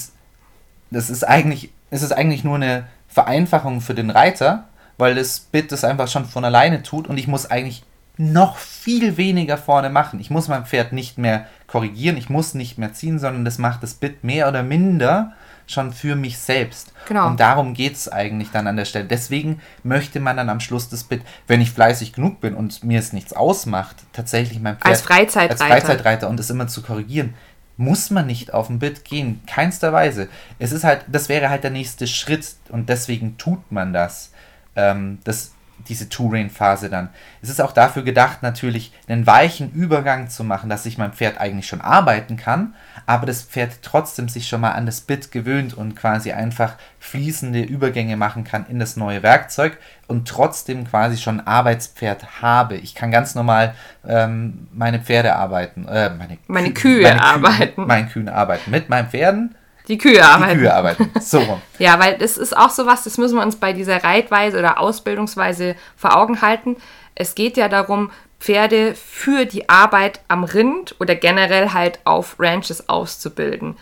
das 0.90 1.10
ist 1.10 1.24
eigentlich, 1.24 1.70
es 1.90 2.02
ist 2.02 2.12
eigentlich 2.12 2.44
nur 2.44 2.56
eine 2.56 2.88
Vereinfachung 3.08 3.80
für 3.80 3.94
den 3.94 4.10
Reiter, 4.10 4.68
weil 4.96 5.14
das 5.14 5.40
Bit 5.40 5.70
das 5.70 5.84
einfach 5.84 6.08
schon 6.08 6.24
von 6.24 6.44
alleine 6.44 6.82
tut 6.82 7.06
und 7.06 7.18
ich 7.18 7.28
muss 7.28 7.46
eigentlich 7.46 7.84
noch 8.18 8.56
viel 8.56 9.16
weniger 9.16 9.56
vorne 9.56 9.90
machen. 9.90 10.20
Ich 10.20 10.28
muss 10.28 10.48
mein 10.48 10.66
Pferd 10.66 10.92
nicht 10.92 11.18
mehr 11.18 11.46
korrigieren, 11.66 12.16
ich 12.16 12.28
muss 12.28 12.54
nicht 12.54 12.76
mehr 12.76 12.92
ziehen, 12.92 13.18
sondern 13.18 13.44
das 13.44 13.58
macht 13.58 13.82
das 13.82 13.94
Bit 13.94 14.24
mehr 14.24 14.48
oder 14.48 14.62
minder 14.62 15.32
schon 15.68 15.92
für 15.92 16.16
mich 16.16 16.38
selbst. 16.38 16.92
Genau. 17.06 17.28
Und 17.28 17.40
darum 17.40 17.74
geht 17.74 17.94
es 17.94 18.10
eigentlich 18.10 18.50
dann 18.50 18.66
an 18.66 18.76
der 18.76 18.86
Stelle. 18.86 19.04
Deswegen 19.04 19.60
möchte 19.82 20.18
man 20.18 20.36
dann 20.36 20.48
am 20.48 20.60
Schluss 20.60 20.88
das 20.88 21.04
Bit, 21.04 21.22
wenn 21.46 21.60
ich 21.60 21.70
fleißig 21.70 22.12
genug 22.12 22.40
bin 22.40 22.54
und 22.54 22.82
mir 22.82 22.98
es 22.98 23.12
nichts 23.12 23.32
ausmacht, 23.34 23.96
tatsächlich 24.12 24.60
mein 24.60 24.76
Pferd 24.76 24.86
als 24.86 25.02
Freizeitreiter, 25.02 25.50
als 25.50 25.62
Freizeitreiter 25.62 26.28
und 26.28 26.40
es 26.40 26.50
immer 26.50 26.66
zu 26.66 26.82
korrigieren, 26.82 27.34
muss 27.76 28.10
man 28.10 28.26
nicht 28.26 28.52
auf 28.52 28.70
ein 28.70 28.80
Bit 28.80 29.04
gehen. 29.04 29.42
Keinster 29.46 29.92
Weise. 29.92 30.28
Es 30.58 30.72
ist 30.72 30.84
halt, 30.84 31.04
das 31.06 31.28
wäre 31.28 31.50
halt 31.50 31.62
der 31.62 31.70
nächste 31.70 32.06
Schritt 32.06 32.56
und 32.70 32.88
deswegen 32.88 33.36
tut 33.38 33.70
man 33.70 33.92
das. 33.92 34.32
Ähm, 34.74 35.18
das 35.24 35.52
diese 35.88 36.08
Two-Rain-Phase 36.08 36.90
dann. 36.90 37.08
Es 37.42 37.48
ist 37.48 37.60
auch 37.60 37.72
dafür 37.72 38.02
gedacht, 38.02 38.42
natürlich 38.42 38.92
einen 39.08 39.26
weichen 39.26 39.72
Übergang 39.72 40.28
zu 40.28 40.44
machen, 40.44 40.68
dass 40.68 40.82
sich 40.82 40.98
mein 40.98 41.12
Pferd 41.12 41.38
eigentlich 41.38 41.66
schon 41.66 41.80
arbeiten 41.80 42.36
kann, 42.36 42.74
aber 43.06 43.26
das 43.26 43.42
Pferd 43.42 43.82
trotzdem 43.82 44.28
sich 44.28 44.48
schon 44.48 44.60
mal 44.60 44.72
an 44.72 44.86
das 44.86 45.00
Bit 45.00 45.32
gewöhnt 45.32 45.74
und 45.74 45.96
quasi 45.96 46.32
einfach 46.32 46.74
fließende 46.98 47.62
Übergänge 47.62 48.16
machen 48.16 48.44
kann 48.44 48.66
in 48.68 48.78
das 48.78 48.96
neue 48.96 49.22
Werkzeug 49.22 49.78
und 50.06 50.28
trotzdem 50.28 50.86
quasi 50.86 51.16
schon 51.16 51.40
ein 51.40 51.46
Arbeitspferd 51.46 52.42
habe. 52.42 52.76
Ich 52.76 52.94
kann 52.94 53.10
ganz 53.10 53.34
normal 53.34 53.74
ähm, 54.06 54.68
meine 54.72 55.00
Pferde 55.00 55.36
arbeiten, 55.36 55.86
äh, 55.86 56.10
meine, 56.10 56.38
meine 56.46 56.72
Kühe 56.72 57.02
meine 57.02 57.22
arbeiten. 57.22 57.74
Kühe, 57.74 57.86
meine 57.86 58.08
Kühe 58.08 58.34
arbeiten 58.34 58.70
mit 58.70 58.88
meinen 58.88 59.08
Pferden 59.08 59.54
die 59.88 59.98
Kühe 59.98 60.24
arbeiten. 60.24 60.52
Die 60.52 60.58
Kühe 60.58 60.74
arbeiten. 60.74 61.10
So 61.20 61.60
ja, 61.78 61.98
weil 61.98 62.18
das 62.18 62.36
ist 62.36 62.56
auch 62.56 62.70
sowas, 62.70 63.04
das 63.04 63.18
müssen 63.18 63.36
wir 63.36 63.42
uns 63.42 63.56
bei 63.56 63.72
dieser 63.72 64.04
Reitweise 64.04 64.58
oder 64.58 64.78
Ausbildungsweise 64.78 65.74
vor 65.96 66.16
Augen 66.16 66.42
halten. 66.42 66.76
Es 67.14 67.34
geht 67.34 67.56
ja 67.56 67.68
darum, 67.68 68.10
Pferde 68.38 68.94
für 68.94 69.46
die 69.46 69.68
Arbeit 69.68 70.20
am 70.28 70.44
Rind 70.44 70.94
oder 71.00 71.16
generell 71.16 71.72
halt 71.72 71.98
auf 72.04 72.36
Ranches 72.38 72.88
auszubilden. 72.88 73.76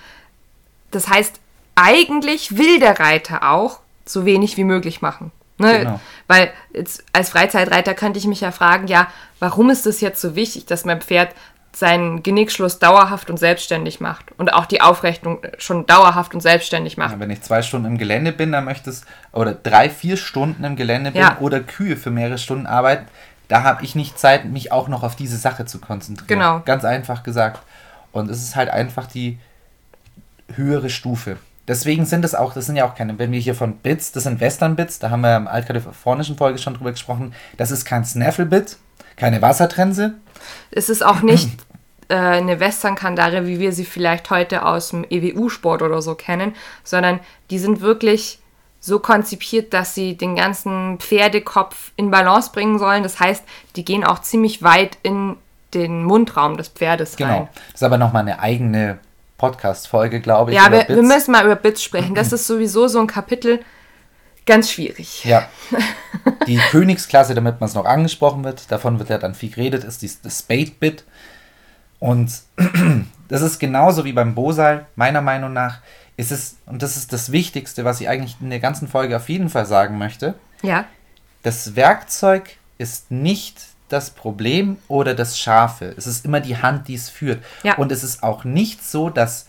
Das 0.91 1.09
heißt, 1.09 1.41
eigentlich 1.75 2.57
will 2.57 2.81
der 2.81 2.99
Reiter 2.99 3.51
auch 3.51 3.81
so 4.07 4.25
wenig 4.25 4.57
wie 4.57 4.65
möglich 4.65 5.03
machen. 5.03 5.31
Ne? 5.59 5.81
Genau. 5.81 6.01
Weil 6.27 6.53
jetzt 6.73 7.05
als 7.13 7.31
Freizeitreiter 7.31 7.95
könnte 7.95 8.19
ich 8.19 8.27
mich 8.27 8.41
ja 8.41 8.51
fragen, 8.51 8.87
ja, 8.87 9.09
warum 9.39 9.71
ist 9.71 9.87
es 9.87 10.01
jetzt 10.01 10.21
so 10.21 10.37
wichtig, 10.37 10.67
dass 10.67 10.85
mein 10.85 11.01
Pferd 11.01 11.35
seinen 11.77 12.23
Genickschluss 12.23 12.79
dauerhaft 12.79 13.29
und 13.29 13.37
selbstständig 13.37 14.01
macht 14.01 14.33
und 14.39 14.55
auch 14.55 14.65
die 14.65 14.81
Aufrechnung 14.81 15.41
schon 15.59 15.85
dauerhaft 15.85 16.33
und 16.33 16.41
selbstständig 16.41 16.97
macht. 16.97 17.13
Ja, 17.13 17.21
wenn 17.21 17.31
ich 17.31 17.43
zwei 17.43 17.61
Stunden 17.61 17.87
im 17.87 17.99
Gelände 17.99 18.33
bin, 18.33 18.51
dann 18.53 18.65
möchte 18.65 18.89
es, 18.89 19.03
oder 19.31 19.53
drei, 19.53 19.91
vier 19.91 20.17
Stunden 20.17 20.65
im 20.65 20.77
Gelände 20.77 21.13
bin 21.13 21.21
ja. 21.21 21.37
oder 21.39 21.61
Kühe 21.61 21.99
für 21.99 22.11
mehrere 22.11 22.39
Stunden 22.39 22.67
arbeiten, 22.67 23.07
da 23.49 23.63
habe 23.63 23.85
ich 23.85 23.95
nicht 23.95 24.19
Zeit, 24.19 24.47
mich 24.47 24.73
auch 24.73 24.89
noch 24.89 25.03
auf 25.03 25.17
diese 25.17 25.37
Sache 25.37 25.67
zu 25.67 25.79
konzentrieren. 25.79 26.27
Genau. 26.27 26.63
Ganz 26.65 26.87
einfach 26.87 27.23
gesagt. 27.23 27.61
Und 28.11 28.31
es 28.31 28.43
ist 28.43 28.57
halt 28.57 28.71
einfach 28.71 29.07
die 29.07 29.39
höhere 30.55 30.89
Stufe. 30.89 31.37
Deswegen 31.69 32.07
sind 32.07 32.25
es 32.25 32.35
auch, 32.35 32.55
das 32.55 32.65
sind 32.65 32.77
ja 32.77 32.89
auch 32.89 32.95
keine, 32.95 33.19
wenn 33.19 33.33
wir 33.33 33.41
hier 33.41 33.55
von 33.55 33.77
Bits, 33.77 34.13
das 34.13 34.23
sind 34.23 34.41
Western-Bits, 34.41 34.99
da 35.01 35.11
haben 35.11 35.21
wir 35.21 35.37
im 35.37 35.47
altkalifornischen 35.47 36.39
Folge 36.39 36.59
schon 36.59 36.73
drüber 36.73 36.93
gesprochen, 36.93 37.35
das 37.59 37.71
ist 37.71 37.85
kein 37.85 38.05
Snaffle-Bit, 38.05 38.79
keine 39.17 39.43
Wassertrense. 39.43 40.15
Es 40.71 40.89
ist 40.89 41.05
auch 41.05 41.23
nicht 41.23 41.51
äh, 42.09 42.15
eine 42.15 42.61
Western-Kandare, 42.61 43.47
wie 43.47 43.59
wir 43.59 43.73
sie 43.73 43.85
vielleicht 43.85 44.31
heute 44.31 44.65
aus 44.65 44.91
dem 44.91 45.05
EWU-Sport 45.09 45.83
oder 45.83 46.03
so 46.03 46.15
kennen, 46.15 46.55
sondern 46.85 47.21
die 47.51 47.59
sind 47.59 47.81
wirklich 47.81 48.39
so 48.81 49.01
konzipiert, 49.01 49.75
dass 49.75 49.95
sie 49.95 50.17
den 50.17 50.37
ganzen 50.37 50.99
Pferdekopf 51.01 51.93
in 51.97 52.11
Balance 52.11 52.51
bringen 52.53 52.79
sollen. 52.79 53.03
Das 53.03 53.19
heißt, 53.19 53.45
die 53.75 53.85
gehen 53.85 54.05
auch 54.05 54.21
ziemlich 54.21 54.63
weit 54.63 54.99
in 55.03 55.37
den 55.75 56.05
Mundraum 56.05 56.57
des 56.57 56.69
Pferdes 56.69 57.17
genau. 57.17 57.31
rein. 57.31 57.39
Genau. 57.39 57.51
Das 57.73 57.75
ist 57.75 57.83
aber 57.83 57.99
nochmal 57.99 58.23
eine 58.23 58.39
eigene 58.39 58.99
Podcast-Folge, 59.39 60.21
glaube 60.21 60.53
ich. 60.53 60.57
Ja, 60.57 60.71
wir, 60.71 60.89
wir, 60.89 61.03
müssen 61.03 61.33
mal 61.33 61.45
über 61.45 61.57
Bits 61.57 61.83
sprechen. 61.83 62.15
Das 62.15 62.33
ist 62.33 62.47
sowieso 62.47 62.89
so 62.89 63.01
ein 63.01 63.07
Kapitel, 63.07 63.61
ganz 64.47 64.71
schwierig. 64.71 65.25
Ja. 65.25 65.49
Die 66.47 66.57
Königsklasse, 66.57 67.35
damit 67.35 67.61
man 67.61 67.69
es 67.69 67.75
noch 67.75 67.85
angesprochen 67.85 68.45
wird, 68.45 68.71
davon 68.71 68.99
wird 68.99 69.11
ja 69.11 69.19
dann 69.19 69.35
viel 69.35 69.51
geredet, 69.51 69.85
ist 69.85 70.03
die, 70.03 70.11
das 70.23 70.41
Spade-Bit. 70.41 71.05
Und 71.99 72.41
das 73.29 73.43
ist 73.43 73.59
genauso 73.59 74.05
wie 74.05 74.13
beim 74.13 74.35
Bosal, 74.35 74.87
meiner 74.97 75.21
Meinung 75.21 75.53
nach, 75.53 75.81
ist 76.17 76.33
es, 76.33 76.57
und 76.67 76.83
das 76.83 76.97
ist 76.97 77.13
das 77.13 77.33
Wichtigste, 77.33 77.85
was 77.85 78.01
ich 78.01 78.09
eigentlich 78.09 78.37
in 78.41 78.51
der 78.51 78.61
ganzen 78.61 78.89
Folge 78.89 79.17
auf 79.17 79.29
jeden 79.29 79.49
Fall 79.51 79.67
sagen 79.67 79.99
möchte, 79.99 80.35
Ja. 80.63 80.85
das 81.43 81.77
Werkzeug 81.77 82.57
ist 82.79 83.11
nicht 83.11 83.61
das 83.89 84.11
Problem 84.11 84.79
oder 84.89 85.15
das 85.15 85.39
Scharfe. 85.39 85.95
Es 85.97 86.07
ist 86.07 86.25
immer 86.25 86.41
die 86.41 86.57
Hand, 86.57 86.89
die 86.89 86.95
es 86.95 87.09
führt. 87.09 87.43
Ja. 87.63 87.77
Und 87.77 87.93
es 87.93 88.03
ist 88.03 88.23
auch 88.23 88.45
nicht 88.45 88.85
so, 88.85 89.11
dass 89.11 89.47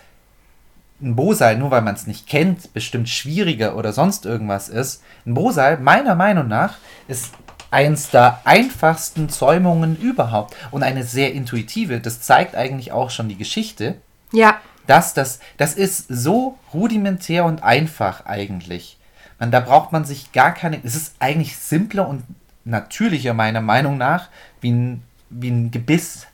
ein 1.02 1.16
Boseil, 1.16 1.58
nur 1.58 1.72
weil 1.72 1.82
man 1.82 1.96
es 1.96 2.08
nicht 2.08 2.28
kennt, 2.28 2.74
bestimmt 2.74 3.10
schwieriger 3.10 3.76
oder 3.76 3.94
sonst 3.94 4.26
irgendwas 4.26 4.70
ist. 4.70 5.04
Ein 5.26 5.34
Boseil, 5.36 5.78
meiner 5.78 6.16
Meinung 6.16 6.48
nach, 6.48 6.76
ist 7.08 7.34
eins 7.70 8.10
der 8.10 8.40
einfachsten 8.46 9.30
Zäumungen 9.30 9.96
überhaupt 9.98 10.56
und 10.72 10.84
eine 10.84 11.04
sehr 11.04 11.34
intuitive. 11.34 12.00
Das 12.00 12.22
zeigt 12.22 12.56
eigentlich 12.56 12.92
auch 12.92 13.10
schon 13.12 13.30
die 13.30 13.38
Geschichte, 13.38 13.96
Ja. 14.32 14.58
dass 14.88 15.14
das, 15.14 15.40
das 15.58 15.74
ist 15.74 16.06
so 16.10 16.58
rudimentär 16.74 17.46
und 17.46 17.62
einfach 17.64 18.26
eigentlich. 18.26 18.98
Man, 19.40 19.52
da 19.52 19.60
braucht 19.60 19.92
man 19.92 20.04
sich 20.06 20.32
gar 20.32 20.54
keine. 20.54 20.80
Es 20.84 20.96
ist 20.96 21.16
eigentlich 21.20 21.58
simpler 21.58 22.08
und 22.08 22.24
natürlicher, 22.66 23.34
meiner 23.34 23.62
Meinung 23.62 23.98
nach, 23.98 24.30
wie 24.62 24.72
ein, 24.72 25.04
wie 25.30 25.50
ein 25.50 25.70
Gebiss 25.72 26.26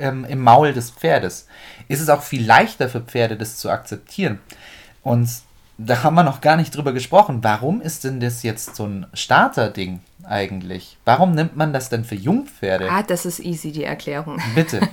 ähm, 0.00 0.24
im 0.24 0.40
Maul 0.40 0.72
des 0.72 0.90
Pferdes. 0.90 1.46
Ist 1.88 2.00
es 2.00 2.08
auch 2.08 2.22
viel 2.22 2.44
leichter 2.44 2.88
für 2.88 3.00
Pferde, 3.00 3.36
das 3.36 3.56
zu 3.56 3.70
akzeptieren. 3.70 4.40
Und 5.02 5.28
da 5.78 6.02
haben 6.02 6.14
wir 6.14 6.24
noch 6.24 6.40
gar 6.40 6.56
nicht 6.56 6.76
drüber 6.76 6.92
gesprochen. 6.92 7.38
Warum 7.42 7.80
ist 7.80 8.04
denn 8.04 8.20
das 8.20 8.42
jetzt 8.42 8.76
so 8.76 8.84
ein 8.84 9.06
Starterding 9.14 10.00
eigentlich? 10.24 10.98
Warum 11.04 11.32
nimmt 11.32 11.56
man 11.56 11.72
das 11.72 11.88
denn 11.88 12.04
für 12.04 12.16
Jungpferde? 12.16 12.90
Ah, 12.90 13.02
das 13.02 13.24
ist 13.24 13.40
easy, 13.40 13.72
die 13.72 13.84
Erklärung. 13.84 14.40
Bitte. 14.54 14.80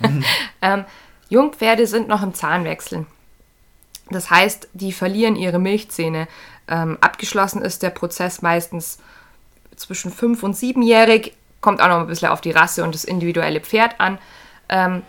Ähm, 0.60 0.86
Jungpferde 1.30 1.86
sind 1.86 2.08
noch 2.08 2.24
im 2.24 2.34
Zahnwechsel. 2.34 3.05
Das 4.10 4.32
heißt, 4.32 4.70
die 4.74 4.91
verlieren 4.91 5.36
ihre 5.36 5.60
Milchzähne. 5.60 6.28
Ähm, 6.68 6.97
abgeschlossen 6.99 7.62
ist 7.62 7.84
der 7.84 7.91
Prozess 7.91 8.41
meistens 8.41 8.97
zwischen 9.76 10.12
5- 10.12 10.41
und 10.41 10.55
7-jährig. 10.55 11.34
Kommt 11.62 11.82
auch 11.82 11.89
noch 11.89 11.99
ein 11.99 12.08
bisschen 12.08 12.30
auf 12.30 12.41
die 12.41 12.51
Rasse 12.51 12.84
und 12.84 12.95
das 12.95 13.03
individuelle 13.03 13.62
Pferd 13.62 13.99
an. 13.99 14.18
Ähm, 14.70 15.03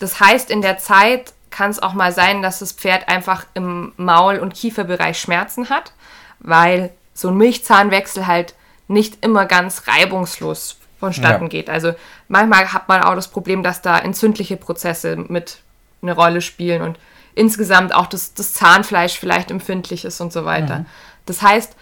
das 0.00 0.20
heißt, 0.20 0.50
in 0.50 0.62
der 0.62 0.78
Zeit 0.78 1.32
kann 1.50 1.70
es 1.70 1.82
auch 1.82 1.92
mal 1.92 2.12
sein, 2.12 2.42
dass 2.42 2.60
das 2.60 2.72
Pferd 2.72 3.08
einfach 3.08 3.46
im 3.54 3.92
Maul- 3.96 4.38
und 4.38 4.54
Kieferbereich 4.54 5.20
Schmerzen 5.20 5.68
hat, 5.68 5.92
weil 6.40 6.90
so 7.14 7.28
ein 7.28 7.36
Milchzahnwechsel 7.36 8.26
halt 8.26 8.54
nicht 8.88 9.24
immer 9.24 9.46
ganz 9.46 9.86
reibungslos 9.86 10.78
vonstatten 10.98 11.44
Ja. 11.44 11.48
geht. 11.48 11.70
Also 11.70 11.94
manchmal 12.28 12.72
hat 12.72 12.88
man 12.88 13.02
auch 13.02 13.14
das 13.14 13.28
Problem, 13.28 13.62
dass 13.62 13.82
da 13.82 13.98
entzündliche 13.98 14.56
Prozesse 14.56 15.16
mit 15.16 15.58
eine 16.00 16.14
Rolle 16.14 16.40
spielen 16.40 16.82
und 16.82 16.98
insgesamt 17.34 17.94
auch 17.94 18.06
das, 18.06 18.34
das 18.34 18.54
Zahnfleisch 18.54 19.18
vielleicht 19.18 19.50
empfindlich 19.50 20.04
ist 20.04 20.20
und 20.20 20.32
so 20.32 20.44
weiter. 20.44 20.84
Das 21.26 21.42
heißt, 21.42 21.76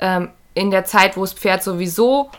ähm, 0.00 0.30
in 0.54 0.70
der 0.70 0.84
Zeit, 0.84 1.16
wo 1.16 1.20
das 1.22 1.32
Pferd 1.32 1.62
sowieso 1.62 2.30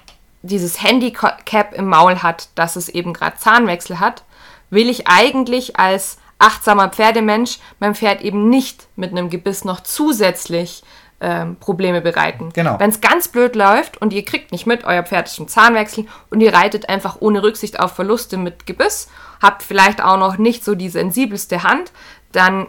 dieses 0.42 0.82
Handicap 0.82 1.74
im 1.74 1.86
Maul 1.86 2.24
hat, 2.24 2.50
dass 2.56 2.76
es 2.76 2.90
eben 2.90 3.14
gerade 3.14 3.38
Zahnwechsel 3.38 4.00
hat, 4.00 4.24
will 4.72 4.90
ich 4.90 5.08
eigentlich 5.08 5.78
als 5.78 6.18
achtsamer 6.40 6.90
Pferdemensch 6.90 7.60
meinem 7.80 7.94
Pferd 7.94 8.22
eben 8.22 8.50
nicht 8.50 8.88
mit 8.96 9.12
einem 9.12 9.30
Gebiss 9.30 9.64
noch 9.64 9.82
zusätzlich 9.82 10.84
ähm, 11.22 11.56
Probleme 11.58 12.02
bereiten. 12.02 12.50
Genau. 12.54 12.80
Wenn 12.80 12.90
es 12.90 13.00
ganz 13.00 13.28
blöd 13.28 13.56
läuft 13.56 14.02
und 14.02 14.12
ihr 14.12 14.26
kriegt 14.26 14.52
nicht 14.52 14.66
mit, 14.66 14.86
euer 14.86 15.04
Pferd 15.04 15.28
ist 15.28 15.38
im 15.38 15.48
Zahnwechsel 15.48 16.08
und 16.32 16.42
ihr 16.42 16.52
reitet 16.52 16.90
einfach 16.90 17.18
ohne 17.20 17.44
Rücksicht 17.44 17.80
auf 17.80 17.92
Verluste 17.92 18.38
mit 18.38 18.66
Gebiss, 18.66 19.08
habt 19.40 19.62
vielleicht 19.62 20.04
auch 20.04 20.18
noch 20.18 20.38
nicht 20.40 20.66
so 20.66 20.74
die 20.74 20.90
sensibelste 20.90 21.62
Hand, 21.62 21.92
dann 22.32 22.66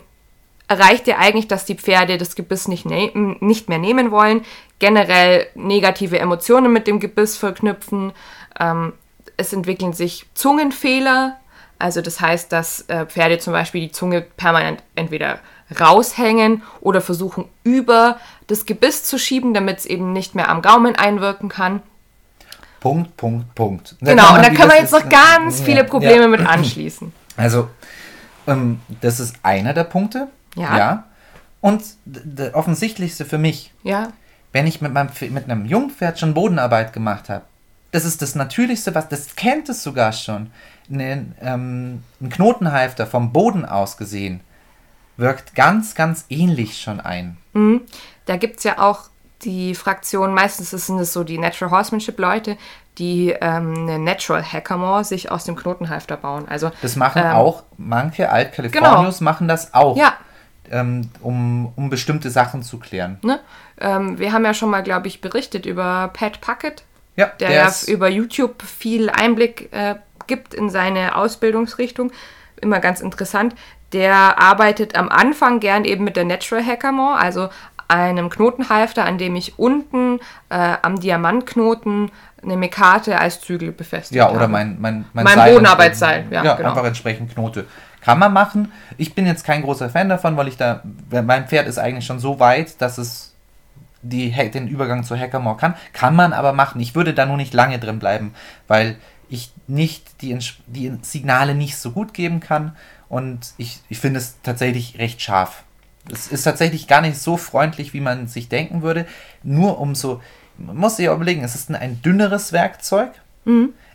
erreicht 0.68 1.06
ihr 1.06 1.18
eigentlich, 1.18 1.48
dass 1.48 1.64
die 1.64 1.76
Pferde 1.76 2.18
das 2.18 2.34
Gebiss 2.34 2.68
nicht, 2.68 2.84
ne 2.84 3.10
nicht 3.40 3.70
mehr 3.70 3.78
nehmen 3.78 4.10
wollen, 4.10 4.44
generell 4.78 5.46
negative 5.54 6.18
Emotionen 6.18 6.72
mit 6.72 6.86
dem 6.86 7.00
Gebiss 7.00 7.38
verknüpfen. 7.38 8.12
Ähm, 8.60 8.92
es 9.36 9.52
entwickeln 9.52 9.92
sich 9.92 10.26
Zungenfehler, 10.34 11.38
also 11.82 12.00
das 12.00 12.20
heißt, 12.20 12.52
dass 12.52 12.82
äh, 12.88 13.06
Pferde 13.06 13.38
zum 13.38 13.52
Beispiel 13.52 13.80
die 13.80 13.92
Zunge 13.92 14.20
permanent 14.22 14.82
entweder 14.94 15.40
raushängen 15.80 16.62
oder 16.80 17.00
versuchen 17.00 17.46
über 17.64 18.18
das 18.46 18.66
Gebiss 18.66 19.04
zu 19.04 19.18
schieben, 19.18 19.54
damit 19.54 19.78
es 19.78 19.86
eben 19.86 20.12
nicht 20.12 20.34
mehr 20.34 20.48
am 20.48 20.62
Gaumen 20.62 20.96
einwirken 20.96 21.48
kann. 21.48 21.82
Punkt, 22.80 23.16
Punkt, 23.16 23.54
Punkt. 23.54 23.96
Da 24.00 24.10
Genau, 24.10 24.34
und 24.34 24.44
da 24.44 24.50
können 24.50 24.70
wir 24.70 24.78
jetzt 24.78 24.92
noch 24.92 25.08
ganz 25.08 25.60
ja, 25.60 25.64
viele 25.64 25.84
Probleme 25.84 26.22
ja. 26.22 26.28
mit 26.28 26.46
anschließen. 26.46 27.12
Also, 27.34 27.70
ähm, 28.46 28.80
das 29.00 29.18
ist 29.18 29.36
einer 29.42 29.72
der 29.72 29.84
Punkte. 29.84 30.28
Ja. 30.54 31.04
Und 31.62 31.82
d- 32.04 32.20
der 32.24 32.54
offensichtlichste 32.54 33.24
für 33.24 33.38
mich, 33.38 33.72
Ja, 33.84 34.08
wenn 34.52 34.66
ich 34.66 34.82
mit, 34.82 34.92
meinem, 34.92 35.08
mit 35.30 35.44
einem 35.44 35.64
Jungpferd 35.64 36.18
schon 36.18 36.34
Bodenarbeit 36.34 36.92
gemacht 36.92 37.30
habe, 37.30 37.46
das 37.90 38.04
ist 38.04 38.20
das 38.20 38.34
Natürlichste, 38.34 38.94
was, 38.94 39.08
das 39.08 39.34
kennt 39.34 39.70
es 39.70 39.82
sogar 39.82 40.12
schon. 40.12 40.50
Ein, 40.90 41.34
ähm, 41.40 42.02
ein 42.20 42.30
Knotenhalfter 42.30 43.06
vom 43.06 43.32
Boden 43.32 43.64
aus 43.64 43.96
gesehen 43.96 44.40
wirkt 45.16 45.54
ganz, 45.54 45.94
ganz 45.94 46.24
ähnlich 46.28 46.80
schon 46.80 47.00
ein. 47.00 47.36
da 48.26 48.36
gibt 48.36 48.58
es 48.58 48.64
ja 48.64 48.78
auch 48.78 49.10
die 49.44 49.74
Fraktion, 49.74 50.34
meistens 50.34 50.70
sind 50.70 50.98
es 50.98 51.12
so 51.12 51.24
die 51.24 51.38
Natural 51.38 51.70
Horsemanship 51.70 52.18
Leute, 52.18 52.56
die 52.98 53.34
ähm, 53.40 53.74
eine 53.88 53.98
Natural 53.98 54.42
Hackamore 54.44 55.04
sich 55.04 55.30
aus 55.30 55.44
dem 55.44 55.56
Knotenhalfter 55.56 56.16
bauen. 56.16 56.46
Also 56.48 56.70
Das 56.82 56.96
machen 56.96 57.22
ähm, 57.24 57.32
auch 57.32 57.64
manche 57.76 58.30
Alt-Californios 58.30 59.20
machen 59.20 59.48
das 59.48 59.74
auch, 59.74 59.96
Ja, 59.96 60.14
ähm, 60.70 61.10
um, 61.20 61.72
um 61.76 61.90
bestimmte 61.90 62.30
Sachen 62.30 62.62
zu 62.62 62.78
klären. 62.78 63.18
ne? 63.22 63.40
Ähm, 63.80 64.18
wir 64.18 64.32
haben 64.32 64.44
ja 64.44 64.54
schon 64.54 64.70
mal, 64.70 64.82
glaube 64.82 65.08
ich, 65.08 65.20
berichtet 65.20 65.66
über 65.66 66.10
Pat 66.12 66.40
Puckett, 66.40 66.84
Ja, 67.16 67.26
der, 67.40 67.48
der 67.48 67.56
ja 67.64 67.72
über 67.88 68.08
YouTube 68.08 68.62
viel 68.62 69.10
Einblick 69.10 69.72
äh, 69.72 69.96
gibt 70.26 70.54
in 70.54 70.70
seine 70.70 71.16
Ausbildungsrichtung. 71.16 72.12
Immer 72.60 72.80
ganz 72.80 73.00
interessant. 73.00 73.54
Der 73.92 74.40
arbeitet 74.40 74.96
am 74.96 75.08
Anfang 75.08 75.60
gern 75.60 75.84
eben 75.84 76.04
mit 76.04 76.16
der 76.16 76.24
Natural 76.24 76.64
Hackamore, 76.64 77.16
also 77.18 77.48
einem 77.88 78.30
Knotenhalfter, 78.30 79.04
an 79.04 79.18
dem 79.18 79.36
ich 79.36 79.58
unten 79.58 80.18
äh, 80.48 80.76
am 80.80 80.98
Diamantknoten 80.98 82.10
eine 82.42 82.56
Mekate 82.56 83.18
als 83.20 83.40
Zügel 83.42 83.70
befestigt 83.72 84.16
Ja, 84.16 84.24
habe. 84.26 84.36
oder 84.36 84.48
mein, 84.48 84.76
mein, 84.80 85.04
mein, 85.12 85.24
Mein 85.24 85.34
Seil 85.34 85.52
Bodenarbeitsseil, 85.52 86.18
entsprechend- 86.20 86.44
ja, 86.46 86.54
genau. 86.54 86.68
einfach 86.70 86.84
entsprechend 86.84 87.34
Knote. 87.34 87.66
Kann 88.00 88.18
man 88.18 88.32
machen. 88.32 88.72
Ich 88.96 89.14
bin 89.14 89.26
jetzt 89.26 89.44
kein 89.44 89.62
großer 89.62 89.90
Fan 89.90 90.08
davon, 90.08 90.36
weil 90.36 90.48
ich 90.48 90.56
da, 90.56 90.82
mein 91.10 91.46
Pferd 91.46 91.68
ist 91.68 91.78
eigentlich 91.78 92.06
schon 92.06 92.18
so 92.18 92.40
weit, 92.40 92.80
dass 92.80 92.98
es 92.98 93.34
die, 94.00 94.30
den 94.50 94.66
Übergang 94.66 95.04
zu 95.04 95.16
Hackamore 95.16 95.56
kann. 95.56 95.74
Kann 95.92 96.16
man 96.16 96.32
aber 96.32 96.52
machen. 96.52 96.80
Ich 96.80 96.96
würde 96.96 97.14
da 97.14 97.26
nur 97.26 97.36
nicht 97.36 97.54
lange 97.54 97.78
drin 97.78 98.00
bleiben, 98.00 98.34
weil 98.66 98.96
ich 99.32 99.50
nicht 99.66 100.20
die, 100.20 100.38
die 100.66 100.92
Signale 101.02 101.54
nicht 101.54 101.78
so 101.78 101.90
gut 101.90 102.12
geben 102.12 102.40
kann 102.40 102.76
und 103.08 103.54
ich, 103.56 103.80
ich 103.88 103.98
finde 103.98 104.20
es 104.20 104.36
tatsächlich 104.42 104.98
recht 104.98 105.22
scharf. 105.22 105.64
Es 106.10 106.28
ist 106.28 106.42
tatsächlich 106.42 106.86
gar 106.86 107.00
nicht 107.00 107.16
so 107.16 107.36
freundlich, 107.36 107.94
wie 107.94 108.00
man 108.00 108.26
sich 108.26 108.48
denken 108.48 108.82
würde. 108.82 109.06
Nur 109.42 109.80
um 109.80 109.94
so, 109.94 110.20
man 110.58 110.76
muss 110.76 110.96
sich 110.96 111.06
überlegen, 111.06 111.44
es 111.44 111.54
ist 111.54 111.70
ein, 111.70 111.76
ein 111.76 112.02
dünneres 112.02 112.52
Werkzeug. 112.52 113.12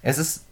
Es 0.01 0.17
ist 0.17 0.43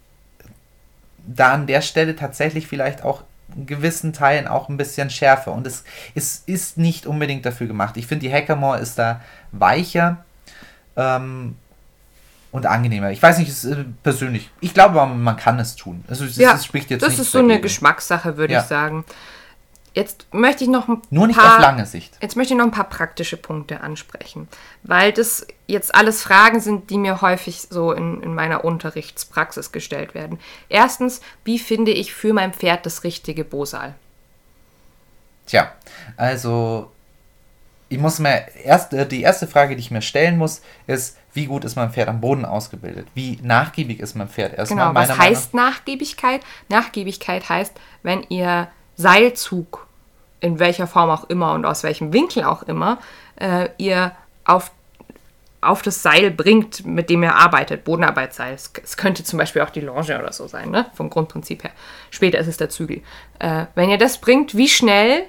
da 1.25 1.53
an 1.53 1.65
der 1.65 1.81
Stelle 1.81 2.15
tatsächlich 2.15 2.67
vielleicht 2.67 3.03
auch 3.03 3.23
in 3.55 3.65
gewissen 3.65 4.13
Teilen 4.13 4.47
auch 4.47 4.69
ein 4.69 4.77
bisschen 4.77 5.09
schärfer. 5.09 5.53
Und 5.53 5.65
es, 5.65 5.83
es 6.13 6.43
ist 6.45 6.77
nicht 6.77 7.07
unbedingt 7.07 7.45
dafür 7.45 7.67
gemacht. 7.67 7.97
Ich 7.97 8.05
finde, 8.05 8.27
die 8.27 8.33
Hackamore 8.33 8.79
ist 8.79 8.99
da 8.99 9.21
weicher 9.51 10.23
ähm, 10.95 11.55
und 12.55 12.65
angenehmer. 12.65 13.11
Ich 13.11 13.21
weiß 13.21 13.37
nicht, 13.39 13.49
ist 13.49 13.65
äh, 13.65 13.83
persönlich. 14.01 14.49
Ich 14.61 14.73
glaube, 14.73 15.05
man 15.05 15.35
kann 15.35 15.59
es 15.59 15.75
tun. 15.75 16.03
Also 16.07 16.23
es, 16.25 16.37
ja, 16.37 16.53
es 16.55 16.65
spricht 16.65 16.89
jetzt 16.89 17.01
das 17.01 17.19
ist 17.19 17.31
so 17.31 17.39
eine 17.39 17.49
dagegen. 17.49 17.63
Geschmackssache, 17.63 18.37
würde 18.37 18.53
Ja. 18.53 18.61
ich 18.61 18.65
sagen. 18.67 19.03
Jetzt 19.93 20.27
möchte 20.33 20.63
ich 20.65 20.69
noch 20.69 20.87
ein 20.89 21.01
Nur 21.09 21.27
nicht 21.27 21.39
paar, 21.39 21.55
auf 21.55 21.61
lange 21.61 21.85
Sicht. 21.85 22.17
Jetzt 22.21 22.35
möchte 22.35 22.53
ich 22.53 22.57
noch 22.57 22.65
ein 22.65 22.71
paar 22.71 22.89
praktische 22.89 23.37
Punkte 23.37 23.79
ansprechen, 23.81 24.47
weil 24.83 25.13
das 25.13 25.47
jetzt 25.67 25.95
alles 25.95 26.21
Fragen 26.21 26.59
sind, 26.59 26.89
die 26.89 26.97
mir 26.97 27.21
häufig 27.21 27.61
so 27.69 27.93
in, 27.93 28.21
in 28.21 28.33
meiner 28.35 28.65
Unterrichtspraxis 28.65 29.71
gestellt 29.71 30.13
werden. 30.13 30.39
Erstens, 30.67 31.21
wie 31.45 31.59
finde 31.59 31.91
ich 31.91 32.13
für 32.13 32.33
mein 32.33 32.53
Pferd 32.53 32.85
das 32.85 33.03
richtige 33.05 33.45
Bosal? 33.45 33.95
Tja, 35.45 35.71
also 36.17 36.91
ich 37.87 37.97
muss 37.99 38.19
mir 38.19 38.47
erst 38.63 38.93
äh, 38.93 39.07
die 39.07 39.21
erste 39.21 39.47
Frage, 39.47 39.75
die 39.75 39.81
ich 39.81 39.91
mir 39.91 40.01
stellen 40.01 40.37
muss, 40.37 40.61
ist, 40.87 41.17
wie 41.35 41.45
gut 41.45 41.63
ist 41.65 41.75
mein 41.75 41.91
Pferd 41.91 42.09
am 42.09 42.21
Boden 42.21 42.45
ausgebildet? 42.45 43.07
Wie 43.13 43.39
nachgiebig 43.41 43.99
ist 43.99 44.15
mein 44.15 44.29
Pferd? 44.29 44.57
Erstmal 44.57 44.87
Genau, 44.89 44.99
was 44.99 45.09
Meinung- 45.09 45.23
heißt 45.23 45.53
Nachgiebigkeit? 45.53 46.41
Nachgiebigkeit 46.69 47.47
heißt, 47.49 47.73
wenn 48.03 48.23
ihr 48.29 48.67
Seilzug, 48.95 49.87
in 50.39 50.59
welcher 50.59 50.87
Form 50.87 51.09
auch 51.09 51.25
immer 51.25 51.53
und 51.53 51.65
aus 51.65 51.83
welchem 51.83 52.11
Winkel 52.13 52.43
auch 52.43 52.63
immer, 52.63 52.97
äh, 53.37 53.69
ihr 53.77 54.11
auf, 54.43 54.71
auf 55.61 55.81
das 55.81 56.01
Seil 56.03 56.31
bringt, 56.31 56.85
mit 56.85 57.09
dem 57.09 57.23
ihr 57.23 57.35
arbeitet, 57.35 57.83
Bodenarbeitsseil. 57.83 58.53
Es, 58.53 58.71
es 58.83 58.97
könnte 58.97 59.23
zum 59.23 59.39
Beispiel 59.39 59.61
auch 59.61 59.69
die 59.69 59.81
Longe 59.81 60.19
oder 60.19 60.31
so 60.31 60.47
sein, 60.47 60.69
ne? 60.69 60.85
vom 60.93 61.09
Grundprinzip 61.09 61.63
her. 61.63 61.71
Später 62.11 62.37
ist 62.39 62.47
es 62.47 62.57
der 62.57 62.69
Zügel. 62.69 63.01
Äh, 63.39 63.65
wenn 63.75 63.89
ihr 63.89 63.97
das 63.97 64.19
bringt, 64.19 64.55
wie 64.55 64.67
schnell 64.67 65.23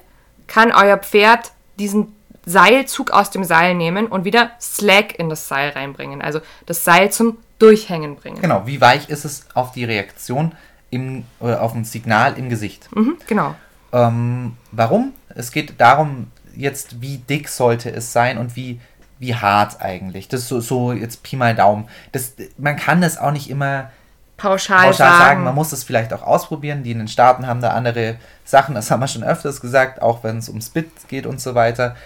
kann 0.46 0.72
euer 0.72 0.96
Pferd 0.98 1.52
diesen 1.78 2.15
Seilzug 2.46 3.10
aus 3.10 3.30
dem 3.30 3.44
Seil 3.44 3.74
nehmen 3.74 4.06
und 4.06 4.24
wieder 4.24 4.52
Slack 4.60 5.18
in 5.18 5.28
das 5.28 5.48
Seil 5.48 5.70
reinbringen. 5.70 6.22
Also 6.22 6.40
das 6.64 6.84
Seil 6.84 7.10
zum 7.10 7.38
Durchhängen 7.58 8.16
bringen. 8.16 8.40
Genau, 8.40 8.66
wie 8.66 8.80
weich 8.80 9.08
ist 9.08 9.24
es 9.24 9.46
auf 9.54 9.72
die 9.72 9.84
Reaktion, 9.84 10.52
im, 10.90 11.24
auf 11.40 11.74
ein 11.74 11.84
Signal 11.84 12.38
im 12.38 12.48
Gesicht? 12.48 12.88
Mhm, 12.94 13.16
genau. 13.26 13.54
Ähm, 13.92 14.56
warum? 14.72 15.12
Es 15.28 15.50
geht 15.50 15.80
darum, 15.80 16.30
jetzt, 16.54 17.00
wie 17.00 17.18
dick 17.18 17.48
sollte 17.48 17.90
es 17.90 18.12
sein 18.12 18.38
und 18.38 18.56
wie, 18.56 18.80
wie 19.18 19.34
hart 19.34 19.80
eigentlich. 19.80 20.28
Das 20.28 20.42
ist 20.42 20.48
so, 20.48 20.60
so 20.60 20.92
jetzt 20.92 21.22
Pi 21.22 21.36
mal 21.36 21.54
Daumen. 21.54 21.88
Das, 22.12 22.34
man 22.58 22.76
kann 22.76 23.00
das 23.00 23.18
auch 23.18 23.32
nicht 23.32 23.50
immer 23.50 23.90
Pauschal, 24.36 24.86
pauschal 24.86 24.92
sagen. 24.92 25.18
sagen. 25.18 25.44
Man 25.44 25.54
muss 25.54 25.72
es 25.72 25.82
vielleicht 25.82 26.12
auch 26.12 26.22
ausprobieren. 26.22 26.82
Die 26.82 26.90
in 26.92 26.98
den 26.98 27.08
Staaten 27.08 27.46
haben 27.46 27.60
da 27.60 27.70
andere 27.70 28.16
Sachen, 28.44 28.74
das 28.74 28.90
haben 28.90 29.00
wir 29.00 29.08
schon 29.08 29.24
öfters 29.24 29.60
gesagt, 29.60 30.02
auch 30.02 30.22
wenn 30.22 30.38
es 30.38 30.48
um 30.48 30.60
Spit 30.60 31.08
geht 31.08 31.26
und 31.26 31.40
so 31.40 31.54
weiter. 31.54 31.96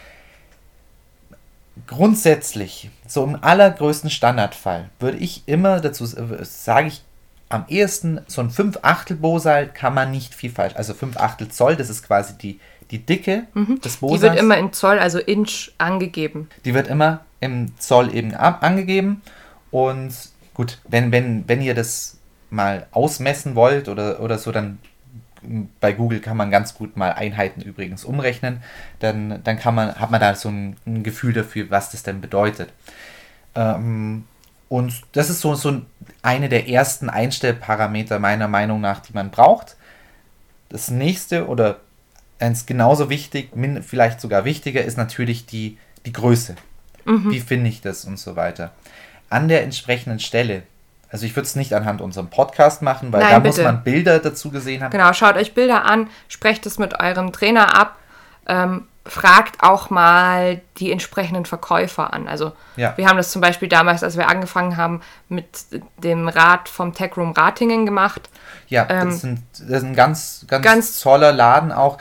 Grundsätzlich, 1.86 2.90
so 3.06 3.24
im 3.24 3.38
allergrößten 3.40 4.10
Standardfall, 4.10 4.90
würde 4.98 5.18
ich 5.18 5.44
immer 5.46 5.80
dazu, 5.80 6.04
äh, 6.04 6.44
sage 6.44 6.88
ich 6.88 7.02
am 7.48 7.64
ehesten, 7.68 8.20
so 8.28 8.40
ein 8.40 8.50
5 8.50 8.78
Achtel 8.82 9.16
Bosal 9.16 9.68
kann 9.68 9.94
man 9.94 10.10
nicht 10.10 10.34
viel 10.34 10.50
falsch. 10.50 10.74
Also 10.76 10.94
5 10.94 11.16
Achtel 11.16 11.48
Zoll, 11.48 11.76
das 11.76 11.90
ist 11.90 12.04
quasi 12.04 12.38
die, 12.38 12.60
die 12.90 13.04
Dicke 13.04 13.46
des 13.84 13.96
Bosals. 13.96 14.20
Mhm. 14.20 14.24
Die 14.24 14.30
wird 14.30 14.38
immer 14.38 14.58
in 14.58 14.72
Zoll, 14.72 14.98
also 14.98 15.18
Inch, 15.18 15.72
angegeben. 15.78 16.48
Die 16.64 16.74
wird 16.74 16.88
immer 16.88 17.24
im 17.40 17.76
Zoll 17.78 18.14
eben 18.14 18.34
ab, 18.34 18.62
angegeben. 18.62 19.22
Und 19.70 20.14
gut, 20.54 20.78
wenn, 20.88 21.10
wenn, 21.12 21.48
wenn 21.48 21.60
ihr 21.60 21.74
das 21.74 22.18
mal 22.50 22.86
ausmessen 22.92 23.54
wollt 23.54 23.88
oder, 23.88 24.20
oder 24.20 24.38
so, 24.38 24.52
dann 24.52 24.78
bei 25.80 25.93
Google 25.93 26.20
kann 26.20 26.36
man 26.36 26.51
ganz 26.51 26.74
gut 26.74 26.97
mal 26.97 27.12
Einheiten 27.12 27.62
übrigens 27.62 28.05
umrechnen. 28.05 28.62
Dann, 28.99 29.43
dann 29.43 29.59
kann 29.59 29.74
man, 29.74 29.95
hat 29.95 30.11
man 30.11 30.20
da 30.20 30.34
so 30.34 30.49
ein, 30.49 30.76
ein 30.86 31.03
Gefühl 31.03 31.32
dafür, 31.32 31.70
was 31.70 31.91
das 31.91 32.03
denn 32.03 32.20
bedeutet. 32.20 32.72
Ähm, 33.55 34.24
und 34.68 35.03
das 35.12 35.30
ist 35.30 35.41
so, 35.41 35.55
so 35.55 35.82
eine 36.22 36.49
der 36.49 36.68
ersten 36.68 37.11
Einstellparameter 37.11 38.18
meiner 38.18 38.49
Meinung 38.49 38.80
nach, 38.80 39.01
die 39.01 39.12
man 39.12 39.30
braucht. 39.30 39.76
Das 40.68 40.91
nächste 40.91 41.49
oder 41.49 41.80
eins 42.38 42.66
genauso 42.66 43.11
wichtig, 43.11 43.51
vielleicht 43.82 44.20
sogar 44.20 44.45
wichtiger, 44.45 44.82
ist 44.84 44.97
natürlich 44.97 45.47
die, 45.47 45.78
die 46.07 46.12
Größe. 46.12 46.55
Wie 47.30 47.41
finde 47.41 47.68
ich 47.68 47.80
das 47.80 48.05
und 48.05 48.18
so 48.18 48.36
weiter. 48.36 48.72
An 49.28 49.49
der 49.49 49.62
entsprechenden 49.62 50.20
Stelle, 50.20 50.62
also 51.11 51.26
ich 51.26 51.34
würde 51.36 51.46
es 51.46 51.56
nicht 51.56 51.72
anhand 51.74 52.00
unserem 52.00 52.28
Podcast 52.30 52.82
machen, 52.82 53.12
weil 53.12 53.20
Nein, 53.20 53.30
da 53.32 53.40
muss 53.40 53.56
bitte. 53.56 53.66
man 53.68 53.82
Bilder 53.82 54.18
dazu 54.20 54.50
gesehen 54.50 54.82
haben. 54.82 54.90
Genau, 54.90 55.12
schaut 55.12 55.36
euch 55.36 55.54
Bilder 55.54 55.84
an, 55.84 56.08
sprecht 56.28 56.66
es 56.66 56.78
mit 56.78 56.98
eurem 57.00 57.32
Trainer 57.32 57.76
ab, 57.78 57.96
ähm, 58.46 58.86
fragt 59.06 59.62
auch 59.62 59.90
mal 59.90 60.61
die 60.76 60.92
entsprechenden 60.92 61.46
Verkäufer 61.46 62.12
an. 62.12 62.28
Also 62.28 62.52
Ja. 62.76 62.92
wir 62.96 63.08
haben 63.08 63.16
das 63.16 63.30
zum 63.32 63.40
Beispiel 63.40 63.68
damals, 63.68 64.04
als 64.04 64.16
wir 64.16 64.28
angefangen 64.28 64.76
haben, 64.76 65.00
mit 65.28 65.46
dem 65.98 66.28
Rad 66.28 66.68
vom 66.68 66.92
Tech 66.92 67.16
Room 67.16 67.32
Ratingen 67.32 67.86
gemacht. 67.86 68.28
Ja, 68.68 68.86
Ähm, 68.88 69.08
das, 69.11 69.20
sind, 69.22 69.42
das 69.52 69.68
ist 69.78 69.82
ein 69.84 69.94
ganz, 69.96 70.44
ganz, 70.48 70.64
ganz- 70.64 71.00
toller 71.00 71.32
Laden 71.32 71.72
auch, 71.72 71.98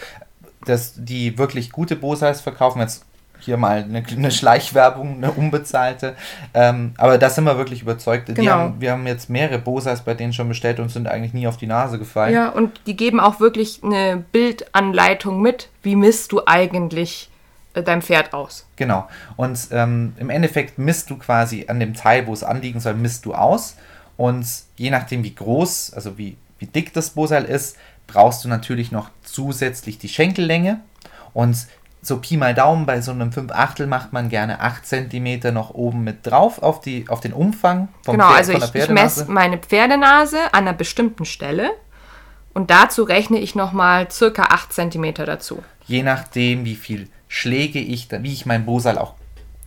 dass 0.66 0.94
die 0.98 1.38
wirklich 1.38 1.72
gute 1.72 1.96
Bosais 1.96 2.42
verkaufen. 2.42 2.80
Jetzt 2.82 3.06
hier 3.40 3.58
mal 3.58 3.84
eine, 3.84 4.04
eine 4.06 4.32
Schleichwerbung, 4.32 5.18
eine 5.18 5.32
unbezahlte. 5.32 6.16
Ähm, 6.54 6.94
aber 6.98 7.18
da 7.18 7.30
sind 7.30 7.44
wir 7.46 7.58
wirklich 7.58 7.82
überzeugt. 7.82 8.34
Genau. 8.34 8.52
haben, 8.52 8.82
wir 8.82 8.92
haben 8.92 9.08
jetzt 9.08 9.30
mehrere 9.30 9.60
Bosais 9.60 10.02
bei 10.02 10.14
denen 10.14 10.34
schon 10.34 10.48
bestellt 10.48 10.80
und 10.80 10.90
sind 10.90 11.08
eigentlich 11.08 11.34
nie 11.34 11.48
auf 11.48 11.58
die 11.58 11.68
Nase 11.68 12.00
gefallen. 12.00 12.34
Ja, 12.34 12.50
und 12.50 12.82
die 12.86 12.96
geben 12.96 13.20
auch 13.20 13.40
wirklich 13.40 13.82
eine 13.84 14.24
Bildanleitung 14.32 15.42
mit, 15.42 15.70
wie 15.84 15.96
misst 15.96 16.32
du 16.32 16.42
eigentlich 16.46 17.30
äh, 17.74 17.84
dein 17.84 18.02
Pferd 18.02 18.34
aus. 18.34 18.68
Genau. 18.76 19.08
Und 19.36 19.68
ähm, 19.72 20.14
im 20.18 20.30
Endeffekt 20.30 20.78
misst 20.78 21.10
du 21.10 21.18
quasi 21.18 21.66
an 21.68 21.80
dem 21.80 21.94
Teil, 21.94 22.28
wo 22.28 22.34
es 22.34 22.44
anliegen 22.44 22.80
soll, 22.80 22.96
misst 22.96 23.26
du 23.26 23.34
aus. 23.34 23.76
Und 24.18 24.46
je 24.76 24.90
nachdem, 24.90 25.24
wie 25.24 25.34
groß, 25.34 25.94
also 25.94 26.18
wie, 26.18 26.38
wie 26.58 26.66
dick 26.66 26.94
das 26.94 27.12
Boseil 27.12 27.46
ist, 27.46 27.78
brauchst 28.08 28.44
du 28.44 28.50
natürlich 28.50 28.92
noch 28.92 29.10
zusätzlich 29.24 29.98
die 29.98 30.10
Schenkellänge. 30.10 30.82
Und 31.34 31.68
so 32.10 32.18
Pi 32.18 32.36
mal 32.36 32.54
Daumen, 32.54 32.86
bei 32.86 33.00
so 33.00 33.12
einem 33.12 33.32
5 33.32 33.52
Achtel 33.54 33.88
macht 33.88 34.12
man 34.12 34.28
gerne 34.28 34.60
8 34.60 34.86
cm 34.86 35.54
noch 35.54 35.70
oben 35.74 36.04
mit 36.04 36.28
drauf 36.28 36.62
auf, 36.62 36.82
die, 36.82 37.06
auf 37.08 37.22
den 37.22 37.32
Umfang 37.32 37.88
vom 38.04 38.16
genau, 38.18 38.28
Pferd- 38.28 38.36
also 38.38 38.52
von 38.52 38.60
der 38.60 38.68
ich, 38.68 38.76
ich 38.76 38.82
Pferdenase. 38.86 39.20
messe 39.22 39.32
meine 39.32 39.58
Pferdenase 39.60 40.38
an 40.52 40.68
einer 40.68 40.74
bestimmten 40.74 41.24
Stelle 41.24 41.70
und 42.54 42.70
dazu 42.70 43.04
rechne 43.04 43.40
ich 43.40 43.56
nochmal 43.56 44.12
circa 44.12 44.44
8 44.50 44.74
cm 44.74 45.14
dazu. 45.14 45.64
Je 45.88 46.04
nachdem, 46.04 46.66
wie 46.66 46.76
viel 46.76 47.08
Schläge 47.30 47.80
ich, 47.80 48.08
da- 48.10 48.22
wie 48.24 48.34
ich 48.34 48.46
mein 48.46 48.66
Boseil 48.66 48.98
auch 48.98 49.14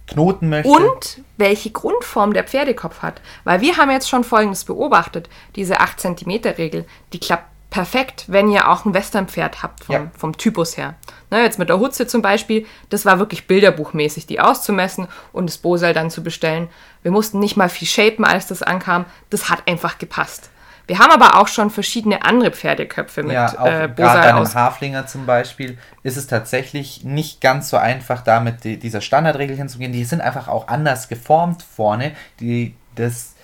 knoten 0.08 0.48
möchte. 0.48 0.68
Und 0.68 1.20
welche 1.38 1.70
Grundform 1.70 2.32
der 2.34 2.44
Pferdekopf 2.44 3.02
hat. 3.02 3.20
Weil 3.44 3.60
wir 3.60 3.76
haben 3.76 3.90
jetzt 3.90 4.08
schon 4.10 4.24
Folgendes 4.24 4.64
beobachtet. 4.64 5.30
Diese 5.56 5.80
8 5.80 5.98
cm 6.00 6.30
Regel, 6.58 6.84
die 7.12 7.20
klappt 7.20 7.46
perfekt, 7.72 8.26
wenn 8.28 8.48
ihr 8.50 8.68
auch 8.70 8.84
ein 8.84 8.94
Westernpferd 8.94 9.62
habt 9.64 9.84
vom, 9.84 9.94
Ja. 9.94 10.10
vom 10.16 10.36
Typus 10.36 10.76
her. 10.76 10.94
Ne, 11.30 11.42
jetzt 11.42 11.58
mit 11.58 11.68
der 11.70 11.80
Hutze 11.80 12.06
zum 12.06 12.22
Beispiel, 12.22 12.66
das 12.90 13.04
war 13.04 13.18
wirklich 13.18 13.46
bilderbuchmäßig, 13.48 14.26
die 14.26 14.38
auszumessen 14.38 15.08
und 15.32 15.46
das 15.48 15.58
Bosal 15.58 15.94
dann 15.94 16.10
zu 16.10 16.22
bestellen. 16.22 16.68
Wir 17.02 17.10
mussten 17.10 17.38
nicht 17.40 17.56
mal 17.56 17.68
viel 17.68 17.88
shapen, 17.88 18.24
als 18.24 18.46
das 18.46 18.62
ankam. 18.62 19.06
Das 19.30 19.48
hat 19.50 19.66
einfach 19.66 19.98
gepasst. 19.98 20.50
Wir 20.86 20.98
haben 20.98 21.10
aber 21.10 21.40
auch 21.40 21.48
schon 21.48 21.70
verschiedene 21.70 22.24
andere 22.24 22.50
Pferdeköpfe 22.50 23.22
mit 23.22 23.32
Ja, 23.32 23.46
auch 23.58 23.66
äh, 23.66 23.70
gerade 23.70 23.88
bei 23.88 24.02
Bosal 24.02 24.22
einem. 24.22 24.54
Haflinger 24.54 25.06
zum 25.06 25.26
Beispiel 25.26 25.78
ist 26.02 26.16
es 26.16 26.26
tatsächlich 26.26 27.04
nicht 27.04 27.40
ganz 27.40 27.70
so 27.70 27.76
einfach, 27.78 28.22
damit 28.22 28.64
die, 28.64 28.78
dieser 28.78 29.00
Standardregel 29.00 29.56
hinzugehen. 29.56 29.92
Die 29.92 30.04
sind 30.04 30.20
einfach 30.20 30.48
auch 30.48 30.68
anders 30.68 31.08
geformt 31.08 31.62
vorne. 31.62 32.12
Die, 32.40 32.74
das, 32.96 33.34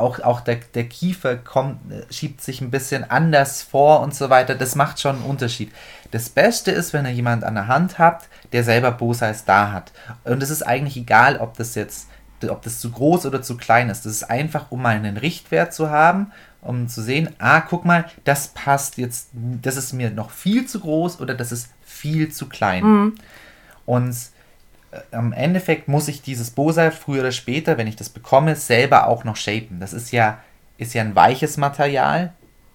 auch, 0.00 0.20
auch 0.20 0.40
der, 0.40 0.56
der 0.74 0.84
Kiefer 0.84 1.36
kommt, 1.36 1.92
äh, 1.92 2.12
schiebt 2.12 2.40
sich 2.40 2.60
ein 2.60 2.70
bisschen 2.70 3.08
anders 3.08 3.62
vor 3.62 4.00
und 4.00 4.14
so 4.14 4.30
weiter. 4.30 4.54
Das 4.54 4.74
macht 4.74 5.00
schon 5.00 5.16
einen 5.16 5.24
Unterschied. 5.24 5.72
Das 6.10 6.28
Beste 6.28 6.70
ist, 6.70 6.92
wenn 6.92 7.06
ihr 7.06 7.12
jemand 7.12 7.44
an 7.44 7.54
der 7.54 7.68
Hand 7.68 7.98
habt, 7.98 8.28
der 8.52 8.64
selber 8.64 8.90
Bosais 8.90 9.44
da 9.44 9.72
hat. 9.72 9.92
Und 10.24 10.42
es 10.42 10.50
ist 10.50 10.62
eigentlich 10.62 10.96
egal, 10.96 11.38
ob 11.38 11.56
das 11.56 11.74
jetzt 11.74 12.08
ob 12.48 12.62
das 12.62 12.80
zu 12.80 12.90
groß 12.90 13.26
oder 13.26 13.42
zu 13.42 13.58
klein 13.58 13.90
ist. 13.90 14.06
Das 14.06 14.12
ist 14.12 14.30
einfach, 14.30 14.70
um 14.70 14.80
mal 14.80 14.96
einen 14.96 15.18
Richtwert 15.18 15.74
zu 15.74 15.90
haben, 15.90 16.32
um 16.62 16.88
zu 16.88 17.02
sehen, 17.02 17.28
ah, 17.38 17.60
guck 17.60 17.84
mal, 17.84 18.06
das 18.24 18.48
passt 18.48 18.96
jetzt, 18.96 19.28
das 19.32 19.76
ist 19.76 19.92
mir 19.92 20.10
noch 20.10 20.30
viel 20.30 20.66
zu 20.66 20.80
groß 20.80 21.20
oder 21.20 21.34
das 21.34 21.52
ist 21.52 21.68
viel 21.82 22.30
zu 22.30 22.48
klein. 22.48 22.82
Und 23.84 24.10
äh, 24.10 24.14
am 25.12 25.32
Endeffekt 25.32 25.88
muss 25.88 26.08
ich 26.08 26.22
dieses 26.22 26.50
Bosal 26.50 26.90
früher 26.90 27.20
oder 27.20 27.32
später, 27.32 27.78
wenn 27.78 27.86
ich 27.86 27.96
das 27.96 28.08
bekomme, 28.08 28.56
selber 28.56 29.06
auch 29.06 29.24
noch 29.24 29.36
shapen. 29.36 29.80
Das 29.80 29.92
ist 29.92 30.10
ja, 30.10 30.38
ist 30.78 30.94
ja 30.94 31.02
ein 31.02 31.14
weiches 31.14 31.56
Material 31.56 32.32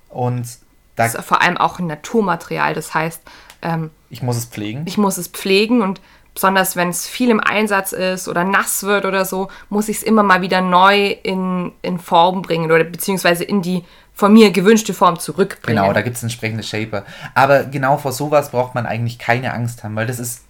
und 0.09 0.47
da, 0.95 1.03
Das 1.03 1.16
ist 1.16 1.26
vor 1.26 1.41
allem 1.41 1.57
auch 1.57 1.80
ein 1.80 1.88
Naturmaterial. 1.88 2.74
Das 2.74 2.93
heißt, 2.93 3.22
ähm, 3.61 3.91
ich 4.09 4.24
muss 4.24 4.38
es 4.38 4.45
pflegen. 4.45 4.84
ich 4.86 4.97
muss 4.97 5.18
es 5.18 5.28
pflegen 5.28 5.82
und 5.82 5.99
besonders 6.34 6.76
wenn 6.76 6.89
es 6.89 7.07
viel 7.07 7.30
im 7.30 7.39
Einsatz 7.39 7.91
ist 7.91 8.28
oder 8.28 8.43
nass 8.43 8.84
wird 8.84 9.05
oder 9.05 9.26
so, 9.26 9.49
muss 9.70 9.89
ich 9.89 9.97
es 9.97 10.03
immer 10.03 10.24
mal 10.24 10.41
wieder 10.41 10.61
neu 10.61 11.11
in, 11.24 11.72
in 11.82 11.99
Form 11.99 12.41
bringen 12.41 12.72
oder 12.72 12.84
beziehungsweise 12.84 13.43
in 13.43 13.62
die 13.62 13.83
von 14.13 14.32
mir 14.32 14.51
gewünschte 14.51 14.93
Form 14.93 15.20
zurückbringen. 15.20 15.82
Genau, 15.82 15.92
da 15.92 16.01
gibt 16.01 16.16
es 16.16 16.24
entsprechende 16.24 16.63
Shaper. 16.63 17.04
Aber 17.33 17.66
genau 17.66 17.97
vor 17.97 18.13
sowas 18.13 18.51
braucht 18.51 18.74
man 18.74 18.86
eigentlich 18.86 19.20
keine 19.20 19.54
Angst 19.54 19.83
haben, 19.83 19.96
weil 19.97 20.08
das 20.08 20.20
ist 20.20 20.45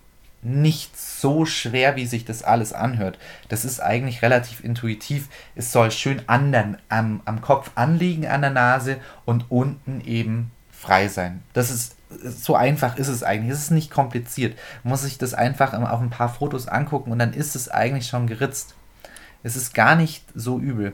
nicht 0.46 0.98
so 1.00 1.46
schwer, 1.46 1.96
wie 1.96 2.06
sich 2.06 2.24
das 2.24 2.44
alles 2.44 2.72
anhört. 2.72 3.18
Das 3.50 3.66
ist 3.66 3.80
eigentlich 3.80 4.22
relativ 4.22 4.64
intuitiv. 4.64 5.28
Es 5.56 5.72
soll 5.72 5.92
schön 5.92 6.22
an 6.28 6.52
der, 6.52 6.78
am, 6.88 7.22
am 7.26 7.42
Kopf 7.42 7.72
anliegen, 7.76 8.28
an 8.28 8.42
der 8.42 8.52
Nase 8.52 8.98
und 9.26 9.46
unten 9.50 10.02
eben 10.02 10.52
frei 10.72 11.08
sein. 11.08 11.42
Das 11.54 11.72
ist 11.72 11.96
so 12.10 12.56
einfach 12.56 12.98
ist 12.98 13.08
es 13.08 13.24
eigentlich. 13.24 13.52
Es 13.52 13.64
ist 13.64 13.72
nicht 13.72 13.92
kompliziert. 13.92 14.58
Man 14.84 14.92
muss 14.92 15.02
sich 15.02 15.18
das 15.18 15.34
einfach 15.34 15.74
auf 15.74 16.00
ein 16.00 16.12
paar 16.12 16.30
Fotos 16.30 16.68
angucken 16.68 17.12
und 17.12 17.20
dann 17.20 17.34
ist 17.34 17.56
es 17.56 17.70
eigentlich 17.70 18.08
schon 18.08 18.28
geritzt. 18.28 18.76
Es 19.44 19.56
ist 19.56 19.74
gar 19.74 19.96
nicht 19.96 20.24
so 20.34 20.60
übel. 20.60 20.94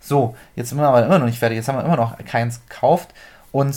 So, 0.00 0.36
jetzt 0.56 0.68
sind 0.68 0.78
wir 0.78 0.88
aber 0.88 1.04
immer 1.04 1.18
noch 1.18 1.26
nicht 1.26 1.38
fertig. 1.38 1.56
Jetzt 1.56 1.68
haben 1.68 1.78
wir 1.78 1.84
immer 1.84 1.96
noch 1.96 2.18
keins 2.24 2.60
gekauft. 2.68 3.14
Und 3.52 3.74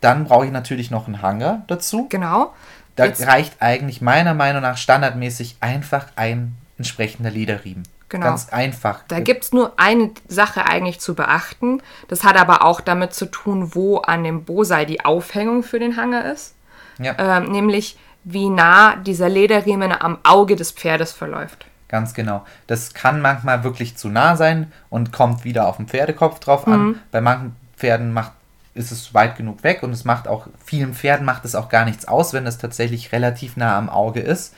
dann 0.00 0.24
brauche 0.24 0.46
ich 0.46 0.52
natürlich 0.52 0.90
noch 0.90 1.06
einen 1.06 1.22
Hanger 1.22 1.62
dazu. 1.66 2.06
Genau. 2.08 2.54
Da 2.98 3.06
Jetzt- 3.06 3.26
reicht 3.26 3.62
eigentlich 3.62 4.00
meiner 4.00 4.34
Meinung 4.34 4.62
nach 4.62 4.76
standardmäßig 4.76 5.56
einfach 5.60 6.06
ein 6.16 6.56
entsprechender 6.76 7.30
Lederriemen. 7.30 7.84
Genau. 8.08 8.24
Ganz 8.26 8.48
einfach. 8.48 9.00
Da 9.08 9.20
gibt 9.20 9.44
es 9.44 9.52
nur 9.52 9.74
eine 9.78 10.10
Sache 10.28 10.64
eigentlich 10.66 10.98
zu 10.98 11.14
beachten. 11.14 11.82
Das 12.08 12.24
hat 12.24 12.36
aber 12.36 12.64
auch 12.64 12.80
damit 12.80 13.12
zu 13.14 13.26
tun, 13.26 13.74
wo 13.74 13.98
an 13.98 14.24
dem 14.24 14.44
Bosal 14.44 14.86
die 14.86 15.04
Aufhängung 15.04 15.62
für 15.62 15.78
den 15.78 15.96
Hanger 15.96 16.32
ist. 16.32 16.54
ja, 16.98 17.14
Ähm, 17.18 17.52
nämlich 17.52 17.96
wie 18.24 18.48
nah 18.48 18.96
dieser 18.96 19.28
Lederriemen 19.28 19.92
am 19.92 20.18
Auge 20.24 20.56
des 20.56 20.72
Pferdes 20.72 21.12
verläuft. 21.12 21.66
ganz 21.86 22.12
genau. 22.12 22.44
Das 22.66 22.92
kann 22.92 23.20
manchmal 23.22 23.62
wirklich 23.64 23.96
zu 23.96 24.08
nah 24.08 24.36
sein 24.36 24.72
und 24.90 25.12
kommt 25.12 25.44
wieder 25.44 25.66
auf 25.68 25.76
den 25.78 25.86
Pferdekopf 25.86 26.38
drauf 26.40 26.66
Mhm. 26.66 26.72
an. 26.72 27.00
Bei 27.12 27.20
manchen 27.20 27.56
Pferden 27.76 28.12
macht 28.12 28.32
ist 28.78 28.92
es 28.92 29.12
weit 29.12 29.36
genug 29.36 29.62
weg 29.64 29.82
und 29.82 29.92
es 29.92 30.04
macht 30.04 30.28
auch 30.28 30.46
vielen 30.64 30.94
Pferden 30.94 31.26
macht 31.26 31.44
es 31.44 31.54
auch 31.54 31.68
gar 31.68 31.84
nichts 31.84 32.06
aus, 32.06 32.32
wenn 32.32 32.46
es 32.46 32.58
tatsächlich 32.58 33.12
relativ 33.12 33.56
nah 33.56 33.76
am 33.76 33.88
Auge 33.88 34.20
ist. 34.20 34.54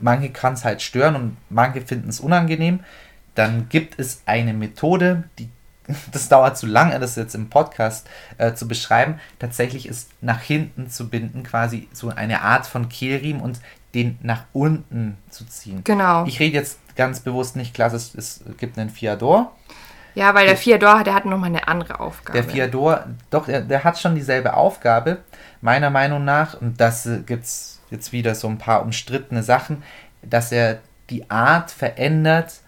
Manche 0.00 0.30
kann 0.30 0.54
es 0.54 0.64
halt 0.64 0.82
stören 0.82 1.16
und 1.16 1.36
manche 1.50 1.80
finden 1.80 2.08
es 2.08 2.20
unangenehm. 2.20 2.80
Dann 3.34 3.68
gibt 3.68 3.98
es 3.98 4.22
eine 4.26 4.52
Methode, 4.52 5.24
die 5.38 5.48
das 6.12 6.28
dauert 6.28 6.56
zu 6.56 6.66
lange, 6.66 6.98
das 6.98 7.16
jetzt 7.16 7.34
im 7.34 7.50
Podcast 7.50 8.08
äh, 8.38 8.54
zu 8.54 8.66
beschreiben. 8.66 9.20
Tatsächlich 9.38 9.86
ist 9.86 10.10
nach 10.20 10.40
hinten 10.40 10.88
zu 10.88 11.08
binden 11.08 11.42
quasi 11.42 11.88
so 11.92 12.08
eine 12.08 12.42
Art 12.42 12.66
von 12.66 12.88
Kehlriemen 12.88 13.42
und 13.42 13.60
den 13.94 14.18
nach 14.22 14.44
unten 14.52 15.18
zu 15.30 15.44
ziehen. 15.46 15.82
Genau. 15.84 16.24
Ich 16.26 16.40
rede 16.40 16.54
jetzt 16.54 16.78
ganz 16.96 17.20
bewusst 17.20 17.56
nicht 17.56 17.74
klassisch, 17.74 18.14
es 18.16 18.42
gibt 18.58 18.78
einen 18.78 18.90
Fiador. 18.90 19.52
Ja, 20.14 20.34
weil 20.34 20.46
der 20.46 20.56
Fiador, 20.56 21.02
der 21.02 21.14
hat 21.14 21.24
nochmal 21.24 21.48
eine 21.48 21.66
andere 21.66 22.00
Aufgabe. 22.00 22.40
Der 22.40 22.48
Fiador, 22.48 23.04
doch, 23.30 23.46
der, 23.46 23.62
der 23.62 23.84
hat 23.84 23.98
schon 23.98 24.14
dieselbe 24.14 24.54
Aufgabe, 24.54 25.18
meiner 25.60 25.90
Meinung 25.90 26.24
nach, 26.24 26.60
und 26.60 26.80
das 26.80 27.06
äh, 27.06 27.18
gibt 27.26 27.44
es 27.44 27.80
jetzt 27.90 28.12
wieder 28.12 28.34
so 28.34 28.48
ein 28.48 28.58
paar 28.58 28.82
umstrittene 28.82 29.42
Sachen, 29.42 29.82
dass 30.22 30.52
er 30.52 30.78
die 31.10 31.30
Art 31.30 31.70
verändert, 31.70 32.60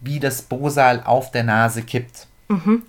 wie 0.00 0.20
das 0.20 0.42
Bosal 0.42 1.02
auf 1.04 1.30
der 1.30 1.44
Nase 1.44 1.82
kippt. 1.82 2.26
Mhm. 2.48 2.82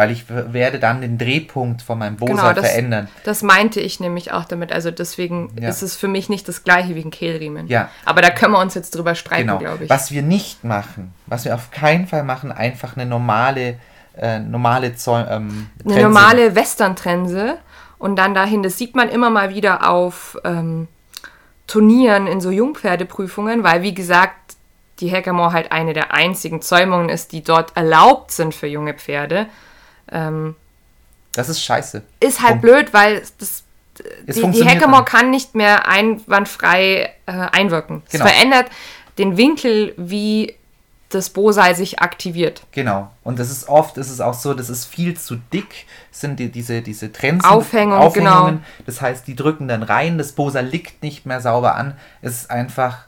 Weil 0.00 0.12
ich 0.12 0.24
werde 0.30 0.78
dann 0.78 1.02
den 1.02 1.18
Drehpunkt 1.18 1.82
von 1.82 1.98
meinem 1.98 2.16
Bosal 2.16 2.34
Genau, 2.36 2.52
das, 2.54 2.70
verändern. 2.70 3.08
das 3.24 3.42
meinte 3.42 3.80
ich 3.80 4.00
nämlich 4.00 4.32
auch 4.32 4.46
damit. 4.46 4.72
Also 4.72 4.90
deswegen 4.90 5.50
Ja. 5.60 5.68
ist 5.68 5.82
es 5.82 5.94
für 5.94 6.08
mich 6.08 6.30
nicht 6.30 6.48
das 6.48 6.64
gleiche 6.64 6.94
wie 6.94 7.04
ein 7.04 7.10
Kehlriemen. 7.10 7.66
Ja. 7.66 7.90
Aber 8.06 8.22
da 8.22 8.30
können 8.30 8.52
wir 8.54 8.60
uns 8.60 8.72
jetzt 8.72 8.94
drüber 8.94 9.14
streiten, 9.14 9.48
Genau. 9.48 9.58
glaube 9.58 9.84
ich. 9.84 9.90
Was 9.90 10.10
wir 10.10 10.22
nicht 10.22 10.64
machen, 10.64 11.12
was 11.26 11.44
wir 11.44 11.54
auf 11.54 11.70
keinen 11.70 12.06
Fall 12.06 12.22
machen, 12.24 12.50
einfach 12.50 12.96
eine 12.96 13.04
normale, 13.04 13.78
äh, 14.16 14.38
normale 14.38 14.94
Zoll, 14.96 15.26
ähm, 15.28 15.66
Eine 15.84 16.04
normale 16.04 16.54
Western-Trense 16.56 17.58
und 17.98 18.16
dann 18.16 18.32
dahin, 18.32 18.62
das 18.62 18.78
sieht 18.78 18.96
man 18.96 19.10
immer 19.10 19.28
mal 19.28 19.50
wieder 19.54 19.86
auf 19.90 20.38
ähm, 20.44 20.88
Turnieren 21.66 22.26
in 22.26 22.40
so 22.40 22.50
Jungpferdeprüfungen, 22.50 23.64
weil 23.64 23.82
wie 23.82 23.92
gesagt, 23.92 24.56
die 25.00 25.12
Hackamore 25.12 25.52
halt 25.52 25.72
eine 25.72 25.92
der 25.92 26.14
einzigen 26.14 26.62
Zäumungen 26.62 27.10
ist, 27.10 27.32
die 27.32 27.42
dort 27.44 27.76
erlaubt 27.76 28.30
sind 28.32 28.54
für 28.54 28.66
junge 28.66 28.94
Pferde. 28.94 29.46
Ähm, 30.10 30.56
Das 31.32 31.48
ist 31.48 31.62
scheiße. 31.62 32.02
ist 32.20 32.40
halt 32.40 32.60
Punkt. 32.60 32.62
blöd, 32.62 32.92
weil 32.92 33.22
das, 33.38 33.64
die, 34.26 34.50
die 34.50 34.64
Hackamore 34.66 35.04
kann 35.04 35.30
nicht 35.30 35.54
mehr 35.54 35.86
einwandfrei 35.88 37.10
äh, 37.26 37.32
einwirken. 37.32 38.02
Genau. 38.10 38.24
Es 38.24 38.30
verändert 38.30 38.66
den 39.18 39.36
Winkel, 39.36 39.94
wie 39.96 40.54
das 41.10 41.30
Bosal 41.30 41.74
sich 41.74 41.98
aktiviert. 41.98 42.62
Genau. 42.70 43.10
Und 43.24 43.40
das 43.40 43.50
ist 43.50 43.68
oft, 43.68 43.98
ist 43.98 44.10
es 44.10 44.20
auch 44.20 44.32
so, 44.34 44.54
das 44.54 44.70
ist 44.70 44.86
viel 44.86 45.16
zu 45.16 45.36
dick, 45.52 45.86
sind 46.12 46.38
die, 46.38 46.50
diese, 46.50 46.82
diese 46.82 47.12
Trensen, 47.12 47.44
Aufhängung, 47.50 47.98
Aufhängungen. 47.98 48.46
genau. 48.58 48.64
Das 48.86 49.00
heißt, 49.00 49.26
die 49.26 49.34
drücken 49.34 49.66
dann 49.66 49.82
rein, 49.82 50.18
das 50.18 50.32
Bosa 50.32 50.60
liegt 50.60 51.02
nicht 51.02 51.26
mehr 51.26 51.40
sauber 51.40 51.74
an. 51.74 51.96
Es 52.22 52.42
ist 52.42 52.50
einfach 52.50 53.06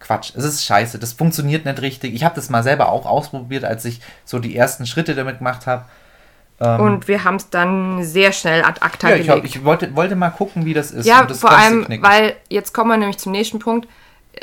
Quatsch. 0.00 0.32
Es 0.36 0.44
ist 0.44 0.64
scheiße. 0.66 0.98
Das 0.98 1.14
funktioniert 1.14 1.64
nicht 1.64 1.80
richtig. 1.80 2.14
Ich 2.14 2.24
habe 2.24 2.34
das 2.34 2.50
mal 2.50 2.62
selber 2.62 2.90
auch 2.90 3.06
ausprobiert, 3.06 3.64
als 3.64 3.86
ich 3.86 4.00
so 4.26 4.38
die 4.38 4.54
ersten 4.54 4.86
Schritte 4.86 5.14
damit 5.14 5.38
gemacht 5.38 5.66
habe. 5.66 5.86
Und 6.58 7.08
wir 7.08 7.24
haben 7.24 7.36
es 7.36 7.50
dann 7.50 8.04
sehr 8.04 8.32
schnell 8.32 8.62
ad 8.64 8.80
acta 8.80 9.08
Ähm. 9.08 9.14
Ja, 9.14 9.16
ich, 9.20 9.26
gelegt. 9.26 9.44
hab, 9.44 9.44
ich 9.44 9.64
wollte, 9.64 9.96
wollte 9.96 10.16
mal 10.16 10.30
gucken, 10.30 10.64
wie 10.64 10.72
das 10.72 10.92
ist. 10.92 11.04
Ja, 11.04 11.24
das 11.24 11.40
vor 11.40 11.50
allem, 11.50 11.84
knicken. 11.84 12.04
weil 12.04 12.36
jetzt 12.48 12.72
kommen 12.72 12.90
wir 12.90 12.96
nämlich 12.96 13.18
zum 13.18 13.32
nächsten 13.32 13.58
Punkt. 13.58 13.88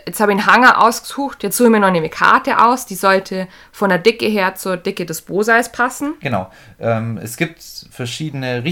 Jetzt 0.06 0.20
habe 0.20 0.32
ich 0.32 0.38
einen 0.38 0.48
Hanger 0.48 0.82
ausgesucht, 0.82 1.44
jetzt 1.44 1.58
suche 1.58 1.68
ich 1.68 1.72
mir 1.72 1.80
noch 1.80 1.88
eine 1.88 2.10
Karte 2.10 2.64
aus, 2.64 2.86
die 2.86 2.96
sollte 2.96 3.48
von 3.74 3.90
der 3.90 3.98
Dicke 3.98 4.26
her 4.26 4.56
zur 4.56 4.78
Dicke 4.78 5.06
des 5.06 5.22
Bosals 5.22 5.72
passen. 5.72 6.14
Genau. 6.22 6.50
Ähm, 6.80 7.20
es 7.22 7.36
gibt 7.36 7.62
verschiedene 7.92 8.64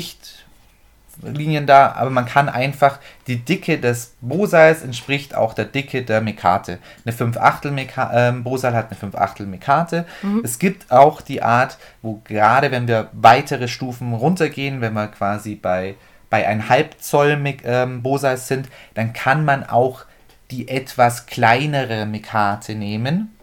Richtlinien 1.23 1.65
da, 1.67 1.91
aber 1.93 2.09
man 2.09 2.25
kann 2.25 2.49
einfach, 2.49 2.99
die 3.27 3.37
Dicke 3.37 3.77
des 3.79 4.13
Bosals 4.21 4.81
entspricht 4.83 5.35
auch 5.35 5.53
der 5.53 5.65
Dicke 5.65 6.03
der 6.03 6.21
Mekate. 6.21 6.79
Eine 7.05 7.13
5 7.13 7.37
Achtel 7.37 7.71
Meka 7.71 8.11
ähm, 8.29 8.43
Bosal 8.43 8.73
hat 8.73 8.87
eine 8.89 8.95
5 8.99 9.15
Achtel 9.15 9.45
Mekate. 9.45 10.05
Es 10.43 10.59
gibt 10.59 10.91
auch 10.91 11.21
die 11.21 11.41
Art, 11.43 11.77
wo 12.01 12.21
gerade 12.23 12.71
wenn 12.71 12.87
wir 12.87 13.09
weitere 13.13 13.67
Stufen 13.67 14.13
runtergehen, 14.13 14.81
wenn 14.81 14.93
wir 14.93 15.07
quasi 15.07 15.55
bei, 15.55 15.95
bei 16.29 16.47
ein 16.47 16.69
Halbzoll 16.69 17.33
Mek- 17.35 17.63
ähm, 17.65 18.01
Bosals 18.01 18.47
sind, 18.47 18.67
dann 18.95 19.13
kann 19.13 19.43
man 19.45 19.63
auch 19.65 20.05
die 20.51 20.67
etwas 20.67 21.25
kleinere 21.27 22.05
Mekate 22.05 22.75
nehmen. 22.75 23.35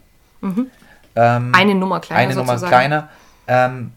Ähm, 1.15 1.53
Eine 1.55 1.75
Nummer 1.75 2.01
kleiner 2.01 2.21
eine 2.21 2.35
Nummer 2.35 2.59
sozusagen. 2.59 2.71
kleiner. 2.71 3.09
Ähm, 3.49 3.93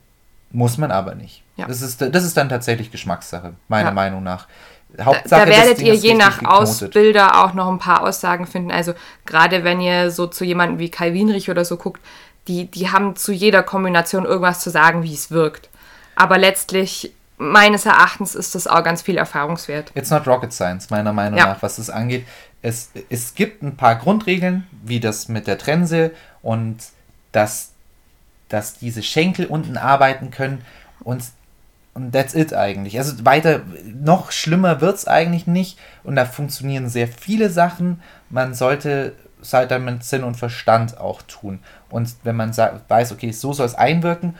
muss 0.51 0.77
man 0.77 0.91
aber 0.91 1.15
nicht. 1.15 1.43
Ja. 1.59 1.67
Das, 1.67 1.81
ist, 1.81 2.01
das 2.01 2.23
ist 2.23 2.35
dann 2.37 2.49
tatsächlich 2.49 2.91
Geschmackssache, 2.91 3.53
meiner 3.67 3.89
Ja. 3.89 3.93
Meinung 3.93 4.23
nach. 4.23 4.47
Da, 4.89 5.05
Hauptsache, 5.05 5.45
da 5.45 5.45
das 5.45 5.55
werdet 5.55 5.81
ihr 5.81 5.93
je 5.93 6.15
nach 6.15 6.39
geknotet. 6.39 6.61
Ausbilder 6.61 7.43
auch 7.45 7.53
noch 7.53 7.67
ein 7.69 7.77
paar 7.77 8.01
Aussagen 8.01 8.47
finden. 8.47 8.71
Also 8.71 8.93
gerade 9.25 9.63
wenn 9.63 9.79
ihr 9.81 10.09
so 10.09 10.25
zu 10.25 10.43
jemandem 10.45 10.79
wie 10.79 10.89
Kai 10.89 11.13
Wienrich 11.13 11.49
oder 11.51 11.63
so 11.63 11.77
guckt, 11.77 12.01
die, 12.47 12.65
die 12.65 12.89
haben 12.89 13.15
zu 13.15 13.31
jeder 13.31 13.61
Kombination 13.61 14.25
irgendwas 14.25 14.61
zu 14.61 14.71
sagen, 14.71 15.03
wie 15.03 15.13
es 15.13 15.29
wirkt. 15.29 15.69
Aber 16.15 16.39
letztlich, 16.39 17.13
meines 17.37 17.85
Erachtens, 17.85 18.33
ist 18.33 18.55
das 18.55 18.65
auch 18.65 18.83
ganz 18.83 19.03
viel 19.03 19.17
Erfahrungswert. 19.17 19.91
It's 19.93 20.09
not 20.09 20.27
rocket 20.27 20.51
science, 20.51 20.89
meiner 20.89 21.13
Meinung 21.13 21.37
Ja. 21.37 21.45
nach, 21.47 21.61
was 21.61 21.75
das 21.75 21.91
angeht. 21.91 22.25
Es, 22.63 22.89
es 23.09 23.35
gibt 23.35 23.61
ein 23.61 23.77
paar 23.77 23.95
Grundregeln, 23.95 24.65
wie 24.83 24.99
das 24.99 25.27
mit 25.27 25.45
der 25.45 25.59
Trense 25.59 26.11
und 26.41 26.77
dass, 27.31 27.69
dass 28.49 28.79
diese 28.79 29.03
Schenkel 29.03 29.45
unten 29.45 29.77
arbeiten 29.77 30.31
können 30.31 30.65
und, 31.03 31.23
und 31.99 32.11
that's 32.13 32.33
it 32.33 32.53
eigentlich. 32.53 32.97
Also 32.97 33.25
weiter, 33.25 33.61
noch 33.83 34.31
schlimmer 34.31 34.81
wird 34.81 34.95
es 34.95 35.07
eigentlich 35.07 35.47
nicht 35.47 35.77
und 36.03 36.15
da 36.15 36.25
funktionieren 36.25 36.89
sehr 36.89 37.07
viele 37.07 37.49
Sachen. 37.49 38.01
Man 38.29 38.53
sollte 38.53 39.13
es 39.41 39.53
halt 39.53 39.71
dann 39.71 39.85
mit 39.85 40.03
Sinn 40.03 40.23
und 40.23 40.35
Verstand 40.35 40.97
auch 40.97 41.21
tun. 41.23 41.59
Und 41.89 42.15
wenn 42.23 42.35
man 42.35 42.55
weiß, 42.55 43.11
okay, 43.11 43.31
so 43.31 43.53
soll 43.53 43.65
es 43.65 43.75
einwirken 43.75 44.35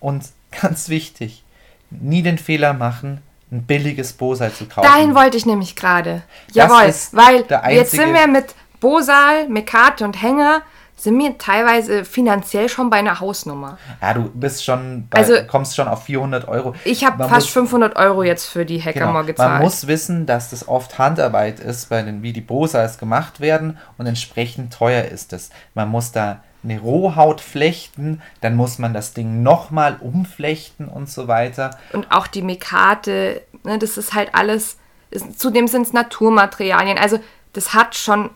und 0.00 0.24
ganz 0.60 0.88
wichtig, 0.88 1.44
nie 1.90 2.22
den 2.22 2.38
Fehler 2.38 2.72
machen, 2.72 3.20
ein 3.52 3.62
billiges 3.62 4.12
Bosal 4.14 4.52
zu 4.52 4.66
kaufen. 4.66 4.88
Dahin 4.88 5.14
wollte 5.14 5.36
ich 5.36 5.46
nämlich 5.46 5.76
gerade. 5.76 6.22
Jawohl, 6.52 6.92
weil 7.12 7.44
jetzt 7.74 7.92
sind 7.92 8.12
wir 8.12 8.26
mit 8.26 8.54
Bosal, 8.80 9.48
Mekate 9.48 10.04
und 10.04 10.20
Hänger, 10.20 10.62
sind 10.96 11.18
wir 11.18 11.36
teilweise 11.38 12.04
finanziell 12.04 12.68
schon 12.68 12.88
bei 12.88 12.98
einer 12.98 13.18
Hausnummer. 13.20 13.78
Ja, 14.00 14.14
du 14.14 14.30
bist 14.30 14.64
schon, 14.64 15.08
bei, 15.10 15.18
Also- 15.18 15.34
kommst 15.46 15.74
schon 15.76 15.88
auf 15.88 16.04
400 16.04 16.46
Euro. 16.48 16.74
Ich 16.84 17.04
habe 17.04 17.18
fast 17.24 17.46
muss- 17.46 17.50
500 17.50 17.96
Euro 17.96 18.22
jetzt 18.22 18.46
für 18.46 18.64
die 18.64 18.78
Genau. 18.78 18.86
Hackamore 19.06 19.24
gezahlt. 19.26 19.52
Man 19.54 19.62
muss 19.62 19.86
wissen, 19.86 20.26
dass 20.26 20.50
das 20.50 20.68
oft 20.68 20.98
Handarbeit 20.98 21.58
ist, 21.60 21.88
bei 21.88 22.02
den, 22.02 22.22
wie 22.22 22.32
die 22.32 22.40
Bosals 22.40 22.98
gemacht 22.98 23.40
werden 23.40 23.78
und 23.98 24.06
entsprechend 24.06 24.72
teuer 24.72 25.04
ist 25.04 25.32
es. 25.32 25.50
Man 25.74 25.88
muss 25.88 26.12
da 26.12 26.40
eine 26.62 26.80
Rohhaut 26.80 27.42
flechten, 27.42 28.22
dann 28.40 28.56
muss 28.56 28.78
man 28.78 28.94
das 28.94 29.12
Ding 29.12 29.42
nochmal 29.42 29.98
umflechten 30.00 30.88
und 30.88 31.10
so 31.10 31.28
weiter. 31.28 31.76
und 31.92 32.10
auch 32.10 32.26
die 32.26 32.40
Mekate, 32.40 33.42
ne, 33.64 33.78
das 33.78 33.98
ist 33.98 34.14
halt 34.14 34.34
alles, 34.34 34.78
ist, 35.10 35.38
zudem 35.38 35.68
sind 35.68 35.82
es 35.82 35.92
Naturmaterialien, 35.92 36.96
also 36.98 37.18
das 37.52 37.74
hat 37.74 37.94
schon 37.94 38.30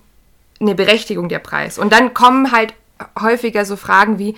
eine 0.60 0.74
Berechtigung, 0.74 1.28
der 1.28 1.38
Preis. 1.38 1.78
Und 1.78 1.92
dann 1.92 2.14
kommen 2.14 2.52
halt 2.52 2.74
häufiger 3.20 3.64
so 3.64 3.76
Fragen 3.76 4.18
wie, 4.18 4.36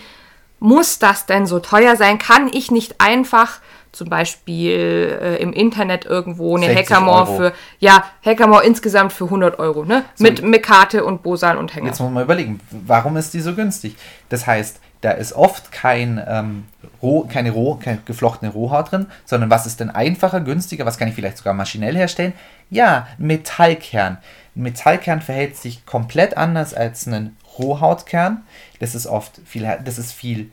muss 0.58 0.98
das 0.98 1.26
denn 1.26 1.46
so 1.46 1.58
teuer 1.58 1.96
sein? 1.96 2.18
Kann 2.18 2.48
ich 2.52 2.70
nicht 2.70 3.00
einfach 3.00 3.60
zum 3.92 4.08
Beispiel 4.08 5.18
äh, 5.20 5.36
im 5.42 5.52
Internet 5.52 6.04
irgendwo 6.04 6.56
eine 6.56 6.66
60 6.66 6.90
Hackamore 6.90 7.28
Euro. 7.28 7.36
für, 7.36 7.52
ja, 7.80 8.04
Hackamore 8.24 8.64
insgesamt 8.64 9.12
für 9.12 9.24
100 9.24 9.58
Euro, 9.58 9.84
ne? 9.84 10.04
Mit 10.18 10.42
Mekate 10.42 11.04
und 11.04 11.22
Bosal 11.22 11.56
und 11.56 11.74
Hänger. 11.74 11.86
Jetzt 11.86 12.00
muss 12.00 12.12
man 12.12 12.22
überlegen, 12.22 12.60
warum 12.70 13.16
ist 13.16 13.34
die 13.34 13.40
so 13.40 13.54
günstig? 13.54 13.96
Das 14.28 14.46
heißt, 14.46 14.80
da 15.00 15.12
ist 15.12 15.32
oft 15.32 15.72
kein, 15.72 16.22
ähm, 16.28 16.64
roh, 17.02 17.24
keine, 17.24 17.50
roh, 17.50 17.76
keine 17.76 17.98
geflochtene 18.04 18.52
Rohhaut 18.52 18.92
drin, 18.92 19.06
sondern 19.24 19.50
was 19.50 19.66
ist 19.66 19.80
denn 19.80 19.90
einfacher, 19.90 20.40
günstiger, 20.40 20.86
was 20.86 20.98
kann 20.98 21.08
ich 21.08 21.14
vielleicht 21.14 21.38
sogar 21.38 21.54
maschinell 21.54 21.96
herstellen? 21.96 22.34
Ja, 22.68 23.08
Metallkern. 23.18 24.18
Metallkern 24.62 25.20
verhält 25.22 25.56
sich 25.56 25.84
komplett 25.86 26.36
anders 26.36 26.74
als 26.74 27.06
ein 27.06 27.36
Rohhautkern. 27.58 28.42
Das 28.78 28.94
ist 28.94 29.06
oft 29.06 29.40
viel, 29.44 29.68
das 29.84 29.98
ist 29.98 30.12
viel 30.12 30.50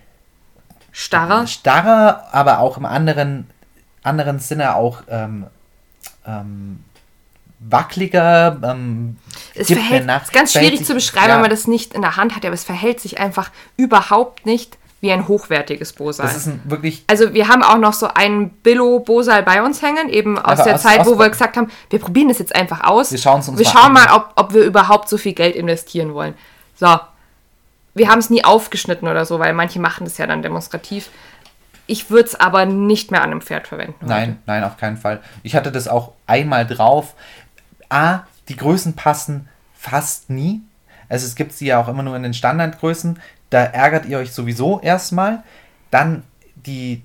Starrer. 0.92 1.46
starrer, 1.48 2.28
aber 2.32 2.60
auch 2.60 2.78
im 2.78 2.86
anderen, 2.86 3.48
anderen 4.04 4.40
Sinne 4.40 4.76
auch 4.76 5.04
ähm, 5.10 5.46
ähm, 6.26 6.84
wackeliger. 7.60 8.60
Ähm, 8.64 9.18
Es 9.56 9.68
verhält, 9.68 10.06
nach- 10.06 10.24
ist 10.24 10.34
ganz 10.34 10.54
schwierig 10.54 10.80
sich- 10.80 10.88
zu 10.88 10.94
beschreiben, 10.94 11.28
ja. 11.30 11.36
wenn 11.36 11.42
man 11.42 11.50
das 11.50 11.68
nicht 11.68 11.94
in 11.94 12.02
der 12.02 12.16
Hand 12.18 12.36
hat, 12.36 12.46
aber 12.46 12.54
es 12.54 12.64
verhält 12.64 13.00
sich 13.00 13.20
einfach 13.20 13.52
überhaupt 13.78 14.46
nicht 14.46 14.78
wie 15.00 15.12
ein 15.12 15.28
hochwertiges 15.28 15.94
Bosal. 15.94 16.26
Das 16.26 16.36
ist 16.38 16.48
ein 16.48 16.62
wirklich 16.66 17.04
Also 17.08 17.34
wir 17.34 17.48
haben 17.48 17.62
auch 17.64 17.78
noch 17.78 17.94
so 17.94 18.08
einen 18.08 18.50
Billo-Bosal 18.50 19.44
bei 19.44 19.62
uns 19.62 19.82
hängen, 19.84 20.10
eben 20.10 20.40
aus 20.40 20.64
der 20.64 20.76
aus- 20.76 20.82
Zeit, 20.82 21.02
aus- 21.02 21.08
wo 21.08 21.20
wir 21.20 21.30
gesagt 21.30 21.56
haben, 21.56 21.70
wir 21.92 22.00
probieren 22.00 22.30
das 22.30 22.40
jetzt 22.40 22.56
einfach 22.56 22.84
aus. 22.84 23.12
Wir 23.12 23.20
schauen's 23.20 23.48
uns 23.48 23.60
Wir 23.60 23.66
mal 23.66 23.72
schauen 23.72 23.86
an. 23.86 23.94
mal, 23.94 24.16
ob, 24.16 24.32
ob 24.36 24.54
wir 24.54 24.64
überhaupt 24.64 25.08
so 25.10 25.18
viel 25.18 25.34
Geld 25.34 25.56
investieren 25.56 26.14
wollen. 26.14 26.34
So. 26.76 27.00
Wir 27.94 28.10
haben 28.10 28.20
es 28.20 28.30
nie 28.30 28.44
aufgeschnitten 28.44 29.08
oder 29.08 29.26
so, 29.26 29.40
weil 29.40 29.54
manche 29.54 29.80
machen 29.80 30.04
das 30.06 30.18
ja 30.18 30.28
dann 30.28 30.42
demonstrativ. 30.44 31.10
Ich 31.88 32.10
würde 32.10 32.28
es 32.30 32.36
aber 32.36 32.66
nicht 32.66 33.12
mehr 33.12 33.22
an 33.24 33.32
einem 33.32 33.42
Pferd 33.42 33.68
verwenden. 33.68 33.96
heute. 34.02 34.10
Nein, 34.10 34.40
nein, 34.46 34.64
auf 34.64 34.78
keinen 34.78 34.98
Fall. 34.98 35.22
Ich 35.44 35.56
hatte 35.56 35.72
das 35.72 35.88
auch 35.88 36.12
einmal 36.28 36.66
drauf. 36.68 37.14
A, 37.90 38.20
die 38.50 38.56
Größen 38.58 38.96
passen 38.96 39.48
fast 39.76 40.30
nie. 40.30 40.62
Also 41.10 41.26
es 41.26 41.36
gibt 41.36 41.54
sie 41.54 41.68
ja 41.68 41.80
auch 41.82 41.88
immer 41.88 42.04
nur 42.04 42.16
in 42.16 42.24
den 42.24 42.34
Standardgrößen. 42.34 43.20
Da 43.50 43.64
ärgert 43.64 44.06
ihr 44.06 44.18
euch 44.18 44.32
sowieso 44.32 44.80
erstmal. 44.82 45.44
Dann 45.92 46.24
die, 46.56 47.02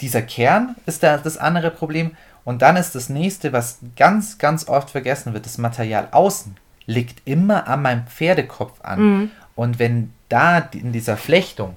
dieser 0.00 0.22
Kern 0.22 0.76
ist 0.86 1.02
da 1.02 1.18
das 1.18 1.36
andere 1.38 1.70
Problem. 1.70 2.16
Und 2.44 2.62
dann 2.62 2.76
ist 2.76 2.94
das 2.94 3.08
nächste, 3.08 3.52
was 3.52 3.78
ganz, 3.96 4.38
ganz 4.38 4.68
oft 4.68 4.90
vergessen 4.90 5.32
wird, 5.32 5.46
das 5.46 5.58
Material 5.58 6.08
außen 6.10 6.56
liegt 6.86 7.26
immer 7.26 7.68
an 7.68 7.82
meinem 7.82 8.06
Pferdekopf 8.06 8.80
an. 8.82 9.30
Und 9.54 9.78
wenn 9.78 10.12
da 10.28 10.58
in 10.58 10.92
dieser 10.92 11.16
Flechtung 11.16 11.74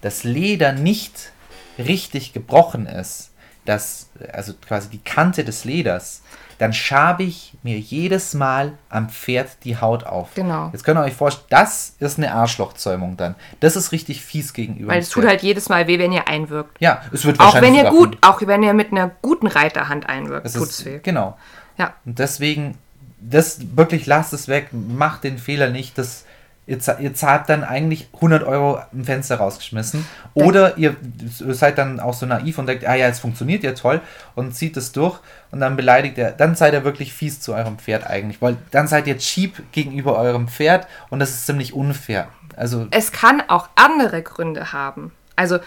das 0.00 0.24
Leder 0.24 0.72
nicht 0.72 1.32
richtig 1.78 2.32
gebrochen 2.32 2.86
ist, 2.86 3.30
das, 3.64 4.08
also 4.32 4.54
quasi 4.54 4.88
die 4.88 5.02
Kante 5.02 5.44
des 5.44 5.64
Leders, 5.64 6.22
dann 6.58 6.72
schabe 6.72 7.22
ich 7.22 7.54
mir 7.62 7.78
jedes 7.78 8.34
Mal 8.34 8.72
am 8.88 9.08
Pferd 9.08 9.48
die 9.64 9.78
Haut 9.78 10.04
auf. 10.04 10.34
Genau. 10.34 10.70
Jetzt 10.72 10.84
könnt 10.84 10.98
ihr 10.98 11.04
euch 11.04 11.14
vorstellen, 11.14 11.46
das 11.50 11.94
ist 11.98 12.18
eine 12.18 12.32
Arschlochzäumung 12.32 13.16
dann. 13.16 13.34
Das 13.60 13.76
ist 13.76 13.92
richtig 13.92 14.22
fies 14.22 14.52
gegenüber. 14.52 14.92
Weil 14.92 15.00
es 15.00 15.10
tut 15.10 15.26
halt 15.26 15.42
jedes 15.42 15.68
Mal 15.68 15.86
weh, 15.86 15.98
wenn 15.98 16.12
ihr 16.12 16.28
einwirkt. 16.28 16.80
Ja, 16.80 17.02
es 17.12 17.24
wird 17.24 17.40
Auch 17.40 17.54
wahrscheinlich 17.54 17.84
wenn 17.84 17.84
ihr 17.84 17.90
gut, 17.90 18.18
auch 18.20 18.40
wenn 18.42 18.62
ihr 18.62 18.74
mit 18.74 18.92
einer 18.92 19.10
guten 19.22 19.46
Reiterhand 19.46 20.08
einwirkt, 20.08 20.46
Es 20.46 20.54
tut's 20.54 20.80
ist, 20.80 20.86
weh. 20.86 21.00
Genau. 21.02 21.36
Ja. 21.78 21.94
Und 22.04 22.18
deswegen, 22.18 22.76
das 23.20 23.58
wirklich 23.76 24.06
lasst 24.06 24.32
es 24.32 24.48
weg, 24.48 24.68
macht 24.72 25.24
den 25.24 25.38
Fehler 25.38 25.70
nicht, 25.70 25.98
das 25.98 26.25
ihr, 26.66 26.78
ihr 26.98 27.14
zahlt 27.14 27.48
dann 27.48 27.64
eigentlich 27.64 28.08
100 28.14 28.42
Euro 28.44 28.80
im 28.92 29.04
Fenster 29.04 29.36
rausgeschmissen. 29.36 30.06
Oder 30.34 30.76
ihr 30.76 30.96
seid 31.28 31.78
dann 31.78 32.00
auch 32.00 32.14
so 32.14 32.26
naiv 32.26 32.58
und 32.58 32.66
denkt, 32.66 32.86
ah 32.86 32.94
ja, 32.94 33.06
es 33.06 33.20
funktioniert 33.20 33.62
ja 33.62 33.72
toll 33.72 34.00
und 34.34 34.54
zieht 34.54 34.76
es 34.76 34.92
durch 34.92 35.18
und 35.50 35.60
dann 35.60 35.76
beleidigt 35.76 36.18
er, 36.18 36.32
dann 36.32 36.54
seid 36.54 36.74
ihr 36.74 36.84
wirklich 36.84 37.12
fies 37.12 37.40
zu 37.40 37.54
eurem 37.54 37.78
Pferd 37.78 38.06
eigentlich, 38.06 38.42
weil 38.42 38.56
dann 38.70 38.88
seid 38.88 39.06
ihr 39.06 39.18
cheap 39.18 39.72
gegenüber 39.72 40.18
eurem 40.18 40.48
Pferd 40.48 40.86
und 41.08 41.20
das 41.20 41.30
ist 41.30 41.46
ziemlich 41.46 41.72
unfair. 41.72 42.28
Also 42.56 42.86
Es 42.90 43.12
kann 43.12 43.42
auch 43.48 43.68
andere 43.76 44.22
Gründe 44.22 44.72
haben. 44.72 45.12
Also 45.36 45.58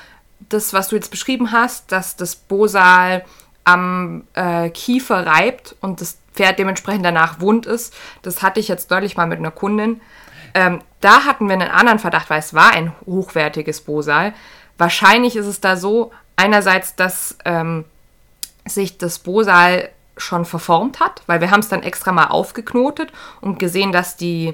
das, 0.50 0.74
was 0.74 0.90
du 0.90 0.96
jetzt 0.96 1.12
beschrieben 1.12 1.52
hast, 1.52 1.92
dass 1.92 2.16
das 2.16 2.36
Bosal 2.36 3.24
am 3.64 4.24
äh, 4.34 4.70
Kiefer 4.70 5.26
reibt 5.26 5.76
und 5.82 6.02
das 6.02 6.18
Pferd 6.34 6.60
dementsprechend 6.60 7.06
danach 7.06 7.40
wund 7.40 7.66
ist, 7.66 7.94
das 8.22 8.42
hatte 8.42 8.60
ich 8.60 8.68
jetzt 8.68 8.92
deutlich 8.92 9.18
mal 9.18 9.28
mit 9.28 9.40
einer 9.40 9.52
Kundin. 9.52 10.02
Ähm, 10.54 10.80
da 11.02 11.26
hatten 11.26 11.48
wir 11.48 11.54
einen 11.54 11.70
anderen 11.70 12.00
Verdacht, 12.00 12.30
weil 12.30 12.40
es 12.40 12.54
war 12.54 12.72
ein 12.72 12.94
hochwertiges 13.06 13.82
Bosal. 13.82 14.34
Wahrscheinlich 14.78 15.36
ist 15.36 15.46
es 15.46 15.62
da 15.62 15.76
so, 15.76 16.12
einerseits, 16.36 16.96
dass 16.96 17.38
ähm, 17.46 17.86
sich 18.66 18.98
das 18.98 19.20
Bosal 19.20 19.90
schon 20.18 20.46
verformt 20.46 21.00
hat, 21.00 21.22
weil 21.28 21.42
wir 21.42 21.52
haben 21.52 21.60
es 21.60 21.70
dann 21.70 21.84
extra 21.84 22.12
mal 22.12 22.28
aufgeknotet 22.28 23.12
und 23.42 23.60
gesehen, 23.60 23.92
dass 23.92 24.18
die, 24.18 24.54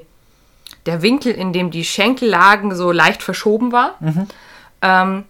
der 0.85 1.01
Winkel, 1.01 1.34
in 1.34 1.53
dem 1.53 1.72
die 1.72 1.84
Schenkel 1.84 2.30
lagen, 2.30 2.76
so 2.76 2.91
leicht 2.91 3.23
verschoben 3.23 3.72
war. 3.72 3.95
Ähm, 4.81 5.23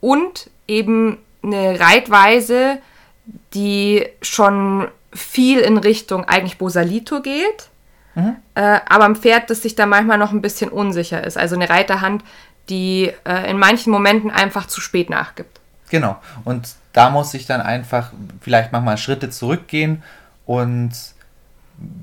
und 0.00 0.50
eben 0.66 1.18
eine 1.42 1.80
Reitweise, 1.80 2.78
die 3.54 4.06
schon 4.22 4.88
viel 5.12 5.58
in 5.60 5.76
Richtung 5.78 6.24
eigentlich 6.24 6.58
Bosalito 6.58 7.20
geht, 7.20 7.69
äh, 8.54 8.80
aber 8.88 9.04
ein 9.04 9.16
Pferd, 9.16 9.50
das 9.50 9.62
sich 9.62 9.74
da 9.74 9.86
manchmal 9.86 10.18
noch 10.18 10.32
ein 10.32 10.42
bisschen 10.42 10.70
unsicher 10.70 11.24
ist. 11.24 11.36
Also 11.36 11.54
eine 11.56 11.68
Reiterhand, 11.68 12.22
die 12.68 13.12
äh, 13.24 13.50
in 13.50 13.58
manchen 13.58 13.90
Momenten 13.92 14.30
einfach 14.30 14.66
zu 14.66 14.80
spät 14.80 15.10
nachgibt. 15.10 15.60
Genau. 15.90 16.16
Und 16.44 16.68
da 16.92 17.10
muss 17.10 17.34
ich 17.34 17.46
dann 17.46 17.60
einfach 17.60 18.10
vielleicht 18.40 18.72
manchmal 18.72 18.96
Schritte 18.98 19.30
zurückgehen 19.30 20.02
und 20.46 20.92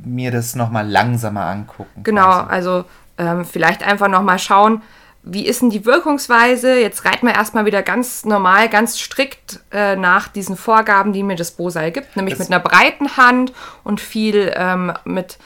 mir 0.03 0.31
das 0.31 0.55
nochmal 0.55 0.87
langsamer 0.87 1.45
angucken. 1.45 2.03
Genau, 2.03 2.23
quasi. 2.25 2.49
also 2.49 2.85
ähm, 3.17 3.45
vielleicht 3.45 3.83
einfach 3.85 4.07
nochmal 4.07 4.39
schauen, 4.39 4.81
wie 5.23 5.45
ist 5.45 5.61
denn 5.61 5.69
die 5.69 5.85
Wirkungsweise? 5.85 6.79
Jetzt 6.79 7.03
reiten 7.03 7.27
wir 7.27 7.35
erstmal 7.35 7.65
wieder 7.65 7.83
ganz 7.83 8.23
normal, 8.23 8.69
ganz 8.69 8.97
strikt 8.97 9.59
äh, 9.71 9.95
nach 9.97 10.29
diesen 10.29 10.55
Vorgaben, 10.55 11.11
die 11.11 11.21
mir 11.23 11.35
das 11.35 11.51
Bosal 11.51 11.91
gibt, 11.91 12.15
nämlich 12.15 12.35
Das- 12.37 12.47
mit 12.47 12.53
einer 12.55 12.63
breiten 12.63 13.17
Hand 13.17 13.51
und 13.83 13.99
viel 13.99 14.53
ähm, 14.55 14.93
mit 15.03 15.37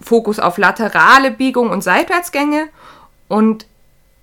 Fokus 0.00 0.38
auf 0.38 0.58
laterale 0.58 1.30
Biegung 1.30 1.70
und 1.70 1.82
Seitwärtsgänge. 1.82 2.68
Und 3.28 3.66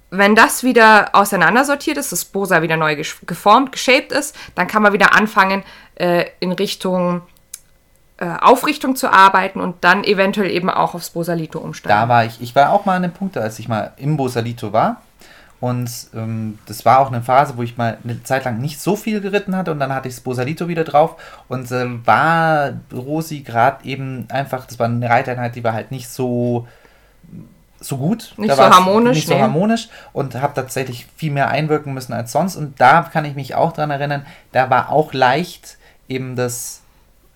wenn 0.10 0.36
das 0.36 0.64
wieder 0.64 1.10
auseinandersortiert 1.14 1.98
ist, 1.98 2.12
das 2.12 2.26
Bosal 2.26 2.62
wieder 2.62 2.78
neu 2.78 3.02
geformt, 3.26 3.72
geshaped 3.72 4.12
ist, 4.12 4.36
dann 4.56 4.68
kann 4.68 4.84
man 4.84 4.94
wieder 4.94 5.16
anfangen, 5.16 5.64
äh, 5.96 6.26
in 6.40 6.52
Richtung 6.52 7.22
äh, 8.18 8.26
Aufrichtung 8.40 8.96
zu 8.96 9.12
arbeiten 9.12 9.60
und 9.60 9.84
dann 9.84 10.04
eventuell 10.04 10.52
eben 10.52 10.70
auch 10.70 10.94
aufs 10.94 11.10
Bosalito 11.10 11.60
umsteigen. 11.60 11.98
Da 11.98 12.08
war 12.08 12.26
ich, 12.26 12.42
ich 12.42 12.54
war 12.54 12.72
auch 12.72 12.86
mal 12.86 12.98
an 12.98 13.04
dem 13.04 13.14
Punkt, 13.14 13.38
als 13.38 13.58
ich 13.58 13.68
mal 13.68 13.94
im 13.98 14.18
Bosalito 14.18 14.74
war. 14.74 15.02
Und 15.62 15.90
ähm, 16.16 16.58
das 16.66 16.86
war 16.86 17.00
auch 17.00 17.12
eine 17.12 17.22
Phase, 17.22 17.56
wo 17.56 17.62
ich 17.62 17.78
mal 17.78 18.00
eine 18.04 18.22
Zeit 18.24 18.46
lang 18.46 18.60
nicht 18.60 18.82
so 18.82 18.96
viel 18.96 19.22
geritten 19.22 19.56
hatte 19.56 19.72
und 19.72 19.80
dann 19.80 19.94
hatte 19.94 20.08
ich 20.08 20.16
das 20.16 20.24
Bosalito 20.24 20.68
wieder 20.68 20.84
drauf 20.84 21.16
und 21.48 21.72
ähm, 21.72 22.02
war 22.04 22.74
Rosi 22.92 23.42
gerade 23.42 23.86
eben 23.86 24.26
einfach, 24.30 24.66
das 24.66 24.80
war 24.80 24.88
eine 24.88 25.08
Reiteinheit, 25.08 25.56
die 25.56 25.64
war 25.64 25.74
halt 25.74 25.92
nicht 25.92 26.10
so 26.10 26.68
so 27.80 27.98
gut. 27.98 28.34
Nicht 28.38 28.56
so 28.56 28.64
harmonisch, 28.64 29.18
Nicht 29.18 29.28
so 29.28 29.36
nee. 29.36 29.42
harmonisch 29.42 29.90
und 30.14 30.36
habe 30.36 30.54
tatsächlich 30.54 31.08
viel 31.16 31.32
mehr 31.32 31.50
einwirken 31.50 31.94
müssen 31.94 32.14
als 32.14 32.32
sonst. 32.32 32.56
Und 32.56 32.80
da 32.80 33.02
kann 33.04 33.26
ich 33.26 33.36
mich 33.36 33.56
auch 33.56 33.74
dran 33.74 33.92
erinnern, 33.92 34.26
da 34.52 34.70
war 34.70 34.92
auch 34.92 35.14
leicht 35.14 35.78
eben 36.08 36.36
das 36.36 36.82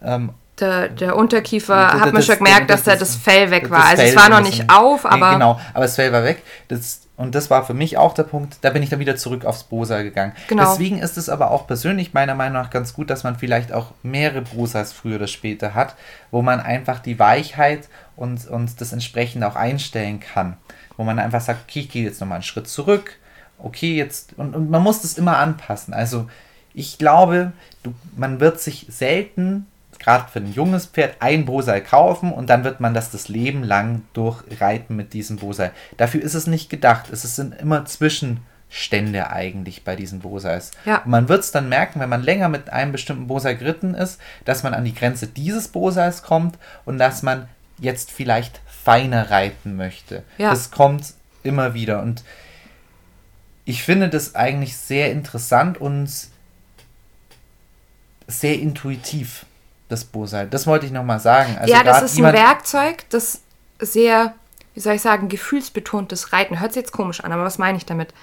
ähm, 0.04 0.32
Der, 0.60 0.88
der 0.90 1.16
Unterkiefer 1.18 1.76
Das- 1.92 2.02
hat 2.02 2.14
man 2.14 2.24
schon 2.24 2.38
gemerkt, 2.38 2.70
das- 2.70 2.84
dass 2.84 2.94
da 2.94 3.00
das- 3.00 3.16
Fell 3.16 3.52
weg 3.52 3.70
war. 3.70 3.84
Also 3.86 4.04
es 4.04 4.10
Fell 4.14 4.18
war 4.18 4.30
noch 4.30 4.42
nicht 4.42 4.70
auf, 4.70 5.04
Nee, 5.04 5.10
aber 5.10 5.34
Genau, 5.34 5.60
aber 5.74 5.84
das 5.84 5.96
Fell 5.96 6.14
war 6.14 6.24
weg. 6.24 6.44
Das, 6.70 7.02
und 7.18 7.36
das 7.36 7.50
war 7.50 7.66
für 7.66 7.74
mich 7.74 7.98
auch 7.98 8.14
der 8.14 8.24
Punkt, 8.24 8.58
da 8.62 8.70
bin 8.70 8.82
ich 8.82 8.90
dann 8.90 9.00
wieder 9.00 9.18
zurück 9.18 9.44
aufs 9.46 9.64
Bosa 9.64 10.02
gegangen. 10.02 10.32
Genau. 10.48 10.64
Deswegen 10.72 11.00
ist 11.00 11.18
es 11.18 11.28
aber 11.28 11.52
auch 11.52 11.68
persönlich 11.68 12.14
meiner 12.14 12.36
Meinung 12.36 12.62
nach 12.62 12.70
ganz 12.70 12.94
gut, 12.94 13.10
dass 13.10 13.24
man 13.26 13.36
vielleicht 13.38 13.74
auch 13.74 13.88
mehrere 14.02 14.42
Bosas 14.44 14.94
früher 14.94 15.16
oder 15.18 15.28
später 15.28 15.74
hat, 15.74 15.96
wo 16.32 16.42
man 16.42 16.62
einfach 16.62 17.00
die 17.00 17.20
Weichheit 17.20 17.90
und, 18.16 18.48
und 18.48 18.80
das 18.80 18.94
entsprechend 18.94 19.44
auch 19.44 19.56
einstellen 19.58 20.22
kann. 20.22 20.56
Wo 20.96 21.04
man 21.04 21.20
einfach 21.20 21.42
sagt, 21.42 21.66
okay, 21.68 21.82
ich 21.82 21.90
gehe 21.90 22.04
jetzt 22.06 22.22
nochmal 22.22 22.38
einen 22.38 22.44
Schritt 22.44 22.70
zurück, 22.70 23.18
okay, 23.60 23.96
jetzt, 23.96 24.32
und, 24.38 24.56
und 24.56 24.70
man 24.70 24.82
muss 24.82 25.02
das 25.02 25.18
immer 25.18 25.38
anpassen. 25.38 25.94
Also 25.94 26.30
ich 26.74 26.98
glaube, 26.98 27.52
du, 27.84 27.94
man 28.16 28.40
wird 28.40 28.60
sich 28.62 28.86
selten, 28.90 29.66
gerade 30.06 30.32
für 30.32 30.40
ein 30.40 30.54
junges 30.54 30.86
Pferd, 30.86 31.16
ein 31.20 31.46
Bosal 31.46 31.82
kaufen 31.82 32.32
und 32.32 32.48
dann 32.48 32.64
wird 32.64 32.80
man 32.80 32.94
das 32.94 33.10
das 33.10 33.28
Leben 33.28 33.64
lang 33.64 34.04
durchreiten 34.14 34.96
mit 34.96 35.14
diesem 35.14 35.38
Bosal. 35.38 35.72
Dafür 35.98 36.22
ist 36.22 36.36
es 36.36 36.46
nicht 36.46 36.70
gedacht. 36.70 37.10
Es 37.12 37.24
sind 37.36 37.60
immer 37.60 37.86
Zwischenstände 37.86 39.32
eigentlich 39.32 39.84
bei 39.84 39.96
diesen 39.96 40.20
Bosals. 40.20 40.70
Ja. 40.86 41.00
Und 41.00 41.10
man 41.10 41.28
wird 41.28 41.40
es 41.40 41.52
dann 41.52 41.70
merken, 41.70 42.00
wenn 42.00 42.10
man 42.10 42.22
länger 42.22 42.50
mit 42.50 42.70
einem 42.70 42.92
bestimmten 42.92 43.26
Bosal 43.26 43.58
geritten 43.58 43.96
ist, 43.96 44.22
dass 44.46 44.62
man 44.62 44.76
an 44.76 44.86
die 44.86 44.94
Grenze 44.94 45.26
dieses 45.26 45.70
Bosals 45.70 46.22
kommt 46.22 46.60
und 46.86 47.00
dass 47.00 47.24
man 47.24 47.50
jetzt 47.80 48.12
vielleicht 48.12 48.62
feiner 48.68 49.32
reiten 49.32 49.76
möchte. 49.76 50.22
Ja. 50.38 50.52
Das 50.52 50.70
kommt 50.70 51.16
immer 51.42 51.74
wieder 51.74 52.04
und 52.04 52.24
ich 53.66 53.82
finde 53.82 54.10
das 54.10 54.36
eigentlich 54.36 54.78
sehr 54.78 55.12
interessant 55.12 55.82
und 55.82 56.12
sehr 58.28 58.60
intuitiv, 58.60 59.48
das 59.90 60.06
Bosal. 60.06 60.48
Das 60.48 60.68
wollte 60.68 60.86
ich 60.86 60.92
nochmal 60.92 61.20
sagen. 61.20 61.58
Also 61.60 61.72
ja, 61.72 61.84
das 61.84 62.02
ist 62.02 62.18
ein 62.18 62.34
Werkzeug, 62.34 63.06
das 63.10 63.42
sehr, 63.80 64.34
wie 64.74 64.80
soll 64.80 64.96
ich 64.96 65.02
sagen, 65.02 65.30
gefühlsbetontes 65.30 66.34
Reiten. 66.34 66.60
Hört 66.60 66.74
sich 66.74 66.82
jetzt 66.82 66.92
komisch 66.92 67.22
an, 67.24 67.32
aber 67.32 67.44
was 67.44 67.58
meine 67.58 67.78
ich 67.78 67.86
damit? 67.86 68.14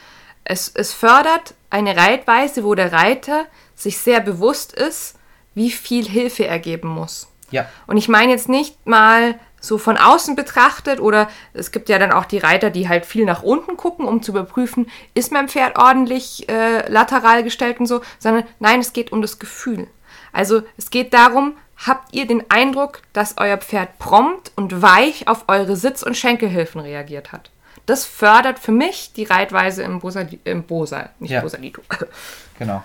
Es, 0.44 0.72
es 0.74 0.92
fördert 0.92 1.54
eine 1.70 1.96
Reitweise, 1.96 2.64
wo 2.64 2.74
der 2.74 2.92
Reiter 2.92 3.46
sich 3.76 3.98
sehr 3.98 4.20
bewusst 4.20 4.72
ist, 4.72 5.14
wie 5.54 5.70
viel 5.70 6.08
Hilfe 6.08 6.46
er 6.46 6.58
geben 6.58 6.88
muss. 6.88 7.28
Ja, 7.50 7.66
Und 7.86 7.98
ich 7.98 8.08
meine 8.08 8.32
jetzt 8.32 8.48
nicht 8.48 8.86
mal 8.86 9.34
so 9.60 9.78
von 9.78 9.96
außen 9.96 10.34
betrachtet 10.34 11.00
oder 11.00 11.28
es 11.52 11.70
gibt 11.70 11.88
ja 11.88 11.98
dann 11.98 12.10
auch 12.10 12.24
die 12.24 12.38
Reiter, 12.38 12.70
die 12.70 12.88
halt 12.88 13.06
viel 13.06 13.24
nach 13.24 13.42
unten 13.42 13.76
gucken, 13.76 14.06
um 14.06 14.22
zu 14.22 14.32
überprüfen, 14.32 14.90
ist 15.14 15.30
mein 15.30 15.48
Pferd 15.48 15.78
ordentlich 15.78 16.48
äh, 16.48 16.90
lateral 16.90 17.44
gestellt 17.44 17.78
und 17.78 17.86
so, 17.86 18.00
sondern 18.18 18.44
nein, 18.58 18.80
es 18.80 18.92
geht 18.92 19.12
um 19.12 19.22
das 19.22 19.38
Gefühl. 19.38 19.86
Also 20.32 20.62
es 20.76 20.90
geht 20.90 21.12
darum, 21.14 21.54
habt 21.76 22.14
ihr 22.14 22.26
den 22.26 22.44
Eindruck, 22.50 23.02
dass 23.12 23.36
euer 23.38 23.56
Pferd 23.58 23.98
prompt 23.98 24.52
und 24.56 24.82
weich 24.82 25.28
auf 25.28 25.44
eure 25.48 25.76
Sitz- 25.76 26.02
und 26.02 26.16
Schenkelhilfen 26.16 26.80
reagiert 26.80 27.32
hat. 27.32 27.50
Das 27.86 28.04
fördert 28.04 28.58
für 28.58 28.72
mich 28.72 29.12
die 29.14 29.24
Reitweise 29.24 29.82
im, 29.82 29.98
Bosali 29.98 30.38
im 30.44 30.62
Bosal, 30.62 31.10
nicht 31.18 31.32
Ja. 31.32 31.40
Bosalito. 31.40 31.82
genau. 32.58 32.82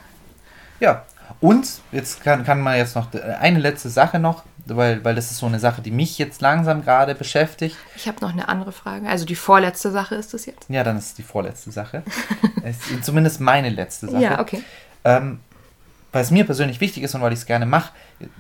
Ja, 0.80 1.06
Und 1.40 1.68
jetzt 1.92 2.24
kann, 2.24 2.44
kann 2.44 2.62
man 2.62 2.78
jetzt 2.78 2.96
noch 2.96 3.08
eine 3.14 3.60
letzte 3.60 3.90
Sache 3.90 4.18
noch, 4.18 4.44
weil, 4.66 5.04
weil 5.06 5.14
das 5.16 5.30
ist 5.32 5.38
so 5.38 5.46
eine 5.46 5.60
Sache, 5.60 5.82
die 5.82 5.92
mich 5.92 6.18
jetzt 6.18 6.42
langsam 6.42 6.84
gerade 6.84 7.14
beschäftigt. 7.16 7.78
Ich 7.96 8.08
habe 8.08 8.20
noch 8.22 8.32
eine 8.32 8.50
andere 8.50 8.72
Frage. 8.72 9.08
Also 9.08 9.26
die 9.26 9.36
vorletzte 9.36 9.92
Sache 9.92 10.16
ist 10.16 10.34
das 10.34 10.46
jetzt? 10.46 10.70
Ja, 10.70 10.84
dann 10.84 10.98
ist 10.98 11.06
es 11.06 11.14
die 11.14 11.24
vorletzte 11.24 11.72
Sache. 11.72 12.04
zumindest 13.02 13.40
meine 13.40 13.70
letzte 13.70 14.10
Sache. 14.10 14.22
Ja, 14.24 14.40
okay. 14.40 14.64
Ähm, 15.04 15.40
es 16.22 16.32
mir 16.32 16.46
persönlich 16.46 16.82
wichtig 16.82 17.04
ist 17.04 17.16
und 17.16 17.22
weil 17.22 17.34
ich 17.34 17.40
es 17.40 17.46
gerne 17.46 17.66
mache, 17.66 17.92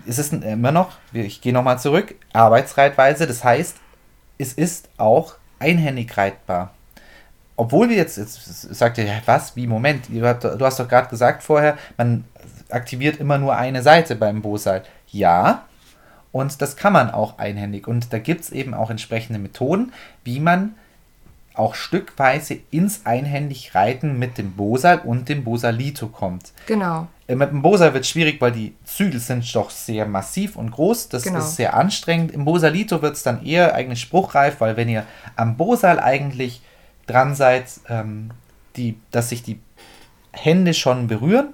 ist 0.05 0.19
es 0.19 0.31
immer 0.31 0.71
noch, 0.71 0.91
ich 1.13 1.41
gehe 1.41 1.53
nochmal 1.53 1.79
zurück, 1.79 2.15
Arbeitsreitweise. 2.33 3.27
Das 3.27 3.43
heißt, 3.43 3.77
es 4.37 4.53
ist 4.53 4.89
auch 4.97 5.35
einhändig 5.59 6.15
reitbar. 6.17 6.73
Obwohl 7.55 7.89
wir 7.89 7.95
jetzt, 7.95 8.17
jetzt 8.17 8.75
sagt 8.75 8.99
ihr, 8.99 9.09
was, 9.25 9.55
wie, 9.55 9.65
Moment, 9.65 10.09
du 10.09 10.23
hast 10.25 10.79
doch 10.79 10.87
gerade 10.87 11.09
gesagt 11.09 11.41
vorher, 11.41 11.77
man 11.97 12.23
aktiviert 12.69 13.19
immer 13.19 13.37
nur 13.39 13.55
eine 13.55 13.81
Seite 13.81 14.15
beim 14.15 14.41
Bosal. 14.41 14.83
Ja, 15.07 15.65
und 16.31 16.61
das 16.61 16.75
kann 16.75 16.93
man 16.93 17.09
auch 17.09 17.39
einhändig. 17.39 17.87
Und 17.87 18.13
da 18.13 18.19
gibt 18.19 18.41
es 18.41 18.51
eben 18.51 18.75
auch 18.75 18.91
entsprechende 18.91 19.39
Methoden, 19.39 19.91
wie 20.23 20.39
man 20.39 20.75
auch 21.57 21.75
stückweise 21.75 22.59
ins 22.71 23.05
einhändig 23.05 23.75
Reiten 23.75 24.19
mit 24.19 24.37
dem 24.37 24.53
Bosal 24.53 24.99
und 24.99 25.29
dem 25.29 25.43
Bosalito 25.43 26.07
kommt. 26.07 26.51
Genau. 26.65 27.07
Äh, 27.27 27.35
mit 27.35 27.51
dem 27.51 27.61
Bosal 27.61 27.93
wird 27.93 28.03
es 28.03 28.09
schwierig, 28.09 28.39
weil 28.41 28.51
die 28.51 28.75
Zügel 28.85 29.19
sind 29.19 29.43
doch 29.55 29.69
sehr 29.69 30.05
massiv 30.05 30.55
und 30.55 30.71
groß. 30.71 31.09
Das 31.09 31.23
genau. 31.23 31.39
ist 31.39 31.55
sehr 31.55 31.75
anstrengend. 31.75 32.31
Im 32.31 32.45
Bosalito 32.45 33.01
wird 33.01 33.15
es 33.15 33.23
dann 33.23 33.45
eher 33.45 33.75
eigentlich 33.75 34.01
spruchreif, 34.01 34.59
weil 34.61 34.77
wenn 34.77 34.89
ihr 34.89 35.05
am 35.35 35.57
Bosal 35.57 35.99
eigentlich 35.99 36.61
dran 37.05 37.35
seid, 37.35 37.65
ähm, 37.89 38.31
die, 38.75 38.99
dass 39.11 39.29
sich 39.29 39.43
die 39.43 39.59
Hände 40.31 40.73
schon 40.73 41.07
berühren. 41.07 41.53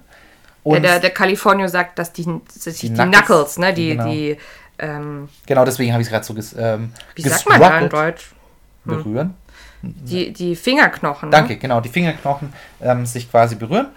Und 0.63 0.81
der, 0.81 0.93
der, 0.93 0.99
der 0.99 1.09
Californio 1.11 1.67
sagt, 1.67 1.99
dass 1.99 2.13
die, 2.13 2.25
dass 2.25 2.63
die, 2.77 2.89
die 2.89 2.93
Knuckles, 2.93 3.55
Knuckles, 3.55 3.57
ne, 3.57 3.73
die, 3.73 3.89
genau. 3.89 4.05
die 4.09 4.37
ähm, 4.79 5.29
genau 5.45 5.65
deswegen 5.65 5.91
habe 5.91 6.01
ich 6.01 6.07
es 6.07 6.11
gerade 6.11 6.25
so 6.25 6.33
ges, 6.33 6.55
ähm, 6.57 6.93
Wie 7.15 7.21
sagt 7.21 7.47
man 7.47 7.59
da 7.59 7.79
in 7.79 7.89
Deutsch? 7.89 8.31
Hm. 8.85 8.97
Berühren. 8.97 9.35
Die, 9.83 10.31
die 10.31 10.55
Fingerknochen. 10.55 11.29
Ne? 11.29 11.35
Danke, 11.35 11.57
genau, 11.57 11.81
die 11.81 11.89
Fingerknochen 11.89 12.53
ähm, 12.81 13.05
sich 13.05 13.29
quasi 13.29 13.55
berühren. 13.55 13.87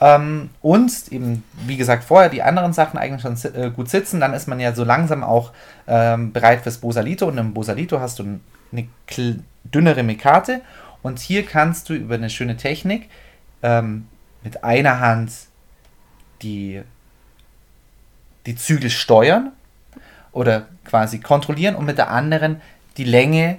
Ähm, 0.00 0.50
und 0.60 0.92
eben, 1.10 1.44
wie 1.64 1.76
gesagt, 1.76 2.04
vorher 2.04 2.28
die 2.28 2.42
anderen 2.42 2.72
Sachen 2.72 2.98
eigentlich 2.98 3.22
schon 3.22 3.36
äh, 3.54 3.70
gut 3.70 3.88
sitzen, 3.88 4.20
dann 4.20 4.34
ist 4.34 4.48
man 4.48 4.58
ja 4.58 4.74
so 4.74 4.84
langsam 4.84 5.22
auch 5.22 5.52
ähm, 5.86 6.32
bereit 6.32 6.62
fürs 6.62 6.78
Bosalito. 6.78 7.26
Und 7.28 7.38
im 7.38 7.54
Bosalito 7.54 8.00
hast 8.00 8.18
du 8.18 8.40
eine 8.72 8.88
dünnere 9.64 10.02
Mekate. 10.02 10.60
Und 11.02 11.20
hier 11.20 11.46
kannst 11.46 11.88
du 11.88 11.94
über 11.94 12.16
eine 12.16 12.30
schöne 12.30 12.56
Technik 12.56 13.08
ähm, 13.62 14.08
mit 14.42 14.64
einer 14.64 14.98
Hand 14.98 15.30
die, 16.42 16.82
die 18.46 18.56
Zügel 18.56 18.90
steuern 18.90 19.52
oder 20.32 20.66
quasi 20.84 21.20
kontrollieren 21.20 21.76
und 21.76 21.86
mit 21.86 21.98
der 21.98 22.10
anderen 22.10 22.60
die 22.96 23.04
Länge 23.04 23.58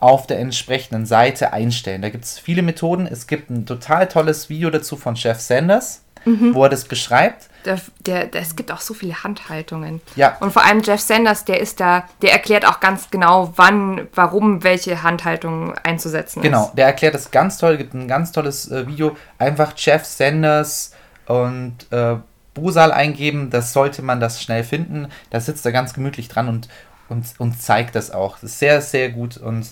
auf 0.00 0.26
der 0.26 0.38
entsprechenden 0.38 1.06
Seite 1.06 1.52
einstellen. 1.52 2.02
Da 2.02 2.10
gibt 2.10 2.24
es 2.24 2.38
viele 2.38 2.62
Methoden. 2.62 3.06
Es 3.06 3.26
gibt 3.26 3.50
ein 3.50 3.66
total 3.66 4.08
tolles 4.08 4.48
Video 4.48 4.70
dazu 4.70 4.96
von 4.96 5.16
Chef 5.16 5.40
Sanders, 5.40 6.02
mhm. 6.24 6.54
wo 6.54 6.64
er 6.64 6.68
das 6.68 6.84
beschreibt. 6.84 7.48
Der, 7.64 7.80
der, 8.06 8.26
der, 8.26 8.42
es 8.42 8.54
gibt 8.54 8.70
auch 8.70 8.80
so 8.80 8.94
viele 8.94 9.24
Handhaltungen. 9.24 10.00
Ja. 10.14 10.36
Und 10.38 10.52
vor 10.52 10.64
allem 10.64 10.82
Jeff 10.82 11.00
Sanders, 11.00 11.44
der 11.44 11.60
ist 11.60 11.80
da, 11.80 12.04
der 12.22 12.32
erklärt 12.32 12.66
auch 12.66 12.78
ganz 12.80 13.10
genau, 13.10 13.52
wann, 13.56 14.06
warum 14.14 14.62
welche 14.62 15.02
Handhaltung 15.02 15.74
einzusetzen 15.78 16.42
genau, 16.42 16.58
ist. 16.58 16.64
Genau, 16.66 16.76
der 16.76 16.86
erklärt 16.86 17.14
das 17.14 17.30
ganz 17.30 17.58
toll, 17.58 17.76
gibt 17.76 17.94
ein 17.94 18.06
ganz 18.06 18.30
tolles 18.30 18.70
äh, 18.70 18.86
Video. 18.86 19.16
Einfach 19.38 19.72
Jeff 19.76 20.04
Sanders 20.04 20.92
und 21.26 21.74
äh, 21.90 22.16
Busal 22.54 22.92
eingeben, 22.92 23.50
das 23.50 23.72
sollte 23.72 24.02
man 24.02 24.20
das 24.20 24.42
schnell 24.42 24.64
finden. 24.64 25.08
Da 25.30 25.40
sitzt 25.40 25.64
er 25.66 25.72
ganz 25.72 25.92
gemütlich 25.94 26.28
dran 26.28 26.48
und, 26.48 26.68
und, 27.08 27.26
und 27.38 27.60
zeigt 27.60 27.94
das 27.94 28.10
auch. 28.10 28.34
Das 28.34 28.44
ist 28.44 28.58
sehr, 28.58 28.80
sehr 28.80 29.10
gut 29.10 29.36
und 29.36 29.66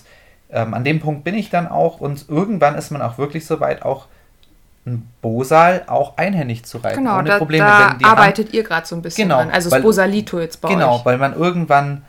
ähm, 0.49 0.73
an 0.73 0.83
dem 0.83 0.99
Punkt 0.99 1.23
bin 1.23 1.35
ich 1.35 1.49
dann 1.49 1.67
auch 1.67 1.99
und 1.99 2.29
irgendwann 2.29 2.75
ist 2.75 2.91
man 2.91 3.01
auch 3.01 3.17
wirklich 3.17 3.45
so 3.45 3.59
weit, 3.59 3.83
auch 3.83 4.07
ein 4.85 5.07
Bosal 5.21 5.83
auch 5.87 6.17
einhändig 6.17 6.63
zu 6.63 6.77
reiten. 6.77 6.99
Genau, 6.99 7.19
ohne 7.19 7.29
da, 7.29 7.37
Probleme. 7.37 7.65
da 7.65 7.97
arbeitet 8.03 8.47
Hand, 8.47 8.55
ihr 8.55 8.63
gerade 8.63 8.87
so 8.87 8.95
ein 8.95 9.01
bisschen 9.01 9.27
genau, 9.27 9.39
dran. 9.39 9.51
Also 9.51 9.69
das 9.69 9.81
Bosalito 9.81 10.39
jetzt 10.39 10.61
bei 10.61 10.69
Genau, 10.69 10.95
euch. 10.95 11.05
weil 11.05 11.17
man 11.17 11.33
irgendwann 11.33 12.03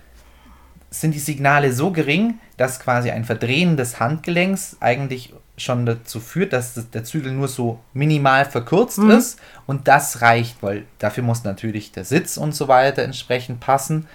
sind 0.90 1.14
die 1.14 1.18
Signale 1.18 1.72
so 1.72 1.90
gering, 1.90 2.38
dass 2.56 2.80
quasi 2.80 3.10
ein 3.10 3.24
Verdrehen 3.24 3.76
des 3.76 4.00
Handgelenks 4.00 4.76
eigentlich 4.80 5.34
schon 5.56 5.86
dazu 5.86 6.20
führt, 6.20 6.52
dass 6.52 6.90
der 6.90 7.04
Zügel 7.04 7.32
nur 7.32 7.48
so 7.48 7.80
minimal 7.92 8.44
verkürzt 8.44 8.98
mhm. 8.98 9.10
ist 9.10 9.40
und 9.66 9.88
das 9.88 10.22
reicht, 10.22 10.62
weil 10.62 10.84
dafür 10.98 11.24
muss 11.24 11.44
natürlich 11.44 11.92
der 11.92 12.04
Sitz 12.04 12.36
und 12.36 12.54
so 12.54 12.68
weiter 12.68 13.02
entsprechend 13.02 13.60
passen. 13.60 14.06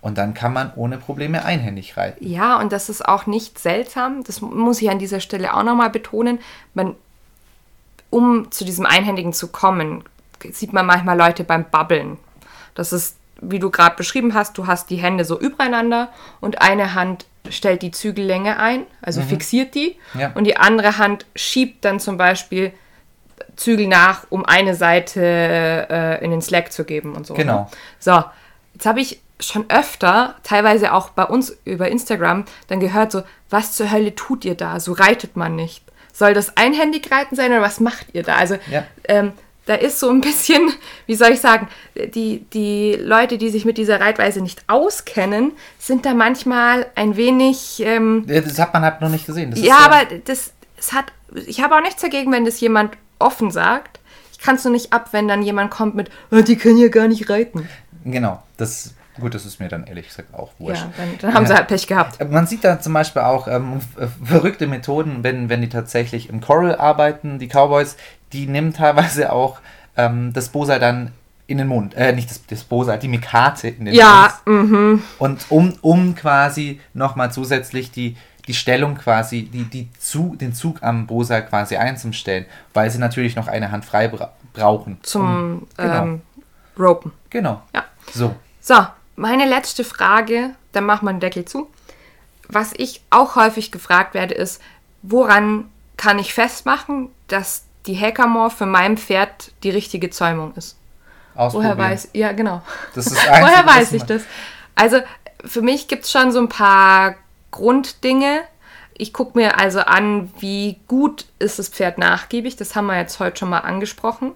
Und 0.00 0.16
dann 0.16 0.32
kann 0.32 0.52
man 0.52 0.72
ohne 0.76 0.96
Probleme 0.96 1.44
einhändig 1.44 1.96
reiten. 1.96 2.24
Ja, 2.24 2.58
und 2.60 2.72
das 2.72 2.88
ist 2.88 3.06
auch 3.06 3.26
nicht 3.26 3.58
seltsam. 3.58 4.22
Das 4.22 4.40
muss 4.40 4.80
ich 4.80 4.90
an 4.90 4.98
dieser 4.98 5.20
Stelle 5.20 5.54
auch 5.54 5.64
nochmal 5.64 5.90
betonen. 5.90 6.38
Man, 6.72 6.94
um 8.10 8.50
zu 8.52 8.64
diesem 8.64 8.86
Einhändigen 8.86 9.32
zu 9.32 9.48
kommen, 9.48 10.04
sieht 10.50 10.72
man 10.72 10.86
manchmal 10.86 11.18
Leute 11.18 11.42
beim 11.42 11.68
Babbeln. 11.68 12.16
Das 12.74 12.92
ist, 12.92 13.16
wie 13.40 13.58
du 13.58 13.70
gerade 13.70 13.96
beschrieben 13.96 14.34
hast, 14.34 14.56
du 14.56 14.68
hast 14.68 14.88
die 14.90 14.96
Hände 14.96 15.24
so 15.24 15.38
übereinander 15.38 16.10
und 16.40 16.62
eine 16.62 16.94
Hand 16.94 17.26
stellt 17.50 17.82
die 17.82 17.90
Zügellänge 17.90 18.58
ein, 18.58 18.84
also 19.02 19.20
mhm. 19.20 19.26
fixiert 19.26 19.74
die, 19.74 19.96
ja. 20.14 20.32
und 20.34 20.44
die 20.44 20.56
andere 20.56 20.98
Hand 20.98 21.26
schiebt 21.34 21.84
dann 21.84 21.98
zum 21.98 22.18
Beispiel 22.18 22.72
Zügel 23.56 23.88
nach, 23.88 24.26
um 24.30 24.44
eine 24.44 24.74
Seite 24.74 25.20
äh, 25.90 26.24
in 26.24 26.30
den 26.30 26.42
Slack 26.42 26.72
zu 26.72 26.84
geben 26.84 27.14
und 27.14 27.26
so. 27.26 27.34
Ne? 27.34 27.40
Genau. 27.40 27.70
So, 27.98 28.22
jetzt 28.74 28.86
habe 28.86 29.00
ich 29.00 29.20
schon 29.40 29.66
öfter, 29.68 30.34
teilweise 30.42 30.92
auch 30.92 31.10
bei 31.10 31.24
uns 31.24 31.56
über 31.64 31.88
Instagram, 31.88 32.44
dann 32.66 32.80
gehört 32.80 33.12
so, 33.12 33.22
was 33.50 33.72
zur 33.72 33.90
Hölle 33.90 34.14
tut 34.14 34.44
ihr 34.44 34.54
da? 34.54 34.80
So 34.80 34.92
reitet 34.92 35.36
man 35.36 35.56
nicht. 35.56 35.84
Soll 36.12 36.34
das 36.34 36.56
einhändig 36.56 37.10
reiten 37.12 37.36
sein 37.36 37.52
oder 37.52 37.62
was 37.62 37.80
macht 37.80 38.08
ihr 38.12 38.24
da? 38.24 38.34
Also 38.34 38.56
ja. 38.70 38.84
ähm, 39.04 39.32
da 39.66 39.74
ist 39.74 40.00
so 40.00 40.10
ein 40.10 40.20
bisschen, 40.22 40.72
wie 41.06 41.14
soll 41.14 41.30
ich 41.30 41.40
sagen, 41.40 41.68
die, 42.14 42.44
die 42.52 42.98
Leute, 43.00 43.38
die 43.38 43.50
sich 43.50 43.64
mit 43.64 43.78
dieser 43.78 44.00
Reitweise 44.00 44.40
nicht 44.40 44.64
auskennen, 44.66 45.52
sind 45.78 46.04
da 46.04 46.14
manchmal 46.14 46.86
ein 46.96 47.16
wenig. 47.16 47.80
Ähm, 47.84 48.24
das 48.26 48.58
hat 48.58 48.72
man 48.72 48.82
halt 48.82 49.00
noch 49.00 49.10
nicht 49.10 49.26
gesehen. 49.26 49.50
Das 49.52 49.60
ja, 49.60 49.78
aber 49.78 50.06
das, 50.24 50.52
das 50.76 50.92
hat. 50.92 51.06
Ich 51.46 51.62
habe 51.62 51.76
auch 51.76 51.82
nichts 51.82 52.00
dagegen, 52.00 52.32
wenn 52.32 52.44
das 52.44 52.60
jemand 52.60 52.96
offen 53.18 53.50
sagt. 53.50 54.00
Ich 54.32 54.38
kann 54.38 54.56
es 54.56 54.64
nur 54.64 54.72
nicht 54.72 54.92
ab, 54.92 55.08
wenn 55.12 55.28
dann 55.28 55.42
jemand 55.42 55.70
kommt 55.70 55.94
mit, 55.94 56.10
oh, 56.30 56.40
die 56.40 56.56
können 56.56 56.78
ja 56.78 56.88
gar 56.88 57.08
nicht 57.08 57.28
reiten. 57.28 57.68
Genau, 58.04 58.42
das 58.56 58.94
Gut, 59.20 59.34
das 59.34 59.44
ist 59.46 59.60
mir 59.60 59.68
dann 59.68 59.84
ehrlich 59.86 60.08
gesagt 60.08 60.34
auch 60.34 60.50
wurscht. 60.58 60.82
Ja, 60.82 60.92
dann, 60.96 61.18
dann 61.20 61.34
haben 61.34 61.42
ja. 61.44 61.48
sie 61.48 61.54
halt 61.54 61.68
Pech 61.68 61.86
gehabt. 61.86 62.30
Man 62.30 62.46
sieht 62.46 62.64
da 62.64 62.80
zum 62.80 62.92
Beispiel 62.92 63.22
auch 63.22 63.48
ähm, 63.48 63.80
verrückte 64.24 64.66
Methoden, 64.66 65.22
wenn, 65.22 65.48
wenn 65.48 65.60
die 65.60 65.68
tatsächlich 65.68 66.28
im 66.28 66.40
Coral 66.40 66.76
arbeiten, 66.76 67.38
die 67.38 67.48
Cowboys, 67.48 67.96
die 68.32 68.46
nehmen 68.46 68.72
teilweise 68.72 69.32
auch 69.32 69.58
ähm, 69.96 70.32
das 70.32 70.50
Bosa 70.50 70.78
dann 70.78 71.12
in 71.46 71.58
den 71.58 71.66
Mund, 71.66 71.94
äh, 71.94 72.12
nicht 72.12 72.30
das, 72.30 72.46
das 72.46 72.62
Bosa, 72.62 72.98
die 72.98 73.08
Mikate 73.08 73.68
in 73.68 73.86
den 73.86 73.94
ja, 73.94 74.34
Mund. 74.44 74.70
Ja, 74.70 74.76
mhm. 74.76 75.02
Und 75.18 75.46
um, 75.48 75.74
um 75.80 76.14
quasi 76.14 76.80
nochmal 76.92 77.32
zusätzlich 77.32 77.90
die, 77.90 78.16
die 78.46 78.54
Stellung 78.54 78.96
quasi, 78.96 79.44
die, 79.44 79.64
die 79.64 79.88
zu, 79.98 80.36
den 80.38 80.52
Zug 80.52 80.82
am 80.82 81.06
Bosa 81.06 81.40
quasi 81.40 81.76
einzustellen, 81.76 82.44
weil 82.74 82.90
sie 82.90 82.98
natürlich 82.98 83.34
noch 83.34 83.48
eine 83.48 83.70
Hand 83.70 83.84
frei 83.84 84.08
bra 84.08 84.32
brauchen. 84.52 84.98
Zum 85.02 85.22
um, 85.22 85.66
genau. 85.76 86.02
ähm, 86.02 86.22
Ropen. 86.78 87.12
Genau. 87.30 87.62
Ja. 87.74 87.84
So. 88.12 88.34
So, 88.60 88.86
meine 89.18 89.46
letzte 89.46 89.84
Frage, 89.84 90.54
dann 90.72 90.84
machen 90.84 91.06
wir 91.06 91.12
den 91.12 91.20
Deckel 91.20 91.44
zu. 91.44 91.68
Was 92.48 92.72
ich 92.76 93.02
auch 93.10 93.36
häufig 93.36 93.70
gefragt 93.72 94.14
werde, 94.14 94.34
ist, 94.34 94.62
woran 95.02 95.70
kann 95.96 96.18
ich 96.18 96.32
festmachen, 96.32 97.10
dass 97.26 97.64
die 97.86 97.98
Hackamore 97.98 98.50
für 98.50 98.66
mein 98.66 98.96
Pferd 98.96 99.52
die 99.62 99.70
richtige 99.70 100.10
Zäumung 100.10 100.54
ist? 100.54 100.76
Woher 101.34 101.76
weiß 101.76 102.10
Ja, 102.14 102.32
genau. 102.32 102.62
Das 102.94 103.06
ist 103.06 103.16
Woher 103.26 103.66
weiß 103.66 103.92
ich 103.92 104.02
das? 104.04 104.22
Also 104.74 104.98
für 105.44 105.62
mich 105.62 105.88
gibt 105.88 106.04
es 106.04 106.10
schon 106.10 106.32
so 106.32 106.38
ein 106.38 106.48
paar 106.48 107.16
Grunddinge. 107.50 108.42
Ich 108.94 109.12
gucke 109.12 109.38
mir 109.38 109.58
also 109.58 109.80
an, 109.80 110.32
wie 110.38 110.80
gut 110.88 111.26
ist 111.38 111.58
das 111.58 111.68
Pferd 111.68 111.98
nachgiebig. 111.98 112.56
Das 112.56 112.74
haben 112.74 112.86
wir 112.86 112.96
jetzt 112.96 113.20
heute 113.20 113.38
schon 113.38 113.50
mal 113.50 113.60
angesprochen. 113.60 114.32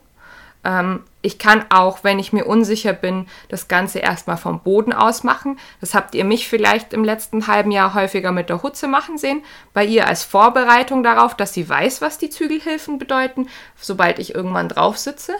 Ähm, 0.64 1.04
ich 1.22 1.38
kann 1.38 1.64
auch, 1.70 2.02
wenn 2.02 2.18
ich 2.18 2.32
mir 2.32 2.46
unsicher 2.46 2.92
bin, 2.92 3.26
das 3.48 3.68
Ganze 3.68 4.00
erstmal 4.00 4.36
vom 4.36 4.60
Boden 4.60 4.92
aus 4.92 5.22
machen. 5.24 5.58
Das 5.80 5.94
habt 5.94 6.14
ihr 6.14 6.24
mich 6.24 6.48
vielleicht 6.48 6.92
im 6.92 7.04
letzten 7.04 7.46
halben 7.46 7.70
Jahr 7.70 7.94
häufiger 7.94 8.32
mit 8.32 8.48
der 8.48 8.62
Hutze 8.62 8.88
machen 8.88 9.18
sehen. 9.18 9.42
Bei 9.72 9.84
ihr 9.84 10.06
als 10.06 10.24
Vorbereitung 10.24 11.02
darauf, 11.02 11.36
dass 11.36 11.54
sie 11.54 11.68
weiß, 11.68 12.00
was 12.00 12.18
die 12.18 12.30
Zügelhilfen 12.30 12.98
bedeuten, 12.98 13.48
sobald 13.76 14.18
ich 14.18 14.34
irgendwann 14.34 14.68
drauf 14.68 14.98
sitze. 14.98 15.34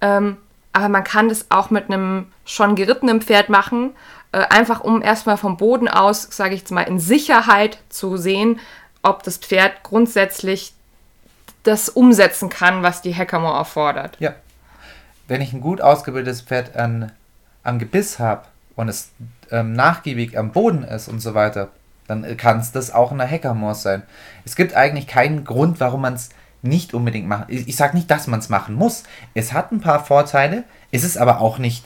Ähm, 0.00 0.36
aber 0.72 0.90
man 0.90 1.04
kann 1.04 1.30
das 1.30 1.46
auch 1.50 1.70
mit 1.70 1.90
einem 1.90 2.26
schon 2.44 2.76
gerittenen 2.76 3.22
Pferd 3.22 3.48
machen, 3.48 3.94
äh, 4.32 4.40
einfach 4.40 4.80
um 4.80 5.00
erstmal 5.00 5.38
vom 5.38 5.56
Boden 5.56 5.88
aus, 5.88 6.28
sage 6.30 6.54
ich 6.54 6.60
jetzt 6.60 6.70
mal, 6.70 6.82
in 6.82 6.98
Sicherheit 6.98 7.78
zu 7.88 8.18
sehen, 8.18 8.60
ob 9.02 9.22
das 9.22 9.38
Pferd 9.38 9.82
grundsätzlich 9.82 10.74
das 11.62 11.88
umsetzen 11.88 12.50
kann, 12.50 12.82
was 12.82 13.00
die 13.00 13.14
Hackamore 13.14 13.56
erfordert. 13.56 14.16
Ja, 14.20 14.34
wenn 15.28 15.40
ich 15.40 15.52
ein 15.52 15.60
gut 15.60 15.80
ausgebildetes 15.80 16.42
Pferd 16.42 16.76
an, 16.76 17.12
am 17.62 17.78
Gebiss 17.78 18.18
habe 18.18 18.42
und 18.76 18.88
es 18.88 19.10
ähm, 19.50 19.72
nachgiebig 19.72 20.38
am 20.38 20.52
Boden 20.52 20.84
ist 20.84 21.08
und 21.08 21.20
so 21.20 21.34
weiter, 21.34 21.70
dann 22.06 22.36
kann 22.36 22.60
es 22.60 22.72
das 22.72 22.92
auch 22.92 23.10
in 23.10 23.18
der 23.18 23.30
Hackermore 23.30 23.74
sein. 23.74 24.02
Es 24.44 24.54
gibt 24.54 24.74
eigentlich 24.74 25.06
keinen 25.06 25.44
Grund, 25.44 25.80
warum 25.80 26.02
man 26.02 26.14
es 26.14 26.30
nicht 26.62 26.94
unbedingt 26.94 27.26
machen. 27.26 27.46
Ich, 27.48 27.68
ich 27.68 27.76
sage 27.76 27.96
nicht, 27.96 28.10
dass 28.10 28.26
man 28.26 28.40
es 28.40 28.48
machen 28.48 28.74
muss. 28.74 29.04
Es 29.34 29.52
hat 29.52 29.72
ein 29.72 29.80
paar 29.80 30.04
Vorteile, 30.04 30.64
es 30.90 31.04
ist 31.04 31.18
aber 31.18 31.40
auch 31.40 31.58
nicht 31.58 31.84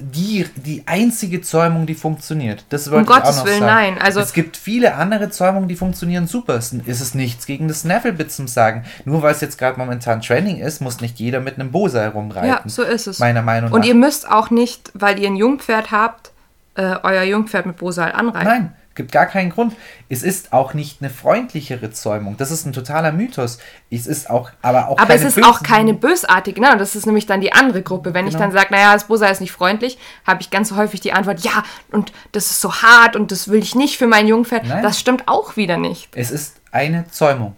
die, 0.00 0.46
die 0.56 0.82
einzige 0.86 1.40
Zäumung, 1.40 1.86
die 1.86 1.94
funktioniert. 1.94 2.64
Das 2.68 2.90
wollte 2.90 2.96
um 2.96 3.02
ich 3.02 3.08
Gottes 3.08 3.36
auch 3.36 3.40
noch 3.40 3.46
Willen, 3.46 3.60
sagen. 3.60 3.94
nein. 3.94 3.98
Also 3.98 4.20
es 4.20 4.32
gibt 4.32 4.56
viele 4.56 4.94
andere 4.94 5.30
Zäumungen, 5.30 5.68
die 5.68 5.76
funktionieren 5.76 6.26
super. 6.26 6.54
Es 6.54 6.72
ist 6.72 7.00
es 7.00 7.14
nichts 7.14 7.46
gegen 7.46 7.68
das 7.68 7.82
Snafflebit 7.82 8.32
zum 8.32 8.48
Sagen. 8.48 8.84
Nur 9.04 9.22
weil 9.22 9.32
es 9.32 9.40
jetzt 9.40 9.58
gerade 9.58 9.78
momentan 9.78 10.20
Training 10.20 10.58
ist, 10.58 10.80
muss 10.80 11.00
nicht 11.00 11.18
jeder 11.18 11.40
mit 11.40 11.54
einem 11.54 11.70
Bose 11.70 12.00
herumreiten. 12.00 12.48
Ja, 12.48 12.62
so 12.66 12.82
ist 12.82 13.06
es. 13.06 13.18
Meiner 13.18 13.42
Meinung 13.42 13.70
nach. 13.70 13.76
Und 13.76 13.84
ihr 13.84 13.94
müsst 13.94 14.30
auch 14.30 14.50
nicht, 14.50 14.90
weil 14.94 15.18
ihr 15.18 15.28
ein 15.28 15.36
Jungpferd 15.36 15.90
habt, 15.90 16.32
äh, 16.74 16.96
euer 17.02 17.22
Jungpferd 17.22 17.66
mit 17.66 17.76
Bosal 17.76 18.12
anreiten. 18.12 18.48
Nein, 18.48 18.72
Gibt 18.98 19.12
gar 19.12 19.26
keinen 19.26 19.50
Grund. 19.50 19.76
Es 20.08 20.24
ist 20.24 20.52
auch 20.52 20.74
nicht 20.74 21.00
eine 21.00 21.08
freundlichere 21.08 21.92
Zäumung. 21.92 22.36
Das 22.36 22.50
ist 22.50 22.66
ein 22.66 22.72
totaler 22.72 23.12
Mythos. 23.12 23.58
Es 23.92 24.08
ist 24.08 24.28
auch, 24.28 24.50
aber 24.60 24.88
auch 24.88 24.98
Aber 24.98 25.14
es 25.14 25.22
ist 25.22 25.40
auch 25.44 25.62
keine 25.62 25.94
bösartige. 25.94 26.60
Genau, 26.60 26.74
das 26.76 26.96
ist 26.96 27.06
nämlich 27.06 27.24
dann 27.24 27.40
die 27.40 27.52
andere 27.52 27.82
Gruppe. 27.82 28.12
Wenn 28.12 28.26
genau. 28.26 28.36
ich 28.36 28.42
dann 28.42 28.50
sage, 28.50 28.66
naja, 28.72 28.92
das 28.92 29.04
Bosa 29.04 29.28
ist 29.28 29.40
nicht 29.40 29.52
freundlich, 29.52 29.98
habe 30.26 30.40
ich 30.40 30.50
ganz 30.50 30.72
häufig 30.72 31.00
die 31.00 31.12
Antwort, 31.12 31.44
ja, 31.44 31.62
und 31.92 32.12
das 32.32 32.50
ist 32.50 32.60
so 32.60 32.74
hart 32.74 33.14
und 33.14 33.30
das 33.30 33.46
will 33.46 33.62
ich 33.62 33.76
nicht 33.76 33.98
für 33.98 34.08
mein 34.08 34.26
Jungpferd. 34.26 34.66
Nein. 34.66 34.82
Das 34.82 34.98
stimmt 34.98 35.28
auch 35.28 35.56
wieder 35.56 35.76
nicht. 35.76 36.08
Es 36.16 36.32
ist 36.32 36.56
eine 36.72 37.08
Zäumung. 37.08 37.54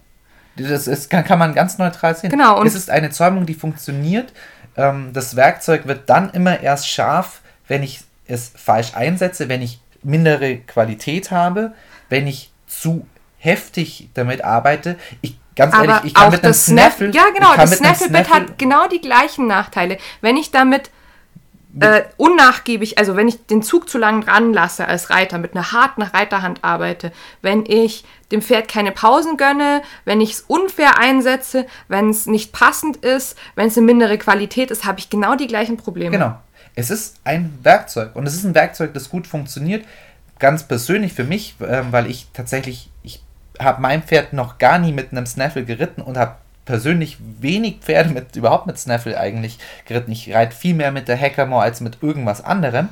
Das 0.56 0.86
ist, 0.86 1.08
kann, 1.08 1.24
kann 1.24 1.38
man 1.38 1.54
ganz 1.54 1.78
neutral 1.78 2.14
sehen. 2.14 2.28
Genau. 2.28 2.60
Und 2.60 2.66
es 2.66 2.74
ist 2.74 2.90
eine 2.90 3.08
Zäumung, 3.08 3.46
die 3.46 3.54
funktioniert. 3.54 4.34
Ähm, 4.76 5.14
das 5.14 5.36
Werkzeug 5.36 5.86
wird 5.86 6.10
dann 6.10 6.28
immer 6.32 6.60
erst 6.60 6.86
scharf, 6.86 7.40
wenn 7.66 7.82
ich 7.82 8.02
es 8.26 8.52
falsch 8.54 8.94
einsetze, 8.94 9.48
wenn 9.48 9.62
ich 9.62 9.80
mindere 10.02 10.58
Qualität 10.58 11.30
habe, 11.30 11.74
wenn 12.08 12.26
ich 12.26 12.50
zu 12.66 13.06
heftig 13.38 14.10
damit 14.14 14.44
arbeite. 14.44 14.96
Ich 15.20 15.36
ganz 15.56 15.74
Aber 15.74 15.86
ehrlich, 15.86 16.04
ich 16.06 16.14
kann 16.14 16.30
mit 16.30 16.44
einem 16.44 16.54
Snaffle, 16.54 17.10
ja 17.10 17.24
genau, 17.34 17.54
das 17.54 17.76
Snaffle-Bit 17.76 18.30
hat 18.30 18.58
genau 18.58 18.88
die 18.88 19.00
gleichen 19.00 19.46
Nachteile. 19.46 19.98
Wenn 20.20 20.36
ich 20.36 20.50
damit 20.50 20.90
äh, 21.78 22.02
unnachgiebig, 22.16 22.98
also 22.98 23.16
wenn 23.16 23.28
ich 23.28 23.46
den 23.46 23.62
Zug 23.62 23.88
zu 23.88 23.98
lang 23.98 24.24
dran 24.24 24.52
lasse 24.52 24.88
als 24.88 25.10
Reiter, 25.10 25.38
mit 25.38 25.54
einer 25.54 25.72
harten 25.72 26.02
Reiterhand 26.02 26.64
arbeite, 26.64 27.12
wenn 27.42 27.64
ich 27.66 28.04
dem 28.32 28.42
Pferd 28.42 28.68
keine 28.68 28.92
Pausen 28.92 29.36
gönne, 29.36 29.82
wenn 30.04 30.20
ich 30.20 30.32
es 30.32 30.40
unfair 30.42 30.98
einsetze, 30.98 31.66
wenn 31.88 32.10
es 32.10 32.26
nicht 32.26 32.52
passend 32.52 32.96
ist, 32.98 33.36
wenn 33.54 33.68
es 33.68 33.76
eine 33.76 33.86
mindere 33.86 34.18
Qualität 34.18 34.70
ist, 34.70 34.84
habe 34.84 34.98
ich 34.98 35.10
genau 35.10 35.36
die 35.36 35.46
gleichen 35.46 35.76
Probleme. 35.76 36.10
Genau. 36.10 36.38
Es 36.80 36.90
ist 36.90 37.16
ein 37.24 37.58
Werkzeug 37.62 38.16
und 38.16 38.26
es 38.26 38.34
ist 38.34 38.44
ein 38.44 38.54
Werkzeug, 38.54 38.94
das 38.94 39.10
gut 39.10 39.26
funktioniert. 39.26 39.84
Ganz 40.38 40.62
persönlich 40.62 41.12
für 41.12 41.24
mich, 41.24 41.56
äh, 41.60 41.82
weil 41.90 42.06
ich 42.06 42.28
tatsächlich, 42.32 42.88
ich 43.02 43.22
habe 43.58 43.82
mein 43.82 44.02
Pferd 44.02 44.32
noch 44.32 44.56
gar 44.56 44.78
nie 44.78 44.92
mit 44.92 45.12
einem 45.12 45.26
Snaffle 45.26 45.66
geritten 45.66 46.00
und 46.00 46.16
habe 46.16 46.36
persönlich 46.64 47.18
wenig 47.40 47.80
Pferde 47.80 48.10
mit 48.10 48.34
überhaupt 48.34 48.66
mit 48.66 48.78
Snaffle 48.78 49.20
eigentlich 49.20 49.58
geritten. 49.84 50.12
Ich 50.12 50.32
reite 50.32 50.56
viel 50.56 50.74
mehr 50.74 50.90
mit 50.90 51.08
der 51.08 51.20
Hackermore 51.20 51.64
als 51.64 51.82
mit 51.82 51.98
irgendwas 52.02 52.42
anderem, 52.42 52.88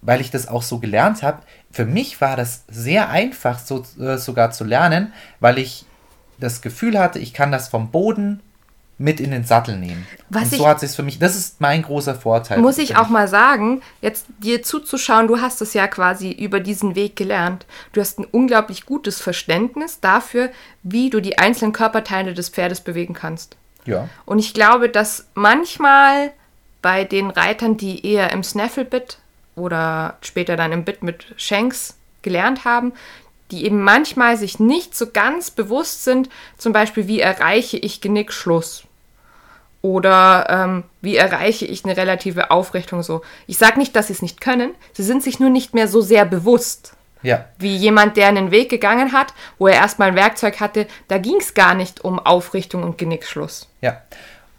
weil 0.00 0.22
ich 0.22 0.30
das 0.30 0.48
auch 0.48 0.62
so 0.62 0.78
gelernt 0.78 1.22
habe. 1.22 1.42
Für 1.70 1.84
mich 1.84 2.22
war 2.22 2.36
das 2.36 2.64
sehr 2.68 3.10
einfach 3.10 3.58
so, 3.58 3.84
äh, 4.00 4.16
sogar 4.16 4.50
zu 4.50 4.64
lernen, 4.64 5.12
weil 5.40 5.58
ich 5.58 5.84
das 6.38 6.62
Gefühl 6.62 6.98
hatte, 6.98 7.18
ich 7.18 7.34
kann 7.34 7.52
das 7.52 7.68
vom 7.68 7.90
Boden 7.90 8.40
mit 9.00 9.18
in 9.18 9.30
den 9.30 9.44
Sattel 9.44 9.78
nehmen. 9.78 10.06
Was 10.28 10.52
und 10.52 10.58
so 10.58 10.68
hat 10.68 10.78
sich 10.78 10.90
für 10.90 11.02
mich, 11.02 11.18
das 11.18 11.34
ist 11.34 11.58
mein 11.58 11.82
großer 11.82 12.14
Vorteil. 12.14 12.58
Muss 12.58 12.76
ich 12.76 12.96
auch 12.96 13.08
mal 13.08 13.28
sagen, 13.28 13.80
jetzt 14.02 14.26
dir 14.40 14.62
zuzuschauen, 14.62 15.26
du 15.26 15.40
hast 15.40 15.62
es 15.62 15.72
ja 15.72 15.88
quasi 15.88 16.30
über 16.30 16.60
diesen 16.60 16.94
Weg 16.94 17.16
gelernt. 17.16 17.64
Du 17.94 18.02
hast 18.02 18.18
ein 18.18 18.26
unglaublich 18.26 18.84
gutes 18.84 19.18
Verständnis 19.18 20.00
dafür, 20.00 20.50
wie 20.82 21.08
du 21.08 21.20
die 21.20 21.38
einzelnen 21.38 21.72
Körperteile 21.72 22.34
des 22.34 22.50
Pferdes 22.50 22.82
bewegen 22.82 23.14
kannst. 23.14 23.56
Ja. 23.86 24.06
Und 24.26 24.38
ich 24.38 24.52
glaube, 24.52 24.90
dass 24.90 25.28
manchmal 25.32 26.32
bei 26.82 27.04
den 27.04 27.30
Reitern, 27.30 27.78
die 27.78 28.06
eher 28.06 28.30
im 28.32 28.42
Snaffle-Bit 28.42 29.16
oder 29.56 30.18
später 30.20 30.56
dann 30.56 30.72
im 30.72 30.84
Bit 30.84 31.02
mit 31.02 31.24
Shanks 31.38 31.96
gelernt 32.20 32.66
haben, 32.66 32.92
die 33.50 33.64
eben 33.64 33.82
manchmal 33.82 34.36
sich 34.36 34.60
nicht 34.60 34.94
so 34.94 35.06
ganz 35.10 35.50
bewusst 35.50 36.04
sind, 36.04 36.28
zum 36.58 36.74
Beispiel, 36.74 37.08
wie 37.08 37.20
erreiche 37.20 37.78
ich 37.78 38.02
Genickschluss? 38.02 38.84
Oder 39.82 40.46
ähm, 40.50 40.84
wie 41.00 41.16
erreiche 41.16 41.64
ich 41.64 41.84
eine 41.84 41.96
relative 41.96 42.50
Aufrichtung 42.50 43.02
so? 43.02 43.22
Ich 43.46 43.56
sage 43.56 43.78
nicht, 43.78 43.96
dass 43.96 44.08
sie 44.08 44.12
es 44.12 44.22
nicht 44.22 44.40
können, 44.40 44.74
sie 44.92 45.02
sind 45.02 45.22
sich 45.22 45.40
nur 45.40 45.50
nicht 45.50 45.72
mehr 45.72 45.88
so 45.88 46.00
sehr 46.00 46.26
bewusst. 46.26 46.92
Ja. 47.22 47.46
Wie 47.58 47.76
jemand, 47.76 48.16
der 48.16 48.28
einen 48.28 48.50
Weg 48.50 48.70
gegangen 48.70 49.12
hat, 49.12 49.34
wo 49.58 49.68
er 49.68 49.74
erstmal 49.74 50.08
ein 50.08 50.16
Werkzeug 50.16 50.60
hatte, 50.60 50.86
da 51.08 51.18
ging 51.18 51.36
es 51.38 51.54
gar 51.54 51.74
nicht 51.74 52.02
um 52.02 52.18
Aufrichtung 52.18 52.82
und 52.82 52.98
Genickschluss. 52.98 53.68
Ja. 53.80 54.00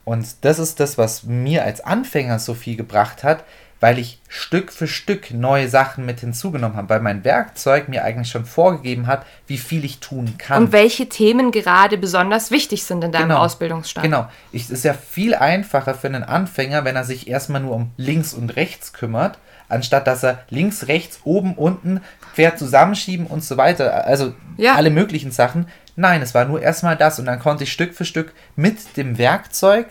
Und 0.03 0.27
das 0.41 0.59
ist 0.59 0.79
das, 0.79 0.97
was 0.97 1.23
mir 1.23 1.63
als 1.63 1.81
Anfänger 1.81 2.39
so 2.39 2.53
viel 2.53 2.75
gebracht 2.75 3.23
hat, 3.23 3.43
weil 3.81 3.97
ich 3.97 4.19
Stück 4.29 4.71
für 4.71 4.87
Stück 4.87 5.31
neue 5.31 5.67
Sachen 5.67 6.05
mit 6.05 6.21
hinzugenommen 6.21 6.77
habe, 6.77 6.87
weil 6.87 7.01
mein 7.01 7.25
Werkzeug 7.25 7.89
mir 7.89 8.05
eigentlich 8.05 8.29
schon 8.29 8.45
vorgegeben 8.45 9.07
hat, 9.07 9.25
wie 9.47 9.57
viel 9.57 9.83
ich 9.83 9.99
tun 9.99 10.35
kann. 10.37 10.65
Und 10.65 10.71
welche 10.71 11.09
Themen 11.09 11.51
gerade 11.51 11.97
besonders 11.97 12.51
wichtig 12.51 12.83
sind 12.83 13.03
in 13.03 13.11
deinem 13.11 13.29
genau, 13.29 13.41
Ausbildungsstand. 13.41 14.05
Genau. 14.05 14.29
es 14.53 14.69
ist 14.69 14.85
ja 14.85 14.93
viel 14.93 15.33
einfacher 15.33 15.95
für 15.95 16.07
einen 16.07 16.23
Anfänger, 16.23 16.85
wenn 16.85 16.95
er 16.95 17.03
sich 17.03 17.27
erstmal 17.27 17.61
nur 17.61 17.75
um 17.75 17.91
links 17.97 18.35
und 18.35 18.55
rechts 18.55 18.93
kümmert, 18.93 19.39
anstatt 19.67 20.05
dass 20.05 20.23
er 20.23 20.43
links, 20.49 20.87
rechts, 20.87 21.19
oben, 21.23 21.55
unten, 21.55 22.01
Pferd 22.35 22.59
zusammenschieben 22.59 23.25
und 23.25 23.43
so 23.43 23.57
weiter, 23.57 24.05
also 24.05 24.35
ja. 24.57 24.75
alle 24.75 24.91
möglichen 24.91 25.31
Sachen. 25.31 25.67
Nein, 25.95 26.21
es 26.21 26.35
war 26.35 26.45
nur 26.45 26.61
erstmal 26.61 26.97
das 26.97 27.17
und 27.17 27.25
dann 27.25 27.39
konnte 27.39 27.63
ich 27.63 27.73
Stück 27.73 27.95
für 27.95 28.05
Stück 28.05 28.31
mit 28.55 28.95
dem 28.95 29.17
Werkzeug 29.17 29.87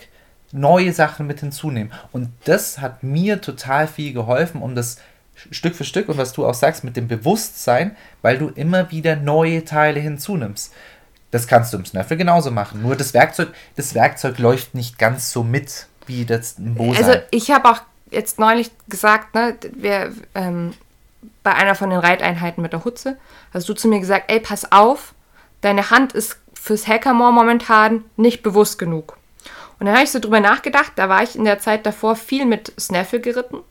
neue 0.53 0.93
Sachen 0.93 1.27
mit 1.27 1.39
hinzunehmen. 1.39 1.93
Und 2.11 2.29
das 2.45 2.79
hat 2.79 3.03
mir 3.03 3.41
total 3.41 3.87
viel 3.87 4.13
geholfen, 4.13 4.61
um 4.61 4.75
das 4.75 4.97
Stück 5.49 5.75
für 5.75 5.85
Stück 5.85 6.09
und 6.09 6.17
was 6.17 6.33
du 6.33 6.45
auch 6.45 6.53
sagst 6.53 6.83
mit 6.83 6.95
dem 6.95 7.07
Bewusstsein, 7.07 7.95
weil 8.21 8.37
du 8.37 8.49
immer 8.49 8.91
wieder 8.91 9.15
neue 9.15 9.65
Teile 9.65 9.99
hinzunimmst. 9.99 10.73
Das 11.31 11.47
kannst 11.47 11.73
du 11.73 11.77
im 11.77 11.85
Snaffle 11.85 12.17
genauso 12.17 12.51
machen. 12.51 12.81
Nur 12.81 12.95
das 12.95 13.13
Werkzeug, 13.13 13.53
das 13.77 13.95
Werkzeug 13.95 14.37
läuft 14.37 14.75
nicht 14.75 14.99
ganz 14.99 15.31
so 15.31 15.43
mit 15.43 15.87
wie 16.05 16.25
das 16.25 16.55
Bose. 16.57 16.97
Also 16.97 17.19
ich 17.31 17.51
habe 17.51 17.69
auch 17.69 17.81
jetzt 18.11 18.37
neulich 18.37 18.71
gesagt, 18.89 19.33
ne, 19.33 19.55
wir, 19.73 20.11
ähm, 20.35 20.73
bei 21.43 21.53
einer 21.53 21.75
von 21.75 21.89
den 21.89 21.99
Reiteinheiten 21.99 22.61
mit 22.61 22.73
der 22.73 22.83
Hutze, 22.83 23.17
hast 23.53 23.69
du 23.69 23.73
zu 23.73 23.87
mir 23.87 23.99
gesagt, 23.99 24.29
ey, 24.29 24.39
pass 24.39 24.71
auf, 24.71 25.13
deine 25.61 25.89
Hand 25.89 26.13
ist 26.13 26.37
fürs 26.53 26.87
Hackermore 26.87 27.33
momentan 27.33 28.03
nicht 28.17 28.43
bewusst 28.43 28.77
genug. 28.77 29.17
Und 29.81 29.87
dann 29.87 29.95
habe 29.95 30.03
ich 30.03 30.11
so 30.11 30.19
drüber 30.19 30.39
nachgedacht, 30.39 30.91
da 30.95 31.09
war 31.09 31.23
ich 31.23 31.35
in 31.35 31.43
der 31.43 31.57
Zeit 31.57 31.87
davor 31.87 32.15
viel 32.15 32.45
mit 32.45 32.71
Snaffle 32.79 33.19
geritten. 33.19 33.61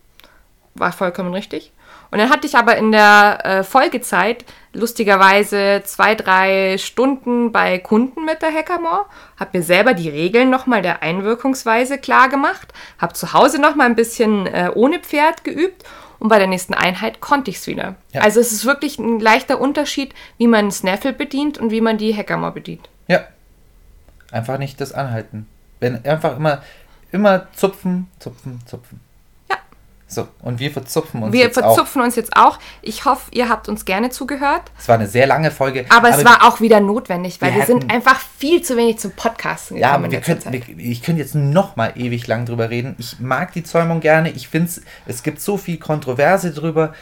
War 0.74 0.90
vollkommen 0.90 1.32
richtig. 1.32 1.70
Und 2.10 2.18
dann 2.18 2.30
hatte 2.30 2.48
ich 2.48 2.56
aber 2.56 2.76
in 2.76 2.90
der 2.90 3.38
äh, 3.44 3.62
Folgezeit 3.62 4.44
lustigerweise 4.72 5.82
zwei, 5.84 6.16
drei 6.16 6.78
Stunden 6.78 7.52
bei 7.52 7.78
Kunden 7.78 8.24
mit 8.24 8.42
der 8.42 8.52
Hackermore, 8.52 9.04
habe 9.38 9.58
mir 9.58 9.62
selber 9.62 9.94
die 9.94 10.08
Regeln 10.08 10.50
nochmal 10.50 10.82
der 10.82 11.00
Einwirkungsweise 11.04 11.96
klar 11.96 12.28
gemacht, 12.28 12.74
habe 12.98 13.12
zu 13.12 13.32
Hause 13.32 13.60
nochmal 13.60 13.86
ein 13.86 13.94
bisschen 13.94 14.48
äh, 14.48 14.72
ohne 14.74 14.98
Pferd 14.98 15.44
geübt 15.44 15.84
und 16.18 16.28
bei 16.28 16.40
der 16.40 16.48
nächsten 16.48 16.74
Einheit 16.74 17.20
konnte 17.20 17.52
ich 17.52 17.58
es 17.58 17.68
wieder. 17.68 17.94
Ja. 18.12 18.22
Also 18.22 18.40
es 18.40 18.50
ist 18.50 18.64
wirklich 18.64 18.98
ein 18.98 19.20
leichter 19.20 19.60
Unterschied, 19.60 20.12
wie 20.38 20.48
man 20.48 20.72
Snaffle 20.72 21.12
bedient 21.12 21.58
und 21.58 21.70
wie 21.70 21.80
man 21.80 21.98
die 21.98 22.16
Hackermore 22.16 22.50
bedient. 22.50 22.88
Ja. 23.06 23.20
Einfach 24.32 24.58
nicht 24.58 24.80
das 24.80 24.92
Anhalten. 24.92 25.46
Wenn 25.80 26.04
einfach 26.04 26.36
immer, 26.36 26.62
immer 27.10 27.52
zupfen, 27.52 28.08
zupfen, 28.18 28.60
zupfen. 28.66 29.00
Ja. 29.48 29.56
So, 30.06 30.28
und 30.42 30.60
wir 30.60 30.70
verzupfen 30.70 31.22
uns 31.22 31.32
wir 31.32 31.40
jetzt 31.40 31.58
auch. 31.58 31.62
Wir 31.62 31.74
verzupfen 31.74 32.02
uns 32.02 32.16
jetzt 32.16 32.36
auch. 32.36 32.58
Ich 32.82 33.04
hoffe, 33.04 33.30
ihr 33.32 33.48
habt 33.48 33.68
uns 33.68 33.84
gerne 33.84 34.10
zugehört. 34.10 34.62
Es 34.78 34.88
war 34.88 34.96
eine 34.96 35.06
sehr 35.06 35.26
lange 35.26 35.50
Folge. 35.50 35.86
Aber, 35.88 36.08
aber 36.08 36.18
es 36.18 36.24
war 36.24 36.46
auch 36.46 36.60
wieder 36.60 36.80
notwendig, 36.80 37.40
weil 37.40 37.52
wir, 37.52 37.60
wir 37.60 37.66
sind 37.66 37.90
einfach 37.90 38.20
viel 38.38 38.62
zu 38.62 38.76
wenig 38.76 38.98
zum 38.98 39.12
Podcasten 39.12 39.76
gekommen. 39.76 39.92
Ja, 39.92 39.96
aber 39.96 40.10
wir 40.10 40.20
können, 40.20 40.42
wir, 40.52 40.78
ich 40.78 41.02
könnte 41.02 41.22
jetzt 41.22 41.34
noch 41.34 41.76
mal 41.76 41.92
ewig 41.96 42.26
lang 42.26 42.44
drüber 42.44 42.70
reden. 42.70 42.94
Ich 42.98 43.20
mag 43.20 43.52
die 43.52 43.62
Zäumung 43.62 44.00
gerne. 44.00 44.30
Ich 44.30 44.48
finde, 44.48 44.70
es 45.06 45.22
gibt 45.22 45.40
so 45.40 45.56
viel 45.56 45.78
Kontroverse 45.78 46.52
drüber. 46.52 46.94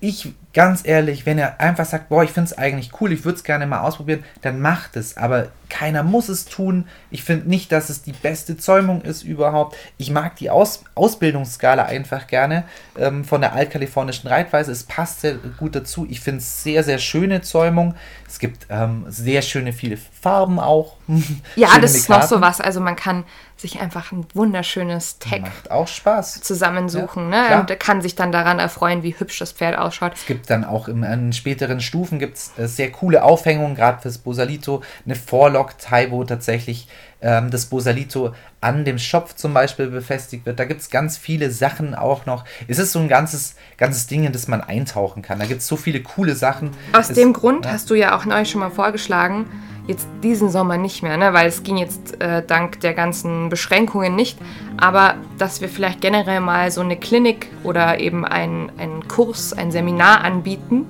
Ich 0.00 0.32
ganz 0.52 0.84
ehrlich, 0.84 1.26
wenn 1.26 1.38
ihr 1.38 1.60
einfach 1.60 1.84
sagt, 1.84 2.08
boah, 2.08 2.24
ich 2.24 2.30
finde 2.30 2.50
es 2.50 2.58
eigentlich 2.58 2.90
cool, 3.00 3.12
ich 3.12 3.24
würde 3.24 3.36
es 3.36 3.44
gerne 3.44 3.66
mal 3.66 3.80
ausprobieren, 3.80 4.24
dann 4.42 4.60
macht 4.60 4.96
es. 4.96 5.16
Aber 5.16 5.48
keiner 5.68 6.02
muss 6.02 6.28
es 6.28 6.44
tun. 6.44 6.86
Ich 7.10 7.22
finde 7.22 7.48
nicht, 7.48 7.72
dass 7.72 7.88
es 7.88 8.02
die 8.02 8.12
beste 8.12 8.56
Zäumung 8.56 9.02
ist 9.02 9.22
überhaupt. 9.22 9.76
Ich 9.96 10.10
mag 10.10 10.36
die 10.36 10.50
Aus 10.50 10.84
Ausbildungsskala 10.94 11.84
einfach 11.84 12.26
gerne 12.26 12.64
ähm, 12.98 13.24
von 13.24 13.40
der 13.40 13.54
altkalifornischen 13.54 14.28
Reitweise. 14.28 14.72
Es 14.72 14.82
passt 14.82 15.20
sehr 15.20 15.34
gut 15.34 15.76
dazu. 15.76 16.06
Ich 16.10 16.20
finde 16.20 16.38
es 16.38 16.62
sehr, 16.62 16.82
sehr 16.82 16.98
schöne 16.98 17.40
Zäumung. 17.40 17.94
Es 18.26 18.38
gibt 18.38 18.66
ähm, 18.68 19.06
sehr 19.08 19.42
schöne 19.42 19.72
viele 19.72 19.96
Farben 19.96 20.58
auch. 20.58 20.96
ja, 21.56 21.78
das 21.80 21.94
ist 21.94 22.08
noch 22.08 22.22
so 22.22 22.40
was. 22.40 22.60
Also 22.60 22.80
man 22.80 22.96
kann 22.96 23.24
sich 23.56 23.80
einfach 23.80 24.10
ein 24.12 24.26
wunderschönes 24.34 25.18
Tag 25.18 25.42
Macht 25.42 25.70
auch 25.70 25.86
Spaß. 25.86 26.40
zusammensuchen. 26.40 27.30
Ja, 27.32 27.50
ne? 27.50 27.60
Und 27.60 27.80
kann 27.80 28.00
sich 28.00 28.14
dann 28.14 28.32
daran 28.32 28.58
erfreuen, 28.58 29.02
wie 29.02 29.14
hübsch 29.18 29.38
das 29.38 29.52
Pferd 29.52 29.76
ausschaut. 29.76 30.14
Es 30.14 30.26
gibt 30.26 30.39
dann 30.46 30.64
auch 30.64 30.88
im, 30.88 31.02
in 31.02 31.32
späteren 31.32 31.80
Stufen 31.80 32.18
gibt's, 32.18 32.52
äh, 32.58 32.66
sehr 32.66 32.90
coole 32.90 33.22
Aufhängungen, 33.22 33.74
gerade 33.74 34.00
fürs 34.00 34.18
Bosalito. 34.18 34.82
Eine 35.04 35.14
Vorlock-Tie, 35.14 36.10
wo 36.10 36.24
tatsächlich 36.24 36.88
ähm, 37.22 37.50
das 37.50 37.66
Bosalito 37.66 38.34
an 38.60 38.84
dem 38.84 38.98
Schopf 38.98 39.34
zum 39.34 39.54
Beispiel 39.54 39.88
befestigt 39.88 40.46
wird. 40.46 40.58
Da 40.58 40.64
gibt 40.64 40.80
es 40.80 40.90
ganz 40.90 41.16
viele 41.16 41.50
Sachen 41.50 41.94
auch 41.94 42.26
noch. 42.26 42.44
Es 42.68 42.78
ist 42.78 42.92
so 42.92 42.98
ein 42.98 43.08
ganzes, 43.08 43.56
ganzes 43.76 44.06
Ding, 44.06 44.24
in 44.24 44.32
das 44.32 44.48
man 44.48 44.60
eintauchen 44.60 45.22
kann. 45.22 45.38
Da 45.38 45.46
gibt 45.46 45.60
es 45.60 45.66
so 45.66 45.76
viele 45.76 46.02
coole 46.02 46.34
Sachen. 46.34 46.70
Aus 46.92 47.10
es, 47.10 47.16
dem 47.16 47.32
Grund 47.32 47.64
ja. 47.64 47.72
hast 47.72 47.90
du 47.90 47.94
ja 47.94 48.16
auch 48.16 48.24
neu 48.24 48.44
schon 48.44 48.60
mal 48.60 48.70
vorgeschlagen, 48.70 49.46
jetzt 49.86 50.06
diesen 50.22 50.50
Sommer 50.50 50.76
nicht 50.76 51.02
mehr, 51.02 51.16
ne? 51.16 51.32
weil 51.32 51.48
es 51.48 51.62
ging 51.62 51.76
jetzt 51.76 52.20
äh, 52.20 52.44
dank 52.46 52.80
der 52.80 52.94
ganzen 52.94 53.48
Beschränkungen 53.48 54.14
nicht, 54.14 54.38
aber 54.76 55.16
dass 55.38 55.60
wir 55.60 55.68
vielleicht 55.68 56.00
generell 56.00 56.40
mal 56.40 56.70
so 56.70 56.80
eine 56.80 56.96
Klinik 56.96 57.48
oder 57.64 57.98
eben 57.98 58.24
einen 58.24 59.08
Kurs, 59.08 59.52
ein 59.52 59.72
Seminar 59.72 60.22
anbieten, 60.22 60.86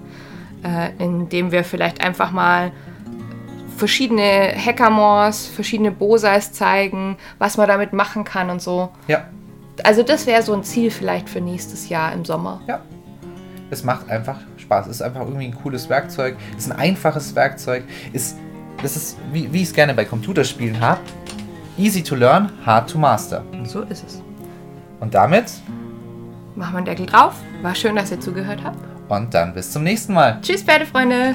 äh, 0.63 0.91
in 1.03 1.29
dem 1.29 1.51
wir 1.53 1.65
vielleicht 1.65 2.03
einfach 2.03 2.31
mal 2.31 2.73
verschiedene 3.81 4.55
Hackamores, 4.55 5.47
verschiedene 5.47 5.91
Bosais 5.91 6.53
zeigen, 6.53 7.17
was 7.39 7.57
man 7.57 7.67
damit 7.67 7.93
machen 7.93 8.25
kann 8.25 8.51
und 8.51 8.63
so. 8.63 8.91
Ja. 9.09 9.25
Also 9.83 10.03
das 10.03 10.27
wäre 10.27 10.43
so 10.43 10.53
ein 10.53 10.63
Ziel 10.63 10.91
vielleicht 10.91 11.29
für 11.29 11.41
nächstes 11.41 11.89
Jahr 11.89 12.13
im 12.13 12.25
Sommer. 12.25 12.61
Ja. 12.69 12.81
Es 13.71 13.83
macht 13.83 14.11
einfach 14.11 14.37
Spaß. 14.59 14.87
Es 14.87 14.97
ist 14.97 15.03
einfach 15.03 15.23
irgendwie 15.23 15.47
ein 15.47 15.55
cooles 15.55 15.89
Werkzeug. 15.89 16.37
Es 16.59 16.67
ist 16.67 16.73
ein 16.73 16.79
einfaches 16.79 17.35
Werkzeug. 17.35 17.85
Ist, 18.13 18.37
das 18.83 18.97
ist, 18.97 19.17
wie, 19.33 19.51
wie 19.53 19.63
ich 19.63 19.69
es 19.69 19.73
gerne 19.73 19.95
bei 19.95 20.05
Computerspielen 20.05 20.79
habe. 20.81 21.01
Easy 21.79 22.03
to 22.03 22.15
learn, 22.15 22.53
hard 22.67 22.91
to 22.91 22.99
master. 22.99 23.43
So 23.65 23.81
ist 23.83 24.05
es. 24.05 24.23
Und 25.01 25.15
damit 25.15 25.51
machen 26.55 26.75
wir 26.75 26.79
einen 26.79 26.87
Deckel 26.87 27.07
drauf. 27.07 27.35
War 27.63 27.75
schön, 27.75 27.97
dass 27.97 28.11
ihr 28.11 28.21
zugehört 28.21 28.61
habt. 28.63 28.79
Und 29.09 29.33
dann 29.33 29.55
bis 29.55 29.73
zum 29.73 29.85
nächsten 29.85 30.13
Mal. 30.13 30.39
Tschüss, 30.43 30.63
Pferdefreunde. 30.63 31.35